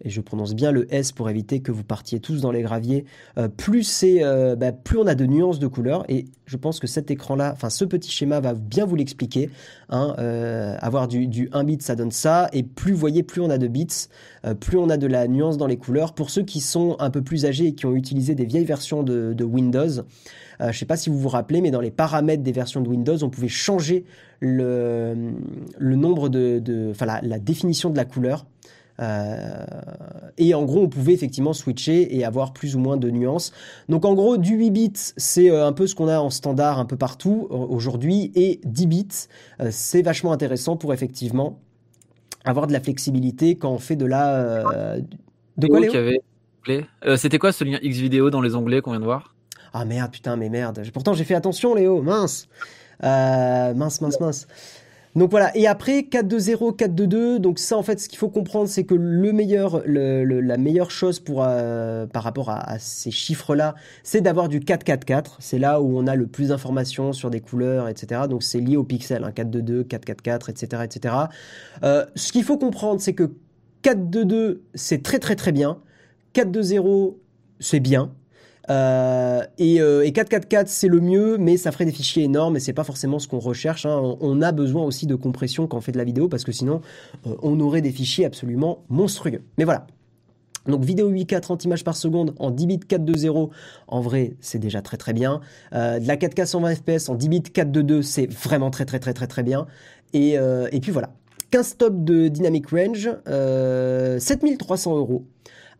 et 0.04 0.10
je 0.10 0.20
prononce 0.20 0.54
bien 0.54 0.70
le 0.70 0.92
S 0.92 1.12
pour 1.12 1.28
éviter 1.30 1.60
que 1.60 1.72
vous 1.72 1.84
partiez 1.84 2.20
tous 2.20 2.40
dans 2.40 2.52
les 2.52 2.62
graviers, 2.62 3.04
euh, 3.38 3.48
plus, 3.48 3.82
c'est, 3.82 4.22
euh, 4.22 4.54
bah, 4.56 4.72
plus 4.72 4.98
on 4.98 5.06
a 5.06 5.14
de 5.14 5.26
nuances 5.26 5.58
de 5.58 5.66
couleurs. 5.66 6.04
Et 6.08 6.26
je 6.46 6.56
pense 6.56 6.78
que 6.78 6.86
cet 6.86 7.10
écran-là, 7.10 7.52
enfin 7.52 7.70
ce 7.70 7.84
petit 7.84 8.10
schéma 8.10 8.40
va 8.40 8.54
bien 8.54 8.84
vous 8.84 8.96
l'expliquer. 8.96 9.50
Hein, 9.90 10.14
avoir 10.80 11.08
du, 11.08 11.26
du 11.26 11.48
1 11.52 11.64
bit, 11.64 11.82
ça 11.82 11.94
donne 11.94 12.10
ça. 12.10 12.48
Et 12.52 12.62
plus 12.62 12.92
vous 12.92 12.98
voyez, 12.98 13.22
plus 13.22 13.40
on 13.40 13.50
a 13.50 13.58
de 13.58 13.66
bits, 13.66 14.08
plus 14.60 14.76
on 14.76 14.90
a 14.90 14.96
de 14.96 15.06
la 15.06 15.26
nuance 15.28 15.56
dans 15.56 15.66
les 15.66 15.76
couleurs. 15.76 16.14
Pour 16.14 16.30
ceux 16.30 16.42
qui 16.42 16.60
sont 16.60 16.96
un 16.98 17.10
peu 17.10 17.22
plus 17.22 17.46
âgés 17.46 17.68
et 17.68 17.74
qui 17.74 17.86
ont 17.86 17.94
utilisé 17.94 18.34
des 18.34 18.44
vieilles 18.44 18.64
versions 18.64 19.02
de, 19.02 19.44
Windows, 19.44 19.98
euh, 19.98 20.02
je 20.60 20.66
ne 20.66 20.72
sais 20.72 20.86
pas 20.86 20.96
si 20.96 21.10
vous 21.10 21.18
vous 21.18 21.28
rappelez, 21.28 21.60
mais 21.60 21.70
dans 21.70 21.80
les 21.80 21.90
paramètres 21.90 22.42
des 22.42 22.52
versions 22.52 22.80
de 22.80 22.88
Windows, 22.88 23.22
on 23.22 23.30
pouvait 23.30 23.48
changer 23.48 24.04
le, 24.40 25.32
le 25.78 25.96
nombre 25.96 26.28
de 26.28 26.90
enfin 26.90 27.06
la, 27.06 27.38
définition 27.38 27.90
de 27.90 27.96
la 27.96 28.04
couleur. 28.04 28.46
Euh, 29.00 29.64
et 30.38 30.54
en 30.54 30.64
gros, 30.64 30.82
on 30.82 30.88
pouvait 30.88 31.12
effectivement 31.12 31.52
switcher 31.52 32.16
et 32.16 32.24
avoir 32.24 32.52
plus 32.52 32.76
ou 32.76 32.78
moins 32.78 32.96
de 32.96 33.10
nuances. 33.10 33.52
Donc 33.88 34.04
en 34.04 34.14
gros, 34.14 34.36
du 34.36 34.54
8 34.54 34.70
bits, 34.70 34.92
c'est 35.16 35.50
euh, 35.50 35.66
un 35.66 35.72
peu 35.72 35.86
ce 35.86 35.94
qu'on 35.94 36.08
a 36.08 36.18
en 36.18 36.30
standard 36.30 36.78
un 36.78 36.84
peu 36.84 36.96
partout 36.96 37.46
aujourd'hui, 37.50 38.30
et 38.34 38.60
10 38.64 38.86
bits, 38.86 39.08
c'est 39.70 40.02
vachement 40.02 40.32
intéressant 40.32 40.76
pour 40.76 40.92
effectivement 40.94 41.58
avoir 42.44 42.66
de 42.66 42.72
la 42.72 42.80
flexibilité 42.80 43.56
quand 43.56 43.70
on 43.70 43.78
fait 43.78 43.96
de 43.96 44.06
la... 44.06 44.98
de 45.56 45.66
quoi, 45.66 45.80
Léo 45.80 47.16
C'était 47.16 47.38
quoi 47.38 47.52
ce 47.52 47.64
lien 47.64 47.78
X 47.82 47.98
vidéo 47.98 48.30
dans 48.30 48.40
les 48.40 48.54
onglets 48.54 48.80
qu'on 48.80 48.92
vient 48.92 49.00
de 49.00 49.04
voir? 49.04 49.34
Ah 49.76 49.84
merde, 49.84 50.12
putain, 50.12 50.36
mais 50.36 50.48
merde. 50.48 50.80
Pourtant, 50.92 51.14
j'ai 51.14 51.24
fait 51.24 51.34
attention, 51.34 51.74
Léo. 51.74 52.00
Mince. 52.00 52.46
Euh, 53.02 53.74
mince, 53.74 54.00
mince, 54.00 54.20
mince. 54.20 54.46
Donc 55.14 55.30
voilà, 55.30 55.56
et 55.56 55.68
après 55.68 56.00
4-2-0, 56.00 56.76
4-2-2, 56.76 57.38
donc 57.38 57.60
ça 57.60 57.76
en 57.76 57.84
fait 57.84 58.00
ce 58.00 58.08
qu'il 58.08 58.18
faut 58.18 58.30
comprendre 58.30 58.68
c'est 58.68 58.82
que 58.82 58.96
le 58.96 59.32
meilleur, 59.32 59.82
la 59.86 60.56
meilleure 60.56 60.90
chose 60.90 61.20
pour, 61.20 61.44
euh, 61.46 62.06
par 62.06 62.24
rapport 62.24 62.50
à, 62.50 62.80
ces 62.80 63.12
chiffres-là, 63.12 63.76
c'est 64.02 64.20
d'avoir 64.20 64.48
du 64.48 64.58
4-4-4, 64.58 65.36
c'est 65.38 65.60
là 65.60 65.80
où 65.80 65.96
on 65.96 66.08
a 66.08 66.16
le 66.16 66.26
plus 66.26 66.48
d'informations 66.48 67.12
sur 67.12 67.30
des 67.30 67.40
couleurs, 67.40 67.88
etc. 67.88 68.22
Donc 68.28 68.42
c'est 68.42 68.58
lié 68.58 68.76
au 68.76 68.82
pixel, 68.82 69.22
hein, 69.22 69.30
4-2-2, 69.30 69.84
4-4-4, 69.84 70.50
etc. 70.50 70.82
etc. 70.84 71.14
Euh, 71.84 72.04
ce 72.16 72.32
qu'il 72.32 72.42
faut 72.42 72.58
comprendre 72.58 73.00
c'est 73.00 73.14
que 73.14 73.30
4-2-2 73.84 74.62
c'est 74.74 75.04
très 75.04 75.20
très 75.20 75.36
très 75.36 75.52
bien, 75.52 75.78
4-2-0 76.34 77.14
c'est 77.60 77.78
bien, 77.78 78.10
euh, 78.70 79.42
et, 79.58 79.80
euh, 79.80 80.06
et 80.06 80.12
444 80.12 80.68
c'est 80.68 80.88
le 80.88 81.00
mieux, 81.00 81.36
mais 81.38 81.56
ça 81.56 81.72
ferait 81.72 81.84
des 81.84 81.92
fichiers 81.92 82.24
énormes 82.24 82.56
et 82.56 82.60
c'est 82.60 82.72
pas 82.72 82.84
forcément 82.84 83.18
ce 83.18 83.28
qu'on 83.28 83.38
recherche. 83.38 83.86
Hein. 83.86 84.16
On, 84.20 84.42
a 84.42 84.52
besoin 84.52 84.84
aussi 84.84 85.06
de 85.06 85.14
compression 85.14 85.66
quand 85.66 85.78
on 85.78 85.80
fait 85.80 85.92
de 85.92 85.98
la 85.98 86.04
vidéo 86.04 86.28
parce 86.28 86.44
que 86.44 86.52
sinon 86.52 86.80
euh, 87.26 87.34
on 87.42 87.60
aurait 87.60 87.82
des 87.82 87.92
fichiers 87.92 88.24
absolument 88.24 88.84
monstrueux. 88.88 89.42
Mais 89.58 89.64
voilà. 89.64 89.86
Donc 90.66 90.82
vidéo 90.82 91.10
8K 91.10 91.40
30 91.40 91.64
images 91.66 91.84
par 91.84 91.94
seconde 91.94 92.34
en 92.38 92.50
10 92.50 92.66
bits 92.66 92.80
420, 92.80 93.50
en 93.86 94.00
vrai 94.00 94.32
c'est 94.40 94.58
déjà 94.58 94.80
très 94.80 94.96
très 94.96 95.12
bien. 95.12 95.42
de 95.72 96.06
la 96.06 96.16
4K 96.16 96.46
120 96.46 96.74
fps 96.76 97.08
en 97.10 97.16
10 97.16 97.28
bits 97.28 97.42
422 97.42 98.00
c'est 98.00 98.32
vraiment 98.32 98.70
très 98.70 98.86
très 98.86 98.98
très 98.98 99.12
très 99.12 99.26
très 99.26 99.42
bien. 99.42 99.66
Et, 100.14 100.36
et 100.36 100.80
puis 100.80 100.90
voilà. 100.90 101.10
15 101.50 101.66
stops 101.66 102.04
de 102.04 102.28
dynamic 102.28 102.66
range, 102.70 103.10
7300 104.18 104.96
euros. 104.96 105.26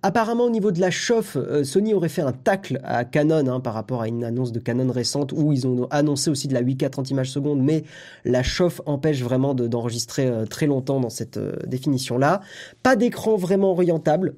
Apparemment, 0.06 0.44
au 0.44 0.50
niveau 0.50 0.70
de 0.70 0.82
la 0.82 0.90
chauffe, 0.90 1.38
euh, 1.38 1.64
Sony 1.64 1.94
aurait 1.94 2.10
fait 2.10 2.20
un 2.20 2.32
tacle 2.32 2.78
à 2.84 3.06
Canon 3.06 3.46
hein, 3.46 3.60
par 3.60 3.72
rapport 3.72 4.02
à 4.02 4.08
une 4.08 4.22
annonce 4.22 4.52
de 4.52 4.60
Canon 4.60 4.92
récente 4.92 5.32
où 5.32 5.50
ils 5.50 5.66
ont 5.66 5.86
annoncé 5.90 6.28
aussi 6.28 6.46
de 6.46 6.52
la 6.52 6.62
8K 6.62 6.90
30 6.90 7.08
images 7.08 7.30
secondes, 7.30 7.62
mais 7.62 7.84
la 8.26 8.42
chauffe 8.42 8.82
empêche 8.84 9.22
vraiment 9.22 9.54
d'enregistrer 9.54 10.26
euh, 10.26 10.44
très 10.44 10.66
longtemps 10.66 11.00
dans 11.00 11.08
cette 11.08 11.38
euh, 11.38 11.56
définition-là. 11.66 12.42
Pas 12.82 12.96
d'écran 12.96 13.36
vraiment 13.36 13.70
orientable, 13.70 14.34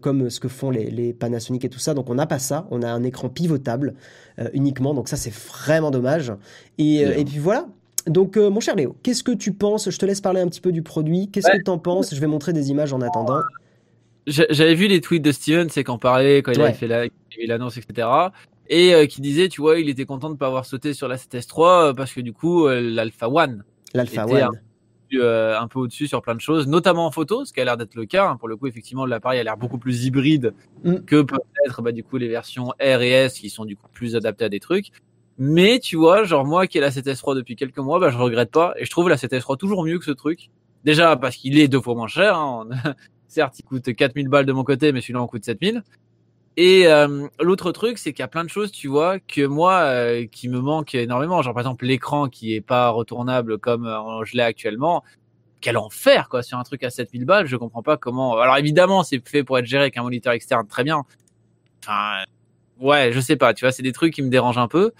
comme 0.00 0.30
ce 0.30 0.40
que 0.40 0.48
font 0.48 0.70
les, 0.70 1.12
Panasonic 1.12 1.66
et 1.66 1.68
tout 1.68 1.78
ça, 1.78 1.92
donc 1.92 2.08
on 2.08 2.14
n'a 2.14 2.26
pas 2.26 2.38
ça. 2.38 2.66
On 2.70 2.80
a 2.80 2.90
un 2.90 3.02
écran 3.02 3.28
pivotable 3.28 3.92
uniquement, 4.54 4.94
donc 4.94 5.10
ça 5.10 5.16
c'est 5.16 5.34
vraiment 5.34 5.90
dommage. 5.90 6.32
Et, 6.78 7.04
puis 7.26 7.38
voilà, 7.38 7.66
donc, 8.06 8.38
mon 8.38 8.60
cher 8.60 8.74
Léo, 8.74 8.96
qu'est-ce 9.02 9.22
que 9.22 9.32
tu 9.32 9.52
penses? 9.52 9.90
Je 9.90 9.98
te 9.98 10.06
laisse 10.06 10.22
parler 10.22 10.40
un 10.40 10.48
petit 10.48 10.62
peu 10.62 10.72
du 10.72 10.82
produit. 10.82 11.28
Qu'est-ce 11.28 11.50
que 11.50 11.62
tu 11.62 11.70
en 11.70 11.78
penses? 11.78 12.14
Je 12.14 12.20
vais 12.20 12.26
montrer 12.26 12.54
des 12.54 12.70
images 12.70 12.94
en 12.94 13.02
attendant. 13.02 13.40
J'avais 14.26 14.74
vu 14.74 14.86
les 14.86 15.00
tweets 15.00 15.22
de 15.22 15.32
Steven, 15.32 15.68
c'est 15.68 15.84
qu'en 15.84 15.98
parlait 15.98 16.42
quand 16.42 16.52
il 16.52 16.60
avait 16.60 16.72
fait 16.74 17.46
l'annonce, 17.46 17.76
etc. 17.76 18.08
Et 18.68 18.94
euh, 18.94 19.06
qui 19.06 19.20
disait, 19.20 19.48
tu 19.48 19.60
vois, 19.60 19.78
il 19.80 19.88
était 19.88 20.04
content 20.04 20.30
de 20.30 20.36
pas 20.36 20.46
avoir 20.46 20.64
sauté 20.64 20.94
sur 20.94 21.08
la 21.08 21.16
7S3 21.16 21.90
euh, 21.90 21.92
parce 21.92 22.12
que 22.12 22.20
du 22.20 22.32
coup, 22.32 22.66
euh, 22.66 22.80
l'Alpha 22.80 23.28
One, 23.28 23.64
l'Alpha 23.92 24.26
One, 24.26 24.60
un, 25.12 25.68
peu 25.68 25.80
au-dessus 25.80 26.06
sur 26.06 26.22
plein 26.22 26.34
de 26.34 26.40
choses, 26.40 26.68
notamment 26.68 27.06
en 27.06 27.10
photo, 27.10 27.44
ce 27.44 27.52
qui 27.52 27.60
a 27.60 27.64
l'air 27.64 27.76
d'être 27.76 27.96
le 27.96 28.06
cas. 28.06 28.28
Hein. 28.28 28.36
Pour 28.36 28.48
le 28.48 28.56
coup, 28.56 28.66
effectivement, 28.66 29.04
l'appareil 29.04 29.40
a 29.40 29.44
l'air 29.44 29.56
beaucoup 29.56 29.78
plus 29.78 30.04
hybride 30.04 30.54
mm. 30.84 31.00
que 31.00 31.20
peut-être, 31.22 31.82
bah, 31.82 31.92
du 31.92 32.04
coup, 32.04 32.16
les 32.16 32.28
versions 32.28 32.68
R 32.80 33.02
et 33.02 33.10
S 33.10 33.40
qui 33.40 33.50
sont 33.50 33.64
du 33.64 33.76
coup 33.76 33.88
plus 33.92 34.16
adaptées 34.16 34.44
à 34.44 34.48
des 34.48 34.60
trucs. 34.60 34.90
Mais 35.38 35.80
tu 35.80 35.96
vois, 35.96 36.24
genre 36.24 36.44
moi 36.44 36.66
qui 36.66 36.78
ai 36.78 36.80
la 36.80 36.90
7S3 36.90 37.34
depuis 37.34 37.56
quelques 37.56 37.78
mois, 37.78 37.98
bah, 37.98 38.10
je 38.10 38.16
regrette 38.16 38.50
pas 38.50 38.74
et 38.78 38.84
je 38.84 38.90
trouve 38.90 39.08
la 39.08 39.16
7S3 39.16 39.58
toujours 39.58 39.84
mieux 39.84 39.98
que 39.98 40.04
ce 40.04 40.12
truc. 40.12 40.50
Déjà 40.84 41.16
parce 41.16 41.36
qu'il 41.36 41.58
est 41.58 41.68
deux 41.68 41.80
fois 41.80 41.94
moins 41.94 42.08
cher. 42.08 42.36
Hein. 42.36 42.68
Certes, 43.32 43.58
il 43.60 43.62
coûte 43.62 43.94
4000 43.94 44.28
balles 44.28 44.44
de 44.44 44.52
mon 44.52 44.62
côté, 44.62 44.92
mais 44.92 45.00
celui-là 45.00 45.22
en 45.22 45.26
coûte 45.26 45.42
7000. 45.42 45.82
Et 46.58 46.86
euh, 46.86 47.28
l'autre 47.40 47.72
truc, 47.72 47.96
c'est 47.96 48.12
qu'il 48.12 48.20
y 48.20 48.24
a 48.24 48.28
plein 48.28 48.44
de 48.44 48.50
choses, 48.50 48.70
tu 48.70 48.88
vois, 48.88 49.18
que 49.20 49.46
moi, 49.46 49.80
euh, 49.84 50.26
qui 50.26 50.50
me 50.50 50.60
manquent 50.60 50.94
énormément. 50.94 51.40
Genre, 51.40 51.54
par 51.54 51.62
exemple, 51.62 51.86
l'écran 51.86 52.28
qui 52.28 52.54
est 52.54 52.60
pas 52.60 52.90
retournable 52.90 53.56
comme 53.56 53.86
euh, 53.86 54.22
je 54.26 54.36
l'ai 54.36 54.42
actuellement. 54.42 55.02
Quel 55.62 55.78
enfer, 55.78 56.28
quoi, 56.28 56.42
sur 56.42 56.58
un 56.58 56.62
truc 56.62 56.82
à 56.82 56.90
7000 56.90 57.24
balles. 57.24 57.46
Je 57.46 57.56
comprends 57.56 57.82
pas 57.82 57.96
comment. 57.96 58.36
Alors, 58.36 58.58
évidemment, 58.58 59.02
c'est 59.02 59.26
fait 59.26 59.44
pour 59.44 59.58
être 59.58 59.64
géré 59.64 59.84
avec 59.84 59.96
un 59.96 60.02
moniteur 60.02 60.34
externe, 60.34 60.66
très 60.68 60.84
bien. 60.84 61.00
Enfin, 61.86 62.24
ouais, 62.80 63.12
je 63.12 63.20
sais 63.20 63.36
pas, 63.36 63.54
tu 63.54 63.64
vois, 63.64 63.72
c'est 63.72 63.82
des 63.82 63.92
trucs 63.92 64.12
qui 64.12 64.20
me 64.20 64.28
dérangent 64.28 64.58
un 64.58 64.68
peu. 64.68 64.92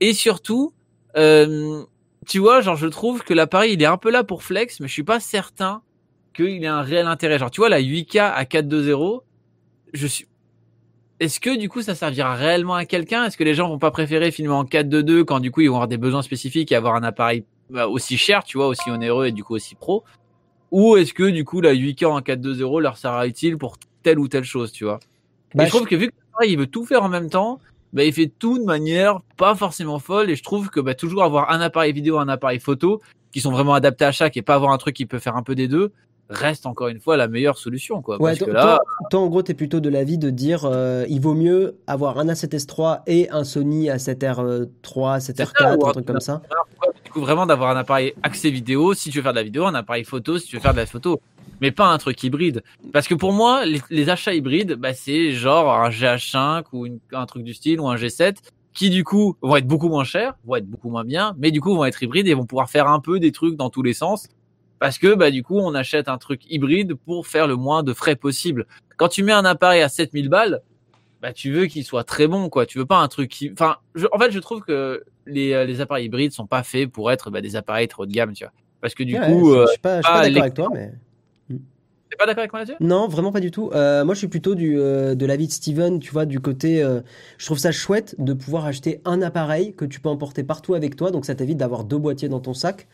Et 0.00 0.14
surtout, 0.14 0.72
tu 1.14 2.38
vois, 2.38 2.62
genre, 2.62 2.76
je 2.76 2.86
trouve 2.86 3.24
que 3.24 3.34
l'appareil, 3.34 3.74
il 3.74 3.82
est 3.82 3.86
un 3.86 3.98
peu 3.98 4.10
là 4.10 4.24
pour 4.24 4.42
flex, 4.42 4.80
mais 4.80 4.88
je 4.88 4.92
suis 4.94 5.04
pas 5.04 5.20
certain 5.20 5.82
qu'il 6.34 6.64
ait 6.64 6.66
un 6.66 6.82
réel 6.82 7.06
intérêt. 7.06 7.38
Genre, 7.38 7.50
tu 7.50 7.60
vois, 7.60 7.68
la 7.68 7.80
8K 7.80 8.20
à 8.20 8.44
4.2.0, 8.44 9.22
je 9.92 10.06
suis. 10.06 10.26
Est-ce 11.20 11.38
que 11.38 11.56
du 11.56 11.68
coup 11.68 11.80
ça 11.80 11.94
servira 11.94 12.34
réellement 12.34 12.74
à 12.74 12.84
quelqu'un? 12.84 13.24
Est-ce 13.24 13.36
que 13.36 13.44
les 13.44 13.54
gens 13.54 13.68
vont 13.68 13.78
pas 13.78 13.92
préférer 13.92 14.32
filmer 14.32 14.52
en 14.52 14.64
4.2.2 14.64 15.24
quand 15.24 15.38
du 15.38 15.52
coup 15.52 15.60
ils 15.60 15.68
vont 15.68 15.76
avoir 15.76 15.88
des 15.88 15.96
besoins 15.96 16.22
spécifiques 16.22 16.72
et 16.72 16.74
avoir 16.74 16.96
un 16.96 17.04
appareil 17.04 17.44
bah, 17.70 17.86
aussi 17.86 18.18
cher, 18.18 18.42
tu 18.42 18.58
vois, 18.58 18.66
aussi 18.66 18.90
onéreux 18.90 19.26
et 19.26 19.32
du 19.32 19.44
coup 19.44 19.54
aussi 19.54 19.76
pro? 19.76 20.04
Ou 20.72 20.96
est-ce 20.96 21.14
que 21.14 21.30
du 21.30 21.44
coup 21.44 21.60
la 21.60 21.72
8K 21.72 22.06
en 22.06 22.20
4.2.0 22.20 22.80
leur 22.80 22.98
sera 22.98 23.26
utile 23.28 23.56
pour 23.56 23.76
telle 24.02 24.18
ou 24.18 24.26
telle 24.26 24.44
chose, 24.44 24.72
tu 24.72 24.84
vois? 24.84 24.98
Bah, 25.54 25.64
je 25.64 25.70
trouve 25.70 25.86
que 25.86 25.94
vu 25.94 26.08
que 26.08 26.14
il 26.46 26.58
veut 26.58 26.66
tout 26.66 26.84
faire 26.84 27.04
en 27.04 27.08
même 27.08 27.30
temps, 27.30 27.60
bah, 27.92 28.02
il 28.02 28.12
fait 28.12 28.26
tout 28.26 28.58
de 28.58 28.64
manière 28.64 29.20
pas 29.36 29.54
forcément 29.54 30.00
folle 30.00 30.30
et 30.30 30.34
je 30.34 30.42
trouve 30.42 30.68
que 30.68 30.80
bah, 30.80 30.94
toujours 30.94 31.22
avoir 31.22 31.52
un 31.52 31.60
appareil 31.60 31.92
vidéo, 31.92 32.18
un 32.18 32.28
appareil 32.28 32.58
photo 32.58 33.00
qui 33.32 33.40
sont 33.40 33.52
vraiment 33.52 33.74
adaptés 33.74 34.04
à 34.04 34.12
chaque 34.12 34.36
et 34.36 34.42
pas 34.42 34.56
avoir 34.56 34.72
un 34.72 34.78
truc 34.78 34.96
qui 34.96 35.06
peut 35.06 35.20
faire 35.20 35.36
un 35.36 35.44
peu 35.44 35.54
des 35.54 35.68
deux, 35.68 35.92
reste 36.30 36.66
encore 36.66 36.88
une 36.88 37.00
fois 37.00 37.16
la 37.16 37.28
meilleure 37.28 37.58
solution. 37.58 38.02
Quoi, 38.02 38.20
ouais, 38.20 38.36
toi, 38.36 38.80
en 39.12 39.26
gros, 39.28 39.42
tu 39.42 39.52
es 39.52 39.54
plutôt 39.54 39.80
de 39.80 39.88
l'avis 39.88 40.18
de 40.18 40.30
dire 40.30 40.64
euh, 40.64 41.04
il 41.08 41.20
vaut 41.20 41.34
mieux 41.34 41.76
avoir 41.86 42.18
un 42.18 42.26
A7S3 42.26 43.02
et 43.06 43.30
un 43.30 43.44
Sony 43.44 43.88
A7R3, 43.88 44.68
A7R4, 44.82 45.88
un 45.88 45.92
truc 45.92 46.06
comme 46.06 46.20
ça. 46.20 46.42
coup 47.12 47.20
vraiment 47.20 47.46
d'avoir 47.46 47.70
un 47.70 47.76
appareil 47.76 48.14
accès 48.22 48.50
vidéo 48.50 48.94
si 48.94 49.10
tu 49.10 49.18
veux 49.18 49.22
faire 49.22 49.32
de 49.32 49.38
la 49.38 49.44
vidéo, 49.44 49.66
un 49.66 49.74
appareil 49.74 50.04
photo 50.04 50.38
si 50.38 50.46
tu 50.46 50.56
veux 50.56 50.62
faire 50.62 50.72
de 50.72 50.78
la 50.78 50.86
photo, 50.86 51.20
mais 51.60 51.70
pas 51.70 51.86
un 51.86 51.98
truc 51.98 52.22
hybride. 52.22 52.62
Parce 52.92 53.06
que 53.06 53.14
pour 53.14 53.32
moi, 53.32 53.64
les, 53.66 54.10
achats 54.10 54.34
hybrides, 54.34 54.74
bah, 54.74 54.94
c'est 54.94 55.32
genre 55.32 55.72
un 55.72 55.90
GH5 55.90 56.64
ou 56.72 56.86
un 57.12 57.26
truc 57.26 57.44
du 57.44 57.54
style 57.54 57.80
ou 57.80 57.88
un 57.88 57.96
G7 57.96 58.36
qui 58.72 58.90
du 58.90 59.04
coup 59.04 59.36
vont 59.40 59.56
être 59.56 59.66
beaucoup 59.66 59.88
moins 59.88 60.04
chers, 60.04 60.34
vont 60.44 60.56
être 60.56 60.66
beaucoup 60.66 60.90
moins 60.90 61.04
bien, 61.04 61.34
mais 61.38 61.52
du 61.52 61.60
coup 61.60 61.74
vont 61.74 61.84
être 61.84 62.02
hybrides 62.02 62.26
et 62.26 62.34
vont 62.34 62.44
pouvoir 62.44 62.68
faire 62.68 62.88
un 62.88 62.98
peu 62.98 63.20
des 63.20 63.30
trucs 63.30 63.56
dans 63.56 63.70
tous 63.70 63.82
les 63.82 63.94
sens. 63.94 64.28
Parce 64.78 64.98
que 64.98 65.14
bah 65.14 65.30
du 65.30 65.42
coup 65.42 65.58
on 65.58 65.74
achète 65.74 66.08
un 66.08 66.18
truc 66.18 66.42
hybride 66.50 66.94
pour 66.94 67.26
faire 67.26 67.46
le 67.46 67.56
moins 67.56 67.82
de 67.82 67.92
frais 67.92 68.16
possible. 68.16 68.66
Quand 68.96 69.08
tu 69.08 69.22
mets 69.22 69.32
un 69.32 69.44
appareil 69.44 69.82
à 69.82 69.88
7000 69.88 70.28
balles, 70.28 70.62
bah 71.22 71.32
tu 71.32 71.52
veux 71.52 71.66
qu'il 71.66 71.84
soit 71.84 72.04
très 72.04 72.26
bon 72.26 72.48
quoi. 72.48 72.66
Tu 72.66 72.78
veux 72.78 72.86
pas 72.86 72.98
un 72.98 73.08
truc 73.08 73.30
qui, 73.30 73.50
enfin, 73.52 73.76
en 74.12 74.18
fait 74.18 74.30
je 74.30 74.38
trouve 74.38 74.60
que 74.60 75.04
les, 75.26 75.52
euh, 75.52 75.64
les 75.64 75.80
appareils 75.80 76.06
hybrides 76.06 76.32
sont 76.32 76.46
pas 76.46 76.62
faits 76.62 76.90
pour 76.90 77.10
être 77.10 77.30
bah, 77.30 77.40
des 77.40 77.56
appareils 77.56 77.88
trop 77.88 78.06
de 78.06 78.12
gamme, 78.12 78.32
tu 78.32 78.44
vois. 78.44 78.52
Parce 78.80 78.94
que 78.94 79.02
du 79.02 79.18
coup, 79.18 79.54
je 79.54 79.66
suis 79.68 79.78
pas, 79.78 80.00
pas, 80.02 80.20
pas 80.20 80.28
d'accord 80.28 80.42
avec 80.42 80.54
toi, 80.54 80.68
mais 80.72 80.92
pas 82.16 82.26
d'accord 82.26 82.40
avec 82.40 82.52
moi 82.52 82.60
là-dessus? 82.60 82.76
Non, 82.80 83.08
vraiment 83.08 83.32
pas 83.32 83.40
du 83.40 83.50
tout. 83.50 83.70
Euh, 83.74 84.04
moi, 84.04 84.14
je 84.14 84.18
suis 84.18 84.28
plutôt 84.28 84.54
du, 84.54 84.78
euh, 84.78 85.14
de 85.14 85.26
l'avis 85.26 85.46
de 85.46 85.52
Steven, 85.52 86.00
tu 86.00 86.12
vois, 86.12 86.26
du 86.26 86.40
côté. 86.40 86.82
Euh, 86.82 87.00
je 87.38 87.46
trouve 87.46 87.58
ça 87.58 87.72
chouette 87.72 88.14
de 88.18 88.32
pouvoir 88.32 88.66
acheter 88.66 89.00
un 89.04 89.22
appareil 89.22 89.74
que 89.74 89.84
tu 89.84 90.00
peux 90.00 90.08
emporter 90.08 90.44
partout 90.44 90.74
avec 90.74 90.96
toi. 90.96 91.10
Donc, 91.10 91.24
ça 91.24 91.34
t'évite 91.34 91.58
d'avoir 91.58 91.84
deux 91.84 91.98
boîtiers 91.98 92.28
dans 92.28 92.40
ton 92.40 92.54
sac. 92.54 92.86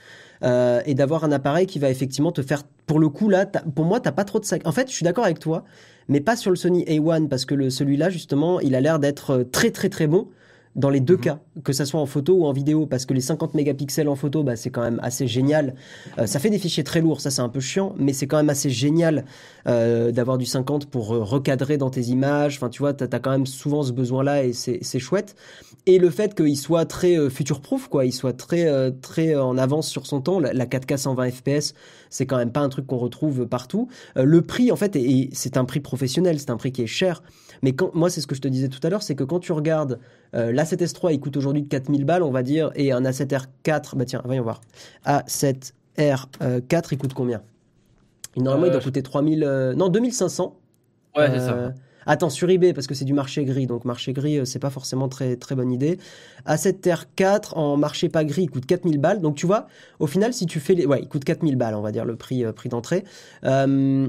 et 0.43 0.95
d'avoir 0.95 1.25
un 1.25 1.33
appareil 1.33 1.67
qui 1.67 1.79
va 1.79 1.91
effectivement 1.91 2.33
te 2.33 2.41
faire. 2.41 2.63
Pour 2.87 2.99
le 2.99 3.11
coup, 3.11 3.29
là, 3.29 3.45
pour 3.45 3.85
moi, 3.85 4.01
t'as 4.01 4.13
pas 4.13 4.25
trop 4.25 4.41
de 4.41 4.47
sac. 4.47 4.63
En 4.65 4.73
fait, 4.73 4.89
je 4.89 4.95
suis 4.95 5.05
d'accord 5.05 5.25
avec 5.25 5.39
toi, 5.39 5.65
mais 6.09 6.21
pas 6.21 6.35
sur 6.35 6.51
le 6.51 6.57
Sony 6.57 6.83
A1 6.85 7.29
parce 7.29 7.45
que 7.45 7.69
celui-là, 7.69 8.09
justement, 8.09 8.59
il 8.61 8.75
a 8.75 8.81
l'air 8.81 8.99
d'être 8.99 9.47
très, 9.53 9.71
très, 9.71 9.91
très 9.91 10.07
bon 10.07 10.29
dans 10.77 10.91
les 10.91 11.01
deux 11.01 11.17
mhm. 11.17 11.21
cas, 11.21 11.39
que 11.65 11.73
ça 11.73 11.85
soit 11.85 12.01
en 12.01 12.07
photo 12.07 12.35
ou 12.35 12.45
en 12.45 12.53
vidéo, 12.53 12.87
parce 12.87 13.05
que 13.05 13.13
les 13.13 13.21
50 13.21 13.55
mégapixels 13.55 14.09
en 14.09 14.15
photo, 14.15 14.45
bah, 14.45 14.55
c'est 14.55 14.71
quand 14.71 14.83
même 14.83 15.01
assez 15.03 15.27
génial. 15.27 15.75
Euh, 16.19 16.27
ça 16.27 16.39
fait 16.39 16.51
des 16.51 16.59
fichiers 16.59 16.85
très 16.85 17.01
lourds, 17.01 17.21
ça 17.21 17.31
c'est 17.31 17.43
un 17.43 17.49
peu 17.49 17.61
chiant, 17.61 17.95
mais 17.99 18.13
c'est 18.13 18.29
quand 18.29 18.37
même 18.37 18.51
assez 18.51 18.71
génial 18.71 19.25
euh, 19.67 20.13
d'avoir 20.13 20.39
du 20.39 20.47
50 20.47 20.87
pour 20.87 21.13
euh, 21.13 21.25
recadrer 21.25 21.77
dans 21.77 21.91
tes 21.91 22.03
images. 22.03 22.57
Enfin, 22.57 22.69
tu 22.69 22.81
vois, 22.81 22.95
tu 22.95 23.03
as, 23.03 23.19
quand 23.19 23.31
même 23.31 23.47
souvent 23.47 23.83
ce 23.83 23.93
besoin-là 23.93 24.45
et 24.45 24.53
c'est 24.53 24.99
chouette. 24.99 25.35
Et 25.87 25.99
le 25.99 26.11
fait 26.11 26.35
qu'il 26.35 26.57
soit 26.57 26.85
très 26.85 27.31
future-proof, 27.31 27.89
quoi, 27.89 28.05
il 28.05 28.13
soit 28.13 28.33
très, 28.33 28.93
très 29.01 29.35
en 29.35 29.59
avance 29.59 29.89
sur 29.89 30.07
son 30.07 30.21
temps, 30.21 30.39
la, 30.39 30.53
4K 30.53 30.99
120 30.99 31.31
FPS, 31.31 31.75
c'est 32.11 32.27
quand 32.27 32.37
même 32.37 32.53
pas 32.53 32.61
un 32.61 32.69
truc 32.69 32.87
qu'on 32.87 32.99
retrouve 32.99 33.47
partout. 33.47 33.89
le 34.15 34.43
prix, 34.43 34.71
en 34.71 34.77
fait, 34.77 34.97
c'est 35.33 35.57
un 35.57 35.65
prix 35.65 35.81
professionnel, 35.81 36.39
c'est 36.39 36.51
un 36.51 36.57
prix 36.57 36.71
qui 36.71 36.83
est 36.83 36.87
cher. 36.87 37.23
Mais 37.63 37.73
quand, 37.73 37.95
moi, 37.95 38.11
c'est 38.11 38.21
ce 38.21 38.27
que 38.27 38.35
je 38.35 38.41
te 38.41 38.49
disais 38.49 38.69
tout 38.69 38.81
à 38.83 38.91
l'heure, 38.91 39.03
c'est 39.03 39.15
que 39.15 39.25
quand 39.25 39.41
tu 39.41 39.53
regardes 39.53 39.99
euh, 40.35 40.53
l'A7S3, 40.53 41.13
il 41.13 41.21
coûte 41.21 41.37
aujourd'hui 41.37 41.67
4000 41.67 42.05
balles, 42.05 42.23
on 42.23 42.31
va 42.31 42.43
dire, 42.43 42.71
et 42.75 42.93
un 42.93 43.03
A7R4, 43.03 43.97
bah 43.97 44.05
tiens, 44.05 44.23
voyons 44.25 44.43
voir. 44.43 44.61
A7R4, 45.07 46.89
il 46.93 46.99
coûte 46.99 47.15
combien? 47.15 47.43
Normalement, 48.37 48.67
il 48.67 48.71
doit 48.71 48.81
euh, 48.81 48.85
coûter 48.85 49.03
3000, 49.03 49.45
euh, 49.45 49.75
non, 49.75 49.89
2500. 49.89 50.57
Ouais, 51.17 51.31
c'est 51.31 51.41
ça. 51.41 51.73
Attends, 52.07 52.31
sur 52.31 52.49
eBay, 52.49 52.73
parce 52.73 52.87
que 52.87 52.95
c'est 52.95 53.05
du 53.05 53.13
marché 53.13 53.45
gris, 53.45 53.67
donc 53.67 53.85
marché 53.85 54.15
gris, 54.15 54.47
c'est 54.47 54.59
pas 54.59 54.71
forcément 54.71 55.09
très, 55.09 55.37
très 55.37 55.55
bonne 55.55 55.71
idée. 55.71 55.99
A7R4 56.47 57.55
en 57.57 57.77
marché 57.77 58.09
pas 58.09 58.25
gris, 58.25 58.45
il 58.45 58.51
coûte 58.51 58.65
4000 58.65 58.99
balles. 58.99 59.21
Donc 59.21 59.37
tu 59.37 59.47
vois, 59.47 59.67
au 59.99 60.07
final, 60.07 60.33
si 60.33 60.47
tu 60.47 60.61
fais 60.61 60.75
les. 60.75 60.87
Ouais, 60.87 61.01
il 61.03 61.09
coûte 61.09 61.25
4000 61.25 61.57
balles, 61.57 61.75
on 61.75 61.83
va 61.83 61.93
dire, 61.93 62.07
le 62.07 62.17
prix, 62.17 62.43
prix 62.55 62.71
d'entrée. 62.71 63.05
Euh, 63.45 64.09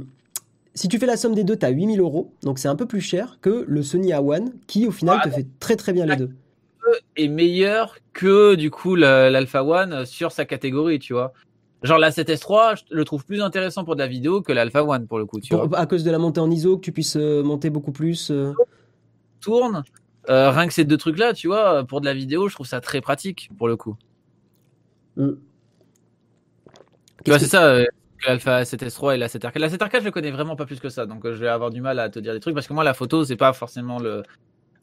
si 0.74 0.88
tu 0.88 0.99
fais 0.99 1.05
la 1.05 1.17
somme 1.17 1.36
des 1.36 1.43
deux, 1.43 1.57
tu 1.57 1.65
as 1.65 1.69
8000 1.69 1.99
euros. 1.99 2.34
Donc 2.43 2.59
c'est 2.59 2.67
un 2.67 2.76
peu 2.76 2.86
plus 2.86 3.01
cher 3.01 3.38
que 3.41 3.65
le 3.67 3.84
Sony 3.84 4.11
A1 4.11 4.51
qui 4.67 4.88
au 4.88 4.91
final 4.91 5.22
te 5.22 5.30
fait 5.30 5.47
très 5.59 5.76
très 5.76 5.93
bien 5.93 6.05
les 6.05 6.15
deux. 6.15 6.32
Est 7.15 7.28
meilleur 7.28 7.97
que 8.13 8.55
du 8.55 8.72
coup 8.72 8.95
l'Alpha 8.95 9.63
One 9.63 10.05
sur 10.05 10.32
sa 10.32 10.45
catégorie, 10.45 10.99
tu 10.99 11.13
vois. 11.13 11.34
Genre 11.84 11.97
la 11.97 12.11
7S3, 12.11 12.78
je 12.78 12.95
le 12.95 13.03
trouve 13.05 13.26
plus 13.26 13.41
intéressant 13.41 13.84
pour 13.84 13.95
de 13.95 14.01
la 14.01 14.07
vidéo 14.07 14.41
que 14.41 14.53
l'Alpha 14.53 14.84
One 14.84 15.07
pour 15.07 15.17
le 15.17 15.26
coup, 15.26 15.39
tu 15.39 15.55
vois. 15.55 15.67
À 15.78 15.86
cause 15.86 16.03
de 16.03 16.11
la 16.11 16.19
montée 16.19 16.39
en 16.39 16.49
ISO, 16.49 16.78
que 16.78 16.82
tu 16.82 16.91
puisses 16.91 17.17
euh, 17.17 17.43
monter 17.43 17.69
beaucoup 17.69 17.91
plus. 17.91 18.30
Euh. 18.30 18.53
Tourne. 19.39 19.84
Euh, 20.30 20.51
rien 20.51 20.67
que 20.67 20.74
ces 20.74 20.86
deux 20.86 20.97
trucs-là, 20.97 21.34
tu 21.34 21.47
vois, 21.47 21.84
pour 21.84 21.99
de 21.99 22.05
la 22.05 22.13
vidéo, 22.13 22.47
je 22.47 22.53
trouve 22.53 22.67
ça 22.67 22.80
très 22.80 23.01
pratique 23.01 23.49
pour 23.57 23.67
le 23.67 23.76
coup. 23.76 23.95
Mm. 25.17 25.32
Tu 27.26 27.32
vois, 27.32 27.39
c'est 27.39 27.47
ça 27.47 27.84
l'Alpha 28.26 28.63
7S3 28.63 29.15
et 29.15 29.17
la 29.17 29.28
7R4. 29.28 29.59
La 29.59 29.69
7R4, 29.69 29.99
je 29.99 30.05
le 30.05 30.11
connais 30.11 30.32
vraiment 30.32 30.55
pas 30.55 30.65
plus 30.65 30.80
que 30.80 30.89
ça, 30.89 31.05
donc 31.05 31.26
euh, 31.26 31.34
je 31.34 31.41
vais 31.41 31.47
avoir 31.47 31.69
du 31.69 31.82
mal 31.82 31.99
à 31.99 32.09
te 32.09 32.19
dire 32.19 32.34
des 32.34 32.39
trucs 32.39 32.55
parce 32.55 32.67
que 32.67 32.74
moi, 32.74 32.84
la 32.84 32.93
photo, 32.93 33.24
c'est 33.26 33.36
pas 33.36 33.53
forcément 33.53 33.99
le 33.99 34.24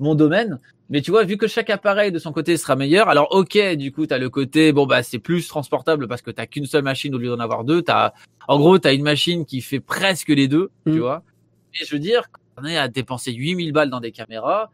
mon 0.00 0.14
domaine. 0.14 0.60
Mais 0.90 1.02
tu 1.02 1.10
vois, 1.10 1.24
vu 1.24 1.36
que 1.36 1.46
chaque 1.46 1.70
appareil 1.70 2.12
de 2.12 2.18
son 2.18 2.32
côté 2.32 2.56
sera 2.56 2.76
meilleur, 2.76 3.08
alors 3.08 3.28
ok, 3.32 3.58
du 3.74 3.92
coup, 3.92 4.06
tu 4.06 4.14
as 4.14 4.18
le 4.18 4.30
côté, 4.30 4.72
bon, 4.72 4.86
bah, 4.86 5.02
c'est 5.02 5.18
plus 5.18 5.48
transportable 5.48 6.08
parce 6.08 6.22
que 6.22 6.30
tu 6.30 6.46
qu'une 6.46 6.66
seule 6.66 6.84
machine 6.84 7.14
au 7.14 7.18
lieu 7.18 7.28
d'en 7.28 7.40
avoir 7.40 7.64
deux. 7.64 7.82
As, 7.88 8.14
en 8.46 8.58
gros, 8.58 8.78
tu 8.78 8.88
as 8.88 8.92
une 8.92 9.02
machine 9.02 9.44
qui 9.44 9.60
fait 9.60 9.80
presque 9.80 10.28
les 10.28 10.48
deux, 10.48 10.70
tu 10.86 10.92
mm. 10.92 10.98
vois. 10.98 11.22
Et 11.80 11.84
je 11.84 11.94
veux 11.94 12.00
dire, 12.00 12.30
quand 12.30 12.62
on 12.62 12.64
est 12.64 12.78
à 12.78 12.88
dépenser 12.88 13.32
8000 13.32 13.72
balles 13.72 13.90
dans 13.90 14.00
des 14.00 14.12
caméras, 14.12 14.70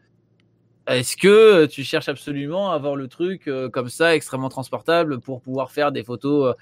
est-ce 0.87 1.17
que 1.17 1.65
tu 1.65 1.83
cherches 1.83 2.09
absolument 2.09 2.71
à 2.71 2.75
avoir 2.75 2.95
le 2.95 3.07
truc 3.07 3.47
euh, 3.47 3.69
comme 3.69 3.89
ça, 3.89 4.15
extrêmement 4.15 4.49
transportable, 4.49 5.19
pour 5.19 5.41
pouvoir 5.41 5.71
faire 5.71 5.91
des 5.91 6.03
photos 6.03 6.51
euh, 6.51 6.53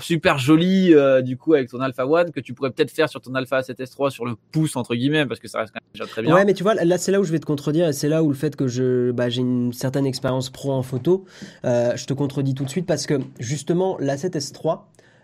super 0.00 0.38
joli 0.38 0.94
euh, 0.94 1.22
du 1.22 1.36
coup 1.36 1.54
avec 1.54 1.68
ton 1.68 1.80
Alpha 1.80 2.06
One 2.06 2.30
que 2.30 2.40
tu 2.40 2.54
pourrais 2.54 2.70
peut-être 2.70 2.90
faire 2.90 3.08
sur 3.08 3.20
ton 3.20 3.34
Alpha 3.34 3.60
7S3 3.60 4.10
sur 4.10 4.24
le 4.24 4.34
pouce 4.52 4.76
entre 4.76 4.94
guillemets 4.94 5.26
parce 5.26 5.40
que 5.40 5.48
ça 5.48 5.58
reste 5.58 5.72
quand 5.72 5.80
même 5.80 5.92
déjà 5.92 6.06
très 6.06 6.22
bien. 6.22 6.34
Ouais, 6.34 6.44
mais 6.44 6.54
tu 6.54 6.62
vois 6.62 6.74
là 6.74 6.98
c'est 6.98 7.12
là 7.12 7.20
où 7.20 7.24
je 7.24 7.32
vais 7.32 7.40
te 7.40 7.46
contredire 7.46 7.88
et 7.88 7.92
c'est 7.92 8.08
là 8.08 8.22
où 8.22 8.28
le 8.28 8.34
fait 8.34 8.56
que 8.56 8.68
je 8.68 9.10
bah, 9.10 9.28
j'ai 9.28 9.42
une 9.42 9.72
certaine 9.72 10.06
expérience 10.06 10.50
pro 10.50 10.72
en 10.72 10.82
photo, 10.82 11.24
euh, 11.64 11.96
je 11.96 12.06
te 12.06 12.12
contredis 12.12 12.54
tout 12.54 12.64
de 12.64 12.70
suite 12.70 12.86
parce 12.86 13.06
que 13.06 13.20
justement 13.38 13.96
la 13.98 14.16
7S3 14.16 14.80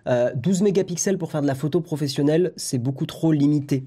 euh, 0.08 0.30
12 0.34 0.62
mégapixels 0.62 1.18
pour 1.18 1.30
faire 1.30 1.42
de 1.42 1.46
la 1.46 1.54
photo 1.54 1.80
professionnelle, 1.80 2.52
c'est 2.56 2.78
beaucoup 2.78 3.06
trop 3.06 3.32
limité. 3.32 3.84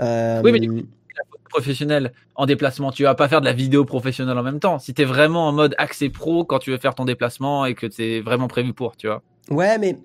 Euh, 0.00 0.42
oui, 0.44 0.52
mais 0.52 0.60
du 0.60 0.68
coup, 0.68 0.76
la 0.76 1.24
photo 1.30 1.44
professionnelle 1.48 2.12
en 2.34 2.46
déplacement, 2.46 2.92
tu 2.92 3.04
vas 3.04 3.14
pas 3.14 3.28
faire 3.28 3.40
de 3.40 3.46
la 3.46 3.52
vidéo 3.54 3.84
professionnelle 3.84 4.36
en 4.36 4.42
même 4.42 4.60
temps. 4.60 4.78
Si 4.78 4.92
tu 4.92 5.02
es 5.02 5.04
vraiment 5.04 5.48
en 5.48 5.52
mode 5.52 5.74
accès 5.78 6.10
pro 6.10 6.44
quand 6.44 6.58
tu 6.58 6.70
veux 6.70 6.78
faire 6.78 6.94
ton 6.94 7.04
déplacement 7.04 7.64
et 7.64 7.74
que 7.74 7.88
c'est 7.90 8.20
vraiment 8.20 8.48
prévu 8.48 8.74
pour, 8.74 8.96
tu 8.96 9.06
vois. 9.06 9.22
Ouais, 9.50 9.78
mais 9.78 9.98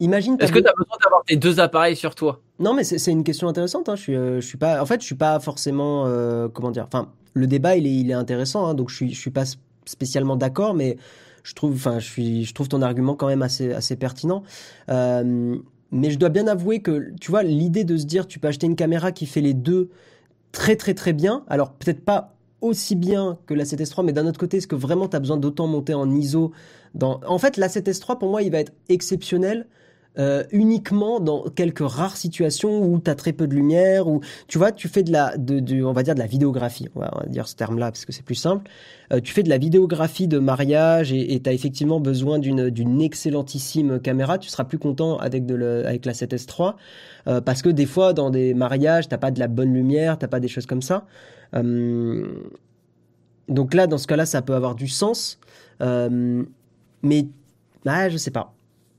Imagine. 0.00 0.36
Est-ce 0.40 0.52
que 0.52 0.58
tu 0.58 0.68
as 0.68 0.74
besoin 0.76 0.96
d'avoir 1.02 1.24
tes 1.24 1.36
deux 1.36 1.60
appareils 1.60 1.96
sur 1.96 2.14
toi? 2.14 2.40
Non, 2.58 2.74
mais 2.74 2.84
c'est 2.84 3.10
une 3.10 3.24
question 3.24 3.48
intéressante. 3.48 3.88
Hein. 3.88 3.96
Je 3.96 4.02
suis, 4.02 4.16
euh, 4.16 4.40
je 4.40 4.46
suis 4.46 4.58
pas. 4.58 4.82
En 4.82 4.86
fait, 4.86 5.00
je 5.00 5.06
suis 5.06 5.14
pas 5.14 5.40
forcément. 5.40 6.04
Euh, 6.06 6.48
comment 6.48 6.70
dire 6.70 6.84
Enfin, 6.86 7.10
le 7.34 7.46
débat, 7.46 7.76
il 7.76 7.86
est, 7.86 7.94
il 7.94 8.10
est 8.10 8.14
intéressant. 8.14 8.66
Hein, 8.66 8.74
donc, 8.74 8.90
je 8.90 8.96
suis, 8.96 9.14
je 9.14 9.18
suis 9.18 9.30
pas 9.30 9.44
spécialement 9.84 10.36
d'accord, 10.36 10.74
mais 10.74 10.96
je 11.42 11.54
trouve, 11.54 11.74
enfin, 11.74 11.98
je 11.98 12.06
suis, 12.06 12.44
je 12.44 12.54
trouve 12.54 12.68
ton 12.68 12.82
argument 12.82 13.14
quand 13.14 13.28
même 13.28 13.42
assez, 13.42 13.72
assez 13.72 13.96
pertinent. 13.96 14.42
Euh, 14.90 15.56
mais 15.92 16.10
je 16.10 16.18
dois 16.18 16.28
bien 16.28 16.46
avouer 16.48 16.80
que, 16.80 17.12
tu 17.20 17.30
vois, 17.30 17.42
l'idée 17.42 17.84
de 17.84 17.96
se 17.96 18.04
dire, 18.04 18.26
tu 18.26 18.38
peux 18.38 18.48
acheter 18.48 18.66
une 18.66 18.76
caméra 18.76 19.12
qui 19.12 19.26
fait 19.26 19.40
les 19.40 19.54
deux 19.54 19.90
très, 20.50 20.76
très, 20.76 20.94
très 20.94 21.12
bien. 21.12 21.44
Alors, 21.48 21.72
peut-être 21.72 22.04
pas 22.04 22.34
aussi 22.60 22.96
bien 22.96 23.38
que 23.46 23.54
la 23.54 23.64
7S3, 23.64 24.04
mais 24.04 24.12
d'un 24.12 24.26
autre 24.26 24.40
côté, 24.40 24.56
est-ce 24.56 24.66
que 24.66 24.74
vraiment 24.74 25.08
tu 25.08 25.16
as 25.16 25.20
besoin 25.20 25.36
d'autant 25.36 25.68
monter 25.68 25.94
en 25.94 26.10
ISO 26.10 26.52
dans... 26.94 27.20
En 27.26 27.38
fait, 27.38 27.56
la 27.56 27.68
7S3, 27.68 28.18
pour 28.18 28.30
moi, 28.30 28.42
il 28.42 28.50
va 28.50 28.58
être 28.58 28.72
exceptionnel 28.88 29.68
euh, 30.18 30.44
uniquement 30.50 31.20
dans 31.20 31.42
quelques 31.50 31.86
rares 31.86 32.16
situations 32.16 32.82
où 32.82 32.98
tu 33.00 33.10
as 33.10 33.14
très 33.14 33.34
peu 33.34 33.46
de 33.46 33.54
lumière, 33.54 34.08
ou 34.08 34.22
tu 34.48 34.56
vois, 34.56 34.72
tu 34.72 34.88
fais 34.88 35.02
de 35.02 35.12
la, 35.12 35.36
de, 35.36 35.84
on 35.84 35.92
va 35.92 36.02
dire 36.02 36.14
de 36.14 36.20
la 36.20 36.26
vidéographie, 36.26 36.88
on 36.94 37.00
va, 37.00 37.10
dire 37.26 37.46
ce 37.46 37.54
terme-là 37.54 37.90
parce 37.90 38.06
que 38.06 38.12
c'est 38.12 38.24
plus 38.24 38.34
simple. 38.34 38.70
Euh, 39.12 39.20
tu 39.20 39.34
fais 39.34 39.42
de 39.42 39.50
la 39.50 39.58
vidéographie 39.58 40.26
de 40.26 40.38
mariage 40.38 41.12
et 41.12 41.38
tu 41.40 41.50
as 41.50 41.52
effectivement 41.52 42.00
besoin 42.00 42.38
d'une, 42.38 42.70
d'une 42.70 43.02
excellentissime 43.02 44.00
caméra. 44.00 44.38
Tu 44.38 44.48
seras 44.48 44.64
plus 44.64 44.78
content 44.78 45.18
avec, 45.18 45.44
de 45.44 45.54
le, 45.54 45.86
avec 45.86 46.06
la 46.06 46.12
7S3 46.12 46.74
euh, 47.28 47.40
parce 47.42 47.60
que 47.60 47.68
des 47.68 47.86
fois, 47.86 48.14
dans 48.14 48.30
des 48.30 48.54
mariages, 48.54 49.08
t'as 49.08 49.18
pas 49.18 49.30
de 49.30 49.38
la 49.38 49.48
bonne 49.48 49.74
lumière, 49.74 50.18
t'as 50.18 50.28
pas 50.28 50.40
des 50.40 50.48
choses 50.48 50.66
comme 50.66 50.82
ça. 50.82 51.06
donc 53.48 53.74
là, 53.74 53.86
dans 53.86 53.98
ce 53.98 54.06
cas-là, 54.06 54.24
ça 54.24 54.40
peut 54.40 54.54
avoir 54.54 54.74
du 54.74 54.88
sens. 54.88 55.38
mais 55.80 57.26
ah, 57.84 58.08
je 58.08 58.16
sais 58.16 58.32
pas 58.32 58.55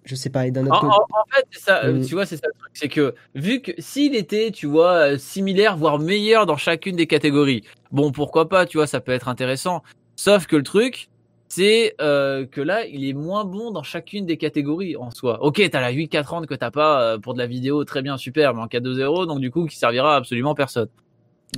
je 0.07 0.15
sais 0.15 0.29
pas. 0.29 0.47
Et 0.47 0.51
d'un 0.51 0.65
autre 0.65 0.83
en, 0.83 0.89
en, 0.89 1.25
fait, 1.33 1.45
ça, 1.51 1.83
euh, 1.83 1.93
mm. 1.93 2.05
tu 2.05 2.15
vois, 2.15 2.25
c'est 2.25 2.37
ça 2.37 2.47
le 2.47 2.53
truc. 2.59 2.71
C'est 2.73 2.87
que, 2.87 3.13
vu 3.35 3.61
que 3.61 3.71
s'il 3.77 4.15
était, 4.15 4.51
tu 4.51 4.65
vois, 4.65 4.93
euh, 4.93 5.17
similaire, 5.17 5.77
voire 5.77 5.99
meilleur 5.99 6.45
dans 6.45 6.57
chacune 6.57 6.95
des 6.95 7.07
catégories, 7.07 7.63
bon, 7.91 8.11
pourquoi 8.11 8.49
pas, 8.49 8.65
tu 8.65 8.77
vois, 8.77 8.87
ça 8.87 9.01
peut 9.01 9.11
être 9.11 9.27
intéressant. 9.27 9.83
Sauf 10.15 10.47
que 10.47 10.55
le 10.55 10.63
truc, 10.63 11.09
c'est 11.49 11.95
euh, 12.01 12.45
que 12.45 12.61
là, 12.61 12.85
il 12.85 13.07
est 13.07 13.13
moins 13.13 13.45
bon 13.45 13.71
dans 13.71 13.83
chacune 13.83 14.25
des 14.25 14.37
catégories 14.37 14.95
en 14.97 15.11
soi. 15.11 15.43
Ok, 15.43 15.61
t'as 15.69 15.81
la 15.81 15.93
8-4 15.93 16.45
que 16.45 16.55
t'as 16.55 16.71
pas 16.71 17.17
pour 17.19 17.33
de 17.33 17.39
la 17.39 17.47
vidéo, 17.47 17.83
très 17.83 18.01
bien, 18.01 18.17
super, 18.17 18.53
mais 18.53 18.61
en 18.61 18.67
4-2-0, 18.67 19.27
donc 19.27 19.39
du 19.39 19.51
coup, 19.51 19.65
qui 19.65 19.77
servira 19.77 20.15
à 20.15 20.17
absolument 20.17 20.55
personne. 20.55 20.89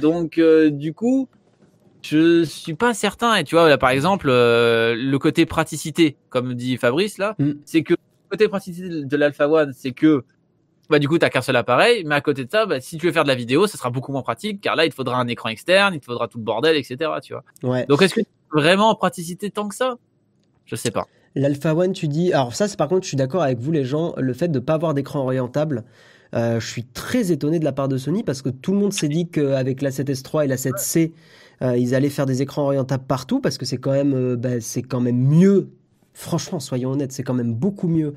Donc, 0.02 0.40
du 0.40 0.94
coup, 0.94 1.28
je 2.04 2.44
suis 2.44 2.76
pas 2.76 2.94
certain. 2.94 3.36
Et 3.36 3.44
tu 3.44 3.56
vois, 3.56 3.68
là, 3.68 3.78
par 3.78 3.90
exemple, 3.90 4.28
le 4.28 5.18
côté 5.18 5.46
praticité, 5.46 6.18
comme 6.30 6.54
dit 6.54 6.78
Fabrice 6.78 7.18
là, 7.18 7.36
mm. 7.40 7.52
c'est 7.66 7.84
que 7.84 7.96
côté 8.30 8.48
praticité 8.48 9.04
de 9.06 9.18
l'Alpha 9.18 9.48
One, 9.48 9.74
c'est 9.76 9.92
que 9.92 10.24
bah 10.90 11.00
du 11.00 11.08
coup 11.08 11.18
t'as 11.18 11.30
qu'un 11.30 11.42
seul 11.42 11.56
appareil, 11.56 12.04
mais 12.06 12.16
à 12.16 12.22
côté 12.22 12.46
de 12.46 12.50
ça, 12.50 12.66
bah, 12.66 12.80
si 12.82 12.98
tu 12.98 13.06
veux 13.06 13.12
faire 13.12 13.24
de 13.24 13.28
la 13.30 13.36
vidéo, 13.36 13.68
ça 13.68 13.78
sera 13.78 13.90
beaucoup 13.90 14.12
moins 14.12 14.24
pratique, 14.24 14.62
car 14.62 14.76
là 14.76 14.86
il 14.86 14.90
te 14.90 14.96
faudra 14.96 15.20
un 15.20 15.28
écran 15.28 15.50
externe, 15.50 15.94
il 15.94 16.00
te 16.00 16.06
faudra 16.06 16.28
tout 16.28 16.40
le 16.40 16.44
bordel, 16.44 16.76
etc. 16.76 17.12
Tu 17.22 17.34
vois. 17.34 17.44
Ouais. 17.64 17.86
Donc 17.88 18.02
est-ce 18.02 18.16
que 18.16 18.22
vraiment 18.52 18.96
praticité 18.96 19.52
tant 19.52 19.68
que 19.68 19.76
ça? 19.76 19.98
Je 20.66 20.76
sais 20.76 20.92
pas. 20.92 21.08
L'Alpha 21.36 21.76
One, 21.76 21.94
tu 21.94 22.08
dis. 22.08 22.34
Alors, 22.34 22.56
ça, 22.56 22.68
c'est 22.68 22.78
par 22.78 22.88
contre, 22.88 23.04
je 23.04 23.10
suis 23.10 23.18
d'accord 23.18 23.44
avec 23.44 23.60
vous, 23.60 23.72
les 23.72 23.86
gens, 23.86 24.14
le 24.18 24.34
fait 24.34 24.48
de 24.48 24.60
ne 24.60 24.64
pas 24.64 24.74
avoir 24.74 24.94
d'écran 24.94 25.22
orientable. 25.22 25.84
Euh, 26.36 26.60
je 26.60 26.68
suis 26.68 26.84
très 26.84 27.32
étonné 27.32 27.60
de 27.60 27.66
la 27.66 27.72
part 27.72 27.88
de 27.88 27.98
Sony 27.98 28.24
parce 28.24 28.44
que 28.44 28.50
tout 28.50 28.74
le 28.74 28.80
monde 28.80 28.94
s'est 28.94 29.08
dit 29.08 29.28
qu'avec 29.30 29.82
la 29.82 29.90
7S3 29.90 30.46
et 30.46 30.48
la 30.48 30.58
7C, 30.58 31.12
euh, 31.62 31.76
ils 31.76 31.96
allaient 31.96 32.10
faire 32.10 32.28
des 32.28 32.42
écrans 32.44 32.64
orientables 32.64 33.04
partout 33.06 33.42
parce 33.42 33.58
que 33.58 33.66
c'est 33.66 33.78
quand 33.78 33.92
même, 33.92 34.14
euh, 34.14 34.36
bah, 34.36 34.62
c'est 34.62 34.84
quand 34.84 35.02
même 35.02 35.18
mieux. 35.18 35.70
Franchement, 36.20 36.60
soyons 36.60 36.92
honnêtes, 36.92 37.14
c'est 37.14 37.24
quand 37.24 37.34
même 37.34 37.54
beaucoup 37.54 37.88
mieux 37.88 38.16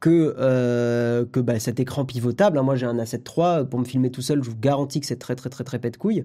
que, 0.00 0.34
euh, 0.38 1.26
que 1.30 1.40
bah, 1.40 1.60
cet 1.60 1.78
écran 1.78 2.06
pivotable. 2.06 2.56
Hein. 2.56 2.62
Moi, 2.62 2.74
j'ai 2.74 2.86
un 2.86 2.96
A7 2.96 3.18
III 3.18 3.66
pour 3.68 3.78
me 3.78 3.84
filmer 3.84 4.10
tout 4.10 4.22
seul. 4.22 4.42
Je 4.42 4.48
vous 4.48 4.56
garantis 4.56 4.98
que 4.98 5.04
c'est 5.04 5.18
très, 5.18 5.36
très, 5.36 5.50
très, 5.50 5.62
très 5.62 5.78
pète 5.78 5.98
couille. 5.98 6.24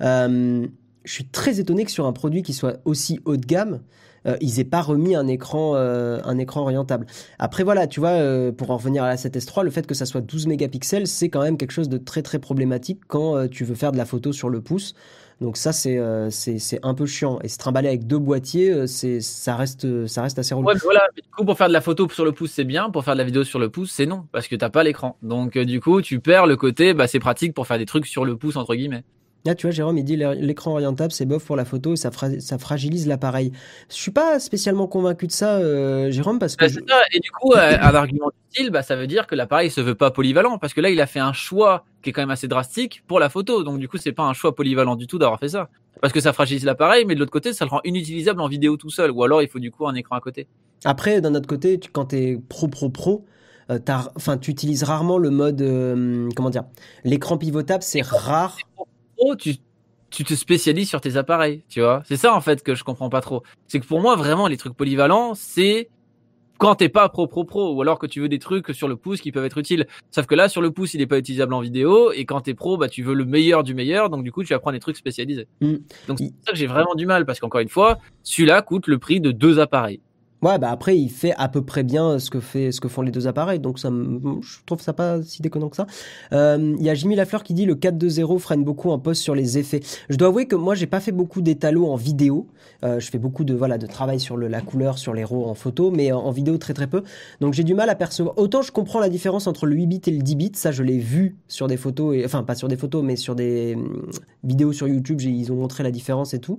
Euh, 0.00 0.66
je 1.04 1.12
suis 1.12 1.24
très 1.24 1.60
étonné 1.60 1.84
que 1.84 1.92
sur 1.92 2.04
un 2.04 2.12
produit 2.12 2.42
qui 2.42 2.52
soit 2.52 2.78
aussi 2.84 3.20
haut 3.26 3.36
de 3.36 3.46
gamme, 3.46 3.78
euh, 4.26 4.36
ils 4.40 4.58
aient 4.58 4.64
pas 4.64 4.82
remis 4.82 5.14
un 5.14 5.28
écran, 5.28 5.76
euh, 5.76 6.18
un 6.24 6.36
écran 6.36 6.62
orientable. 6.62 7.06
Après 7.38 7.62
voilà, 7.62 7.86
tu 7.86 8.00
vois, 8.00 8.10
euh, 8.10 8.50
pour 8.50 8.72
en 8.72 8.76
revenir 8.76 9.04
à 9.04 9.08
la 9.08 9.16
7S3, 9.16 9.62
le 9.62 9.70
fait 9.70 9.86
que 9.86 9.94
ça 9.94 10.04
soit 10.04 10.20
12 10.20 10.48
mégapixels, 10.48 11.06
c'est 11.06 11.28
quand 11.28 11.42
même 11.42 11.56
quelque 11.56 11.70
chose 11.70 11.88
de 11.88 11.98
très 11.98 12.22
très 12.22 12.40
problématique 12.40 13.02
quand 13.06 13.36
euh, 13.36 13.46
tu 13.46 13.64
veux 13.64 13.76
faire 13.76 13.92
de 13.92 13.98
la 13.98 14.04
photo 14.04 14.32
sur 14.32 14.48
le 14.48 14.60
pouce. 14.60 14.94
Donc 15.40 15.58
ça 15.58 15.72
c'est 15.72 15.98
euh, 15.98 16.30
c'est 16.30 16.80
un 16.82 16.94
peu 16.94 17.04
chiant 17.04 17.38
et 17.42 17.48
se 17.48 17.58
trimballer 17.58 17.88
avec 17.88 18.06
deux 18.06 18.18
boîtiers, 18.18 18.70
euh, 18.70 18.86
c'est 18.86 19.20
ça 19.20 19.54
reste 19.54 20.06
ça 20.06 20.22
reste 20.22 20.38
assez 20.38 20.54
relou. 20.54 20.66
Voilà. 20.82 21.08
Du 21.14 21.22
coup, 21.30 21.44
pour 21.44 21.58
faire 21.58 21.68
de 21.68 21.74
la 21.74 21.82
photo 21.82 22.08
sur 22.08 22.24
le 22.24 22.32
pouce, 22.32 22.52
c'est 22.52 22.64
bien. 22.64 22.88
Pour 22.88 23.04
faire 23.04 23.14
de 23.14 23.18
la 23.18 23.24
vidéo 23.24 23.44
sur 23.44 23.58
le 23.58 23.68
pouce, 23.68 23.92
c'est 23.92 24.06
non, 24.06 24.24
parce 24.32 24.48
que 24.48 24.56
t'as 24.56 24.70
pas 24.70 24.82
l'écran. 24.82 25.18
Donc, 25.22 25.56
euh, 25.56 25.66
du 25.66 25.80
coup, 25.80 26.00
tu 26.00 26.20
perds 26.20 26.46
le 26.46 26.56
côté, 26.56 26.94
bah, 26.94 27.06
c'est 27.06 27.18
pratique 27.18 27.52
pour 27.52 27.66
faire 27.66 27.76
des 27.76 27.84
trucs 27.84 28.06
sur 28.06 28.24
le 28.24 28.36
pouce 28.36 28.56
entre 28.56 28.74
guillemets. 28.74 29.04
Là, 29.46 29.54
tu 29.54 29.66
vois, 29.66 29.70
Jérôme, 29.70 29.96
il 29.98 30.04
dit 30.04 30.16
l'é- 30.16 30.34
l'écran 30.34 30.72
orientable, 30.72 31.12
c'est 31.12 31.24
bof 31.24 31.44
pour 31.44 31.56
la 31.56 31.64
photo 31.64 31.94
et 31.94 31.96
ça, 31.96 32.10
fra- 32.10 32.40
ça 32.40 32.58
fragilise 32.58 33.06
l'appareil. 33.06 33.52
Je 33.88 33.94
suis 33.94 34.10
pas 34.10 34.38
spécialement 34.40 34.86
convaincu 34.88 35.26
de 35.26 35.32
ça, 35.32 35.56
euh, 35.58 36.10
Jérôme, 36.10 36.38
parce 36.38 36.56
que 36.56 36.64
Bah, 36.66 36.70
je- 36.72 36.80
ça. 36.92 37.00
Et 37.12 37.20
du 37.20 37.30
coup, 37.30 37.52
euh, 37.52 37.76
un 37.80 37.94
argument 37.94 38.26
du 38.26 38.34
style, 38.56 38.70
bah, 38.70 38.82
ça 38.82 38.96
veut 38.96 39.06
dire 39.06 39.26
que 39.26 39.34
l'appareil 39.34 39.70
se 39.70 39.80
veut 39.80 39.94
pas 39.94 40.10
polyvalent, 40.10 40.58
parce 40.58 40.74
que 40.74 40.80
là, 40.80 40.90
il 40.90 41.00
a 41.00 41.06
fait 41.06 41.20
un 41.20 41.32
choix 41.32 41.84
qui 42.02 42.10
est 42.10 42.12
quand 42.12 42.22
même 42.22 42.30
assez 42.30 42.48
drastique 42.48 43.02
pour 43.06 43.20
la 43.20 43.28
photo. 43.28 43.62
Donc, 43.62 43.78
du 43.78 43.88
coup, 43.88 43.96
c'est 43.96 44.12
pas 44.12 44.24
un 44.24 44.32
choix 44.32 44.54
polyvalent 44.54 44.96
du 44.96 45.06
tout 45.06 45.18
d'avoir 45.18 45.38
fait 45.38 45.48
ça. 45.48 45.68
Parce 46.02 46.12
que 46.12 46.20
ça 46.20 46.32
fragilise 46.32 46.64
l'appareil, 46.64 47.04
mais 47.06 47.14
de 47.14 47.20
l'autre 47.20 47.32
côté, 47.32 47.52
ça 47.52 47.64
le 47.64 47.70
rend 47.70 47.80
inutilisable 47.84 48.40
en 48.40 48.48
vidéo 48.48 48.76
tout 48.76 48.90
seul. 48.90 49.10
Ou 49.12 49.22
alors, 49.24 49.40
il 49.42 49.48
faut 49.48 49.58
du 49.60 49.70
coup 49.70 49.86
un 49.86 49.94
écran 49.94 50.16
à 50.16 50.20
côté. 50.20 50.46
après, 50.84 51.20
d'un 51.20 51.34
autre 51.34 51.46
côté, 51.48 51.78
tu- 51.80 51.90
quand 51.90 52.06
t'es 52.06 52.38
pro 52.48 52.68
pro 52.68 52.90
pro, 52.90 53.24
euh, 53.70 53.78
enfin, 54.14 54.36
tu 54.38 54.50
utilises 54.50 54.82
rarement 54.84 55.18
le 55.18 55.30
mode, 55.30 55.62
euh, 55.62 56.28
comment 56.36 56.50
dire, 56.50 56.64
l'écran 57.02 57.38
pivotable, 57.38 57.82
c'est 57.82 58.02
rare. 58.02 58.56
Pro, 59.16 59.36
tu, 59.36 59.56
tu 60.10 60.24
te 60.24 60.34
spécialises 60.34 60.88
sur 60.88 61.00
tes 61.00 61.16
appareils, 61.16 61.62
tu 61.68 61.80
vois. 61.80 62.02
C'est 62.06 62.16
ça, 62.16 62.34
en 62.34 62.40
fait, 62.40 62.62
que 62.62 62.74
je 62.74 62.84
comprends 62.84 63.10
pas 63.10 63.20
trop. 63.20 63.42
C'est 63.68 63.80
que 63.80 63.86
pour 63.86 64.00
moi, 64.00 64.16
vraiment, 64.16 64.46
les 64.46 64.56
trucs 64.56 64.76
polyvalents, 64.76 65.34
c'est 65.34 65.88
quand 66.58 66.76
t'es 66.76 66.88
pas 66.88 67.08
pro 67.08 67.26
pro 67.26 67.44
pro, 67.44 67.74
ou 67.74 67.82
alors 67.82 67.98
que 67.98 68.06
tu 68.06 68.20
veux 68.20 68.28
des 68.28 68.38
trucs 68.38 68.74
sur 68.74 68.88
le 68.88 68.96
pouce 68.96 69.20
qui 69.20 69.32
peuvent 69.32 69.44
être 69.44 69.58
utiles. 69.58 69.86
Sauf 70.10 70.26
que 70.26 70.34
là, 70.34 70.48
sur 70.48 70.62
le 70.62 70.70
pouce, 70.70 70.94
il 70.94 71.00
est 71.00 71.06
pas 71.06 71.18
utilisable 71.18 71.52
en 71.54 71.60
vidéo, 71.60 72.12
et 72.12 72.24
quand 72.24 72.40
t'es 72.42 72.54
pro, 72.54 72.76
bah, 72.76 72.88
tu 72.88 73.02
veux 73.02 73.14
le 73.14 73.24
meilleur 73.24 73.62
du 73.62 73.74
meilleur, 73.74 74.10
donc 74.10 74.24
du 74.24 74.32
coup, 74.32 74.42
tu 74.42 74.52
vas 74.52 74.58
prendre 74.58 74.74
des 74.74 74.80
trucs 74.80 74.96
spécialisés. 74.96 75.48
Mm. 75.60 75.74
Donc 76.08 76.18
c'est 76.18 76.32
ça 76.44 76.52
que 76.52 76.56
j'ai 76.56 76.66
vraiment 76.66 76.94
du 76.94 77.06
mal, 77.06 77.26
parce 77.26 77.40
qu'encore 77.40 77.60
une 77.60 77.68
fois, 77.68 77.98
celui-là 78.22 78.62
coûte 78.62 78.86
le 78.86 78.98
prix 78.98 79.20
de 79.20 79.32
deux 79.32 79.58
appareils. 79.58 80.00
Ouais, 80.42 80.58
bah 80.58 80.70
après, 80.70 80.98
il 80.98 81.08
fait 81.08 81.32
à 81.38 81.48
peu 81.48 81.62
près 81.62 81.82
bien 81.82 82.18
ce 82.18 82.28
que 82.30 82.40
fait, 82.40 82.70
ce 82.70 82.80
que 82.80 82.88
font 82.88 83.00
les 83.00 83.10
deux 83.10 83.26
appareils, 83.26 83.58
donc 83.58 83.78
ça, 83.78 83.90
je 83.90 84.56
trouve 84.66 84.82
ça 84.82 84.92
pas 84.92 85.22
si 85.22 85.40
déconnant 85.40 85.70
que 85.70 85.76
ça. 85.76 85.86
Euh, 86.32 86.74
Il 86.78 86.84
y 86.84 86.90
a 86.90 86.94
Jimmy 86.94 87.16
Lafleur 87.16 87.42
qui 87.42 87.54
dit 87.54 87.64
le 87.64 87.74
4.2.0 87.74 88.38
freine 88.38 88.62
beaucoup 88.62 88.90
en 88.90 88.98
post 88.98 89.22
sur 89.22 89.34
les 89.34 89.56
effets. 89.56 89.80
Je 90.10 90.16
dois 90.16 90.28
avouer 90.28 90.46
que 90.46 90.54
moi, 90.54 90.74
j'ai 90.74 90.86
pas 90.86 91.00
fait 91.00 91.12
beaucoup 91.12 91.40
d'étalos 91.40 91.86
en 91.86 91.96
vidéo. 91.96 92.46
Euh, 92.84 93.00
je 93.00 93.10
fais 93.10 93.18
beaucoup 93.18 93.44
de 93.44 93.54
voilà 93.54 93.78
de 93.78 93.86
travail 93.86 94.20
sur 94.20 94.36
la 94.36 94.60
couleur, 94.60 94.98
sur 94.98 95.14
les 95.14 95.24
RAW 95.24 95.46
en 95.46 95.54
photo, 95.54 95.90
mais 95.90 96.12
en, 96.12 96.30
vidéo 96.30 96.58
très 96.58 96.74
très 96.74 96.86
peu. 96.86 97.02
Donc 97.40 97.54
j'ai 97.54 97.64
du 97.64 97.72
mal 97.74 97.88
à 97.88 97.94
percevoir. 97.94 98.36
Autant 98.38 98.60
je 98.60 98.72
comprends 98.72 99.00
la 99.00 99.08
différence 99.08 99.46
entre 99.46 99.64
le 99.64 99.74
8 99.74 99.86
bits 99.86 100.02
et 100.06 100.10
le 100.10 100.22
10 100.22 100.36
bits, 100.36 100.52
ça 100.54 100.70
je 100.72 100.82
l'ai 100.82 100.98
vu 100.98 101.36
sur 101.48 101.68
des 101.68 101.78
photos, 101.78 102.14
et, 102.14 102.24
enfin 102.24 102.42
pas 102.42 102.54
sur 102.54 102.68
des 102.68 102.76
photos, 102.76 103.02
mais 103.02 103.16
sur 103.16 103.34
des 103.34 103.74
hum, 103.76 104.10
vidéos 104.44 104.72
sur 104.72 104.86
YouTube, 104.88 105.20
ils 105.22 105.50
ont 105.50 105.56
montré 105.56 105.82
la 105.82 105.90
différence 105.90 106.34
et 106.34 106.40
tout. 106.40 106.58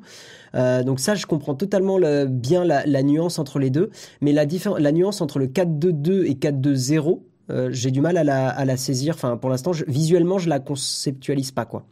Euh, 0.56 0.84
donc 0.84 1.00
ça, 1.00 1.14
je 1.14 1.26
comprends 1.26 1.54
totalement 1.56 1.98
le- 2.00 2.26
bien 2.26 2.64
la 2.66 3.04
nuance 3.04 3.38
entre 3.38 3.60
les 3.60 3.67
deux, 3.70 3.90
mais 4.22 4.32
la, 4.32 4.46
la 4.80 4.92
nuance 4.92 5.22
entre 5.22 5.40
le 5.40 5.48
4.2.2 5.48 6.26
et 6.26 6.34
4.2.0, 6.34 7.22
euh, 7.50 7.70
j'ai 7.72 7.92
du 7.92 8.02
mal 8.02 8.18
à 8.18 8.24
la, 8.24 8.50
à 8.50 8.66
la 8.66 8.78
saisir. 8.78 9.16
Enfin, 9.16 9.38
pour 9.38 9.50
l'instant, 9.50 9.72
visuellement, 9.88 10.38
je 10.38 10.50
la 10.50 10.60
conceptualise 10.60 11.52
pas, 11.52 11.66
quoi. 11.66 11.86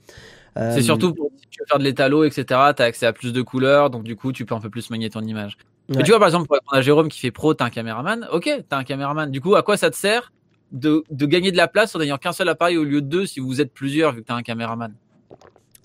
Euh, 0.57 0.73
C'est 0.73 0.83
surtout 0.83 1.13
pour 1.13 1.31
si 1.35 1.47
tu 1.49 1.59
veux 1.61 1.65
faire 1.67 1.79
de 1.79 1.83
l'étalo, 1.83 2.23
etc. 2.23 2.45
T'as 2.75 2.85
accès 2.85 3.05
à 3.05 3.13
plus 3.13 3.33
de 3.33 3.41
couleurs, 3.41 3.89
donc 3.89 4.03
du 4.03 4.15
coup, 4.15 4.31
tu 4.31 4.45
peux 4.45 4.55
un 4.55 4.59
peu 4.61 4.69
plus 4.69 4.89
manier 4.89 5.09
ton 5.09 5.21
image. 5.21 5.57
Ouais. 5.89 6.03
Tu 6.03 6.11
vois, 6.11 6.19
par 6.19 6.27
exemple, 6.27 6.47
répondre 6.51 6.73
à 6.73 6.81
Jérôme 6.81 7.09
qui 7.09 7.19
fait 7.19 7.31
pro, 7.31 7.53
t'as 7.53 7.65
un 7.65 7.69
caméraman. 7.69 8.27
Ok, 8.31 8.49
t'as 8.69 8.77
un 8.77 8.83
caméraman. 8.83 9.29
Du 9.29 9.41
coup, 9.41 9.55
à 9.55 9.63
quoi 9.63 9.77
ça 9.77 9.89
te 9.91 9.95
sert 9.95 10.31
de, 10.71 11.03
de 11.11 11.25
gagner 11.25 11.51
de 11.51 11.57
la 11.57 11.67
place 11.67 11.95
en 11.95 11.99
n'ayant 11.99 12.17
qu'un 12.17 12.31
seul 12.31 12.49
appareil 12.49 12.77
au 12.77 12.83
lieu 12.83 13.01
de 13.01 13.07
deux 13.07 13.25
si 13.25 13.39
vous 13.39 13.61
êtes 13.61 13.71
plusieurs 13.73 14.13
vu 14.13 14.21
que 14.21 14.27
t'as 14.27 14.35
un 14.35 14.43
caméraman? 14.43 14.93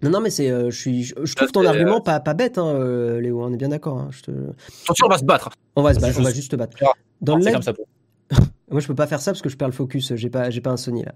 Non, 0.02 0.10
non, 0.10 0.20
mais 0.20 0.30
c'est, 0.30 0.50
euh, 0.50 0.70
je 0.70 0.78
suis, 0.78 1.02
je, 1.04 1.14
je 1.22 1.34
trouve 1.34 1.52
ton 1.52 1.64
argument 1.66 2.00
pas, 2.00 2.20
pas 2.20 2.34
bête, 2.34 2.56
hein, 2.58 2.66
euh, 2.68 3.20
Léo. 3.20 3.42
On 3.44 3.52
est 3.52 3.56
bien 3.56 3.68
d'accord. 3.68 3.98
hein, 3.98 4.08
je 4.10 4.22
te... 4.22 4.30
Attention, 4.84 5.06
on 5.06 5.10
va 5.10 5.18
se 5.18 5.24
battre. 5.24 5.50
On 5.76 5.82
va 5.82 5.92
se 5.94 6.00
battre, 6.00 6.18
on 6.18 6.22
va 6.22 6.32
juste- 6.32 6.50
te 6.50 6.56
battre. 6.56 6.76
Ah, 6.82 6.92
Dans 7.20 7.36
le 7.36 7.44
live, 7.44 7.52
comme 7.52 7.62
ça. 7.62 7.72
pour- 7.74 7.86
Moi, 8.70 8.80
je 8.80 8.86
peux 8.86 8.94
pas 8.94 9.08
faire 9.08 9.20
ça 9.20 9.32
parce 9.32 9.42
que 9.42 9.48
je 9.48 9.56
perds 9.56 9.66
le 9.68 9.74
focus. 9.74 10.14
J'ai 10.14 10.30
pas, 10.30 10.48
j'ai 10.50 10.60
pas 10.60 10.70
un 10.70 10.76
Sony 10.76 11.02
là. 11.04 11.12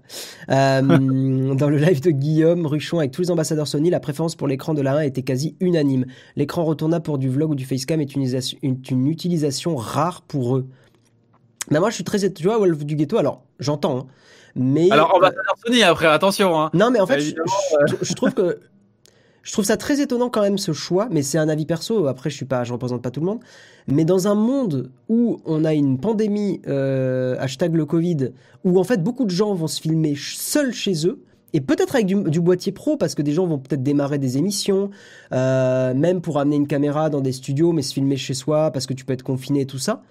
Euh, 0.49 0.81
dans 1.55 1.69
le 1.69 1.77
live 1.77 2.01
de 2.01 2.11
Guillaume 2.11 2.65
Ruchon 2.65 2.99
avec 2.99 3.11
tous 3.11 3.21
les 3.21 3.31
ambassadeurs 3.31 3.67
Sony, 3.67 3.89
la 3.89 3.99
préférence 4.01 4.35
pour 4.35 4.47
l'écran 4.47 4.73
de 4.73 4.81
la 4.81 4.97
1 4.97 5.01
était 5.01 5.21
quasi 5.23 5.55
unanime. 5.61 6.05
L'écran 6.35 6.63
retournable 6.65 7.03
pour 7.03 7.17
du 7.17 7.29
vlog 7.29 7.51
ou 7.51 7.55
du 7.55 7.65
facecam 7.65 8.01
est 8.01 8.13
une 8.13 8.21
utilisation, 8.23 8.57
une, 8.61 8.81
une 8.91 9.07
utilisation 9.07 9.77
rare 9.77 10.21
pour 10.23 10.57
eux. 10.57 10.67
Mais 11.71 11.79
moi, 11.79 11.89
je 11.89 11.95
suis 11.95 12.03
très, 12.03 12.29
tu 12.31 12.43
vois, 12.43 12.57
Wolf 12.59 12.83
du 12.85 12.95
ghetto. 12.97 13.17
Alors, 13.17 13.43
j'entends, 13.59 13.99
hein, 13.99 14.05
mais 14.57 14.91
Alors, 14.91 15.15
ambassadeur 15.15 15.55
Sony 15.65 15.81
après, 15.83 16.07
attention. 16.07 16.59
Hein. 16.59 16.69
non, 16.73 16.91
mais 16.91 16.99
en 16.99 17.07
fait, 17.07 17.19
je, 17.21 17.25
Évidemment, 17.27 17.47
je- 17.87 18.05
je 18.05 18.13
trouve 18.13 18.33
que 18.33 18.59
je 19.45 19.51
trouve 19.51 19.63
ça 19.63 19.77
très 19.77 20.01
étonnant 20.01 20.29
quand 20.29 20.41
même 20.41 20.57
ce 20.57 20.73
choix, 20.73 21.07
mais 21.11 21.21
c'est 21.21 21.37
un 21.37 21.47
avis 21.49 21.67
perso. 21.67 22.07
Après, 22.07 22.31
je 22.31 22.35
suis 22.35 22.45
pas, 22.45 22.63
je 22.63 22.73
représente 22.73 23.03
pas 23.03 23.11
tout 23.11 23.19
le 23.19 23.27
monde. 23.27 23.39
Mais 23.87 24.03
dans 24.03 24.27
un 24.27 24.33
monde 24.33 24.89
où 25.07 25.39
on 25.45 25.63
a 25.63 25.75
une 25.75 25.99
pandémie, 25.99 26.61
euh, 26.67 27.37
hashtag 27.39 27.75
le 27.75 27.85
Covid, 27.85 28.31
où 28.63 28.79
en 28.79 28.83
fait 28.83 29.03
beaucoup 29.03 29.23
de 29.23 29.29
gens 29.29 29.53
vont 29.53 29.67
se 29.67 29.79
filmer 29.79 30.15
seuls 30.17 30.73
chez 30.73 31.05
eux. 31.05 31.21
Et 31.53 31.61
peut-être 31.61 31.93
avec 31.93 32.07
du, 32.07 32.15
du 32.23 32.41
boîtier 32.41 32.71
pro, 32.71 32.97
parce 32.97 33.13
que 33.13 33.21
des 33.21 33.33
gens 33.33 33.45
vont 33.45 33.59
peut-être 33.59 33.83
démarrer 33.83 34.17
des 34.17 34.39
émissions, 34.39 34.89
euh, 35.31 35.93
même 35.93 36.21
pour 36.21 36.39
amener 36.39 36.55
une 36.55 36.67
caméra 36.67 37.11
dans 37.11 37.21
des 37.21 37.31
studios, 37.31 37.71
mais 37.71 37.83
se 37.83 37.93
filmer 37.93 38.17
chez 38.17 38.33
soi, 38.33 38.71
parce 38.71 38.87
que 38.87 38.93
tu 38.95 39.05
peux 39.05 39.13
être 39.13 39.23
confiné 39.23 39.61
et 39.61 39.65
tout 39.67 39.77
ça. 39.77 40.01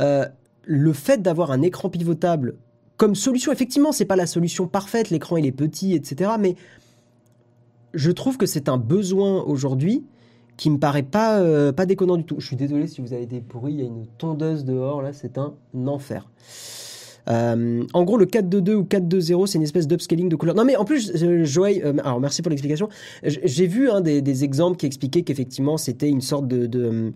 Euh, 0.00 0.26
le 0.64 0.92
fait 0.92 1.22
d'avoir 1.22 1.52
un 1.52 1.62
écran 1.62 1.88
pivotable 1.88 2.56
comme 2.96 3.14
solution, 3.14 3.52
effectivement, 3.52 3.90
c'est 3.90 4.04
pas 4.04 4.16
la 4.16 4.26
solution 4.26 4.66
parfaite, 4.66 5.10
l'écran 5.10 5.36
il 5.36 5.46
est 5.46 5.52
petit, 5.52 5.94
etc. 5.94 6.32
Mais 6.38 6.56
je 7.94 8.10
trouve 8.10 8.36
que 8.36 8.46
c'est 8.46 8.68
un 8.68 8.78
besoin 8.78 9.42
aujourd'hui 9.42 10.04
qui 10.56 10.70
me 10.70 10.78
paraît 10.78 11.02
pas, 11.02 11.40
euh, 11.40 11.72
pas 11.72 11.86
déconnant 11.86 12.16
du 12.16 12.24
tout. 12.24 12.36
Je 12.38 12.46
suis 12.46 12.56
désolé 12.56 12.86
si 12.86 13.00
vous 13.00 13.12
avez 13.12 13.26
des 13.26 13.40
bruits, 13.40 13.74
il 13.74 13.80
y 13.80 13.82
a 13.82 13.86
une 13.86 14.06
tondeuse 14.18 14.64
dehors, 14.64 15.02
là, 15.02 15.12
c'est 15.12 15.38
un 15.38 15.54
enfer. 15.86 16.30
Euh, 17.28 17.84
en 17.92 18.04
gros, 18.04 18.16
le 18.16 18.26
4.2.2 18.26 18.74
ou 18.74 18.82
4.2.0, 18.82 19.46
c'est 19.46 19.58
une 19.58 19.64
espèce 19.64 19.86
d'upscaling 19.86 20.28
de 20.28 20.36
couleurs. 20.36 20.54
Non, 20.56 20.64
mais 20.64 20.76
en 20.76 20.84
plus, 20.84 21.12
euh, 21.22 21.44
Joël, 21.44 22.00
alors 22.04 22.20
merci 22.20 22.42
pour 22.42 22.50
l'explication. 22.50 22.88
J'ai 23.24 23.66
vu 23.66 23.90
hein, 23.90 24.00
des, 24.00 24.44
exemples 24.44 24.76
qui 24.76 24.86
expliquaient 24.86 25.22
qu'effectivement, 25.22 25.76
c'était 25.76 26.08
une 26.08 26.20
sorte 26.20 26.48
de 26.48 27.12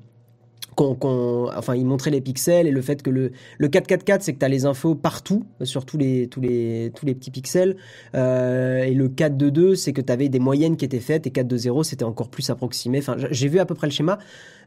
qu'on, 0.76 0.94
qu'on- 0.94 1.50
enfin, 1.56 1.74
ils 1.74 1.84
montraient 1.86 2.10
les 2.12 2.20
pixels 2.20 2.66
et 2.66 2.70
le 2.70 2.82
fait 2.82 3.02
que 3.02 3.10
le, 3.10 3.32
le 3.58 3.68
444, 3.68 4.22
c'est 4.22 4.34
que 4.34 4.38
tu 4.38 4.44
as 4.44 4.48
les 4.48 4.66
infos 4.66 4.94
partout, 4.94 5.44
sur 5.62 5.84
tous 5.84 5.96
les, 5.98 6.28
tous 6.28 6.40
les, 6.40 6.92
tous 6.94 7.04
les 7.06 7.14
petits 7.14 7.30
pixels. 7.32 7.76
Euh, 8.14 8.84
et 8.84 8.92
le 8.94 9.08
422, 9.08 9.74
c'est 9.74 9.92
que 9.92 10.00
tu 10.02 10.12
avais 10.12 10.28
des 10.28 10.38
moyennes 10.38 10.76
qui 10.76 10.84
étaient 10.84 11.00
faites 11.00 11.26
et 11.26 11.30
420, 11.30 11.82
c'était 11.82 12.04
encore 12.04 12.28
plus 12.28 12.48
approximé. 12.50 12.98
Enfin, 12.98 13.16
j'ai 13.30 13.48
vu 13.48 13.58
à 13.58 13.64
peu 13.66 13.74
près 13.74 13.86
le 13.86 13.92
schéma, 13.92 14.18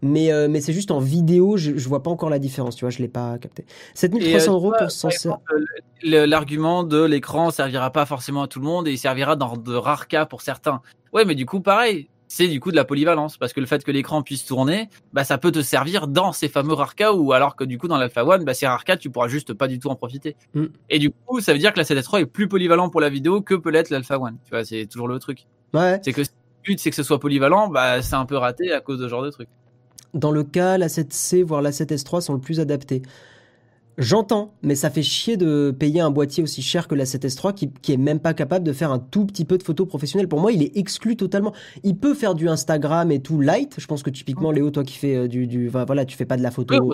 mais, 0.02 0.32
euh, 0.34 0.48
mais 0.50 0.62
c'est 0.62 0.74
juste 0.74 0.92
en 0.92 1.00
vidéo, 1.00 1.58
je, 1.58 1.78
je 1.78 1.88
vois 1.88 2.02
pas 2.04 2.10
encore 2.10 2.30
la 2.30 2.40
différence, 2.40 2.76
tu 2.76 2.86
vois, 2.86 2.90
je 2.90 3.00
l'ai 3.00 3.08
pas 3.08 3.38
capté. 3.38 3.66
7300 3.94 4.28
Et, 4.28 4.36
euh, 4.36 4.54
euros 4.54 4.72
pour 4.72 5.40
le- 6.02 6.26
L'argument 6.26 6.84
de 6.84 7.04
l'écran 7.04 7.52
servira 7.52 7.92
pas 7.92 8.06
forcément 8.06 8.44
à 8.44 8.48
tout 8.48 8.60
le 8.60 8.66
monde 8.66 8.88
et 8.88 8.92
il 8.94 8.98
servira 8.98 9.36
dans 9.36 9.58
de 9.58 9.76
rares 9.76 10.08
cas 10.08 10.26
pour 10.26 10.42
certains. 10.42 10.82
Ouais, 11.14 11.26
mais 11.26 11.36
du 11.36 11.46
coup, 11.46 11.60
pareil, 11.60 12.08
c'est 12.30 12.48
du 12.48 12.60
coup 12.60 12.72
de 12.72 12.76
la 12.76 12.86
polyvalence 12.86 13.38
parce 13.38 13.52
que 13.54 13.60
le 13.60 13.66
fait 13.66 13.84
que 13.84 13.92
l'écran 13.92 14.22
puisse 14.22 14.46
tourner, 14.46 14.88
bah 15.12 15.24
ça 15.24 15.38
peut 15.38 15.52
te 15.52 15.62
servir 15.62 16.08
dans 16.08 16.32
ces 16.32 16.48
fameux 16.48 16.74
rares 16.74 16.96
cas 16.96 17.12
ou 17.12 17.34
alors 17.34 17.56
que 17.56 17.64
du 17.64 17.78
coup 17.78 17.88
dans 17.88 17.98
l'Alpha 17.98 18.24
One, 18.24 18.46
bah 18.46 18.54
ces 18.54 18.68
rares 18.68 18.86
cas 18.86 18.96
tu 18.96 19.10
pourras 19.10 19.28
juste 19.28 19.54
pas 19.54 19.68
du 19.68 19.80
tout 19.80 19.90
en 19.90 19.96
profiter. 19.96 20.38
Mm. 20.54 20.66
Et 20.90 21.00
du 21.00 21.10
coup, 21.10 21.42
ça 21.42 21.54
veut 21.54 21.60
dire 21.60 21.74
que 21.74 21.80
la 21.80 21.84
7S3 21.84 22.22
est 22.22 22.26
plus 22.28 22.48
polyvalent 22.48 22.90
pour 22.90 23.02
la 23.02 23.10
vidéo 23.10 23.42
que 23.42 23.56
peut 23.56 23.72
l'être 23.72 23.90
l'Alpha 23.90 24.20
One. 24.20 24.38
Tu 24.46 24.52
vois, 24.52 24.64
c'est 24.64 24.86
toujours 24.86 25.08
le 25.08 25.18
truc. 25.18 25.48
Ouais. 25.74 26.00
C'est 26.04 26.14
que 26.14 26.24
si 26.24 26.30
le 26.30 26.70
but 26.70 26.80
c'est 26.80 26.92
que 26.92 26.96
ce 26.96 27.04
soit 27.04 27.20
polyvalent, 27.20 27.68
bah 27.68 28.02
c'est 28.04 28.16
un 28.16 28.26
peu 28.26 28.38
raté 28.38 28.72
à 28.72 28.80
cause 28.80 29.00
de 29.00 29.06
ce 29.06 29.10
genre 29.10 29.24
de 29.24 29.32
truc. 29.32 29.50
Dans 30.14 30.32
le 30.32 30.44
cas, 30.44 30.78
la 30.78 30.88
7C, 30.88 31.44
voire 31.44 31.62
la 31.62 31.72
7S3 31.72 32.22
sont 32.22 32.34
le 32.34 32.40
plus 32.40 32.60
adaptés. 32.60 33.02
J'entends, 34.00 34.54
mais 34.64 34.76
ça 34.76 34.90
fait 34.90 35.04
chier 35.04 35.36
de 35.36 35.76
payer 35.78 36.00
un 36.00 36.10
boîtier 36.10 36.42
aussi 36.42 36.62
cher 36.62 36.88
que 36.88 36.96
la 36.96 37.04
7S3 37.04 37.54
qui, 37.54 37.70
qui 37.82 37.92
est 37.92 37.98
même 37.98 38.22
pas 38.22 38.34
capable 38.34 38.66
de 38.66 38.72
faire 38.72 38.94
un 38.94 39.00
tout 39.00 39.26
petit 39.26 39.44
peu 39.44 39.58
de 39.58 39.64
photos 39.64 39.86
professionnelles. 39.90 40.30
Pour 40.30 40.40
moi, 40.40 40.54
il 40.54 40.64
est 40.64 40.78
exclu 40.78 41.18
totalement. 41.18 41.54
Il 41.84 41.98
peut 41.98 42.14
faire 42.14 42.34
du 42.34 42.48
Instagram 42.48 43.12
et 43.12 43.20
tout 43.20 43.42
light. 43.42 43.76
Je 43.78 43.86
pense 43.88 44.02
que 44.02 44.10
typiquement, 44.10 44.52
Léo, 44.52 44.72
toi 44.72 44.86
qui 44.86 44.98
fais 44.98 45.16
euh, 45.18 45.28
du, 45.28 45.48
du 45.48 45.68
voilà, 45.68 46.06
tu 46.06 46.16
fais 46.16 46.26
pas 46.26 46.38
de 46.38 46.44
la 46.44 46.50
photo. 46.50 46.94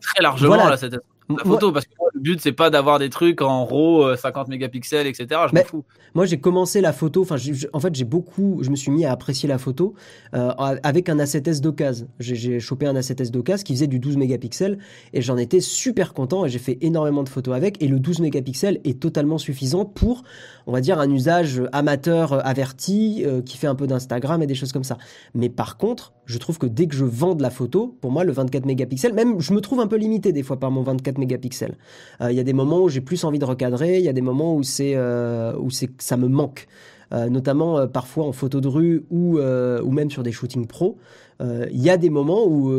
Très 0.00 0.22
largement 0.22 0.54
Voilà. 0.54 0.70
là, 0.70 0.76
cette 0.78 0.96
la 1.28 1.44
photo 1.44 1.72
parce 1.72 1.86
que 1.86 1.92
moi, 1.98 2.08
le 2.14 2.20
but 2.20 2.40
c'est 2.40 2.52
pas 2.52 2.70
d'avoir 2.70 2.98
des 2.98 3.10
trucs 3.10 3.42
en 3.42 3.64
RAW 3.64 4.02
euh, 4.04 4.16
50 4.16 4.48
mégapixels 4.48 5.06
etc. 5.06 5.26
Je 5.50 5.54
m'en 5.54 5.64
fous. 5.64 5.84
Moi, 6.14 6.24
j'ai 6.24 6.38
commencé 6.40 6.80
la 6.80 6.94
photo. 6.94 7.20
Enfin, 7.22 7.36
en 7.74 7.80
fait, 7.80 7.94
j'ai 7.94 8.04
beaucoup. 8.04 8.60
Je 8.62 8.70
me 8.70 8.76
suis 8.76 8.90
mis 8.90 9.04
à 9.04 9.12
apprécier 9.12 9.46
la 9.48 9.58
photo 9.58 9.94
euh, 10.34 10.48
avec 10.82 11.10
un 11.10 11.16
A7S 11.18 11.60
d'occasion. 11.60 12.08
J'ai- 12.20 12.36
J'ai 12.36 12.58
chopé 12.58 12.86
un 12.86 12.94
A7S 12.94 13.30
d'occasion 13.30 13.64
qui 13.64 13.74
faisait 13.74 13.86
du 13.86 13.98
12 13.98 14.16
mégapixels 14.16 14.78
et 15.12 15.20
j'en 15.20 15.36
étais 15.36 15.60
super 15.60 16.14
content 16.14 16.46
et 16.46 16.48
j'ai 16.48 16.58
fait 16.58 16.78
énormément 16.80 17.22
de 17.22 17.28
photos 17.28 17.54
avec. 17.54 17.82
Et 17.82 17.88
le 17.88 17.98
12 18.00 18.20
mégapixels 18.20 18.80
est 18.84 18.98
totalement 18.98 19.36
suffisant 19.36 19.84
pour, 19.84 20.22
on 20.66 20.72
va 20.72 20.80
dire, 20.80 20.98
un 20.98 21.10
usage 21.10 21.62
amateur 21.72 22.32
euh, 22.32 22.40
averti 22.42 23.22
euh, 23.24 23.40
qui 23.40 23.56
fait 23.56 23.68
un 23.68 23.74
peu 23.74 23.86
d'Instagram 23.86 24.42
et 24.42 24.46
des 24.46 24.54
choses 24.54 24.72
comme 24.72 24.84
ça. 24.84 24.98
Mais 25.34 25.48
par 25.48 25.76
contre, 25.76 26.12
je 26.24 26.38
trouve 26.38 26.58
que 26.58 26.66
dès 26.66 26.88
que 26.88 26.94
je 26.94 27.04
vends 27.04 27.34
de 27.34 27.42
la 27.42 27.50
photo, 27.50 27.96
pour 28.00 28.10
moi, 28.10 28.24
le 28.24 28.32
24 28.32 28.66
mégapixels, 28.66 29.14
même 29.14 29.40
je 29.40 29.52
me 29.52 29.60
trouve 29.60 29.80
un 29.80 29.86
peu 29.86 29.96
limité 29.96 30.32
des 30.32 30.42
fois 30.42 30.58
par 30.58 30.72
mon 30.72 30.82
24 30.82 31.18
mégapixels. 31.18 31.76
Euh, 32.20 32.32
Il 32.32 32.36
y 32.36 32.40
a 32.40 32.44
des 32.44 32.52
moments 32.52 32.80
où 32.80 32.88
j'ai 32.88 33.00
plus 33.00 33.22
envie 33.24 33.38
de 33.38 33.44
recadrer, 33.44 33.98
il 33.98 34.04
y 34.04 34.08
a 34.08 34.12
des 34.12 34.20
moments 34.20 34.56
où 34.56 34.62
c'est 34.62 34.96
où 34.96 35.70
c'est 35.70 35.90
ça 35.98 36.16
me 36.16 36.28
manque. 36.28 36.66
Notamment 37.12 37.86
parfois 37.86 38.26
en 38.26 38.32
photo 38.32 38.60
de 38.60 38.68
rue 38.68 39.04
ou, 39.10 39.38
ou 39.38 39.90
même 39.90 40.10
sur 40.10 40.22
des 40.22 40.32
shootings 40.32 40.66
pro, 40.66 40.98
il 41.40 41.80
y 41.80 41.90
a 41.90 41.96
des 41.96 42.10
moments 42.10 42.44
où 42.46 42.72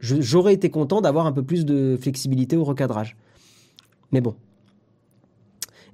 j'aurais 0.00 0.54
été 0.54 0.70
content 0.70 1.00
d'avoir 1.00 1.26
un 1.26 1.32
peu 1.32 1.42
plus 1.42 1.64
de 1.64 1.96
flexibilité 2.00 2.56
au 2.56 2.64
recadrage. 2.64 3.16
Mais 4.10 4.20
bon. 4.20 4.34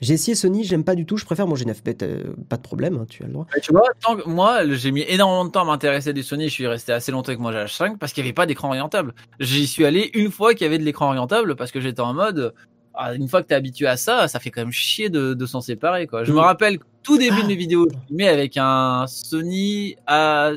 J'ai 0.02 0.14
essayé 0.14 0.34
Sony, 0.34 0.64
j'aime 0.64 0.84
pas 0.84 0.94
du 0.96 1.06
tout, 1.06 1.16
je 1.16 1.24
préfère 1.24 1.46
mon 1.46 1.54
G9. 1.54 1.76
Mais, 1.86 2.02
euh, 2.02 2.34
pas 2.48 2.56
de 2.56 2.62
problème, 2.62 2.98
hein, 3.00 3.06
tu 3.08 3.22
as 3.22 3.26
le 3.26 3.32
droit. 3.32 3.46
Tu 3.62 3.72
vois, 3.72 3.84
tant 4.00 4.16
que 4.16 4.28
moi, 4.28 4.68
j'ai 4.68 4.90
mis 4.90 5.02
énormément 5.08 5.44
de 5.46 5.50
temps 5.50 5.62
à 5.62 5.64
m'intéresser 5.64 6.12
des 6.12 6.22
Sony. 6.22 6.48
Je 6.48 6.52
suis 6.52 6.66
resté 6.66 6.92
assez 6.92 7.12
longtemps 7.12 7.28
avec 7.28 7.38
mon 7.40 7.50
GH5 7.52 7.96
parce 7.98 8.12
qu'il 8.12 8.22
n'y 8.24 8.28
avait 8.28 8.34
pas 8.34 8.44
d'écran 8.46 8.68
orientable. 8.68 9.14
J'y 9.40 9.66
suis 9.66 9.84
allé 9.86 10.10
une 10.14 10.30
fois 10.32 10.54
qu'il 10.54 10.64
y 10.64 10.66
avait 10.68 10.78
de 10.78 10.84
l'écran 10.84 11.06
orientable 11.06 11.54
parce 11.56 11.70
que 11.70 11.80
j'étais 11.80 12.00
en 12.00 12.12
mode. 12.14 12.52
ah, 12.94 13.14
une 13.14 13.28
fois 13.28 13.42
que 13.42 13.46
t'es 13.46 13.54
habitué 13.54 13.86
à 13.86 13.96
ça, 13.96 14.28
ça 14.28 14.38
fait 14.40 14.50
quand 14.50 14.60
même 14.60 14.72
chier 14.72 15.08
de, 15.08 15.32
de 15.34 15.46
s'en 15.46 15.60
séparer. 15.62 16.06
Quoi. 16.08 16.24
Je 16.24 16.32
me 16.32 16.40
rappelle 16.40 16.78
tout 17.04 17.16
début 17.16 17.36
Ah. 17.38 17.42
de 17.44 17.46
mes 17.48 17.54
vidéos, 17.56 17.86
je 17.90 17.96
filmais 18.08 18.28
avec 18.28 18.56
un 18.58 19.06
Sony 19.06 19.96
A, 20.06 20.50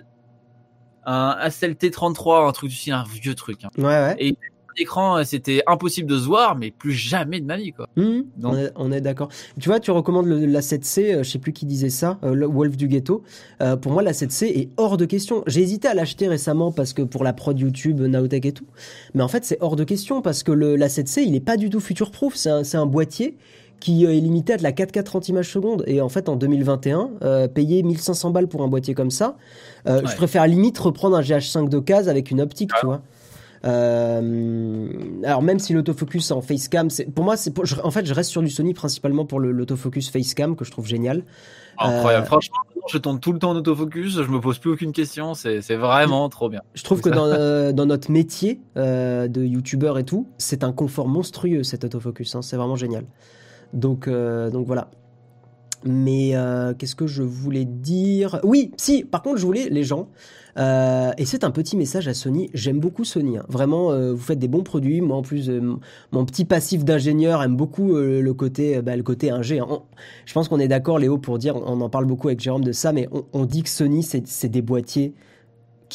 un 1.06 1.38
ASLT33, 1.40 2.48
un 2.48 2.52
truc 2.52 2.72
du 2.72 2.76
style, 2.76 2.94
un 2.94 3.04
vieux 3.04 3.36
truc. 3.36 3.64
Hein. 3.64 3.70
Ouais, 3.78 3.84
ouais. 3.86 4.16
Et 4.20 4.38
l'écran, 4.78 5.24
c'était 5.24 5.62
impossible 5.68 6.10
de 6.10 6.18
se 6.20 6.26
voir, 6.26 6.56
mais 6.56 6.72
plus 6.72 6.92
jamais 6.94 7.40
de 7.40 7.46
ma 7.46 7.58
vie. 7.58 7.72
Quoi. 7.72 7.88
Donc- 8.38 8.54
on 8.54 8.58
est, 8.58 8.72
on 8.76 8.92
est 8.92 9.02
d'accord. 9.02 9.30
Tu 9.60 9.70
vois, 9.70 9.80
tu 9.80 9.92
recommandes 9.92 10.26
le- 10.28 10.46
la 10.46 10.62
7C, 10.62 11.14
euh, 11.14 11.24
je 11.24 11.30
sais 11.32 11.40
plus 11.40 11.54
qui 11.54 11.66
disait 11.66 11.90
ça, 11.90 12.18
euh, 12.24 12.34
le 12.34 12.46
Wolf 12.46 12.78
du 12.78 12.88
ghetto. 12.88 13.24
Euh, 13.62 13.76
pour 13.76 13.92
moi, 13.92 14.02
la 14.04 14.14
7C 14.14 14.48
est 14.48 14.70
hors 14.78 14.98
de 14.98 15.06
question. 15.06 15.44
J'ai 15.48 15.62
hésité 15.62 15.88
à 15.88 15.94
l'acheter 15.94 16.28
récemment 16.28 16.72
parce 16.72 16.94
que 16.94 17.02
pour 17.02 17.24
la 17.24 17.34
prod 17.34 17.58
YouTube, 17.60 18.02
Naotech 18.02 18.46
et 18.46 18.52
tout. 18.52 18.66
Mais 19.14 19.24
en 19.24 19.28
fait, 19.28 19.46
c'est 19.46 19.58
hors 19.62 19.76
de 19.76 19.84
question 19.84 20.22
parce 20.22 20.44
que 20.44 20.52
le, 20.52 20.76
la 20.76 20.88
7C, 20.90 21.24
il 21.26 21.36
est 21.36 21.40
pas 21.40 21.58
du 21.58 21.70
tout 21.70 21.80
future-proof. 21.80 22.36
C'est 22.36 22.50
un, 22.50 22.64
c'est 22.64 22.78
un 22.78 22.86
boîtier 22.86 23.38
qui 23.82 24.06
euh, 24.06 24.12
est 24.16 24.20
limité 24.22 24.54
à 24.54 24.58
de 24.58 24.64
la 24.64 24.72
4K 24.72 25.04
30 25.04 25.30
images 25.30 25.52
secondes. 25.52 25.84
Et 25.86 26.00
en 26.02 26.08
fait, 26.10 26.30
en 26.30 26.38
2021, 26.38 27.10
euh, 27.24 27.48
payer 27.50 27.84
1500 27.84 28.32
balles 28.32 28.48
pour 28.48 28.64
un 28.64 28.68
boîtier 28.70 28.94
comme 28.94 29.12
ça, 29.12 29.38
euh, 29.88 30.00
je 30.12 30.16
préfère 30.16 30.48
limite 30.48 30.78
reprendre 30.78 31.16
un 31.18 31.22
GH5 31.22 31.68
d'occasion 31.70 32.10
avec 32.10 32.32
une 32.32 32.40
optique, 32.42 32.72
tu 32.80 32.86
vois. 32.86 33.02
Euh, 33.66 34.88
alors 35.24 35.42
même 35.42 35.60
si 35.60 35.74
l'autofocus 35.74 36.32
en 36.32 36.42
facecam, 36.42 36.88
pour 37.16 37.26
moi, 37.26 37.36
c'est 37.36 37.54
en 37.84 37.92
fait 37.92 38.06
je 38.06 38.14
reste 38.14 38.30
sur 38.30 38.42
du 38.42 38.50
Sony 38.50 38.74
principalement 38.74 39.26
pour 39.26 39.40
l'autofocus 39.40 40.10
facecam 40.10 40.56
que 40.56 40.66
je 40.66 40.72
trouve 40.72 40.88
génial. 40.88 41.24
Incroyable. 41.78 42.24
Euh, 42.24 42.28
Franchement, 42.28 42.58
je 42.88 42.98
tourne 43.00 43.20
tout 43.20 43.34
le 43.34 43.40
temps 43.40 43.52
en 43.52 43.56
autofocus, 43.56 44.22
je 44.22 44.30
me 44.30 44.40
pose 44.40 44.60
plus 44.60 44.72
aucune 44.72 44.92
question, 44.92 45.34
c'est 45.34 45.60
vraiment 45.76 46.30
trop 46.30 46.50
bien. 46.50 46.62
Je 46.74 46.84
trouve 46.84 47.02
que 47.02 47.10
dans, 47.10 47.26
euh, 47.26 47.72
dans 47.72 47.86
notre 47.86 48.12
métier 48.12 48.62
de 48.76 49.44
youtubeur 49.44 49.98
et 49.98 50.04
tout, 50.04 50.28
c'est 50.38 50.64
un 50.64 50.72
confort 50.72 51.08
monstrueux 51.08 51.64
cet 51.64 51.84
autofocus. 51.84 52.36
hein, 52.36 52.42
c'est 52.42 52.58
vraiment 52.58 52.76
génial. 52.76 53.06
Donc 53.74 54.08
donc 54.08 54.68
voilà. 54.68 54.90
Mais 55.88 56.32
euh, 56.36 56.74
qu'est-ce 56.74 56.96
que 56.96 57.06
je 57.08 57.22
voulais 57.22 57.66
dire? 57.66 58.40
Oui, 58.44 58.72
si. 58.78 59.04
Par 59.04 59.22
contre, 59.22 59.38
je 59.38 59.46
voulais 59.46 59.70
les 59.70 59.84
gens. 59.84 60.10
euh, 60.58 61.12
et 61.18 61.26
c'est 61.26 61.44
un 61.44 61.52
petit 61.52 61.78
message 61.78 62.08
à 62.08 62.14
Sony. 62.16 62.50
J'aime 62.54 62.80
beaucoup 62.80 63.04
Sony. 63.04 63.38
hein. 63.38 63.46
Vraiment, 63.50 63.92
euh, 63.92 64.12
vous 64.14 64.22
faites 64.22 64.40
des 64.40 64.48
bons 64.48 64.64
produits. 64.64 65.02
Moi, 65.02 65.16
en 65.18 65.22
plus, 65.22 65.50
euh, 65.50 65.76
mon 66.12 66.26
petit 66.26 66.44
passif 66.46 66.84
d'ingénieur 66.84 67.44
aime 67.44 67.56
beaucoup 67.56 67.96
euh, 67.96 68.20
le 68.22 68.34
côté, 68.34 68.78
euh, 68.78 68.82
bah, 68.82 68.96
le 68.96 69.04
côté 69.04 69.30
ingé. 69.30 69.60
hein. 69.60 69.84
Je 70.26 70.34
pense 70.34 70.48
qu'on 70.50 70.60
est 70.60 70.68
d'accord, 70.68 70.98
Léo, 70.98 71.18
pour 71.20 71.38
dire, 71.38 71.56
on 71.58 71.80
en 71.82 71.90
parle 71.90 72.06
beaucoup 72.06 72.30
avec 72.30 72.40
Jérôme 72.40 72.64
de 72.64 72.72
ça, 72.72 72.92
mais 72.92 73.08
on, 73.12 73.26
on 73.34 73.46
dit 73.46 73.62
que 73.64 73.70
Sony, 73.70 74.02
c'est 74.04 74.50
des 74.50 74.62
boîtiers 74.64 75.14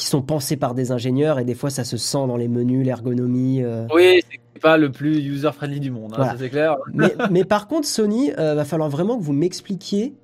qui 0.00 0.06
sont 0.06 0.22
pensés 0.22 0.56
par 0.56 0.74
des 0.74 0.92
ingénieurs 0.92 1.38
et 1.38 1.44
des 1.44 1.54
fois, 1.54 1.68
ça 1.68 1.84
se 1.84 1.98
sent 1.98 2.26
dans 2.26 2.38
les 2.38 2.48
menus, 2.48 2.86
l'ergonomie. 2.86 3.62
euh. 3.62 3.86
Oui, 3.94 4.22
c'est 4.54 4.60
pas 4.62 4.78
le 4.78 4.90
plus 4.90 5.18
user-friendly 5.18 5.78
du 5.78 5.90
monde, 5.90 6.12
hein, 6.14 6.16
Voilà. 6.16 6.32
ça 6.32 6.38
c'est 6.38 6.48
clair. 6.48 6.76
mais, 6.94 7.14
mais 7.30 7.44
par 7.44 7.68
contre, 7.68 7.86
Sony, 7.86 8.32
euh, 8.38 8.54
va 8.54 8.64
falloir 8.64 8.88
vraiment 8.88 9.18
que 9.18 9.22
vous 9.22 9.34
m'expliquiez 9.34 10.14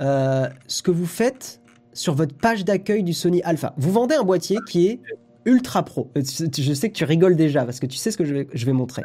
euh, 0.00 0.48
ce 0.66 0.82
que 0.82 0.90
vous 0.90 1.06
faites 1.06 1.60
sur 1.92 2.14
votre 2.14 2.34
page 2.36 2.64
d'accueil 2.64 3.04
du 3.04 3.12
Sony 3.12 3.40
Alpha. 3.42 3.72
Vous 3.76 3.92
vendez 3.92 4.16
un 4.16 4.24
boîtier 4.24 4.58
qui 4.66 4.88
est 4.88 5.00
ultra 5.44 5.84
pro. 5.84 6.10
Euh, 6.18 6.22
Je 6.24 6.72
sais 6.74 6.88
que 6.90 6.96
tu 6.96 7.04
rigoles 7.04 7.36
déjà 7.36 7.64
parce 7.64 7.78
que 7.78 7.86
tu 7.86 7.98
sais 7.98 8.10
ce 8.10 8.16
que 8.16 8.24
je 8.24 8.34
vais, 8.34 8.48
je 8.52 8.66
vais 8.66 8.72
montrer. 8.72 9.02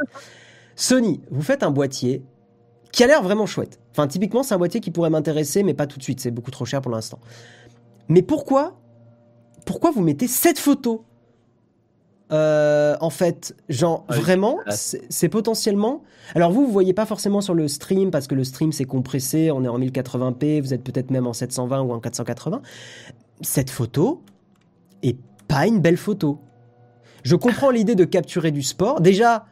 Sony, 0.76 1.22
vous 1.30 1.44
faites 1.44 1.62
un 1.62 1.70
boîtier 1.72 2.24
qui 2.92 3.04
a 3.04 3.08
l'air 3.08 3.22
vraiment 3.22 3.46
chouette. 3.46 3.80
Enfin, 3.92 4.08
typiquement, 4.08 4.42
c'est 4.42 4.56
un 4.56 4.58
boîtier 4.58 4.80
qui 4.82 4.90
pourrait 4.90 5.12
m'intéresser, 5.12 5.62
mais 5.62 5.76
pas 5.76 5.86
tout 5.86 6.00
de 6.00 6.04
suite. 6.04 6.20
C'est 6.20 6.32
beaucoup 6.32 6.50
trop 6.52 6.66
cher 6.66 6.82
pour 6.82 6.92
l'instant. 6.92 7.20
Mais 8.10 8.24
pourquoi, 8.24 8.80
pourquoi 9.66 9.92
vous 9.92 10.02
mettez 10.02 10.28
cette 10.28 10.60
photo 10.60 11.04
Euh, 12.32 12.96
en 13.02 13.12
fait, 13.12 13.56
genre 13.70 14.04
Ah 14.10 14.14
oui, 14.16 14.20
vraiment, 14.22 14.58
c'est 15.10 15.30
potentiellement. 15.30 16.02
Alors 16.34 16.52
vous, 16.52 16.66
vous 16.66 16.72
voyez 16.72 16.94
pas 16.94 17.06
forcément 17.06 17.40
sur 17.40 17.54
le 17.54 17.68
stream 17.68 18.10
parce 18.10 18.26
que 18.26 18.34
le 18.34 18.44
stream 18.44 18.72
c'est 18.72 18.86
compressé, 18.86 19.52
on 19.52 19.64
est 19.64 19.68
en 19.68 19.78
1080p, 19.80 20.60
vous 20.62 20.74
êtes 20.74 20.84
peut-être 20.84 21.12
même 21.12 21.28
en 21.28 21.34
720 21.34 21.82
ou 21.82 21.92
en 21.94 22.00
480. 22.00 22.62
Cette 23.42 23.70
photo 23.70 24.24
est 25.04 25.18
pas 25.48 25.68
une 25.68 25.80
belle 25.82 25.98
photo. 25.98 26.40
Je 27.24 27.36
comprends 27.36 27.70
l'idée 27.70 27.96
de 27.96 28.06
capturer 28.06 28.52
du 28.52 28.64
sport. 28.64 29.02
Déjà, 29.02 29.46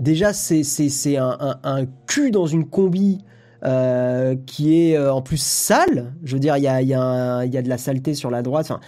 déjà 0.00 0.32
c'est 0.32 0.64
c'est 0.64 0.88
c'est 0.88 1.16
un, 1.18 1.36
un, 1.38 1.58
un 1.62 1.86
cul 2.06 2.32
dans 2.32 2.46
une 2.46 2.68
combi. 2.68 3.18
euh, 3.64 4.36
qui 4.46 4.78
est 4.90 4.96
euh, 4.96 5.12
en 5.12 5.22
plus 5.22 5.40
sale, 5.40 6.12
je 6.22 6.34
veux 6.34 6.38
dire, 6.40 6.56
il 6.58 6.62
y 6.62 6.68
a, 6.68 6.82
y, 6.82 6.92
a 6.94 7.44
y 7.46 7.56
a 7.56 7.62
de 7.62 7.68
la 7.68 7.78
saleté 7.78 8.14
sur 8.14 8.30
la 8.30 8.42
droite. 8.42 8.66
Enfin, 8.70 8.80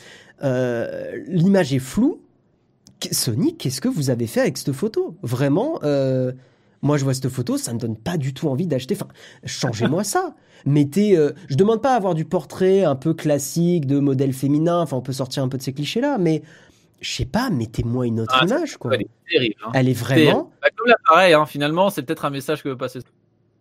euh, 0.42 1.18
l'image 1.26 1.72
est 1.74 1.78
floue. 1.78 2.20
Sony, 3.12 3.56
qu'est-ce 3.56 3.80
que 3.80 3.88
vous 3.88 4.10
avez 4.10 4.26
fait 4.26 4.40
avec 4.40 4.56
cette 4.58 4.72
photo? 4.72 5.16
Vraiment, 5.22 5.78
euh, 5.84 6.32
moi 6.82 6.96
je 6.96 7.04
vois 7.04 7.14
cette 7.14 7.28
photo, 7.28 7.56
ça 7.56 7.72
me 7.72 7.78
donne 7.78 7.96
pas 7.96 8.16
du 8.16 8.34
tout 8.34 8.48
envie 8.48 8.66
d'acheter. 8.66 8.94
Enfin, 8.96 9.08
changez-moi 9.44 10.02
ça. 10.04 10.34
Mettez, 10.66 11.16
euh, 11.16 11.30
je 11.48 11.54
demande 11.54 11.80
pas 11.80 11.92
à 11.92 11.96
avoir 11.96 12.14
du 12.14 12.24
portrait 12.24 12.82
un 12.82 12.96
peu 12.96 13.14
classique 13.14 13.86
de 13.86 14.00
modèle 14.00 14.32
féminin. 14.32 14.80
Enfin, 14.80 14.96
on 14.96 15.00
peut 15.02 15.12
sortir 15.12 15.44
un 15.44 15.48
peu 15.48 15.56
de 15.58 15.62
ces 15.62 15.72
clichés-là, 15.72 16.18
mais 16.18 16.42
je 17.00 17.08
sais 17.12 17.24
pas, 17.24 17.50
mettez-moi 17.50 18.08
une 18.08 18.18
autre 18.18 18.36
Ah, 18.40 18.44
image, 18.44 18.76
quoi. 18.76 18.92
Elle 18.94 19.02
est 19.02 19.08
terrible. 19.30 19.54
hein. 19.64 19.70
Elle 19.74 19.88
est 19.88 19.92
vraiment. 19.92 20.50
Bah, 20.60 20.68
comme 20.76 20.88
l'appareil, 20.88 21.34
hein, 21.34 21.46
finalement, 21.46 21.90
c'est 21.90 22.02
peut-être 22.02 22.24
un 22.24 22.30
message 22.30 22.64
que 22.64 22.68
veut 22.70 22.76
passer. 22.76 22.98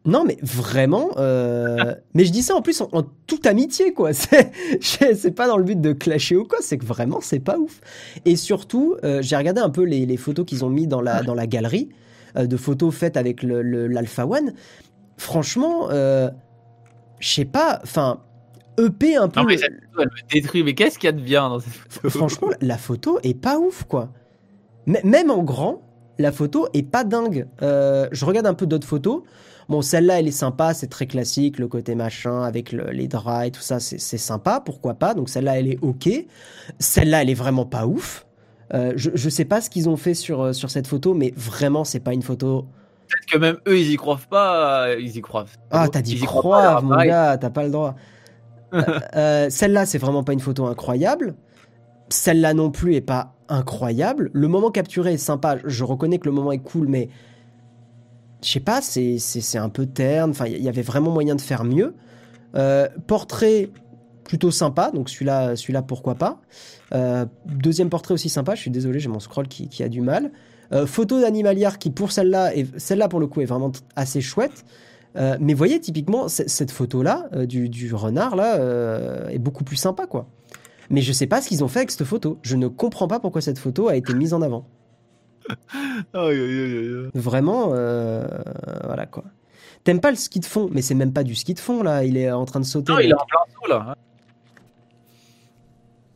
Non, 0.08 0.24
mais 0.26 0.38
vraiment. 0.42 1.10
euh, 1.18 1.94
mais 2.16 2.26
je 2.26 2.32
dis 2.32 2.42
ça 2.42 2.56
en 2.56 2.62
plus 2.62 2.82
en, 2.82 2.88
en 2.94 3.04
toute 3.28 3.46
amitié, 3.46 3.94
quoi. 3.94 4.12
C'est 4.82 5.36
pas 5.36 5.48
dans 5.48 5.58
le 5.58 5.64
but 5.64 5.80
de 5.80 5.94
clasher 5.94 6.38
ou 6.38 6.46
quoi. 6.46 6.60
C'est 6.62 6.78
que 6.78 6.86
vraiment, 6.86 7.20
c'est 7.22 7.40
pas 7.42 7.58
ouf. 7.58 7.82
Et 8.26 8.36
surtout, 8.38 8.96
euh, 9.04 9.22
j'ai 9.22 9.36
regardé 9.36 9.62
un 9.62 9.70
peu 9.70 9.84
les, 9.84 10.06
les 10.06 10.18
photos 10.18 10.46
qu'ils 10.46 10.64
ont 10.66 10.70
mis 10.70 10.88
dans 10.88 11.02
la, 11.02 11.22
dans 11.24 11.34
la 11.36 11.46
galerie 11.46 11.90
euh, 12.38 12.46
de 12.48 12.58
photos 12.58 12.94
faites 12.96 13.18
avec 13.18 13.44
le- 13.44 13.62
le- 13.62 13.88
l'Alpha 13.88 14.26
One. 14.26 14.54
Franchement, 15.18 15.90
je 15.92 16.30
sais 17.22 17.46
pas. 17.46 17.80
Enfin, 17.84 18.22
EP 18.80 19.16
un 19.16 19.28
peu. 19.28 19.40
Non, 19.42 19.46
mais 19.48 19.58
photo, 19.58 19.74
elle 20.00 20.06
me 20.06 20.32
détruit. 20.34 20.64
Mais 20.64 20.74
qu'est-ce 20.74 21.00
qu'il 21.00 21.08
y 21.08 21.10
a 21.10 21.14
de 21.14 21.22
bien 21.22 21.50
dans 21.50 21.60
cette 21.60 21.74
photo? 21.74 22.10
Franchement, 22.10 22.50
la 22.62 22.78
photo 22.78 23.20
est 23.24 23.34
pas 23.40 23.58
ouf, 23.60 23.84
quoi. 23.84 24.10
M- 24.86 24.98
même 25.04 25.32
en 25.32 25.44
grand, 25.44 25.82
la 26.20 26.32
photo 26.32 26.68
est 26.74 26.84
pas 26.84 27.04
dingue. 27.04 27.48
Je 27.62 28.26
regarde 28.26 28.48
un 28.48 28.54
peu 28.54 28.66
d'autres 28.68 28.88
photos. 28.88 29.24
Bon, 29.70 29.82
celle-là, 29.82 30.20
elle 30.20 30.28
est 30.28 30.32
sympa, 30.32 30.74
c'est 30.74 30.88
très 30.88 31.08
classique, 31.08 31.60
le 31.60 31.68
côté 31.68 31.94
machin, 31.96 32.44
avec 32.44 32.72
le- 32.72 32.90
les 32.92 33.08
draps 33.08 33.48
et 33.48 33.52
tout 33.52 33.62
ça, 33.62 33.80
c'est 33.80 34.18
sympa, 34.18 34.62
pourquoi 34.64 34.94
pas. 34.94 35.14
Donc 35.14 35.28
celle-là, 35.30 35.60
elle 35.60 35.68
est 35.68 35.80
ok. 35.82 36.10
Celle-là, 36.80 37.22
elle 37.24 37.30
est 37.30 37.34
vraiment 37.34 37.66
pas 37.66 37.86
ouf. 37.86 38.26
Euh, 38.74 38.94
je, 38.96 39.12
je 39.14 39.30
sais 39.30 39.46
pas 39.46 39.60
ce 39.62 39.70
qu'ils 39.70 39.90
ont 39.90 39.98
fait 39.98 40.14
sur, 40.14 40.42
euh, 40.42 40.54
sur 40.54 40.70
cette 40.70 40.88
photo, 40.88 41.14
mais 41.14 41.34
vraiment, 41.36 41.84
c'est 41.84 42.00
pas 42.00 42.14
une 42.14 42.22
photo. 42.22 42.66
Peut-être 43.08 43.26
que 43.32 43.38
même 43.38 43.58
eux, 43.68 43.78
ils 43.80 43.92
y 43.92 43.96
croient 43.96 44.20
pas. 44.30 44.94
Ils 45.00 45.16
y 45.16 45.22
croient. 45.22 45.46
Ah, 45.72 45.88
t'as 45.90 46.02
dit 46.02 46.18
croient 46.20 46.64
leur 46.64 46.84
mon 46.84 46.96
gars, 47.06 47.38
t'as 47.38 47.50
pas 47.50 47.64
le 47.64 47.70
droit. 47.72 47.96
Euh, 48.74 49.00
euh, 49.16 49.50
Celle-là, 49.50 49.86
c'est 49.86 49.98
vraiment 49.98 50.26
pas 50.26 50.34
une 50.34 50.42
photo 50.42 50.66
incroyable. 50.66 51.36
Celle-là 52.10 52.54
non 52.54 52.70
plus 52.72 52.96
est 52.96 53.02
pas 53.02 53.34
incroyable. 53.50 54.30
Le 54.34 54.48
moment 54.50 54.72
capturé 54.72 55.14
est 55.14 55.18
sympa. 55.18 55.58
Je 55.64 55.84
reconnais 55.86 56.20
que 56.20 56.26
le 56.26 56.34
moment 56.34 56.52
est 56.52 56.58
cool, 56.60 56.88
mais 56.90 57.08
je 58.44 58.50
sais 58.50 58.60
pas, 58.60 58.82
c'est 58.82 59.58
un 59.58 59.70
peu 59.70 59.86
terne. 59.86 60.32
Enfin, 60.32 60.46
il 60.46 60.62
y 60.62 60.70
avait 60.70 60.82
vraiment 60.82 61.12
moyen 61.12 61.36
de 61.36 61.42
faire 61.42 61.64
mieux. 61.64 61.96
Euh, 62.56 62.88
portrait 63.08 63.70
plutôt 64.24 64.52
sympa, 64.52 64.92
donc 64.92 65.10
celui-là, 65.10 65.56
celui-là 65.56 65.82
pourquoi 65.82 66.16
pas. 66.16 66.42
Euh, 66.94 67.26
deuxième 67.46 67.90
portrait 67.90 68.14
aussi 68.14 68.30
sympa. 68.30 68.56
Je 68.56 68.62
suis 68.62 68.72
désolé, 68.72 69.00
j'ai 69.00 69.10
mon 69.10 69.20
scroll 69.20 69.48
qui, 69.48 69.84
a 69.84 69.90
du 69.90 70.02
mal. 70.02 70.32
Euh, 70.74 70.86
photo 70.86 71.22
d'animalière 71.22 71.80
qui 71.80 71.90
pour 71.92 72.12
celle-là, 72.12 72.56
est- 72.56 72.78
celle-là 72.78 73.08
pour 73.08 73.20
le 73.20 73.28
coup 73.28 73.42
est 73.42 73.46
vraiment 73.46 73.72
assez 73.96 74.22
chouette. 74.22 74.66
Mais 75.40 75.56
voyez 75.56 75.80
typiquement 75.80 76.28
cette 76.28 76.70
photo-là 76.70 77.28
du, 77.48 77.70
du 77.70 77.92
renard 77.96 78.36
là 78.36 78.60
est 79.32 79.40
beaucoup 79.40 79.64
plus 79.64 79.76
sympa 79.76 80.06
quoi. 80.06 80.28
Mais 80.92 81.02
je 81.02 81.12
sais 81.12 81.26
pas 81.26 81.42
ce 81.42 81.48
qu'ils 81.50 81.64
ont 81.64 81.68
fait 81.68 81.80
avec 81.80 81.90
cette 81.92 82.04
photo. 82.04 82.38
Je 82.44 82.56
ne 82.56 82.68
comprends 82.68 83.08
pas 83.08 83.20
pourquoi 83.20 83.42
cette 83.42 83.58
photo 83.58 83.88
a 83.88 83.96
été 83.96 84.14
mise 84.14 84.36
en 84.36 84.44
avant. 84.44 84.68
Vraiment, 87.14 87.72
euh, 87.74 88.28
voilà 88.84 89.06
quoi. 89.06 89.24
T'aimes 89.84 90.02
pas 90.02 90.10
le 90.10 90.18
ski 90.18 90.40
de 90.40 90.46
fond, 90.46 90.70
mais 90.72 90.82
c'est 90.82 90.96
même 90.96 91.14
pas 91.14 91.24
du 91.24 91.36
ski 91.36 91.54
de 91.54 91.60
fond 91.60 91.82
là. 91.84 92.04
Il 92.04 92.18
est 92.18 92.32
en 92.32 92.46
train 92.46 92.60
de 92.60 92.66
sauter. 92.66 92.92
Non, 92.92 93.00
il 93.00 93.10
est 93.10 93.14
en 93.14 93.26
plein 93.26 93.40
saut 93.62 93.70
là. 93.70 93.96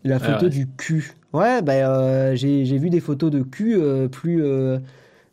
La 0.03 0.17
Ouais, 0.17 0.19
photo 0.19 0.45
ouais. 0.45 0.49
du 0.49 0.67
cul. 0.67 1.13
Ouais, 1.31 1.61
bah 1.61 1.73
euh, 1.73 2.35
j'ai 2.35 2.65
j'ai 2.65 2.77
vu 2.77 2.89
des 2.89 2.99
photos 2.99 3.31
de 3.31 3.41
cul 3.43 3.75
euh, 3.75 4.07
plus 4.07 4.43
euh, 4.43 4.79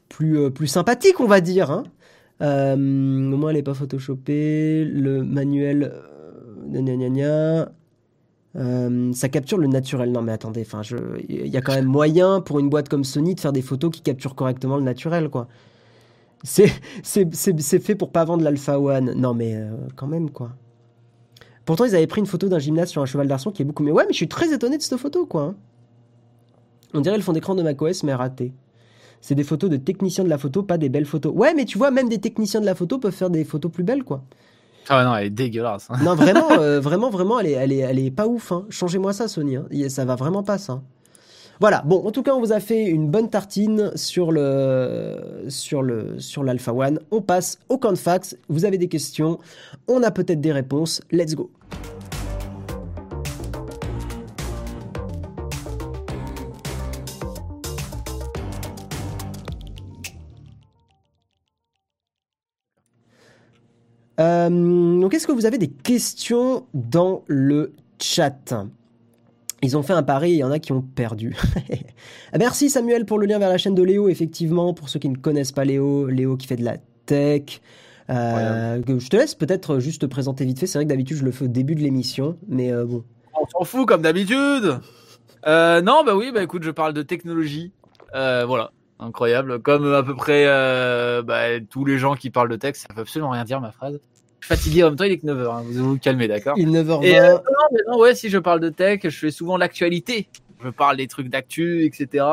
plus 0.08 0.38
euh, 0.38 0.50
plus 0.50 0.66
sympathiques, 0.66 1.20
on 1.20 1.26
va 1.26 1.40
dire. 1.40 1.70
Hein. 1.70 1.84
Euh, 2.42 2.74
au 2.74 3.36
moins, 3.36 3.50
elle 3.50 3.56
est 3.56 3.62
pas 3.62 3.74
photoshopée. 3.74 4.84
Le 4.84 5.24
manuel, 5.24 5.90
euh, 5.92 6.68
gna 6.68 6.82
gna 6.82 6.96
gna 6.96 7.08
gna. 7.08 7.72
Euh, 8.56 9.12
ça 9.12 9.28
capture 9.28 9.58
le 9.58 9.66
naturel. 9.66 10.10
Non, 10.10 10.22
mais 10.22 10.32
attendez, 10.32 10.62
enfin, 10.62 10.82
il 11.28 11.46
y 11.48 11.56
a 11.56 11.60
quand 11.60 11.74
même 11.74 11.86
moyen 11.86 12.40
pour 12.40 12.58
une 12.58 12.68
boîte 12.68 12.88
comme 12.88 13.04
Sony 13.04 13.34
de 13.34 13.40
faire 13.40 13.52
des 13.52 13.62
photos 13.62 13.90
qui 13.90 14.00
capturent 14.00 14.34
correctement 14.34 14.76
le 14.76 14.82
naturel, 14.82 15.28
quoi. 15.28 15.48
C'est 16.44 16.68
fait 17.80 17.94
pour 17.94 18.10
pas 18.10 18.24
vendre 18.24 18.42
l'Alpha 18.44 18.78
One. 18.78 19.12
Non, 19.16 19.34
mais 19.34 19.54
euh, 19.56 19.70
quand 19.96 20.06
même, 20.06 20.30
quoi. 20.30 20.52
Pourtant, 21.64 21.84
ils 21.84 21.94
avaient 21.94 22.06
pris 22.06 22.20
une 22.20 22.26
photo 22.26 22.48
d'un 22.48 22.58
gymnaste 22.58 22.92
sur 22.92 23.02
un 23.02 23.06
cheval 23.06 23.28
d'arçon 23.28 23.50
qui 23.50 23.62
est 23.62 23.64
beaucoup 23.64 23.82
mieux. 23.82 23.92
Ouais, 23.92 24.04
mais 24.06 24.12
je 24.12 24.16
suis 24.16 24.28
très 24.28 24.54
étonné 24.54 24.78
de 24.78 24.82
cette 24.82 24.98
photo, 24.98 25.26
quoi. 25.26 25.42
hein. 25.42 25.54
On 26.94 27.00
dirait 27.00 27.16
le 27.16 27.22
fond 27.22 27.34
d'écran 27.34 27.54
de 27.54 27.62
macOS, 27.62 28.02
mais 28.04 28.14
raté. 28.14 28.52
C'est 29.20 29.34
des 29.34 29.44
photos 29.44 29.68
de 29.68 29.76
techniciens 29.76 30.24
de 30.24 30.28
la 30.30 30.38
photo, 30.38 30.62
pas 30.62 30.78
des 30.78 30.88
belles 30.88 31.04
photos. 31.04 31.32
Ouais, 31.34 31.52
mais 31.54 31.64
tu 31.64 31.76
vois, 31.76 31.90
même 31.90 32.08
des 32.08 32.18
techniciens 32.18 32.60
de 32.60 32.66
la 32.66 32.74
photo 32.74 32.98
peuvent 32.98 33.12
faire 33.12 33.30
des 33.30 33.44
photos 33.44 33.70
plus 33.70 33.84
belles, 33.84 34.04
quoi. 34.04 34.22
Ah 34.88 35.04
non, 35.04 35.14
elle 35.16 35.26
est 35.26 35.30
dégueulasse. 35.30 35.88
hein. 35.90 35.96
Non, 36.02 36.14
vraiment, 36.14 36.50
euh, 36.58 36.80
vraiment, 36.80 37.10
vraiment, 37.10 37.38
elle 37.40 37.46
est, 37.46 37.52
elle 37.52 37.72
est, 37.72 37.78
elle 37.78 37.98
est 37.98 38.10
pas 38.10 38.26
ouf. 38.26 38.52
Hein. 38.52 38.64
Changez-moi 38.70 39.12
ça, 39.12 39.28
Sony. 39.28 39.56
hein. 39.56 39.66
Ça 39.88 40.04
va 40.04 40.14
vraiment 40.16 40.42
pas, 40.42 40.58
ça. 40.58 40.80
Voilà. 41.60 41.82
Bon, 41.84 42.06
en 42.06 42.10
tout 42.12 42.22
cas, 42.22 42.34
on 42.34 42.40
vous 42.40 42.52
a 42.52 42.60
fait 42.60 42.84
une 42.84 43.08
bonne 43.10 43.28
tartine 43.28 43.90
sur 43.96 44.30
le, 44.30 45.44
sur 45.48 45.82
le, 45.82 46.18
sur 46.20 46.44
l'Alpha 46.44 46.72
One. 46.72 47.00
On 47.10 47.20
passe 47.20 47.58
au 47.68 47.78
camp 47.78 47.90
de 47.90 47.98
fax. 47.98 48.36
Vous 48.48 48.64
avez 48.64 48.78
des 48.78 48.88
questions. 48.88 49.38
On 49.88 50.02
a 50.04 50.10
peut-être 50.10 50.40
des 50.40 50.52
réponses. 50.52 51.00
Let's 51.10 51.34
go. 51.34 51.50
Euh, 64.18 64.48
donc, 65.00 65.14
est-ce 65.14 65.26
que 65.26 65.32
vous 65.32 65.46
avez 65.46 65.58
des 65.58 65.68
questions 65.68 66.66
dans 66.74 67.22
le 67.26 67.72
chat? 68.00 68.54
Ils 69.62 69.76
ont 69.76 69.82
fait 69.82 69.92
un 69.92 70.02
pari, 70.02 70.32
il 70.32 70.36
y 70.36 70.44
en 70.44 70.50
a 70.50 70.58
qui 70.58 70.72
ont 70.72 70.82
perdu. 70.82 71.36
Merci 72.38 72.70
Samuel 72.70 73.04
pour 73.04 73.18
le 73.18 73.26
lien 73.26 73.38
vers 73.38 73.48
la 73.48 73.58
chaîne 73.58 73.74
de 73.74 73.82
Léo, 73.82 74.08
effectivement, 74.08 74.72
pour 74.72 74.88
ceux 74.88 75.00
qui 75.00 75.08
ne 75.08 75.16
connaissent 75.16 75.52
pas 75.52 75.64
Léo, 75.64 76.06
Léo 76.06 76.36
qui 76.36 76.46
fait 76.46 76.56
de 76.56 76.64
la 76.64 76.76
tech. 77.06 77.60
Euh, 78.10 78.80
je 78.86 79.08
te 79.08 79.16
laisse 79.16 79.34
peut-être 79.34 79.80
juste 79.80 80.02
te 80.02 80.06
présenter 80.06 80.44
vite 80.44 80.60
fait. 80.60 80.66
C'est 80.66 80.78
vrai 80.78 80.84
que 80.84 80.90
d'habitude 80.90 81.16
je 81.16 81.24
le 81.24 81.32
fais 81.32 81.44
au 81.44 81.48
début 81.48 81.74
de 81.74 81.80
l'émission, 81.80 82.38
mais 82.46 82.72
euh, 82.72 82.84
bon. 82.84 83.04
On 83.34 83.46
s'en 83.46 83.64
fout 83.64 83.86
comme 83.86 84.02
d'habitude. 84.02 84.78
Euh, 85.46 85.80
non, 85.80 86.04
bah 86.04 86.16
oui, 86.16 86.30
bah 86.32 86.42
écoute, 86.42 86.62
je 86.62 86.70
parle 86.70 86.92
de 86.92 87.02
technologie. 87.02 87.72
Euh, 88.14 88.44
voilà, 88.46 88.70
incroyable. 88.98 89.60
Comme 89.60 89.92
à 89.92 90.02
peu 90.02 90.14
près 90.14 90.44
euh, 90.46 91.22
bah, 91.22 91.60
tous 91.68 91.84
les 91.84 91.98
gens 91.98 92.14
qui 92.14 92.30
parlent 92.30 92.48
de 92.48 92.56
tech, 92.56 92.76
ça 92.76 92.88
peut 92.94 93.02
absolument 93.02 93.30
rien 93.30 93.44
dire 93.44 93.60
ma 93.60 93.72
phrase. 93.72 94.00
Je 94.40 94.46
suis 94.46 94.56
fatigué 94.56 94.84
en 94.84 94.88
même 94.88 94.96
temps, 94.96 95.04
il 95.04 95.12
est 95.12 95.18
que 95.18 95.26
9h, 95.26 95.50
hein, 95.50 95.64
vous 95.64 95.90
vous 95.90 95.98
calmez, 95.98 96.28
d'accord 96.28 96.54
Il 96.56 96.74
est 96.74 96.82
9h20. 96.82 97.04
Et 97.04 97.18
euh, 97.18 97.32
non, 97.32 97.38
mais 97.72 97.80
non, 97.88 97.98
ouais, 97.98 98.14
si 98.14 98.28
je 98.28 98.38
parle 98.38 98.60
de 98.60 98.68
tech, 98.68 99.00
je 99.02 99.08
fais 99.08 99.30
souvent 99.30 99.56
l'actualité. 99.56 100.28
Je 100.62 100.68
parle 100.70 100.96
des 100.96 101.08
trucs 101.08 101.28
d'actu, 101.28 101.84
etc. 101.84 102.24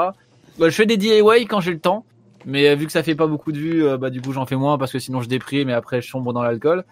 Bah, 0.59 0.69
je 0.69 0.69
fais 0.69 0.85
des 0.85 0.97
DIY 0.97 1.45
quand 1.47 1.61
j'ai 1.61 1.71
le 1.71 1.79
temps. 1.79 2.05
Mais 2.45 2.69
euh, 2.69 2.75
vu 2.75 2.85
que 2.85 2.91
ça 2.91 3.01
fait 3.01 3.15
pas 3.15 3.25
beaucoup 3.25 3.51
de 3.51 3.57
vues, 3.57 3.83
euh, 3.83 3.97
bah 3.97 4.11
du 4.11 4.21
coup 4.21 4.31
j'en 4.31 4.45
fais 4.45 4.55
moins 4.55 4.77
parce 4.77 4.91
que 4.91 4.99
sinon 4.99 5.21
je 5.21 5.27
déprime 5.27 5.69
et 5.69 5.73
après 5.73 6.01
je 6.01 6.09
sombre 6.09 6.31
dans 6.31 6.43
l'alcool. 6.43 6.83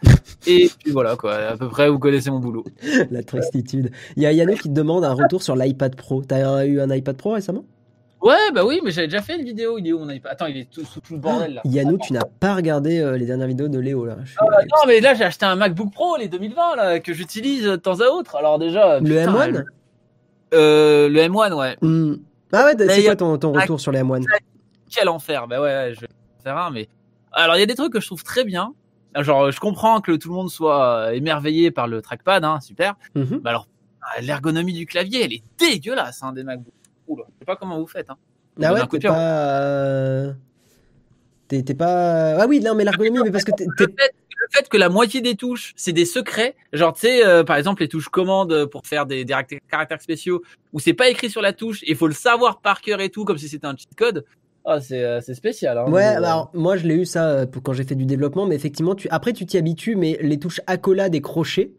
et 0.48 0.72
puis 0.80 0.92
voilà 0.92 1.16
quoi, 1.16 1.36
à 1.36 1.58
peu 1.58 1.70
près 1.70 1.90
vous 1.90 2.00
connaissez 2.00 2.32
mon 2.32 2.40
boulot. 2.40 2.66
La 3.12 3.22
tristitude. 3.22 3.92
Il 4.18 4.24
y 4.24 4.26
a 4.26 4.32
Yannou 4.32 4.56
qui 4.56 4.70
te 4.70 4.74
demande 4.74 5.06
un 5.06 5.14
retour 5.14 5.44
sur 5.44 5.56
l'iPad 5.56 5.96
Pro. 5.96 6.24
T'as 6.24 6.66
eu 6.66 6.80
un 6.80 6.90
iPad 6.90 7.16
Pro 7.16 7.34
récemment? 7.34 7.66
Ouais, 8.24 8.52
bah 8.54 8.64
oui, 8.66 8.80
mais 8.84 8.92
j'avais 8.92 9.08
déjà 9.08 9.22
fait 9.22 9.38
une 9.38 9.44
vidéo. 9.46 9.78
Il 9.78 9.86
est 9.88 9.92
où 9.94 10.00
mon 10.00 10.10
iPad 10.10 10.32
Attends, 10.32 10.46
il 10.46 10.58
est 10.58 10.70
tout, 10.72 10.86
sous 10.86 11.02
tout 11.02 11.14
le 11.14 11.20
bordel 11.20 11.56
là. 11.56 11.62
Yannou, 11.66 11.98
tu 11.98 12.14
n'as 12.14 12.22
pas 12.40 12.56
regardé 12.56 13.00
euh, 13.00 13.18
les 13.18 13.26
dernières 13.26 13.48
vidéos 13.48 13.68
de 13.68 13.80
Léo 13.80 14.06
là. 14.06 14.16
Suis- 14.26 14.38
Ah, 14.40 14.46
non, 14.64 14.88
mais 14.88 15.02
là 15.02 15.14
j'ai 15.14 15.26
acheté 15.26 15.46
un 15.46 15.56
MacBook 15.58 15.92
Pro 15.92 16.16
les 16.18 16.30
2020 16.30 16.76
là 16.78 17.00
que 17.02 17.12
j'utilise 17.14 17.66
de 17.66 17.76
temps 17.76 18.00
à 18.00 18.06
autre. 18.08 18.36
Alors 18.38 18.58
déjà. 18.60 19.00
Le 19.00 19.06
putain, 19.06 19.34
M1 19.34 19.44
elle- 19.48 19.66
euh, 20.54 21.10
Le 21.10 21.20
M1, 21.22 21.54
ouais. 21.54 21.78
Hmm. 21.82 22.16
Ah 22.54 22.66
ouais, 22.66 22.76
c'est 22.88 23.04
quoi 23.04 23.16
ton, 23.16 23.38
ton 23.38 23.52
retour 23.52 23.80
sur 23.82 23.92
les 23.92 24.00
M1 24.02 24.24
Quel 24.90 25.10
enfer. 25.10 25.48
Bah 25.48 25.60
ouais, 25.60 25.68
ouais, 25.68 25.92
je 25.94 26.02
vais 26.02 26.08
faire 26.44 26.58
un, 26.58 26.70
mais. 26.72 26.88
Alors 27.34 27.56
il 27.58 27.60
y 27.60 27.64
a 27.64 27.66
des 27.66 27.76
trucs 27.76 27.92
que 27.92 28.00
je 28.00 28.06
trouve 28.06 28.24
très 28.24 28.44
bien. 28.46 28.74
Genre, 29.20 29.52
je 29.52 29.60
comprends 29.60 30.02
que 30.02 30.12
tout 30.14 30.30
le 30.30 30.36
monde 30.36 30.50
soit 30.50 30.86
euh, 31.08 31.12
émerveillé 31.12 31.72
par 31.72 31.88
le 31.88 32.02
trackpad, 32.02 32.44
hein, 32.44 32.60
super. 32.62 32.96
Bah 33.40 33.50
alors, 33.52 33.68
l'ergonomie 34.22 34.74
du 34.74 34.86
clavier, 34.86 35.24
elle 35.26 35.34
est 35.34 35.44
dégueulasse, 35.60 36.24
hein, 36.24 36.32
des 36.34 36.44
MacBooks. 36.44 36.74
Oula, 37.08 37.24
je 37.28 37.40
sais 37.40 37.46
pas 37.46 37.56
comment 37.56 37.80
vous 37.80 37.88
faites. 37.88 38.10
Hein. 38.10 38.18
Ah 38.62 38.74
ouais, 38.74 38.88
coup 38.88 38.98
t'es 38.98 39.08
pas. 39.08 39.62
euh, 39.62 40.34
T'es 41.48 41.62
t'es 41.64 41.74
pas. 41.74 42.36
Ah 42.42 42.46
oui, 42.48 42.60
non, 42.60 42.76
mais 42.76 42.84
l'ergonomie, 42.84 43.20
mais 43.24 43.32
parce 43.32 43.44
que 43.44 43.52
t'es. 43.52 43.66
Le 43.66 43.88
fait, 43.88 44.14
le 44.38 44.48
fait 44.52 44.70
que 44.70 44.78
la 44.78 44.90
moitié 44.90 45.22
des 45.22 45.36
touches, 45.36 45.74
c'est 45.76 45.92
des 45.92 46.06
secrets. 46.06 46.56
Genre, 46.72 46.94
tu 46.94 47.02
sais, 47.02 47.26
euh, 47.26 47.44
par 47.44 47.58
exemple, 47.58 47.82
les 47.82 47.90
touches 47.90 48.10
commandes 48.10 48.66
pour 48.68 48.86
faire 48.86 49.06
des, 49.06 49.26
des 49.26 49.34
caractères- 49.70 50.02
spéciaux, 50.02 50.42
où 50.72 50.80
c'est 50.80 50.94
pas 50.94 51.10
écrit 51.10 51.30
sur 51.30 51.42
la 51.42 51.54
touche, 51.54 51.82
il 51.86 51.96
faut 51.96 52.08
le 52.08 52.14
savoir 52.14 52.62
par 52.62 52.82
cœur 52.82 53.02
et 53.02 53.10
tout, 53.10 53.26
comme 53.26 53.38
si 53.38 53.50
c'était 53.50 53.68
un 53.68 53.76
cheat 53.76 53.94
code. 53.96 54.26
Ah, 54.66 54.80
c'est 54.80 55.04
euh, 55.04 55.20
c'est 55.20 55.34
spécial. 55.34 55.78
Hein, 55.78 55.86
Ouais, 55.86 55.92
Mais, 55.92 56.16
euh, 56.16 56.18
alors 56.18 56.50
moi 56.54 56.78
je 56.78 56.88
l'ai 56.88 56.96
eu 56.96 57.06
ça 57.06 57.28
euh, 57.30 57.46
pour 57.46 57.62
quand 57.64 57.74
j'ai 57.74 57.84
fait 57.84 57.96
du 57.96 58.06
développement, 58.06 58.46
mais 58.46 58.56
effectivement, 58.56 58.96
tu... 58.96 59.10
après 59.10 59.34
tu 59.34 59.46
t'y 59.46 59.58
habitues, 59.58 59.96
mais 59.98 60.18
les 60.22 60.40
touches 60.40 60.62
accolades 60.68 61.14
et 61.14 61.22
crochets, 61.22 61.72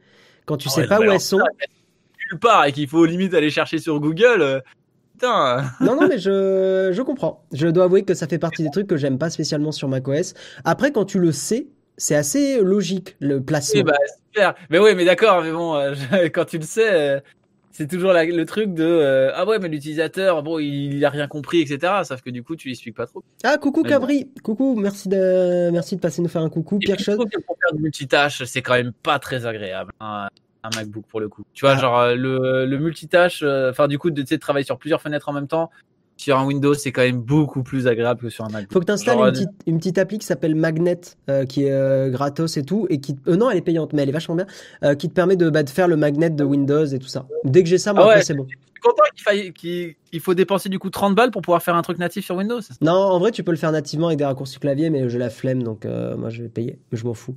quand 0.45 0.59
tu 0.59 0.69
Ah 0.69 0.73
sais 0.73 0.81
ouais, 0.83 0.89
pas 0.89 0.99
non, 1.01 1.07
où 1.07 1.11
elles 1.13 1.21
sont. 1.21 1.39
nulle 1.39 2.39
part 2.41 2.67
et 2.67 2.73
qu'il 2.73 2.87
faut 2.87 3.07
limite 3.07 3.33
aller 3.33 3.49
chercher 3.51 3.79
sur 3.79 3.99
Google. 4.01 4.63
Putain. 5.25 5.65
Non, 5.81 5.97
non, 6.01 6.09
mais 6.09 6.19
je, 6.19 6.91
je 6.93 7.03
comprends. 7.03 7.45
Je 7.53 7.69
dois 7.69 7.85
avouer 7.85 8.05
que 8.05 8.15
ça 8.15 8.27
fait 8.27 8.39
partie 8.39 8.63
des 8.63 8.71
trucs 8.71 8.87
que 8.87 8.97
j'aime 8.97 9.19
pas 9.19 9.31
spécialement 9.31 9.73
sur 9.73 9.89
macOS. 9.89 10.35
Après, 10.65 10.93
quand 10.93 11.05
tu 11.05 11.19
le 11.19 11.33
sais, 11.33 11.67
c'est 11.97 12.15
assez 12.17 12.61
logique 12.61 13.17
le 13.21 13.41
placement. 13.43 13.81
Oui, 13.81 13.85
bah, 13.85 13.97
super. 14.33 14.55
Mais 14.71 14.79
oui, 14.79 14.91
mais 14.97 15.05
d'accord, 15.05 15.43
mais 15.43 15.53
bon, 15.53 15.75
euh, 15.77 15.95
je- 15.95 16.27
quand 16.29 16.45
tu 16.45 16.59
le 16.59 16.65
sais, 16.65 16.93
euh, 16.93 17.21
c'est 17.71 17.89
toujours 17.89 18.13
la- 18.13 18.25
le 18.25 18.45
truc 18.45 18.75
de 18.75 18.85
euh, 18.85 19.31
ah 19.35 19.47
ouais, 19.47 19.59
mais 19.59 19.69
l'utilisateur, 19.69 20.43
bon, 20.43 20.59
il, 20.59 20.95
il 20.95 21.05
a 21.05 21.11
rien 21.11 21.27
compris, 21.29 21.61
etc. 21.61 21.93
Sauf 22.05 22.21
que 22.23 22.31
du 22.31 22.43
coup, 22.43 22.57
tu 22.57 22.69
l'expliques 22.69 22.97
pas 22.97 23.07
trop. 23.07 23.23
Ah, 23.45 23.57
coucou 23.59 23.83
Mais 23.83 23.89
Cabri, 23.91 24.31
coucou, 24.43 24.75
merci 24.77 25.09
de, 25.09 25.71
merci 25.73 25.97
de 25.97 26.01
passer 26.01 26.21
nous 26.23 26.29
faire 26.29 26.43
un 26.43 26.51
coucou. 26.51 26.77
Et 26.77 26.87
Pierre 26.87 26.97
puis, 26.97 27.05
je 27.05 27.11
Chose. 27.13 27.19
trouve 27.21 27.31
que 27.31 27.41
pour 27.41 27.57
faire 27.61 27.75
du 27.75 27.83
multitâche, 27.83 28.45
c'est 28.45 28.63
quand 28.63 28.75
même 28.75 28.93
pas 29.03 29.19
très 29.19 29.47
agréable. 29.47 29.93
Un, 30.01 30.29
un 30.65 30.71
MacBook 30.75 31.05
pour 31.09 31.21
le 31.21 31.29
coup. 31.29 31.43
Tu 31.53 31.65
vois, 31.65 31.75
Ah. 31.75 31.79
genre 31.81 31.99
euh, 31.99 32.15
le, 32.15 32.67
le 32.67 32.79
multitâche, 32.79 33.41
euh, 33.43 33.71
enfin 33.71 33.87
du 33.89 33.99
coup, 33.99 34.11
de, 34.11 34.23
de 34.23 34.37
travailler 34.37 34.65
sur 34.67 34.79
plusieurs 34.79 35.01
fenêtres 35.03 35.29
en 35.29 35.33
même 35.33 35.47
temps. 35.49 35.71
Sur 36.17 36.39
un 36.39 36.45
Windows, 36.47 36.75
c'est 36.75 36.93
quand 36.93 37.03
même 37.03 37.19
beaucoup 37.21 37.65
plus 37.65 37.89
agréable 37.89 38.21
que 38.21 38.29
sur 38.29 38.45
un 38.45 38.49
MacBook. 38.49 38.73
Faut 38.73 38.79
que 38.79 38.85
tu 38.85 38.93
installes 38.93 39.17
Genre, 39.17 39.27
une 39.27 39.33
petite, 39.33 39.49
une 39.67 39.79
petite 39.79 39.99
appli 39.99 40.19
qui 40.19 40.27
s'appelle 40.27 40.55
Magnet, 40.55 41.01
euh, 41.29 41.45
qui 41.45 41.65
est 41.65 41.73
euh, 41.73 42.09
gratos 42.09 42.57
et 42.57 42.63
tout, 42.63 42.87
et 42.89 43.01
qui, 43.01 43.17
euh, 43.27 43.35
non, 43.35 43.51
elle 43.51 43.59
est 43.59 43.63
payante, 43.63 43.93
mais 43.93 44.03
elle 44.03 44.11
est 44.11 44.13
vachement 44.13 44.37
bien, 44.37 44.47
qui 44.95 45.09
te 45.09 45.13
permet 45.13 45.35
de, 45.35 45.51
bah, 45.51 45.65
de 45.65 45.71
faire 45.71 45.89
le 45.89 45.97
magnet 45.97 46.31
de 46.31 46.45
Windows 46.45 46.85
et 46.87 46.99
tout 47.01 47.09
ça. 47.09 47.27
Dès 47.43 47.65
que 47.65 47.69
j'ai 47.69 47.79
ça, 47.79 47.93
moi, 47.93 48.05
Ah 48.13 48.17
ouais. 48.17 48.23
c'est 48.23 48.35
bon. 48.35 48.47
Je 48.49 48.57
suis 48.57 48.81
content 48.81 49.03
qu'il 49.13 49.23
faille- 49.25 49.53
qu'il 49.53 49.95
qu'il 50.11 50.21
faut 50.21 50.35
dépenser 50.35 50.69
du 50.69 50.79
coup 50.79 50.89
30 50.91 51.17
balles 51.17 51.33
pour 51.33 51.43
pouvoir 51.43 51.63
faire 51.65 51.75
un 51.75 51.83
truc 51.83 51.99
natif 51.99 52.25
sur 52.25 52.37
Windows. 52.37 52.61
Non, 52.81 52.93
en 52.93 53.19
vrai, 53.19 53.33
tu 53.33 53.43
peux 53.43 53.51
le 53.51 53.57
faire 53.57 53.73
nativement 53.73 54.07
avec 54.07 54.19
des 54.19 54.25
raccourcis 54.25 54.61
clavier, 54.61 54.91
mais 54.91 55.09
j'ai 55.09 55.19
la 55.19 55.31
flemme, 55.31 55.65
donc 55.65 55.85
moi, 55.85 56.31
je 56.31 56.43
vais 56.43 56.49
payer. 56.49 56.79
Je 56.93 57.03
m'en 57.05 57.15
fous. 57.15 57.35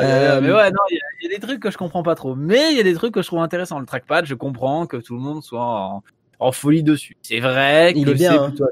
Euh, 0.00 0.36
Euh, 0.38 0.40
mais 0.40 0.52
ouais, 0.52 0.70
non, 0.70 0.78
il 0.90 0.94
y, 0.94 0.98
a- 0.98 1.00
il 1.22 1.30
y 1.30 1.34
a 1.34 1.38
des 1.38 1.40
trucs 1.46 1.60
que 1.60 1.70
je 1.70 1.76
comprends 1.78 2.02
pas 2.02 2.14
trop. 2.14 2.34
Mais 2.34 2.70
il 2.72 2.76
y 2.76 2.80
a 2.80 2.82
des 2.84 2.94
trucs 2.94 3.12
que 3.14 3.22
je 3.22 3.26
trouve 3.26 3.40
intéressants. 3.40 3.78
Le 3.80 3.86
trackpad, 3.86 4.24
je 4.26 4.34
comprends 4.34 4.86
que 4.86 4.96
tout 4.96 5.14
le 5.14 5.20
monde 5.20 5.42
soit 5.42 5.64
en, 5.64 6.02
en 6.38 6.52
folie 6.52 6.82
dessus. 6.82 7.16
C'est 7.22 7.40
vrai 7.40 7.92
que 7.94 7.98
Il 7.98 8.08
est 8.08 8.14
bien, 8.14 8.32
c'est 8.32 8.38
hein. 8.38 8.48
plutôt- 8.48 8.64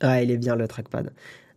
Ah, 0.00 0.22
il 0.22 0.30
est 0.30 0.36
bien 0.38 0.56
le 0.56 0.66
trackpad. 0.66 1.10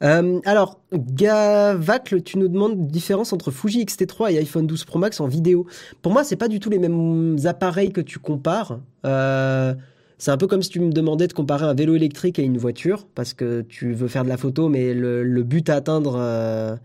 Euh, 0.04 0.40
alors, 0.46 0.80
Gavacle, 0.94 2.22
tu 2.22 2.38
nous 2.38 2.48
demandes 2.50 2.88
différence 2.88 3.34
entre 3.34 3.50
Fuji 3.52 3.82
X-T3 3.82 4.34
et 4.34 4.38
iPhone 4.40 4.68
12 4.68 4.84
Pro 4.86 5.00
Max 5.00 5.20
en 5.20 5.28
vidéo. 5.28 5.66
Pour 6.02 6.12
moi, 6.12 6.24
c'est 6.24 6.36
pas 6.36 6.48
du 6.48 6.60
tout 6.60 6.70
les 6.70 6.80
mêmes 6.80 7.38
appareils 7.46 7.92
que 7.92 8.02
tu 8.02 8.20
compares. 8.20 8.80
Euh, 9.06 9.74
c'est 10.18 10.32
un 10.32 10.38
peu 10.38 10.48
comme 10.48 10.62
si 10.62 10.70
tu 10.70 10.80
me 10.80 10.92
demandais 10.92 11.28
de 11.28 11.34
comparer 11.34 11.66
un 11.66 11.74
vélo 11.74 11.96
électrique 11.96 12.40
à 12.40 12.42
une 12.42 12.58
voiture, 12.58 13.08
parce 13.16 13.34
que 13.34 13.62
tu 13.62 13.94
veux 13.94 14.08
faire 14.08 14.24
de 14.24 14.30
la 14.30 14.38
photo, 14.38 14.70
mais 14.70 14.94
le, 14.94 15.24
le 15.24 15.44
but 15.44 15.70
à 15.70 15.76
atteindre, 15.76 16.16
euh, 16.18 16.76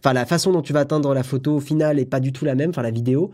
enfin 0.00 0.12
la 0.12 0.26
façon 0.26 0.52
dont 0.52 0.62
tu 0.62 0.72
vas 0.72 0.80
atteindre 0.80 1.14
la 1.14 1.22
photo 1.22 1.56
au 1.56 1.60
final 1.60 1.98
est 1.98 2.06
pas 2.06 2.20
du 2.20 2.32
tout 2.32 2.44
la 2.44 2.54
même, 2.54 2.70
enfin 2.70 2.82
la 2.82 2.90
vidéo. 2.90 3.30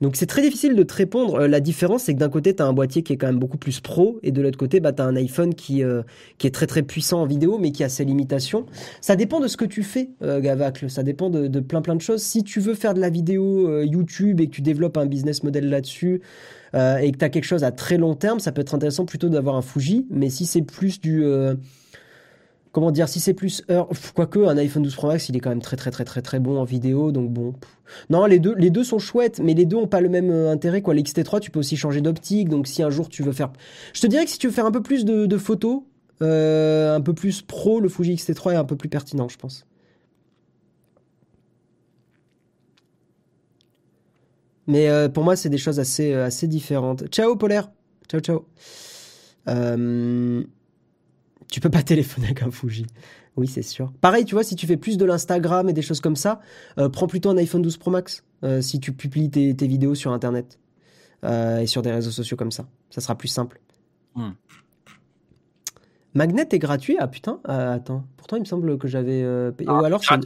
Donc 0.00 0.14
c'est 0.14 0.26
très 0.26 0.42
difficile 0.42 0.76
de 0.76 0.82
te 0.82 0.94
répondre. 0.94 1.34
Euh, 1.40 1.48
la 1.48 1.60
différence, 1.60 2.04
c'est 2.04 2.14
que 2.14 2.18
d'un 2.18 2.28
côté, 2.28 2.54
tu 2.54 2.62
as 2.62 2.66
un 2.66 2.72
boîtier 2.72 3.02
qui 3.02 3.12
est 3.12 3.16
quand 3.16 3.26
même 3.26 3.38
beaucoup 3.38 3.58
plus 3.58 3.80
pro, 3.80 4.20
et 4.22 4.30
de 4.30 4.40
l'autre 4.40 4.58
côté, 4.58 4.80
bah, 4.80 4.92
tu 4.92 5.02
as 5.02 5.04
un 5.04 5.16
iPhone 5.16 5.54
qui, 5.54 5.82
euh, 5.82 6.02
qui 6.38 6.46
est 6.46 6.50
très 6.50 6.66
très 6.66 6.82
puissant 6.82 7.22
en 7.22 7.26
vidéo, 7.26 7.58
mais 7.58 7.72
qui 7.72 7.82
a 7.82 7.88
ses 7.88 8.04
limitations. 8.04 8.66
Ça 9.00 9.16
dépend 9.16 9.40
de 9.40 9.48
ce 9.48 9.56
que 9.56 9.64
tu 9.64 9.82
fais, 9.82 10.10
euh, 10.22 10.40
Gavacle. 10.40 10.88
Ça 10.88 11.02
dépend 11.02 11.30
de, 11.30 11.48
de, 11.48 11.60
plein 11.60 11.82
plein 11.82 11.96
de 11.96 12.00
choses. 12.00 12.22
Si 12.22 12.44
tu 12.44 12.60
veux 12.60 12.74
faire 12.74 12.94
de 12.94 13.00
la 13.00 13.10
vidéo 13.10 13.68
euh, 13.68 13.84
YouTube 13.84 14.40
et 14.40 14.46
que 14.46 14.52
tu 14.52 14.62
développes 14.62 14.96
un 14.96 15.06
business 15.06 15.42
model 15.42 15.68
là-dessus, 15.68 16.22
et 16.74 17.12
que 17.12 17.16
tu 17.16 17.24
as 17.24 17.30
quelque 17.30 17.46
chose 17.46 17.64
à 17.64 17.72
très 17.72 17.96
long 17.96 18.14
terme, 18.14 18.40
ça 18.40 18.52
peut 18.52 18.60
être 18.60 18.74
intéressant 18.74 19.06
plutôt 19.06 19.30
d'avoir 19.30 19.56
un 19.56 19.62
Fuji. 19.62 20.06
Mais 20.10 20.28
si 20.28 20.44
c'est 20.44 20.60
plus 20.60 21.00
du 21.00 21.24
comment 22.78 22.92
dire, 22.92 23.08
si 23.08 23.18
c'est 23.18 23.34
plus 23.34 23.64
heure, 23.72 23.88
quoique 24.14 24.38
un 24.38 24.56
iPhone 24.56 24.84
12 24.84 24.94
Pro 24.94 25.08
Max, 25.08 25.28
il 25.28 25.36
est 25.36 25.40
quand 25.40 25.48
même 25.48 25.60
très 25.60 25.74
très 25.76 25.90
très 25.90 26.04
très 26.04 26.22
très 26.22 26.38
bon 26.38 26.60
en 26.60 26.62
vidéo, 26.62 27.10
donc 27.10 27.28
bon. 27.28 27.54
Non, 28.08 28.24
les 28.26 28.38
deux, 28.38 28.54
les 28.54 28.70
deux 28.70 28.84
sont 28.84 29.00
chouettes, 29.00 29.40
mais 29.40 29.52
les 29.54 29.64
deux 29.64 29.76
ont 29.76 29.88
pas 29.88 30.00
le 30.00 30.08
même 30.08 30.30
euh, 30.30 30.52
intérêt 30.52 30.80
quoi. 30.80 30.94
L'XT3, 30.94 31.40
tu 31.40 31.50
peux 31.50 31.58
aussi 31.58 31.76
changer 31.76 32.02
d'optique, 32.02 32.48
donc 32.48 32.68
si 32.68 32.84
un 32.84 32.90
jour 32.90 33.08
tu 33.08 33.24
veux 33.24 33.32
faire, 33.32 33.50
je 33.94 34.00
te 34.00 34.06
dirais 34.06 34.24
que 34.24 34.30
si 34.30 34.38
tu 34.38 34.46
veux 34.46 34.52
faire 34.52 34.64
un 34.64 34.70
peu 34.70 34.80
plus 34.80 35.04
de, 35.04 35.38
photos, 35.38 35.82
euh, 36.22 36.94
un 36.94 37.00
peu 37.00 37.14
plus 37.14 37.42
pro, 37.42 37.80
le 37.80 37.88
Fuji 37.88 38.14
XT3 38.14 38.52
est 38.52 38.54
un 38.54 38.64
peu 38.64 38.76
plus 38.76 38.88
pertinent, 38.88 39.28
je 39.28 39.38
pense. 39.38 39.66
Mais 44.68 44.88
euh, 44.88 45.08
pour 45.08 45.24
moi, 45.24 45.34
c'est 45.34 45.48
des 45.48 45.58
choses 45.58 45.80
assez, 45.80 46.14
assez 46.14 46.46
différentes. 46.46 47.08
Ciao, 47.08 47.34
Polaire. 47.34 47.72
Ciao, 48.08 48.20
ciao. 48.20 48.44
Tu 51.50 51.60
peux 51.60 51.70
pas 51.70 51.82
téléphoner 51.84 52.26
avec 52.26 52.42
un 52.42 52.50
Fuji. 52.50 52.86
Oui, 53.36 53.46
c'est 53.46 53.62
sûr. 53.62 53.92
Pareil, 54.00 54.24
tu 54.24 54.34
vois, 54.34 54.42
si 54.42 54.56
tu 54.56 54.66
fais 54.66 54.76
plus 54.76 54.96
de 54.96 55.04
l'Instagram 55.04 55.68
et 55.68 55.72
des 55.72 55.82
choses 55.82 56.00
comme 56.00 56.16
ça, 56.16 56.40
euh, 56.78 56.88
prends 56.88 57.06
plutôt 57.06 57.30
un 57.30 57.36
iPhone 57.36 57.62
12 57.62 57.76
Pro 57.76 57.90
Max 57.90 58.24
euh, 58.42 58.60
si 58.60 58.80
tu 58.80 58.92
publies 58.92 59.30
tes, 59.30 59.66
vidéos 59.66 59.94
sur 59.94 60.12
Internet 60.12 60.58
euh, 61.24 61.60
et 61.60 61.66
sur 61.66 61.82
des 61.82 61.92
réseaux 61.92 62.10
sociaux 62.10 62.36
comme 62.36 62.50
ça. 62.50 62.66
Ça 62.90 63.00
sera 63.00 63.14
plus 63.16 63.28
simple. 63.28 63.60
Hmm. 64.14 64.30
Magnet 66.14 66.48
est 66.50 66.58
gratuit? 66.58 66.96
Ah 66.98 67.06
putain, 67.06 67.38
attends. 67.44 68.04
Pourtant, 68.16 68.36
il 68.36 68.40
me 68.40 68.44
semble 68.44 68.76
que 68.76 68.88
j'avais 68.88 69.52
payé. 69.52 69.70
Ah, 69.70 69.80
Ou 69.80 69.84
alors, 69.84 70.02
sur, 70.02 70.18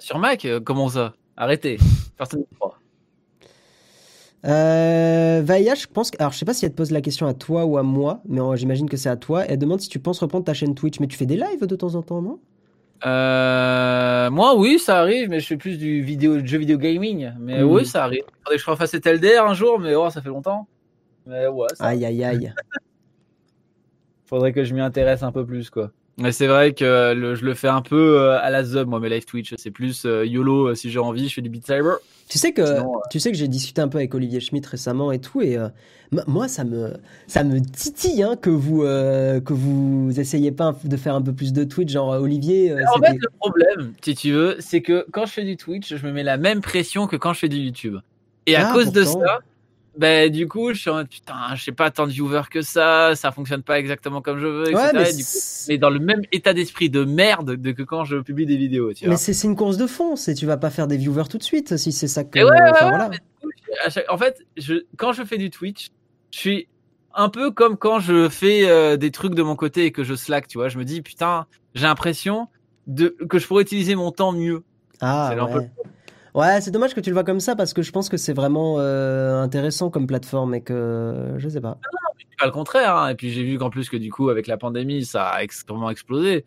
sur, 0.00 0.18
Mac, 0.18 0.46
comment 0.64 0.88
ça? 0.88 1.12
Arrêtez. 1.36 1.78
Personne 2.16 2.40
ne. 2.40 2.69
Euh, 4.46 5.42
Vaïa, 5.44 5.74
je 5.74 5.86
pense. 5.86 6.10
Alors, 6.18 6.32
je 6.32 6.38
sais 6.38 6.44
pas 6.44 6.54
si 6.54 6.64
elle 6.64 6.72
te 6.72 6.76
pose 6.76 6.90
la 6.90 7.00
question 7.00 7.26
à 7.26 7.34
toi 7.34 7.64
ou 7.64 7.76
à 7.78 7.82
moi, 7.82 8.20
mais 8.28 8.40
j'imagine 8.56 8.88
que 8.88 8.96
c'est 8.96 9.08
à 9.08 9.16
toi. 9.16 9.44
Elle 9.46 9.58
demande 9.58 9.80
si 9.80 9.88
tu 9.88 9.98
penses 9.98 10.20
reprendre 10.20 10.44
ta 10.44 10.54
chaîne 10.54 10.74
Twitch. 10.74 11.00
Mais 11.00 11.06
tu 11.06 11.16
fais 11.16 11.26
des 11.26 11.36
lives 11.36 11.66
de 11.66 11.76
temps 11.76 11.94
en 11.94 12.02
temps, 12.02 12.22
non? 12.22 12.38
Euh, 13.06 14.30
Moi, 14.30 14.56
oui, 14.56 14.78
ça 14.78 14.98
arrive, 14.98 15.28
mais 15.28 15.40
je 15.40 15.46
fais 15.46 15.56
plus 15.56 15.78
du 15.78 16.02
vidéo, 16.02 16.44
jeu 16.44 16.58
vidéo 16.58 16.78
gaming. 16.78 17.32
Mais 17.38 17.62
hmm. 17.62 17.70
oui, 17.70 17.86
ça 17.86 18.04
arrive. 18.04 18.22
Faudrait 18.44 18.56
que 18.56 18.62
je 18.62 18.70
refasse 18.70 18.94
LDR 18.94 19.44
un 19.46 19.54
jour, 19.54 19.78
mais 19.78 19.94
oh, 19.94 20.10
ça 20.10 20.22
fait 20.22 20.28
longtemps. 20.28 20.66
Mais 21.26 21.46
ouais. 21.46 21.68
Ça 21.74 21.86
aïe, 21.86 22.04
aïe, 22.04 22.24
aïe. 22.24 22.52
Faudrait 24.26 24.52
que 24.52 24.64
je 24.64 24.74
m'y 24.74 24.80
intéresse 24.80 25.22
un 25.22 25.32
peu 25.32 25.44
plus, 25.44 25.70
quoi. 25.70 25.90
Mais 26.20 26.32
c'est 26.32 26.46
vrai 26.46 26.74
que 26.74 27.34
je 27.34 27.44
le 27.44 27.54
fais 27.54 27.68
un 27.68 27.80
peu 27.82 28.20
euh, 28.20 28.38
à 28.40 28.50
la 28.50 28.62
zub, 28.62 28.86
moi, 28.88 29.00
mes 29.00 29.08
live 29.08 29.24
Twitch. 29.24 29.54
C'est 29.56 29.70
plus 29.70 30.04
euh, 30.04 30.26
YOLO, 30.26 30.68
euh, 30.68 30.74
si 30.74 30.90
j'ai 30.90 30.98
envie, 30.98 31.28
je 31.28 31.34
fais 31.34 31.40
du 31.40 31.48
Beat 31.48 31.66
Cyber. 31.66 31.96
Tu 32.30 32.38
sais 32.38 32.52
que, 32.52 32.62
tu 33.10 33.18
sais 33.18 33.32
que 33.32 33.36
j'ai 33.36 33.48
discuté 33.48 33.82
un 33.82 33.88
peu 33.88 33.98
avec 33.98 34.14
Olivier 34.14 34.40
Schmitt 34.40 34.64
récemment 34.64 35.10
et 35.10 35.18
tout, 35.18 35.42
et 35.42 35.58
moi, 36.26 36.46
ça 36.46 36.64
me, 36.64 36.94
ça 37.26 37.44
me 37.44 37.60
titille 37.60 38.22
hein, 38.22 38.36
que 38.40 38.50
vous, 38.50 38.82
que 38.82 39.52
vous 39.52 40.18
essayiez 40.18 40.52
pas 40.52 40.76
de 40.84 40.96
faire 40.96 41.16
un 41.16 41.22
peu 41.22 41.32
plus 41.32 41.52
de 41.52 41.64
Twitch, 41.64 41.90
genre 41.90 42.10
Olivier. 42.10 42.72
en 42.72 43.00
fait, 43.00 43.18
le 43.20 43.28
problème, 43.38 43.94
si 44.00 44.14
tu 44.14 44.30
veux, 44.30 44.56
c'est 44.60 44.80
que 44.80 45.04
quand 45.10 45.26
je 45.26 45.32
fais 45.32 45.44
du 45.44 45.56
Twitch, 45.56 45.94
je 45.96 46.06
me 46.06 46.12
mets 46.12 46.22
la 46.22 46.36
même 46.36 46.60
pression 46.60 47.08
que 47.08 47.16
quand 47.16 47.32
je 47.32 47.40
fais 47.40 47.48
du 47.48 47.58
YouTube. 47.58 47.96
Et 48.46 48.56
à 48.56 48.70
ah, 48.70 48.72
cause 48.72 48.92
de 48.92 49.02
ça, 49.02 49.40
ben, 49.96 50.30
du 50.30 50.46
coup, 50.46 50.72
je 50.72 50.80
suis 50.80 50.90
en 50.90 51.04
putain, 51.04 51.54
je 51.54 51.64
sais 51.64 51.72
pas 51.72 51.90
tant 51.90 52.06
de 52.06 52.12
viewers 52.12 52.48
que 52.50 52.62
ça, 52.62 53.14
ça 53.16 53.32
fonctionne 53.32 53.62
pas 53.62 53.78
exactement 53.78 54.22
comme 54.22 54.38
je 54.38 54.46
veux, 54.46 54.70
etc. 54.70 55.12
mais, 55.68 55.78
dans 55.78 55.90
le 55.90 55.98
même 55.98 56.22
état 56.32 56.52
d'esprit 56.52 56.90
de 56.90 57.04
merde 57.04 57.56
de 57.56 57.72
que 57.72 57.82
quand 57.82 58.04
je 58.04 58.18
publie 58.18 58.46
des 58.46 58.56
vidéos. 58.56 58.92
Tu 58.92 59.08
mais 59.08 59.16
c'est 59.16 59.46
une 59.46 59.56
course 59.56 59.76
de 59.76 59.86
fond, 59.86 60.16
c'est 60.16 60.34
tu 60.34 60.46
vas 60.46 60.56
pas 60.56 60.70
faire 60.70 60.86
des 60.86 60.96
viewers 60.96 61.28
tout 61.28 61.38
de 61.38 61.42
suite 61.42 61.76
si 61.76 61.92
c'est 61.92 62.08
ça 62.08 62.24
que. 62.24 62.38
En 64.08 64.18
fait, 64.18 64.38
je, 64.56 64.84
quand 64.96 65.12
je 65.12 65.24
fais 65.24 65.38
du 65.38 65.50
Twitch, 65.50 65.88
je 66.30 66.38
suis 66.38 66.68
un 67.14 67.28
peu 67.28 67.50
comme 67.50 67.76
quand 67.76 67.98
je 67.98 68.28
fais 68.28 68.68
euh, 68.68 68.96
des 68.96 69.10
trucs 69.10 69.34
de 69.34 69.42
mon 69.42 69.56
côté 69.56 69.86
et 69.86 69.92
que 69.92 70.04
je 70.04 70.14
slack, 70.14 70.46
tu 70.46 70.58
vois. 70.58 70.68
Je 70.68 70.78
me 70.78 70.84
dis 70.84 71.02
putain, 71.02 71.46
j'ai 71.74 71.86
l'impression 71.86 72.48
de 72.86 73.16
que 73.28 73.38
je 73.38 73.46
pourrais 73.46 73.62
utiliser 73.62 73.94
mon 73.96 74.12
temps 74.12 74.32
mieux. 74.32 74.62
Ah 75.00 75.34
ouais. 75.34 75.70
Ouais, 76.34 76.60
c'est 76.60 76.70
dommage 76.70 76.94
que 76.94 77.00
tu 77.00 77.10
le 77.10 77.14
vois 77.14 77.24
comme 77.24 77.40
ça 77.40 77.56
parce 77.56 77.72
que 77.72 77.82
je 77.82 77.90
pense 77.90 78.08
que 78.08 78.16
c'est 78.16 78.32
vraiment 78.32 78.76
euh, 78.78 79.42
intéressant 79.42 79.90
comme 79.90 80.06
plateforme 80.06 80.54
et 80.54 80.60
que 80.60 81.34
je 81.38 81.48
sais 81.48 81.60
pas. 81.60 81.70
Non, 81.70 81.74
non, 81.92 82.10
pas 82.38 82.46
le 82.46 82.52
contraire. 82.52 82.96
Hein. 82.96 83.08
Et 83.10 83.14
puis 83.14 83.30
j'ai 83.30 83.42
vu 83.42 83.58
qu'en 83.58 83.70
plus 83.70 83.88
que 83.88 83.96
du 83.96 84.10
coup 84.10 84.30
avec 84.30 84.46
la 84.46 84.56
pandémie 84.56 85.04
ça 85.04 85.28
a 85.28 85.42
extrêmement 85.42 85.90
explosé. 85.90 86.44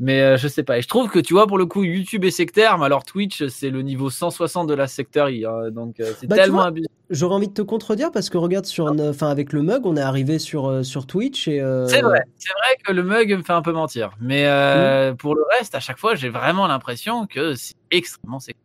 Mais 0.00 0.20
euh, 0.20 0.36
je 0.36 0.48
sais 0.48 0.64
pas. 0.64 0.78
Et 0.78 0.82
je 0.82 0.88
trouve 0.88 1.08
que 1.08 1.20
tu 1.20 1.34
vois 1.34 1.46
pour 1.46 1.56
le 1.56 1.66
coup 1.66 1.84
YouTube 1.84 2.24
est 2.24 2.32
sectaire, 2.32 2.78
mais 2.78 2.86
alors 2.86 3.04
Twitch 3.04 3.46
c'est 3.46 3.70
le 3.70 3.82
niveau 3.82 4.10
160 4.10 4.68
de 4.68 4.74
la 4.74 4.88
secterie. 4.88 5.44
Hein. 5.44 5.70
Donc 5.70 6.00
euh, 6.00 6.12
c'est 6.18 6.26
bah, 6.26 6.36
tellement 6.36 6.62
abusé. 6.62 6.88
J'aurais 7.10 7.36
envie 7.36 7.48
de 7.48 7.54
te 7.54 7.62
contredire 7.62 8.10
parce 8.10 8.28
que 8.28 8.38
regarde 8.38 8.64
sur, 8.64 8.86
enfin 8.86 9.28
avec 9.28 9.52
le 9.52 9.62
mug 9.62 9.86
on 9.86 9.96
est 9.96 10.02
arrivé 10.02 10.38
sur 10.38 10.84
sur 10.84 11.06
Twitch 11.06 11.48
et. 11.48 11.60
C'est 11.86 12.02
vrai. 12.02 12.22
C'est 12.36 12.52
vrai 12.52 12.76
que 12.84 12.92
le 12.92 13.02
mug 13.02 13.32
me 13.32 13.42
fait 13.42 13.52
un 13.52 13.62
peu 13.62 13.72
mentir. 13.72 14.10
Mais 14.20 14.44
mmh. 14.44 15.16
pour 15.16 15.34
le 15.34 15.42
reste 15.56 15.74
à 15.74 15.80
chaque 15.80 15.98
fois 15.98 16.14
j'ai 16.14 16.28
vraiment 16.28 16.66
l'impression 16.66 17.26
que 17.26 17.54
c'est 17.54 17.74
extrêmement 17.90 18.40
sectaire. 18.40 18.63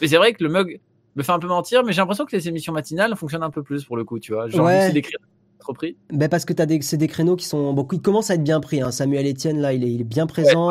Mais 0.00 0.08
c'est 0.08 0.16
vrai 0.16 0.32
que 0.32 0.42
le 0.42 0.50
mug 0.50 0.80
me 1.16 1.22
fait 1.22 1.32
un 1.32 1.38
peu 1.38 1.48
mentir, 1.48 1.84
mais 1.84 1.92
j'ai 1.92 2.00
l'impression 2.00 2.24
que 2.24 2.36
les 2.36 2.48
émissions 2.48 2.72
matinales 2.72 3.14
fonctionnent 3.16 3.42
un 3.42 3.50
peu 3.50 3.62
plus 3.62 3.84
pour 3.84 3.96
le 3.96 4.04
coup, 4.04 4.18
tu 4.18 4.32
vois. 4.32 4.48
Genre, 4.48 4.66
ouais. 4.66 4.90
c'est 4.92 5.02
trop 5.58 5.72
pris. 5.72 5.96
Ben 6.12 6.28
parce 6.28 6.44
que 6.44 6.52
t'as 6.52 6.66
des, 6.66 6.80
c'est 6.80 6.96
des 6.96 7.08
créneaux 7.08 7.34
qui 7.34 7.44
sont 7.44 7.72
beaucoup, 7.72 7.96
ils 7.96 8.00
commencent 8.00 8.30
à 8.30 8.34
être 8.34 8.44
bien 8.44 8.60
pris. 8.60 8.80
Hein. 8.80 8.92
Samuel 8.92 9.26
Etienne 9.26 9.60
là, 9.60 9.72
il 9.72 9.82
est, 9.82 9.90
il 9.90 10.00
est 10.00 10.04
bien 10.04 10.26
présent. 10.28 10.70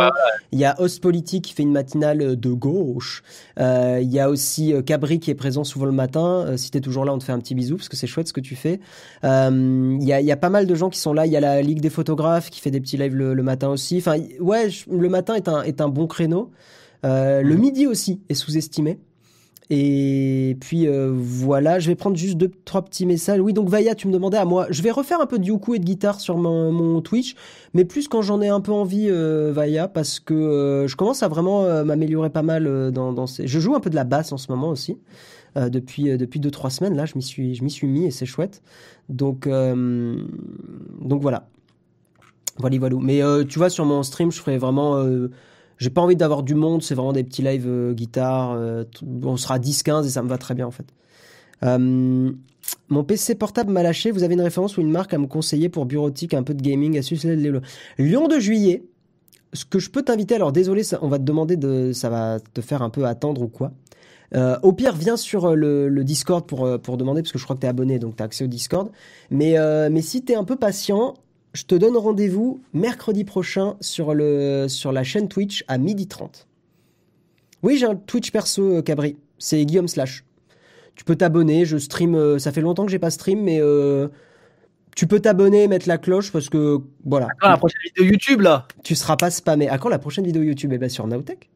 Il 0.53 0.59
y 0.59 0.65
a 0.65 0.79
Host 0.79 1.03
Politique 1.03 1.43
qui 1.43 1.53
fait 1.53 1.63
une 1.63 1.73
matinale 1.73 2.21
euh, 2.21 2.35
de 2.37 2.51
gauche. 2.51 3.21
Euh, 3.59 3.99
il 4.01 4.09
y 4.09 4.19
a 4.19 4.29
aussi 4.29 4.73
euh, 4.73 4.81
Cabri 4.81 5.19
qui 5.19 5.29
est 5.29 5.35
présent 5.35 5.65
souvent 5.65 5.85
le 5.85 5.91
matin. 5.91 6.45
Euh, 6.47 6.57
si 6.57 6.71
t'es 6.71 6.79
toujours 6.79 7.03
là, 7.03 7.13
on 7.13 7.17
te 7.17 7.25
fait 7.25 7.33
un 7.33 7.39
petit 7.39 7.53
bisou 7.53 7.75
parce 7.75 7.89
que 7.89 7.97
c'est 7.97 8.07
chouette 8.07 8.29
ce 8.29 8.33
que 8.33 8.39
tu 8.39 8.55
fais. 8.55 8.79
Euh, 9.25 9.97
il 9.99 10.07
y 10.07 10.13
a, 10.13 10.21
il 10.21 10.25
y 10.25 10.31
a 10.31 10.37
pas 10.37 10.49
mal 10.49 10.65
de 10.65 10.75
gens 10.75 10.89
qui 10.89 10.99
sont 10.99 11.13
là. 11.13 11.25
Il 11.25 11.31
y 11.33 11.37
a 11.37 11.41
la 11.41 11.61
Ligue 11.61 11.81
des 11.81 11.89
photographes 11.89 12.49
qui 12.49 12.61
fait 12.61 12.71
des 12.71 12.79
petits 12.79 12.95
lives 12.97 13.15
le, 13.15 13.33
le 13.33 13.43
matin 13.43 13.67
aussi. 13.67 13.97
Enfin, 13.97 14.15
ouais, 14.39 14.69
le 14.89 15.09
matin 15.09 15.35
est 15.35 15.49
un, 15.49 15.63
est 15.63 15.81
un 15.81 15.89
bon 15.89 16.07
créneau. 16.07 16.49
Le 17.03 17.43
mhm. 17.43 17.59
midi 17.59 17.87
aussi 17.87 18.21
est 18.29 18.33
sous-estimé. 18.33 18.99
Et 19.69 20.55
puis 20.61 20.87
euh, 20.87 21.11
voilà, 21.13 21.79
je 21.79 21.89
vais 21.89 21.95
prendre 21.95 22.15
juste 22.15 22.37
deux, 22.37 22.49
trois 22.63 22.83
petits 22.83 23.05
messages. 23.05 23.41
Oui, 23.41 23.51
donc 23.51 23.67
Vaya, 23.67 23.95
tu 23.95 24.07
me 24.07 24.13
demandais 24.13 24.37
à 24.37 24.45
moi. 24.45 24.65
Je 24.69 24.81
vais 24.81 24.91
refaire 24.91 25.19
un 25.19 25.25
peu 25.25 25.39
de 25.39 25.45
yuku 25.45 25.75
et 25.75 25.79
de 25.79 25.83
guitare 25.83 26.21
sur 26.21 26.37
mon, 26.37 26.71
mon 26.71 27.01
Twitch, 27.01 27.35
mais 27.73 27.83
plus 27.83 28.07
quand 28.07 28.21
j'en 28.21 28.41
ai 28.41 28.47
un 28.47 28.61
peu 28.61 28.71
envie, 28.71 29.07
euh, 29.09 29.51
Vaya, 29.53 29.89
parce 29.89 30.21
que 30.21 30.33
euh, 30.33 30.87
je 30.87 30.95
commence 30.95 31.21
à 31.21 31.27
vraiment 31.27 31.83
m'améliorer 31.83 32.29
pas 32.29 32.43
mal 32.43 32.91
dans, 32.91 33.11
dans 33.11 33.27
ces. 33.27 33.45
Je 33.45 33.59
joue 33.59 33.75
un 33.75 33.81
peu 33.81 33.89
de 33.89 33.95
la 33.95 34.05
basse 34.05 34.31
en 34.31 34.37
ce 34.37 34.49
moment 34.51 34.69
aussi. 34.69 34.97
depuis 35.57 36.17
depuis 36.17 36.39
deux 36.39 36.51
trois 36.51 36.69
semaines 36.69 36.95
là, 36.95 37.05
je 37.05 37.13
m'y 37.15 37.23
suis 37.23 37.55
je 37.55 37.63
m'y 37.63 37.71
suis 37.71 37.87
mis 37.87 38.05
et 38.05 38.11
c'est 38.11 38.25
chouette. 38.25 38.61
Donc 39.09 39.49
donc 39.49 41.21
voilà. 41.21 41.49
Voilà, 42.59 42.77
voilà. 42.79 42.95
Mais 43.01 43.21
tu 43.49 43.59
vois, 43.59 43.69
sur 43.69 43.83
mon 43.85 44.01
stream, 44.01 44.31
je 44.31 44.39
ferai 44.39 44.57
vraiment 44.57 44.95
j'ai 45.77 45.89
pas 45.89 46.01
envie 46.01 46.15
d'avoir 46.15 46.43
du 46.43 46.55
monde, 46.55 46.81
c'est 46.81 46.95
vraiment 46.95 47.13
des 47.13 47.23
petits 47.23 47.41
lives 47.41 47.67
euh, 47.67 47.93
guitare. 47.93 48.53
Euh, 48.53 48.83
on 49.23 49.37
sera 49.37 49.59
10-15 49.59 50.05
et 50.05 50.09
ça 50.09 50.23
me 50.23 50.27
va 50.27 50.37
très 50.37 50.55
bien 50.55 50.67
en 50.67 50.71
fait. 50.71 50.85
Euh, 51.63 52.31
mon 52.89 53.03
PC 53.03 53.35
portable 53.35 53.71
m'a 53.71 53.83
lâché. 53.83 54.11
Vous 54.11 54.23
avez 54.23 54.33
une 54.33 54.41
référence 54.41 54.77
ou 54.77 54.81
une 54.81 54.91
marque 54.91 55.13
à 55.13 55.17
me 55.17 55.27
conseiller 55.27 55.69
pour 55.69 55.85
bureautique, 55.85 56.33
un 56.33 56.43
peu 56.43 56.53
de 56.53 56.61
gaming, 56.61 56.97
à 56.97 57.01
Lyon 57.97 58.27
de 58.27 58.39
juillet. 58.39 58.83
Ce 59.53 59.63
que 59.63 59.79
je 59.79 59.89
peux 59.89 60.01
t'inviter, 60.01 60.35
alors 60.35 60.51
désolé, 60.51 60.83
on 61.01 61.07
va 61.07 61.17
te 61.17 61.23
demander 61.23 61.55
de, 61.55 61.93
ça 61.93 62.09
va 62.09 62.39
te 62.39 62.59
faire 62.59 62.81
un 62.81 62.89
peu 62.89 63.05
attendre 63.05 63.41
ou 63.41 63.47
quoi. 63.47 63.71
au 64.61 64.73
pire, 64.73 64.93
viens 64.93 65.15
sur 65.15 65.55
le, 65.55 66.03
Discord 66.03 66.45
pour, 66.45 66.67
pour 66.81 66.97
demander, 66.97 67.21
parce 67.21 67.31
que 67.31 67.39
je 67.39 67.45
crois 67.45 67.55
que 67.55 67.61
tu 67.61 67.67
es 67.67 67.69
abonné, 67.69 67.99
donc 67.99 68.17
tu 68.17 68.23
as 68.23 68.25
accès 68.25 68.43
au 68.43 68.47
Discord. 68.47 68.89
Mais, 69.31 69.55
mais 69.89 70.01
si 70.01 70.25
tu 70.25 70.33
es 70.33 70.35
un 70.35 70.43
peu 70.43 70.57
patient, 70.57 71.13
je 71.57 71.65
te 71.65 71.73
donne 71.73 71.97
rendez-vous 71.97 72.61
mercredi 72.71 73.23
prochain 73.23 73.77
sur, 73.81 74.13
le, 74.13 74.67
sur 74.67 74.91
la 74.91 75.03
chaîne 75.03 75.27
Twitch 75.27 75.65
à 75.67 75.79
12h30. 75.79 76.45
Oui, 77.63 77.77
j'ai 77.77 77.87
un 77.87 77.95
Twitch 77.95 78.29
perso, 78.29 78.61
euh, 78.61 78.81
Cabri. 78.83 79.17
C'est 79.39 79.65
Guillaume 79.65 79.87
Slash. 79.87 80.23
Tu 80.93 81.03
peux 81.03 81.15
t'abonner, 81.15 81.65
je 81.65 81.77
stream. 81.77 82.13
Euh, 82.13 82.37
ça 82.37 82.51
fait 82.51 82.61
longtemps 82.61 82.85
que 82.85 82.91
j'ai 82.91 82.99
pas 82.99 83.09
stream, 83.09 83.41
mais 83.41 83.59
euh, 83.59 84.07
tu 84.95 85.07
peux 85.07 85.19
t'abonner, 85.19 85.67
mettre 85.67 85.87
la 85.87 85.97
cloche 85.97 86.31
parce 86.31 86.47
que 86.47 86.77
voilà. 87.03 87.27
À 87.41 87.49
la 87.49 87.57
prochaine 87.57 87.81
vidéo 87.85 88.05
YouTube 88.05 88.41
là 88.41 88.67
Tu 88.83 88.93
seras 88.93 89.17
pas 89.17 89.31
spammé. 89.31 89.67
À 89.67 89.79
quand 89.79 89.89
la 89.89 89.97
prochaine 89.97 90.25
vidéo 90.25 90.43
YouTube? 90.43 90.71
Eh 90.73 90.77
bien 90.77 90.89
sur 90.89 91.07
Nowtech. 91.07 91.49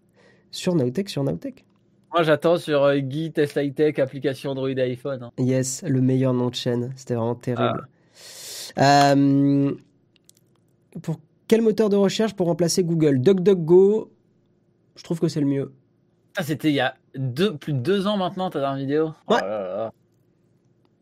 Sur 0.50 0.74
Nowtech, 0.74 1.10
sur 1.10 1.24
Nowtech. 1.24 1.64
Moi 2.12 2.24
j'attends 2.24 2.58
sur 2.58 2.92
Guy 2.98 3.32
Test 3.32 3.56
High 3.56 3.76
Tech, 3.76 4.00
application 4.00 4.50
Android 4.50 4.70
et 4.70 4.82
iPhone. 4.82 5.22
Hein. 5.22 5.32
Yes, 5.38 5.84
le 5.88 6.02
meilleur 6.02 6.34
nom 6.34 6.50
de 6.50 6.56
chaîne. 6.56 6.92
C'était 6.96 7.14
vraiment 7.14 7.36
terrible. 7.36 7.84
Ah. 8.76 9.12
Euh, 9.14 9.72
pour 11.02 11.20
quel 11.48 11.62
moteur 11.62 11.90
de 11.90 11.96
recherche 11.96 12.34
pour 12.34 12.48
remplacer 12.48 12.84
Google? 12.84 13.20
DuckDuckGo, 13.20 14.12
je 14.96 15.04
trouve 15.04 15.20
que 15.20 15.28
c'est 15.28 15.42
le 15.42 15.48
mieux. 15.48 15.74
Ah, 16.38 16.44
c'était 16.44 16.70
il 16.70 16.76
y 16.76 16.80
a 16.80 16.96
deux, 17.16 17.58
plus 17.58 17.74
de 17.74 17.80
deux 17.80 18.08
ans 18.08 18.18
maintenant, 18.18 18.50
ta 18.50 18.60
dernière 18.60 18.78
vidéo? 18.80 19.12
Ouais. 19.28 19.42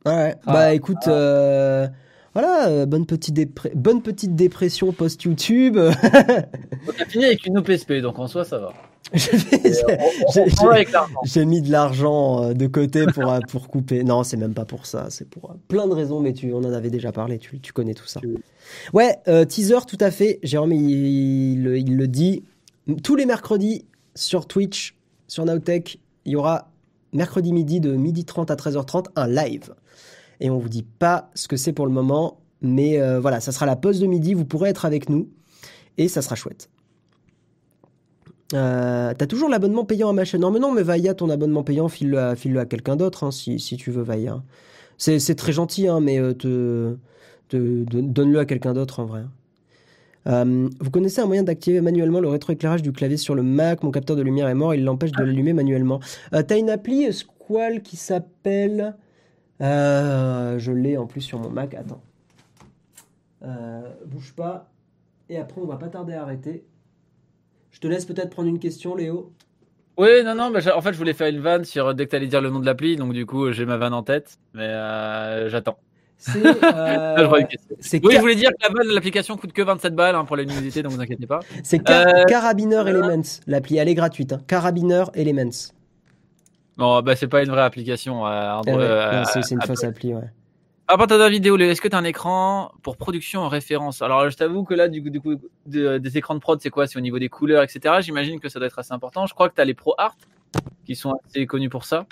Ouais, 0.05 0.35
Ah, 0.47 0.53
bah 0.53 0.73
écoute, 0.73 1.07
euh, 1.07 1.87
voilà, 2.39 2.67
euh, 2.69 2.85
bonne 2.85 3.05
petite, 3.05 3.35
bonne 3.75 4.01
petite 4.01 4.35
dépression 4.35 4.91
post-YouTube. 4.91 5.75
Donc, 6.85 6.95
t'as 6.97 7.05
fini 7.05 7.25
avec 7.25 7.45
une 7.45 7.57
OPSP, 7.57 7.93
donc 8.01 8.19
en 8.19 8.27
soi, 8.27 8.45
ça 8.45 8.59
va. 8.59 8.73
J'ai 9.13 9.31
on- 9.87 10.29
on- 10.29 11.25
j'ai- 11.25 11.41
on 11.43 11.45
mis 11.47 11.61
de 11.61 11.71
l'argent 11.71 12.43
euh, 12.43 12.53
de 12.53 12.67
côté 12.67 13.05
pour, 13.07 13.27
euh, 13.31 13.39
pour 13.49 13.67
couper. 13.67 14.03
Non, 14.03 14.23
c'est 14.23 14.37
même 14.37 14.53
pas 14.53 14.65
pour 14.65 14.85
ça, 14.85 15.07
c'est 15.09 15.27
pour 15.27 15.49
euh, 15.49 15.53
plein 15.67 15.87
de 15.87 15.93
raisons, 15.93 16.19
mais 16.19 16.33
tu, 16.33 16.53
on 16.53 16.59
en 16.59 16.73
avait 16.73 16.91
déjà 16.91 17.11
parlé, 17.11 17.39
tu, 17.39 17.59
tu 17.59 17.73
connais 17.73 17.95
tout 17.95 18.05
ça. 18.05 18.21
Ouais, 18.93 19.17
euh, 19.27 19.45
teaser, 19.45 19.79
tout 19.87 19.97
à 19.99 20.11
fait. 20.11 20.39
Jérôme, 20.43 20.73
il, 20.73 20.91
il, 20.91 21.67
il 21.77 21.97
le 21.97 22.07
dit. 22.07 22.43
Tous 23.03 23.15
les 23.15 23.25
mercredis 23.25 23.85
sur 24.15 24.45
Twitch, 24.47 24.95
sur 25.27 25.43
Nowtech, 25.45 25.99
il 26.25 26.33
y 26.33 26.35
aura 26.35 26.69
mercredi 27.11 27.51
midi 27.51 27.79
de 27.79 27.93
midi 27.93 28.25
30 28.25 28.51
à 28.51 28.55
13h30 28.55 29.05
un 29.15 29.27
live. 29.27 29.73
Et 30.39 30.49
on 30.49 30.57
vous 30.57 30.69
dit 30.69 30.83
pas 30.83 31.29
ce 31.35 31.47
que 31.47 31.57
c'est 31.57 31.73
pour 31.73 31.85
le 31.85 31.91
moment, 31.91 32.39
mais 32.61 32.99
euh, 33.01 33.19
voilà, 33.19 33.39
ça 33.39 33.51
sera 33.51 33.65
la 33.65 33.75
pause 33.75 33.99
de 33.99 34.07
midi, 34.07 34.33
vous 34.33 34.45
pourrez 34.45 34.69
être 34.69 34.85
avec 34.85 35.09
nous 35.09 35.29
et 35.97 36.07
ça 36.07 36.21
sera 36.21 36.35
chouette. 36.35 36.69
Euh, 38.53 39.13
T'as 39.17 39.27
toujours 39.27 39.49
l'abonnement 39.49 39.85
payant 39.85 40.09
à 40.09 40.13
ma 40.13 40.25
chaîne 40.25 40.41
Non, 40.41 40.51
mais 40.51 40.59
non, 40.59 40.71
mais 40.71 40.81
Vailla, 40.81 41.13
ton 41.13 41.29
abonnement 41.29 41.63
payant, 41.63 41.87
file-le 41.87 42.17
à, 42.19 42.65
quelqu'un 42.65 42.95
d'autre 42.95 43.23
hein, 43.23 43.31
si, 43.31 43.57
tu 43.77 43.91
veux, 43.91 44.01
Vailla. 44.01 44.41
C'est 44.97 45.35
très 45.35 45.51
gentil, 45.53 45.87
hein, 45.87 45.99
mais 45.99 46.19
euh, 46.19 46.33
te, 46.33 46.95
te- 47.49 47.83
don- 47.83 48.03
donne-le 48.03 48.39
à 48.39 48.45
quelqu'un 48.45 48.73
d'autre 48.73 48.99
en 48.99 49.05
vrai. 49.05 49.23
Vous 50.25 50.91
connaissez 50.91 51.21
un 51.21 51.25
moyen 51.25 51.41
d'activer 51.43 51.81
manuellement 51.81 52.19
le 52.19 52.27
rétroéclairage 52.27 52.83
du 52.83 52.91
clavier 52.91 53.17
sur 53.17 53.33
le 53.33 53.41
Mac? 53.41 53.81
Mon 53.81 53.89
capteur 53.89 54.15
de 54.15 54.21
lumière 54.21 54.47
est 54.47 54.53
mort, 54.53 54.75
il 54.75 54.83
l'empêche 54.83 55.11
de 55.11 55.23
l'allumer 55.23 55.53
manuellement. 55.53 55.99
T'as 56.31 56.57
une 56.57 56.69
appli 56.69 57.11
Squall 57.11 57.81
qui 57.81 57.97
s'appelle. 57.97 58.95
Euh, 59.61 60.57
je 60.59 60.71
l'ai 60.71 60.97
en 60.97 61.05
plus 61.05 61.21
sur 61.21 61.39
mon 61.39 61.49
Mac. 61.49 61.73
Attends. 61.73 62.01
Euh, 63.43 63.81
bouge 64.05 64.33
pas. 64.35 64.69
Et 65.29 65.37
après, 65.37 65.61
on 65.61 65.65
va 65.67 65.77
pas 65.77 65.89
tarder 65.89 66.13
à 66.13 66.23
arrêter. 66.23 66.63
Je 67.71 67.79
te 67.79 67.87
laisse 67.87 68.05
peut-être 68.05 68.29
prendre 68.31 68.49
une 68.49 68.59
question, 68.59 68.95
Léo. 68.95 69.31
Oui, 69.97 70.23
non, 70.23 70.33
non, 70.33 70.49
bah, 70.49 70.59
en 70.75 70.81
fait, 70.81 70.93
je 70.93 70.97
voulais 70.97 71.13
faire 71.13 71.27
une 71.27 71.39
vanne 71.41 71.65
sur 71.65 71.93
dès 71.93 72.05
que 72.05 72.11
t'allais 72.11 72.27
dire 72.27 72.41
le 72.41 72.49
nom 72.49 72.59
de 72.59 72.65
l'appli, 72.65 72.95
donc 72.95 73.13
du 73.13 73.25
coup, 73.25 73.51
j'ai 73.51 73.65
ma 73.65 73.77
vanne 73.77 73.93
en 73.93 74.01
tête, 74.03 74.39
mais 74.53 74.63
euh, 74.67 75.49
j'attends. 75.49 75.77
C'est. 76.17 76.39
Euh, 76.63 77.41
c'est 77.79 78.03
Oui, 78.05 78.13
je 78.15 78.19
voulais 78.19 78.35
dire 78.35 78.49
que 78.51 78.67
la 78.67 78.73
vanne 78.73 78.87
l'application 78.93 79.37
coûte 79.37 79.53
que 79.53 79.61
27 79.61 79.95
balles 79.95 80.15
hein, 80.15 80.25
pour 80.25 80.35
la 80.35 80.43
luminosité, 80.43 80.81
donc 80.81 80.93
vous 80.93 81.01
inquiétez 81.01 81.27
pas. 81.27 81.39
c'est 81.63 81.79
Car- 81.79 82.07
Euh, 82.07 82.23
Carabiner 82.25 82.83
Elements. 82.87 83.21
L'appli, 83.47 83.77
elle 83.77 83.87
est 83.89 83.93
gratuite. 83.95 84.33
Hein. 84.33 84.41
Carabiner 84.47 85.03
Elements. 85.13 85.49
Non, 86.79 87.01
bah, 87.01 87.15
c'est 87.15 87.27
pas 87.27 87.43
une 87.43 87.49
vraie 87.49 87.61
application. 87.61 88.25
euh, 88.25 88.61
Eh 88.65 88.71
ouais, 88.71 88.83
euh, 88.83 89.23
c'est 89.25 89.51
une 89.51 89.61
fausse 89.61 89.83
appli, 89.83 90.13
ouais. 90.13 90.29
À 90.87 90.97
part 90.97 91.05
ta 91.05 91.29
vidéo, 91.29 91.55
Léo, 91.55 91.69
est-ce 91.69 91.81
que 91.81 91.87
tu 91.87 91.95
as 91.95 91.99
un 91.99 92.03
écran 92.03 92.71
pour 92.81 92.97
production 92.97 93.41
en 93.41 93.47
référence? 93.47 94.01
Alors, 94.01 94.27
je 94.29 94.35
t'avoue 94.35 94.63
que 94.63 94.73
là, 94.73 94.87
du 94.87 95.03
coup, 95.03 95.11
du 95.11 95.21
coup 95.21 95.35
de- 95.67 95.99
des 95.99 96.17
écrans 96.17 96.33
de 96.33 96.39
prod, 96.39 96.59
c'est 96.59 96.71
quoi? 96.71 96.87
C'est 96.87 96.97
au 96.97 97.01
niveau 97.01 97.19
des 97.19 97.29
couleurs, 97.29 97.61
etc. 97.61 98.01
J'imagine 98.01 98.39
que 98.39 98.49
ça 98.49 98.57
doit 98.57 98.67
être 98.67 98.79
assez 98.79 98.91
important. 98.93 99.27
Je 99.27 99.35
crois 99.35 99.49
que 99.49 99.55
tu 99.55 99.61
as 99.61 99.65
les 99.65 99.75
Pro 99.75 99.93
Art 99.99 100.17
qui 100.85 100.95
sont 100.95 101.15
assez 101.27 101.45
connus 101.45 101.69
pour 101.69 101.85
ça, 101.85 102.07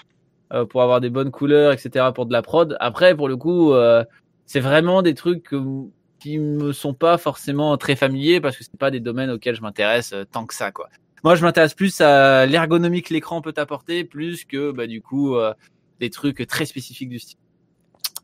euh, 0.53 0.65
pour 0.65 0.84
avoir 0.84 1.02
des 1.02 1.10
bonnes 1.10 1.31
couleurs, 1.31 1.72
etc. 1.72 2.11
pour 2.14 2.27
de 2.27 2.34
la 2.34 2.44
prod. 2.44 2.77
Après, 2.80 3.15
pour 3.15 3.27
le 3.30 3.35
coup, 3.38 3.73
euh, 3.73 4.03
c'est 4.45 4.60
vraiment 4.60 5.02
des 5.02 5.15
trucs 5.15 5.41
que- 5.44 5.88
qui 6.19 6.38
me 6.38 6.72
sont 6.72 6.94
pas 6.94 7.18
forcément 7.18 7.76
très 7.77 7.95
familiers 7.95 8.41
parce 8.41 8.57
que 8.57 8.64
c'est 8.64 8.77
pas 8.77 8.91
des 8.91 8.99
domaines 8.99 9.31
auxquels 9.31 9.56
je 9.56 9.61
m'intéresse 9.61 10.14
euh, 10.14 10.23
tant 10.26 10.45
que 10.45 10.53
ça, 10.53 10.72
quoi. 10.72 10.88
Moi, 11.23 11.35
je 11.35 11.44
m'intéresse 11.44 11.73
plus 11.73 11.99
à 12.02 12.45
l'ergonomie 12.45 13.02
que 13.02 13.14
l'écran 13.14 13.41
peut 13.41 13.53
apporter, 13.57 14.03
plus 14.03 14.45
que 14.45 14.72
bah, 14.72 14.88
du 14.88 15.02
coup 15.02 15.35
euh, 15.35 15.53
des 15.99 16.10
trucs 16.10 16.45
très 16.48 16.65
spécifiques 16.65 17.10
du 17.10 17.19
style. 17.19 17.39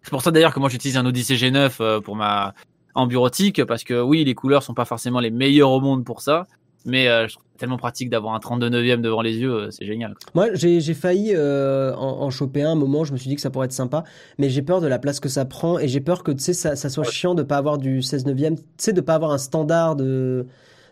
C'est 0.01 0.11
pour 0.11 0.21
ça 0.21 0.31
d'ailleurs 0.31 0.53
que 0.53 0.59
moi 0.59 0.69
j'utilise 0.69 0.97
un 0.97 1.05
Odyssey 1.05 1.35
G9 1.35 1.77
euh, 1.79 2.01
pour 2.01 2.15
ma 2.15 2.53
en 2.95 3.07
bureautique 3.07 3.63
parce 3.65 3.83
que 3.83 4.01
oui, 4.01 4.23
les 4.23 4.35
couleurs 4.35 4.63
sont 4.63 4.73
pas 4.73 4.85
forcément 4.85 5.19
les 5.19 5.31
meilleures 5.31 5.71
au 5.71 5.79
monde 5.79 6.03
pour 6.05 6.21
ça, 6.21 6.45
mais 6.85 7.07
euh, 7.07 7.27
je 7.27 7.33
trouve 7.33 7.45
tellement 7.57 7.77
pratique 7.77 8.09
d'avoir 8.09 8.33
un 8.35 8.39
32 8.39 8.69
neuvième 8.69 9.01
devant 9.01 9.21
les 9.21 9.37
yeux, 9.37 9.53
euh, 9.53 9.71
c'est 9.71 9.85
génial. 9.85 10.13
quoi. 10.13 10.31
Moi, 10.35 10.53
j'ai 10.53 10.81
failli 10.93 11.31
euh, 11.33 11.93
en, 11.95 12.21
en 12.21 12.29
choper 12.29 12.63
un, 12.63 12.71
un 12.71 12.75
moment. 12.75 13.03
Je 13.03 13.13
me 13.13 13.17
suis 13.17 13.29
dit 13.29 13.35
que 13.35 13.41
ça 13.41 13.49
pourrait 13.49 13.65
être 13.65 13.71
sympa, 13.73 14.03
mais 14.37 14.49
j'ai 14.49 14.61
peur 14.61 14.81
de 14.81 14.87
la 14.87 14.99
place 14.99 15.19
que 15.19 15.29
ça 15.29 15.45
prend 15.45 15.79
et 15.79 15.87
j'ai 15.87 16.01
peur 16.01 16.23
que 16.23 16.31
tu 16.31 16.39
sais 16.39 16.53
ça, 16.53 16.75
ça 16.75 16.89
soit 16.89 17.03
chiant 17.03 17.35
de 17.35 17.43
pas 17.43 17.57
avoir 17.57 17.77
du 17.77 18.01
16 18.01 18.25
neuvième, 18.25 18.57
tu 18.57 18.63
sais 18.77 18.93
de 18.93 19.01
pas 19.01 19.15
avoir 19.15 19.31
un 19.31 19.37
standard 19.37 19.95
de 19.95 20.45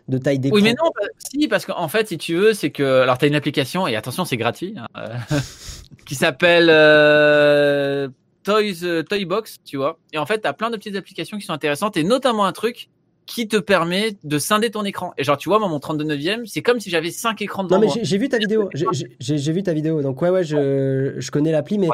de 0.08 0.18
taille 0.18 0.38
d'écran. 0.38 0.56
Oui, 0.56 0.62
mais 0.62 0.74
non, 0.74 0.90
bah, 0.94 1.06
si 1.18 1.48
parce 1.48 1.64
qu'en 1.66 1.88
fait, 1.88 2.08
si 2.08 2.18
tu 2.18 2.34
veux, 2.34 2.54
c'est 2.54 2.70
que 2.70 3.00
alors 3.02 3.18
tu 3.18 3.24
as 3.24 3.28
une 3.28 3.34
application 3.34 3.86
et 3.86 3.96
attention, 3.96 4.24
c'est 4.24 4.36
gratuit 4.36 4.74
hein, 4.76 4.86
euh, 4.96 5.08
qui 6.06 6.14
s'appelle 6.14 6.68
euh, 6.70 8.08
Toys 8.44 8.82
euh, 8.84 9.02
Toybox, 9.02 9.58
tu 9.64 9.76
vois. 9.76 9.98
Et 10.12 10.18
en 10.18 10.26
fait, 10.26 10.40
tu 10.40 10.48
as 10.48 10.52
plein 10.52 10.70
de 10.70 10.76
petites 10.76 10.96
applications 10.96 11.38
qui 11.38 11.46
sont 11.46 11.52
intéressantes 11.52 11.96
et 11.96 12.04
notamment 12.04 12.44
un 12.44 12.52
truc 12.52 12.88
qui 13.26 13.46
te 13.46 13.56
permet 13.56 14.16
de 14.24 14.38
scinder 14.38 14.70
ton 14.70 14.84
écran. 14.84 15.12
Et 15.16 15.24
genre, 15.24 15.36
tu 15.36 15.48
vois, 15.48 15.58
moi, 15.60 15.68
mon 15.68 15.78
32 15.78 16.04
neuvième, 16.04 16.44
c'est 16.46 16.62
comme 16.62 16.80
si 16.80 16.90
j'avais 16.90 17.10
cinq 17.12 17.40
écrans 17.40 17.62
devant 17.62 17.80
Non 17.80 17.86
mais 17.94 18.04
j'ai 18.04 18.18
vu 18.18 18.28
ta 18.28 18.38
vidéo. 18.38 18.68
J'ai- 18.74 19.52
vu 19.52 19.62
ta 19.62 19.72
vidéo. 19.72 20.02
Donc 20.02 20.20
ouais 20.22 20.30
ouais, 20.30 20.44
je, 20.44 21.14
je 21.16 21.30
connais 21.30 21.52
l'appli, 21.52 21.78
mais 21.78 21.88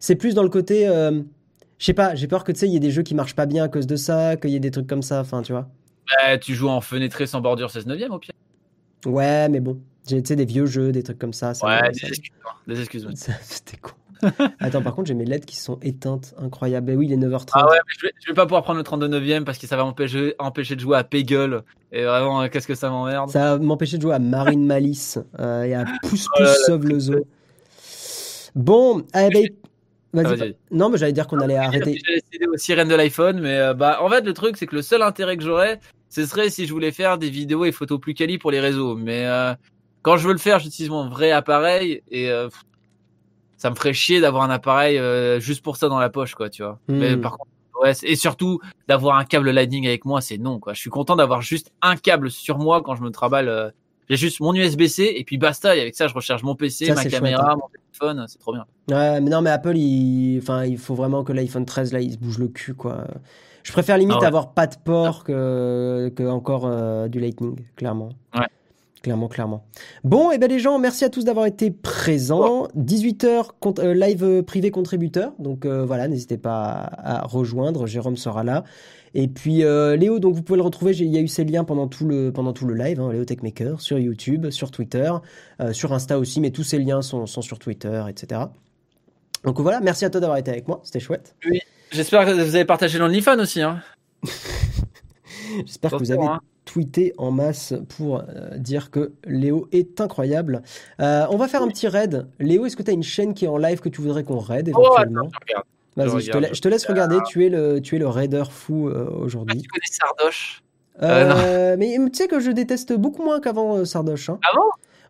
c'est 0.00 0.16
plus 0.16 0.34
dans 0.34 0.42
le 0.42 0.48
côté. 0.48 0.88
euh, 0.88 1.22
je 1.78 1.84
sais 1.86 1.94
pas. 1.94 2.14
J'ai 2.16 2.26
peur 2.26 2.42
que 2.44 2.50
tu 2.52 2.58
sais, 2.60 2.66
il 2.66 2.72
y 2.72 2.76
ait 2.76 2.80
des 2.80 2.90
jeux 2.90 3.02
qui 3.02 3.14
marchent 3.14 3.36
pas 3.36 3.46
bien 3.46 3.64
à 3.64 3.68
cause 3.68 3.86
de 3.86 3.96
ça, 3.96 4.36
qu'il 4.36 4.50
y 4.50 4.56
ait 4.56 4.60
des 4.60 4.70
trucs 4.72 4.88
comme 4.88 5.02
ça. 5.02 5.20
Enfin, 5.20 5.42
tu 5.42 5.52
vois. 5.52 5.68
Bah, 6.08 6.38
tu 6.38 6.54
joues 6.54 6.68
en 6.68 6.80
fenêtré 6.80 7.26
sans 7.26 7.40
bordure 7.40 7.70
16 7.70 7.86
neuvième 7.86 8.12
au 8.12 8.18
pire. 8.18 8.34
Ouais, 9.06 9.48
mais 9.48 9.60
bon. 9.60 9.80
J'ai 10.08 10.20
tu 10.22 10.28
sais 10.28 10.36
des 10.36 10.44
vieux 10.44 10.66
jeux, 10.66 10.92
des 10.92 11.02
trucs 11.02 11.18
comme 11.18 11.32
ça. 11.32 11.54
ça 11.54 11.66
Ouais, 11.66 11.90
des 11.90 12.06
excuses. 12.06 12.32
Des 12.66 12.80
excuses. 12.80 13.08
C'était 13.42 13.76
con. 13.76 13.92
Attends, 14.60 14.82
par 14.82 14.94
contre, 14.94 15.08
j'ai 15.08 15.14
mes 15.14 15.24
LED 15.24 15.44
qui 15.44 15.56
sont 15.56 15.78
éteintes. 15.82 16.34
Incroyable. 16.38 16.92
Eh 16.92 16.96
oui, 16.96 17.06
il 17.06 17.12
est 17.12 17.16
9h30. 17.16 17.50
Ah 17.54 17.66
ouais, 17.66 17.78
mais 17.86 17.94
je 17.98 18.06
vais, 18.06 18.12
je 18.20 18.28
vais 18.28 18.34
pas 18.34 18.46
pouvoir 18.46 18.62
prendre 18.62 18.78
le 18.78 18.84
32 18.84 19.08
neuvième 19.08 19.44
parce 19.44 19.58
que 19.58 19.66
ça 19.66 19.76
va 19.76 19.84
m'empêcher 19.84 20.34
empêcher 20.38 20.76
de 20.76 20.80
jouer 20.80 20.96
à 20.96 21.04
Peggle. 21.04 21.62
Et 21.90 22.04
vraiment, 22.04 22.42
euh, 22.42 22.48
qu'est-ce 22.48 22.66
que 22.66 22.74
ça 22.74 22.90
m'emmerde. 22.90 23.30
Ça 23.30 23.56
va 23.56 23.58
m'empêcher 23.58 23.96
de 23.96 24.02
jouer 24.02 24.14
à 24.14 24.18
Marine 24.18 24.64
Malice 24.64 25.18
euh, 25.40 25.64
et 25.64 25.74
à 25.74 25.84
Pousse 26.02 26.26
Oh 26.36 26.42
là 26.42 26.48
Pousse 26.48 26.58
là, 26.58 26.64
Sauve 26.66 26.86
le 26.86 27.00
Zoo. 27.00 27.26
Bon, 28.54 29.04
eh 29.14 29.28
ben, 29.30 29.48
Ah, 30.14 30.22
vas-y. 30.22 30.56
non, 30.70 30.90
mais 30.90 30.98
j'allais 30.98 31.12
dire 31.12 31.26
qu'on 31.26 31.38
allait 31.38 31.56
arrêter. 31.56 31.98
J'ai 32.06 32.18
essayé 32.18 32.46
aux 32.46 32.56
sirènes 32.56 32.88
de 32.88 32.94
l'iPhone, 32.94 33.40
mais 33.40 33.56
euh, 33.56 33.74
bah, 33.74 33.98
en 34.02 34.08
fait, 34.10 34.22
le 34.22 34.34
truc, 34.34 34.56
c'est 34.56 34.66
que 34.66 34.76
le 34.76 34.82
seul 34.82 35.00
intérêt 35.02 35.36
que 35.36 35.42
j'aurais, 35.42 35.80
ce 36.12 36.26
serait 36.26 36.50
si 36.50 36.66
je 36.66 36.72
voulais 36.72 36.92
faire 36.92 37.16
des 37.16 37.30
vidéos 37.30 37.64
et 37.64 37.72
photos 37.72 37.98
plus 37.98 38.12
quali 38.12 38.36
pour 38.36 38.50
les 38.50 38.60
réseaux. 38.60 38.94
Mais 38.96 39.24
euh, 39.24 39.54
quand 40.02 40.18
je 40.18 40.26
veux 40.26 40.34
le 40.34 40.38
faire, 40.38 40.58
j'utilise 40.58 40.90
mon 40.90 41.08
vrai 41.08 41.30
appareil 41.30 42.02
et 42.10 42.30
euh, 42.30 42.50
ça 43.56 43.70
me 43.70 43.74
ferait 43.74 43.94
chier 43.94 44.20
d'avoir 44.20 44.42
un 44.42 44.50
appareil 44.50 44.98
euh, 44.98 45.40
juste 45.40 45.62
pour 45.62 45.78
ça 45.78 45.88
dans 45.88 45.98
la 45.98 46.10
poche, 46.10 46.34
quoi, 46.34 46.50
tu 46.50 46.62
vois. 46.62 46.78
Hmm. 46.88 46.98
Mais 46.98 47.16
par 47.16 47.38
contre, 47.38 47.50
ouais, 47.80 47.92
et 48.02 48.14
surtout 48.14 48.60
d'avoir 48.88 49.16
un 49.16 49.24
câble 49.24 49.50
Lightning 49.50 49.86
avec 49.86 50.04
moi, 50.04 50.20
c'est 50.20 50.36
non, 50.36 50.58
quoi. 50.58 50.74
Je 50.74 50.80
suis 50.80 50.90
content 50.90 51.16
d'avoir 51.16 51.40
juste 51.40 51.72
un 51.80 51.96
câble 51.96 52.30
sur 52.30 52.58
moi 52.58 52.82
quand 52.82 52.94
je 52.94 53.02
me 53.02 53.10
travaille. 53.10 53.48
J'ai 54.12 54.18
juste 54.18 54.40
mon 54.40 54.52
USB-C 54.54 55.10
et 55.16 55.24
puis 55.24 55.38
basta. 55.38 55.74
Et 55.74 55.80
avec 55.80 55.94
ça, 55.94 56.06
je 56.06 56.12
recharge 56.12 56.42
mon 56.42 56.54
PC, 56.54 56.84
Ça, 56.84 56.94
ma 56.94 57.04
caméra, 57.06 57.40
chouette, 57.40 57.50
hein. 57.50 57.56
mon 57.56 57.68
téléphone. 57.68 58.24
C'est 58.28 58.38
trop 58.38 58.52
bien. 58.52 58.66
Ouais, 58.90 59.22
mais 59.22 59.30
non, 59.30 59.40
mais 59.40 59.48
Apple, 59.48 59.74
il, 59.74 60.38
enfin, 60.42 60.66
il 60.66 60.76
faut 60.76 60.94
vraiment 60.94 61.24
que 61.24 61.32
l'iPhone 61.32 61.64
13 61.64 61.94
là, 61.94 62.00
il 62.00 62.12
se 62.12 62.18
bouge 62.18 62.38
le 62.38 62.48
cul, 62.48 62.74
quoi. 62.74 63.06
Je 63.62 63.72
préfère 63.72 63.96
limite 63.96 64.16
Ah 64.18 64.20
ouais. 64.20 64.26
avoir 64.26 64.52
pas 64.52 64.66
de 64.66 64.74
port 64.84 65.24
que, 65.24 66.12
que 66.14 66.24
encore 66.28 66.66
euh, 66.66 67.08
du 67.08 67.20
Lightning, 67.20 67.56
clairement. 67.76 68.10
Ouais. 68.34 68.46
Clairement, 69.02 69.28
clairement. 69.28 69.66
Bon, 70.04 70.30
et 70.30 70.38
ben 70.38 70.48
les 70.48 70.60
gens, 70.60 70.78
merci 70.78 71.04
à 71.04 71.08
tous 71.08 71.24
d'avoir 71.24 71.46
été 71.46 71.70
présents. 71.70 72.68
18h 72.76 73.94
live 73.94 74.24
euh, 74.24 74.42
privé 74.42 74.70
contributeur. 74.70 75.32
Donc 75.38 75.66
euh, 75.66 75.84
voilà, 75.84 76.06
n'hésitez 76.06 76.38
pas 76.38 76.70
à, 76.72 77.22
à 77.22 77.26
rejoindre. 77.26 77.86
Jérôme 77.86 78.16
sera 78.16 78.44
là. 78.44 78.64
Et 79.14 79.28
puis 79.28 79.64
euh, 79.64 79.96
Léo, 79.96 80.18
donc 80.18 80.34
vous 80.34 80.42
pouvez 80.42 80.56
le 80.56 80.62
retrouver. 80.62 80.92
Il 80.92 81.08
y 81.08 81.18
a 81.18 81.20
eu 81.20 81.28
ses 81.28 81.44
liens 81.44 81.64
pendant 81.64 81.86
tout 81.86 82.06
le 82.06 82.32
pendant 82.32 82.52
tout 82.52 82.66
le 82.66 82.74
live. 82.74 83.00
Hein, 83.00 83.12
Léo 83.12 83.24
Techmaker 83.24 83.80
sur 83.80 83.98
YouTube, 83.98 84.50
sur 84.50 84.70
Twitter, 84.70 85.12
euh, 85.60 85.72
sur 85.72 85.92
Insta 85.92 86.18
aussi. 86.18 86.40
Mais 86.40 86.50
tous 86.50 86.62
ces 86.62 86.78
liens 86.78 87.02
sont, 87.02 87.26
sont 87.26 87.42
sur 87.42 87.58
Twitter, 87.58 88.02
etc. 88.08 88.42
Donc 89.44 89.60
voilà, 89.60 89.80
merci 89.80 90.04
à 90.04 90.10
toi 90.10 90.20
d'avoir 90.20 90.38
été 90.38 90.50
avec 90.50 90.68
moi. 90.68 90.80
C'était 90.84 91.00
chouette. 91.00 91.34
J'espère 91.90 92.24
que 92.24 92.32
vous 92.32 92.54
avez 92.54 92.64
partagé 92.64 92.98
l'OnlyFans 92.98 93.38
aussi. 93.38 93.60
Hein. 93.60 93.82
J'espère 95.66 95.90
que 95.90 95.96
vous 95.96 96.12
avez 96.12 96.24
hein. 96.24 96.40
Tweeté 96.64 97.12
en 97.18 97.30
masse 97.30 97.74
pour 97.96 98.18
euh, 98.18 98.56
dire 98.56 98.90
que 98.90 99.12
Léo 99.26 99.68
est 99.72 100.00
incroyable. 100.00 100.62
Euh, 101.00 101.26
on 101.30 101.36
va 101.36 101.48
faire 101.48 101.62
un 101.62 101.68
petit 101.68 101.88
raid. 101.88 102.26
Léo, 102.38 102.66
est-ce 102.66 102.76
que 102.76 102.82
tu 102.82 102.90
as 102.90 102.94
une 102.94 103.02
chaîne 103.02 103.34
qui 103.34 103.44
est 103.46 103.48
en 103.48 103.56
live 103.58 103.80
que 103.80 103.88
tu 103.88 104.00
voudrais 104.00 104.22
qu'on 104.24 104.38
raid 104.38 104.70
Oh, 104.74 104.80
éventuellement 104.80 105.30
regarde. 105.46 105.64
Vas-y, 105.96 106.22
je 106.22 106.32
je, 106.32 106.54
je 106.54 106.60
te 106.60 106.68
laisse 106.68 106.86
regarder. 106.86 107.18
Tu 107.28 107.44
es 107.44 107.48
le, 107.48 107.80
tu 107.80 107.96
es 107.96 107.98
le 107.98 108.08
raider 108.08 108.44
fou 108.50 108.88
euh, 108.88 109.06
Ah, 109.10 109.14
aujourd'hui. 109.16 109.60
tu 109.60 109.68
connais 109.68 109.82
Sardoche? 109.90 110.62
Euh, 111.02 111.76
mais 111.78 111.96
tu 112.10 112.14
sais 112.18 112.28
que 112.28 112.40
je 112.40 112.50
déteste 112.50 112.92
beaucoup 112.94 113.22
moins 113.24 113.40
qu'avant 113.40 113.76
euh, 113.78 113.84
Sardoche. 113.84 114.30
hein. 114.30 114.38
Ah 114.44 114.56
bon? 114.56 114.62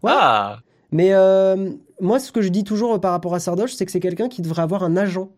Ouais. 0.09 0.12
Ah 0.15 0.59
Mais 0.91 1.12
euh, 1.12 1.70
moi, 2.01 2.19
ce 2.19 2.33
que 2.33 2.41
je 2.43 2.49
dis 2.49 2.65
toujours 2.65 2.95
euh, 2.95 2.99
par 2.99 3.12
rapport 3.12 3.35
à 3.35 3.41
Sardoche, 3.41 3.74
c'est 3.74 3.85
que 3.87 3.93
c'est 3.93 4.01
quelqu'un 4.01 4.29
qui 4.29 4.43
devrait 4.43 4.62
avoir 4.62 4.83
un 4.83 4.97
agent 4.97 5.29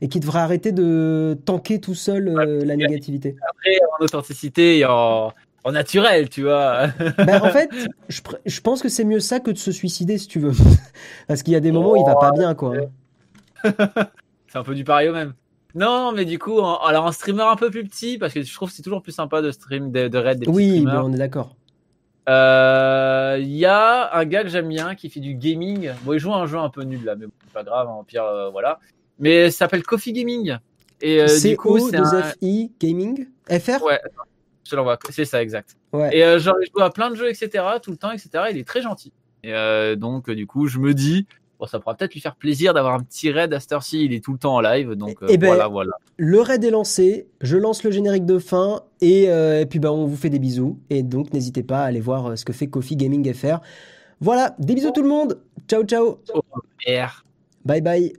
et 0.00 0.08
qui 0.08 0.18
devrait 0.20 0.40
arrêter 0.40 0.72
de 0.72 1.36
tanker 1.44 1.80
tout 1.80 1.94
seul 1.94 2.28
euh, 2.28 2.64
la 2.64 2.76
négativité. 2.76 3.36
Après, 3.50 3.78
en 4.00 4.04
authenticité 4.04 4.78
et 4.78 4.84
en, 4.84 5.32
en 5.64 5.72
naturel, 5.72 6.28
tu 6.28 6.42
vois. 6.42 6.88
Ben, 7.18 7.42
en 7.42 7.50
fait, 7.50 7.70
je, 8.08 8.60
pense 8.60 8.82
que 8.82 8.88
c'est 8.88 9.04
mieux 9.04 9.20
ça 9.20 9.40
que 9.40 9.50
de 9.50 9.58
se 9.58 9.72
suicider 9.72 10.18
si 10.18 10.28
tu 10.28 10.38
veux. 10.38 10.52
Parce 11.28 11.42
qu'il 11.42 11.52
y 11.52 11.56
a 11.56 11.60
des 11.60 11.72
moments 11.72 11.92
où 11.92 11.96
il 11.96 12.04
va 12.04 12.16
pas 12.16 12.32
bien, 12.32 12.54
quoi. 12.54 12.74
C'est 13.64 14.58
un 14.58 14.62
peu 14.62 14.74
du 14.74 14.84
pareil 14.84 15.08
au 15.08 15.12
même. 15.12 15.34
Non, 15.74 16.12
mais 16.12 16.24
du 16.24 16.38
coup, 16.38 16.58
en- 16.58 16.78
alors 16.78 17.06
un 17.06 17.12
streamer 17.12 17.42
un 17.42 17.56
peu 17.56 17.70
plus 17.70 17.84
petit, 17.84 18.16
parce 18.16 18.32
que 18.32 18.42
je 18.42 18.54
trouve 18.54 18.70
que 18.70 18.74
c'est 18.74 18.82
toujours 18.82 19.02
plus 19.02 19.12
sympa 19.12 19.42
de 19.42 19.50
stream, 19.50 19.92
de, 19.92 20.08
de 20.08 20.18
raid 20.18 20.38
des 20.38 20.46
petits 20.46 20.54
Oui, 20.56 20.84
on 20.86 21.12
est 21.12 21.18
d'accord. 21.18 21.54
Euh, 22.28 23.36
Il 23.40 23.54
y 23.54 23.66
a 23.66 24.14
un 24.16 24.24
gars 24.24 24.42
que 24.42 24.48
j'aime 24.48 24.68
bien 24.68 24.94
qui 24.94 25.10
fait 25.10 25.20
du 25.20 25.34
gaming. 25.34 25.92
Bon, 26.02 26.14
il 26.14 26.18
joue 26.18 26.32
à 26.32 26.38
un 26.38 26.46
jeu 26.46 26.58
un 26.58 26.70
peu 26.70 26.82
nul 26.82 27.04
là, 27.04 27.16
mais 27.16 27.26
bon, 27.26 27.32
c'est 27.44 27.52
pas 27.52 27.64
grave, 27.64 27.88
en 27.88 28.04
pire, 28.04 28.24
euh, 28.24 28.50
voilà. 28.50 28.80
Mais 29.18 29.50
ça 29.50 29.58
s'appelle 29.58 29.82
Coffee 29.82 30.12
Gaming. 30.12 30.56
Et 31.00 31.20
euh, 31.20 31.28
c'est 31.28 31.50
du 31.50 31.56
coup, 31.56 31.78
c'est 31.78 31.96
un... 31.96 32.22
FI 32.22 32.72
Gaming 32.80 33.26
FR 33.48 33.82
Ouais, 33.82 34.00
je 34.70 34.76
l'envoie. 34.76 34.98
C'est 35.10 35.24
ça, 35.24 35.42
exact. 35.42 35.76
Ouais. 35.92 36.16
Et 36.16 36.24
euh, 36.24 36.38
genre, 36.38 36.56
il 36.60 36.68
joue 36.74 36.82
à 36.82 36.90
plein 36.90 37.10
de 37.10 37.16
jeux, 37.16 37.28
etc., 37.28 37.64
tout 37.82 37.90
le 37.90 37.96
temps, 37.96 38.10
etc. 38.10 38.30
Il 38.50 38.58
est 38.58 38.66
très 38.66 38.82
gentil. 38.82 39.12
Et 39.42 39.54
euh, 39.54 39.96
donc, 39.96 40.28
euh, 40.28 40.34
du 40.34 40.46
coup, 40.46 40.66
je 40.66 40.78
me 40.78 40.94
dis, 40.94 41.26
bon, 41.58 41.66
ça 41.66 41.78
pourra 41.78 41.94
peut-être 41.94 42.14
lui 42.14 42.20
faire 42.20 42.36
plaisir 42.36 42.74
d'avoir 42.74 42.94
un 42.94 43.00
petit 43.00 43.30
raid 43.30 43.52
à 43.52 43.60
cette 43.60 43.72
heure-ci. 43.72 44.04
Il 44.04 44.12
est 44.12 44.24
tout 44.24 44.32
le 44.32 44.38
temps 44.38 44.56
en 44.56 44.60
live, 44.60 44.92
donc 44.92 45.22
euh, 45.22 45.26
Eh 45.28 45.38
ben, 45.38 45.48
voilà, 45.48 45.68
voilà. 45.68 45.92
Le 46.16 46.40
raid 46.40 46.62
est 46.64 46.70
lancé, 46.70 47.28
je 47.40 47.56
lance 47.56 47.84
le 47.84 47.90
générique 47.90 48.26
de 48.26 48.38
fin 48.38 48.82
et, 49.00 49.30
euh, 49.30 49.60
et 49.60 49.66
puis 49.66 49.78
bah, 49.78 49.92
on 49.92 50.06
vous 50.06 50.16
fait 50.16 50.30
des 50.30 50.38
bisous. 50.38 50.78
Et 50.90 51.02
donc 51.02 51.32
n'hésitez 51.32 51.62
pas 51.62 51.80
à 51.80 51.84
aller 51.84 52.00
voir 52.00 52.36
ce 52.36 52.44
que 52.44 52.52
fait 52.52 52.66
Coffee 52.66 52.96
Gaming 52.96 53.32
FR. 53.32 53.60
Voilà, 54.20 54.56
des 54.58 54.74
bisous 54.74 54.90
tout 54.90 55.02
le 55.02 55.08
monde. 55.08 55.40
Ciao 55.68 55.84
ciao. 55.84 56.18
Bye 57.64 57.80
bye. 57.80 58.12